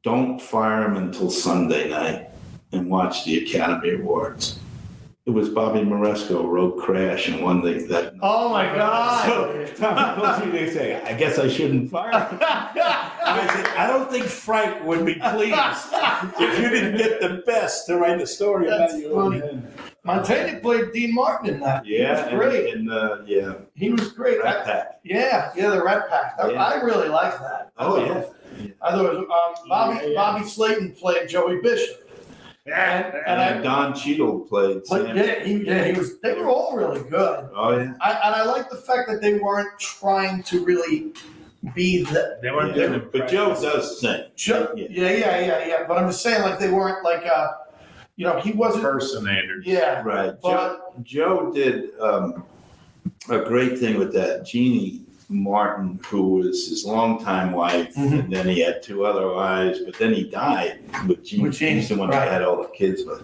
"Don't 0.02 0.40
fire 0.40 0.86
him 0.86 0.96
until 0.96 1.30
Sunday 1.30 1.90
night 1.90 2.27
and 2.72 2.90
watch 2.90 3.24
the 3.24 3.44
Academy 3.44 3.94
Awards." 3.94 4.58
It 5.26 5.32
was 5.34 5.50
Bobby 5.50 5.82
Moresco 5.84 6.46
wrote 6.46 6.78
Crash 6.78 7.28
and 7.28 7.42
won 7.42 7.60
the, 7.60 7.74
that 7.88 8.14
Oh 8.22 8.48
my 8.48 8.64
God. 8.74 9.26
so 9.26 9.66
Tommy 9.76 10.22
calls 10.22 10.42
me 10.50 10.58
and 10.60 10.72
say, 10.72 11.02
I 11.02 11.12
guess 11.12 11.38
I 11.38 11.48
shouldn't 11.48 11.90
fire 11.90 12.12
him. 12.12 12.38
I 12.40 13.46
said, 13.52 13.66
I 13.76 13.86
don't 13.88 14.10
think 14.10 14.24
Frank 14.24 14.82
would 14.86 15.04
be 15.04 15.16
pleased 15.16 15.54
if 16.40 16.58
you 16.58 16.70
didn't 16.70 16.96
get 16.96 17.20
the 17.20 17.42
best 17.44 17.84
to 17.88 17.98
write 17.98 18.22
a 18.22 18.26
story 18.26 18.68
That's 18.70 18.94
about 18.94 19.02
you. 19.34 19.40
funny. 19.42 19.62
Mantegna 20.06 20.62
played 20.62 20.92
Dean 20.92 21.12
Martin 21.14 21.50
in 21.56 21.60
that. 21.60 21.84
Yeah, 21.84 22.26
He 22.30 22.34
was 22.34 22.46
great. 22.50 22.72
And, 22.74 22.88
and 22.88 22.90
uh, 22.90 23.18
yeah, 23.26 23.52
He 23.74 23.90
was 23.90 24.10
great. 24.12 24.42
Rat 24.42 24.64
Pack. 24.64 25.00
yeah, 25.04 25.52
yeah, 25.54 25.68
the 25.68 25.84
Rat 25.84 26.08
Pack. 26.08 26.36
I, 26.42 26.52
Yeah. 26.52 26.64
I 26.64 26.80
really 26.80 27.08
like 27.10 27.38
that. 27.38 27.70
Oh, 27.76 27.96
it 28.02 28.06
yeah. 28.06 28.14
was- 28.14 28.34
I 28.80 28.90
thought 28.92 29.04
it 29.04 29.12
was, 29.12 29.18
um, 29.60 29.68
Bobby 29.68 29.96
Yeah, 30.00 30.06
yeah. 30.06 30.14
Bobby 30.14 30.44
Slayton 30.46 30.92
played 30.92 31.28
Joey 31.28 31.60
Bishop. 31.60 32.07
Yeah, 32.68 33.06
And 33.26 33.40
And 33.40 33.40
I- 33.40 33.62
Don 33.62 33.94
Cheadle 33.94 34.40
played 34.40 34.82
But 34.88 35.06
Sam. 35.06 35.16
yeah, 35.16 35.42
he, 35.44 35.64
yeah, 35.64 35.84
he 35.84 35.92
was. 35.98 36.20
They 36.20 36.34
were 36.34 36.48
all 36.48 36.76
really 36.76 37.00
good. 37.08 37.48
Oh, 37.54 37.76
yeah. 37.78 37.94
I, 38.00 38.10
and 38.12 38.34
I 38.34 38.44
like 38.44 38.68
the 38.70 38.76
fact 38.76 39.08
that 39.08 39.20
they 39.22 39.34
weren't 39.38 39.78
trying 39.78 40.42
to 40.44 40.64
really 40.64 41.12
be 41.74 42.04
the. 42.04 42.38
they 42.42 42.50
weren't 42.50 42.76
Yeah, 42.76 42.88
doing 42.88 43.08
But 43.12 43.28
Joe 43.28 43.48
does 43.60 44.00
sing. 44.00 44.24
Ju- 44.36 44.68
Yeah. 44.76 44.86
yeah, 44.90 45.10
yeah, 45.10 45.40
yeah, 45.40 45.66
yeah. 45.66 45.84
But 45.88 45.98
I'm 45.98 46.08
just 46.08 46.22
saying, 46.22 46.42
like 46.42 46.58
they 46.58 46.70
weren't 46.70 47.02
like, 47.04 47.24
uh, 47.26 47.48
you 48.16 48.26
know, 48.26 48.38
he 48.40 48.52
wasn't. 48.52 48.84
impersonators. 48.84 49.64
Yeah, 49.66 50.02
Right. 50.02 50.34
But 50.42 51.02
Joe 51.04 51.50
did 51.52 51.98
um, 52.00 52.44
a 53.30 53.38
great 53.38 53.78
thing 53.78 53.96
with 53.98 54.12
that. 54.14 54.44
Jeannie 54.44 55.02
Martin, 55.28 56.00
who 56.06 56.36
was 56.36 56.68
his 56.68 56.84
longtime 56.86 57.52
wife, 57.52 57.94
Mhm. 57.94 58.20
and 58.20 58.32
then 58.32 58.48
he 58.48 58.60
had 58.60 58.82
two 58.82 59.04
other 59.04 59.28
wives, 59.32 59.80
but 59.84 59.94
then 59.98 60.14
he 60.14 60.24
died 60.24 60.78
with 61.06 61.24
Jeannie. 61.24 61.42
With 61.44 61.54
Jeannie, 61.58 61.80
He's 61.80 61.88
the 61.90 61.96
one 61.96 62.08
right. 62.08 62.20
that 62.24 62.32
had 62.32 62.42
all 62.42 62.62
the 62.62 62.68
kids 62.68 63.02
with. 63.06 63.22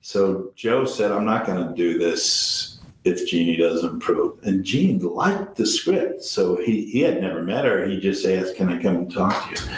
So 0.00 0.52
Joe 0.56 0.84
said, 0.84 1.10
I'm 1.12 1.24
not 1.24 1.46
going 1.46 1.66
to 1.66 1.74
do 1.74 1.98
this 1.98 2.78
if 3.04 3.28
Jeannie 3.28 3.56
doesn't 3.56 3.88
improve. 3.90 4.38
And 4.44 4.64
Jeannie 4.64 4.98
liked 5.00 5.56
the 5.56 5.66
script. 5.66 6.22
So 6.24 6.56
he, 6.56 6.84
he 6.86 7.00
had 7.00 7.20
never 7.20 7.42
met 7.42 7.64
her. 7.64 7.84
He 7.86 7.98
just 8.00 8.24
asked, 8.26 8.56
Can 8.56 8.68
I 8.68 8.80
come 8.80 8.96
and 8.96 9.12
talk 9.12 9.48
to 9.56 9.64
you? 9.64 9.70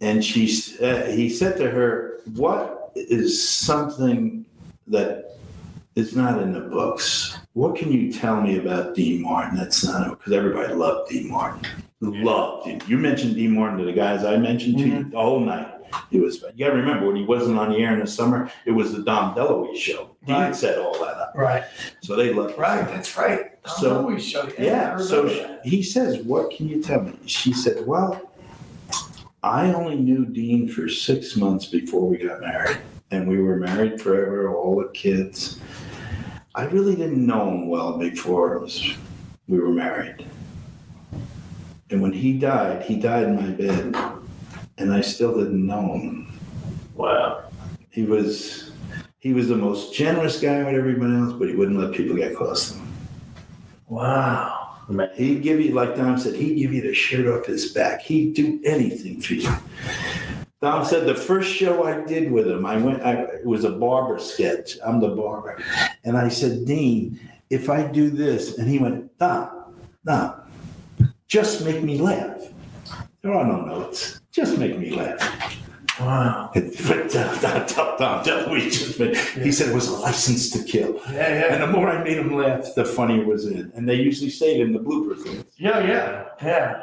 And 0.00 0.24
she, 0.24 0.46
s- 0.48 0.80
uh, 0.80 1.10
he 1.14 1.28
said 1.28 1.56
to 1.58 1.70
her, 1.70 2.20
What 2.34 2.92
is 2.94 3.46
something 3.48 4.44
that 4.86 5.36
is 5.96 6.14
not 6.16 6.42
in 6.42 6.52
the 6.52 6.60
books? 6.60 7.38
What 7.54 7.76
can 7.76 7.92
you 7.92 8.12
tell 8.12 8.40
me 8.40 8.58
about 8.58 8.94
Dean 8.96 9.22
Martin 9.22 9.56
that's 9.56 9.84
not 9.84 10.18
because 10.18 10.32
everybody 10.32 10.74
loved 10.74 11.10
Dean 11.10 11.30
Martin. 11.30 11.62
Loved 12.00 12.66
him. 12.66 12.80
You 12.88 12.98
mentioned 12.98 13.36
Dean 13.36 13.52
Martin 13.54 13.78
to 13.78 13.84
the 13.84 13.92
guys 13.92 14.24
I 14.24 14.36
mentioned 14.36 14.78
to 14.78 14.86
you 14.88 15.04
the 15.04 15.20
whole 15.20 15.38
night. 15.40 15.70
It 16.10 16.20
was 16.20 16.42
you 16.56 16.66
gotta 16.66 16.76
remember 16.76 17.06
when 17.06 17.14
he 17.14 17.22
wasn't 17.24 17.56
on 17.58 17.70
the 17.70 17.78
air 17.78 17.94
in 17.94 18.00
the 18.00 18.06
summer, 18.08 18.50
it 18.66 18.72
was 18.72 18.92
the 18.92 19.02
Dom 19.04 19.36
DeLuise 19.36 19.76
show. 19.76 20.16
Dean 20.26 20.34
Right. 20.36 20.56
set 20.56 20.78
all 20.78 20.94
that 20.94 21.16
up. 21.16 21.32
right, 21.36 21.62
So 22.02 22.16
they 22.16 22.32
loved 22.34 22.58
right. 22.58 22.86
That's 22.88 23.16
right. 23.16 23.52
So- 23.66 24.10
So 24.10 24.18
showed. 24.18 24.54
I 24.58 24.62
Yeah. 24.64 24.96
So 24.96 25.28
that. 25.28 25.60
he 25.64 25.82
says, 25.84 26.24
What 26.24 26.50
can 26.50 26.68
you 26.68 26.82
tell 26.82 27.02
me? 27.02 27.16
She 27.26 27.52
said, 27.52 27.86
Well, 27.86 28.20
I 29.44 29.72
only 29.72 29.94
knew 29.96 30.26
Dean 30.26 30.66
for 30.68 30.88
six 30.88 31.36
months 31.36 31.66
before 31.66 32.08
we 32.08 32.16
got 32.18 32.40
married. 32.40 32.78
And 33.12 33.28
we 33.28 33.40
were 33.40 33.56
married 33.56 34.00
forever, 34.00 34.52
all 34.52 34.76
the 34.76 34.88
kids. 34.88 35.60
I 36.56 36.64
really 36.66 36.94
didn't 36.94 37.26
know 37.26 37.48
him 37.48 37.68
well 37.68 37.98
before 37.98 38.58
was, 38.60 38.94
we 39.48 39.58
were 39.58 39.70
married. 39.70 40.24
And 41.90 42.00
when 42.00 42.12
he 42.12 42.38
died, 42.38 42.82
he 42.82 42.96
died 42.96 43.24
in 43.24 43.36
my 43.36 43.50
bed. 43.50 43.96
And 44.78 44.92
I 44.92 45.00
still 45.00 45.36
didn't 45.36 45.66
know 45.66 45.94
him. 45.94 46.38
Wow. 46.94 47.44
He 47.90 48.04
was 48.04 48.72
he 49.18 49.32
was 49.32 49.48
the 49.48 49.56
most 49.56 49.94
generous 49.94 50.40
guy 50.40 50.62
with 50.62 50.74
everybody 50.74 51.14
else, 51.14 51.32
but 51.32 51.48
he 51.48 51.54
wouldn't 51.54 51.78
let 51.78 51.92
people 51.92 52.14
get 52.14 52.36
close 52.36 52.72
to 52.72 52.78
him. 52.78 52.88
Wow. 53.88 54.76
He'd 55.14 55.42
give 55.42 55.60
you, 55.60 55.72
like 55.72 55.96
Dom 55.96 56.18
said, 56.18 56.34
he'd 56.34 56.56
give 56.56 56.74
you 56.74 56.82
the 56.82 56.92
shirt 56.92 57.26
off 57.26 57.46
his 57.46 57.72
back. 57.72 58.02
He'd 58.02 58.34
do 58.34 58.60
anything 58.64 59.20
for 59.20 59.34
you. 59.34 59.50
Dom 60.64 60.82
said 60.82 61.06
the 61.06 61.14
first 61.14 61.52
show 61.52 61.84
I 61.84 62.00
did 62.06 62.32
with 62.32 62.48
him, 62.48 62.64
I 62.64 62.78
went, 62.78 63.02
I, 63.02 63.12
it 63.24 63.44
was 63.44 63.64
a 63.64 63.70
barber 63.70 64.18
sketch. 64.18 64.78
I'm 64.82 64.98
the 64.98 65.08
barber. 65.08 65.62
And 66.04 66.16
I 66.16 66.30
said, 66.30 66.64
Dean, 66.64 67.20
if 67.50 67.68
I 67.68 67.82
do 67.86 68.08
this, 68.08 68.56
and 68.56 68.66
he 68.66 68.78
went, 68.78 69.16
Dom, 69.18 69.74
Dom, 70.06 70.40
just 71.28 71.66
make 71.66 71.82
me 71.82 71.98
laugh. 71.98 72.40
There 73.20 73.34
are 73.34 73.44
no 73.44 73.60
notes. 73.60 74.20
Just 74.32 74.56
make 74.56 74.78
me 74.78 74.88
laugh. 74.88 75.20
Wow. 76.00 76.50
But 76.54 77.10
Dom, 77.10 77.66
Dom, 77.98 78.24
Dom, 78.24 78.56
he 78.56 78.70
just 78.70 78.98
made- 78.98 79.16
he 79.18 79.52
said 79.52 79.68
it 79.68 79.74
was 79.74 79.88
a 79.88 79.92
license 79.98 80.48
to 80.50 80.64
kill. 80.64 80.94
Yeah, 81.12 81.28
yeah, 81.28 81.54
And 81.54 81.62
the 81.62 81.66
more 81.66 81.88
I 81.90 82.02
made 82.02 82.16
him 82.16 82.34
laugh, 82.34 82.74
the 82.74 82.86
funnier 82.86 83.26
was 83.26 83.44
it. 83.44 83.66
And 83.74 83.86
they 83.86 83.96
usually 83.96 84.30
say 84.30 84.54
it 84.54 84.60
in 84.66 84.72
the 84.72 84.78
blooper 84.80 85.14
things. 85.22 85.44
yeah, 85.58 85.80
yeah, 85.86 86.24
yeah. 86.42 86.82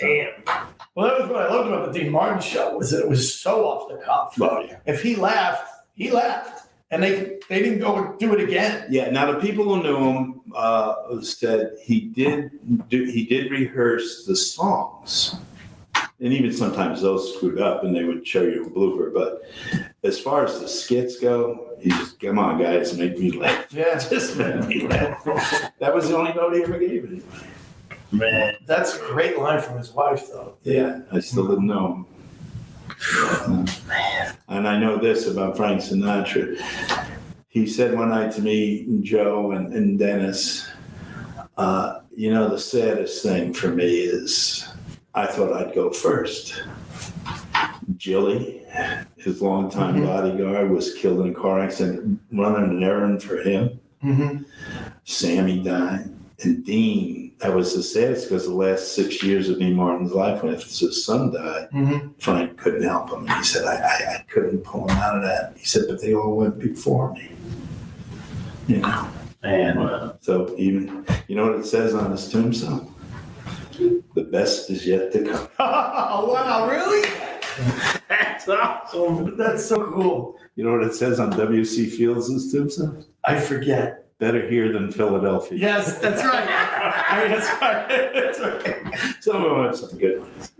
Damn. 0.00 0.68
Well, 0.96 1.08
that 1.08 1.20
was 1.20 1.30
what 1.30 1.42
I 1.42 1.54
loved 1.54 1.68
about 1.68 1.92
the 1.92 2.00
Dean 2.00 2.10
Martin 2.10 2.40
show 2.40 2.74
was 2.74 2.90
that 2.90 3.02
it 3.02 3.08
was 3.08 3.38
so 3.38 3.66
off 3.66 3.90
the 3.90 3.98
cuff. 3.98 4.34
Oh 4.40 4.60
yeah. 4.60 4.78
If 4.86 5.02
he 5.02 5.14
laughed, 5.14 5.70
he 5.94 6.10
laughed, 6.10 6.68
and 6.90 7.02
they 7.02 7.38
they 7.50 7.60
didn't 7.62 7.80
go 7.80 7.96
and 7.96 8.18
do 8.18 8.32
it 8.32 8.40
again. 8.40 8.86
Yeah. 8.88 9.10
Now 9.10 9.30
the 9.30 9.38
people 9.38 9.64
who 9.64 9.82
knew 9.82 9.98
him 9.98 10.40
uh, 10.54 11.20
said 11.20 11.76
he 11.82 12.00
did 12.00 12.88
do 12.88 13.04
he 13.04 13.26
did 13.26 13.50
rehearse 13.50 14.24
the 14.24 14.34
songs, 14.34 15.36
and 16.18 16.32
even 16.32 16.50
sometimes 16.50 17.02
those 17.02 17.34
screwed 17.36 17.60
up, 17.60 17.84
and 17.84 17.94
they 17.94 18.04
would 18.04 18.26
show 18.26 18.44
you 18.44 18.64
a 18.64 18.70
blooper. 18.70 19.12
But 19.12 19.42
as 20.02 20.18
far 20.18 20.46
as 20.46 20.60
the 20.60 20.68
skits 20.68 21.20
go, 21.20 21.76
he 21.78 21.90
just 21.90 22.18
come 22.18 22.38
on 22.38 22.58
guys, 22.58 22.96
make 22.96 23.18
me 23.18 23.32
laugh. 23.32 23.70
Yeah, 23.70 23.98
Just 24.10 24.38
make 24.38 24.66
me 24.66 24.88
laugh. 24.88 25.22
That 25.78 25.94
was 25.94 26.08
the 26.08 26.16
only 26.16 26.32
note 26.32 26.54
he 26.54 26.62
ever 26.62 26.78
gave 26.78 27.10
me. 27.10 27.20
Man. 28.12 28.54
that's 28.66 28.96
a 28.96 29.00
great 29.00 29.38
line 29.38 29.60
from 29.60 29.78
his 29.78 29.92
wife, 29.92 30.28
though. 30.28 30.56
Yeah, 30.62 31.00
I 31.12 31.20
still 31.20 31.46
didn't 31.48 31.66
know 31.66 32.06
him. 33.46 33.66
And 34.48 34.66
I 34.68 34.78
know 34.78 34.96
this 34.96 35.26
about 35.26 35.56
Frank 35.56 35.80
Sinatra. 35.80 36.56
He 37.48 37.66
said 37.66 37.94
one 37.94 38.10
night 38.10 38.32
to 38.32 38.42
me, 38.42 38.86
Joe 39.02 39.52
and, 39.52 39.72
and 39.74 39.98
Dennis, 39.98 40.68
uh, 41.56 42.00
you 42.14 42.30
know, 42.30 42.48
the 42.48 42.58
saddest 42.58 43.22
thing 43.22 43.52
for 43.52 43.68
me 43.68 44.00
is 44.02 44.66
I 45.14 45.26
thought 45.26 45.52
I'd 45.52 45.74
go 45.74 45.90
first. 45.90 46.62
Jilly, 47.96 48.62
his 49.16 49.40
longtime 49.42 49.96
Mhm. 49.96 50.06
bodyguard, 50.06 50.70
was 50.70 50.94
killed 50.94 51.20
in 51.20 51.32
a 51.32 51.34
car 51.34 51.60
accident 51.60 52.20
running 52.32 52.70
an 52.70 52.82
errand 52.82 53.22
for 53.22 53.38
him. 53.42 53.78
Mm-hmm. 54.04 54.42
Sammy 55.04 55.62
died. 55.62 56.10
And 56.42 56.64
Dean, 56.64 57.25
that 57.38 57.54
was 57.54 57.74
the 57.74 57.82
saddest 57.82 58.28
because 58.28 58.46
the 58.46 58.54
last 58.54 58.94
six 58.94 59.22
years 59.22 59.48
of 59.48 59.58
Dean 59.58 59.74
Martin's 59.74 60.12
life, 60.12 60.42
when 60.42 60.54
his 60.54 61.04
son 61.04 61.32
died, 61.32 61.68
Mm-hmm. 61.72 62.08
Frank 62.18 62.56
couldn't 62.56 62.82
help 62.82 63.10
him. 63.10 63.20
And 63.20 63.30
he 63.30 63.44
said, 63.44 63.64
I, 63.64 63.74
I, 63.76 64.14
I 64.16 64.24
couldn't 64.28 64.58
pull 64.60 64.88
him 64.88 64.96
out 64.96 65.16
of 65.16 65.22
that. 65.22 65.54
He 65.56 65.64
said, 65.66 65.84
but 65.88 66.00
they 66.00 66.14
all 66.14 66.36
went 66.36 66.58
before 66.58 67.12
me. 67.12 67.30
You 68.66 68.78
know, 68.78 69.08
Man. 69.42 69.78
Wow. 69.78 70.16
so 70.20 70.54
even, 70.56 71.04
you 71.28 71.36
know 71.36 71.46
what 71.46 71.56
it 71.60 71.66
says 71.66 71.94
on 71.94 72.10
his 72.10 72.28
tombstone? 72.30 72.92
The 73.78 74.22
best 74.32 74.70
is 74.70 74.86
yet 74.86 75.12
to 75.12 75.22
come. 75.24 75.48
oh, 75.58 76.32
wow, 76.32 76.68
really? 76.68 77.08
That's 78.08 78.48
awesome. 78.48 79.36
That's 79.36 79.64
so 79.64 79.76
cool. 79.92 80.36
You 80.56 80.64
know 80.64 80.72
what 80.72 80.84
it 80.86 80.94
says 80.94 81.20
on 81.20 81.30
W.C. 81.30 81.90
Fields' 81.90 82.50
tombstone? 82.50 83.04
I 83.24 83.38
forget. 83.38 84.05
Better 84.18 84.48
here 84.48 84.72
than 84.72 84.90
Philadelphia. 84.90 85.58
Yes, 85.58 85.98
that's 85.98 86.24
right. 86.24 86.48
I 86.48 87.20
mean, 87.28 87.32
that's 87.38 87.50
right. 87.60 87.86
That's 88.14 88.40
right. 88.40 89.16
Some 89.20 89.44
of 89.44 89.50
them 89.50 89.64
have 89.66 89.76
some 89.76 89.98
good 89.98 90.20
ones. 90.20 90.52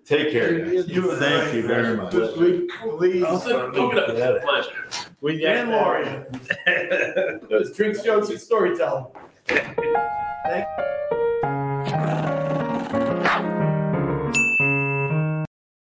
Take 0.04 0.30
care, 0.32 0.58
guys. 0.60 0.86
You- 0.88 1.16
Thank 1.16 1.54
you 1.54 1.66
very 1.66 1.96
much. 1.96 2.12
We, 2.12 2.68
please. 2.98 3.22
Look 3.22 3.94
it 3.94 4.20
up. 4.20 4.42
Pleasure. 4.42 4.88
We 5.22 5.38
Dan 5.40 5.68
Lauria. 5.68 6.26
This 7.48 7.72
drinks, 7.74 8.02
jokes, 8.02 8.28
and 8.28 8.38
storytelling. 8.38 9.06
Thank 9.46 10.68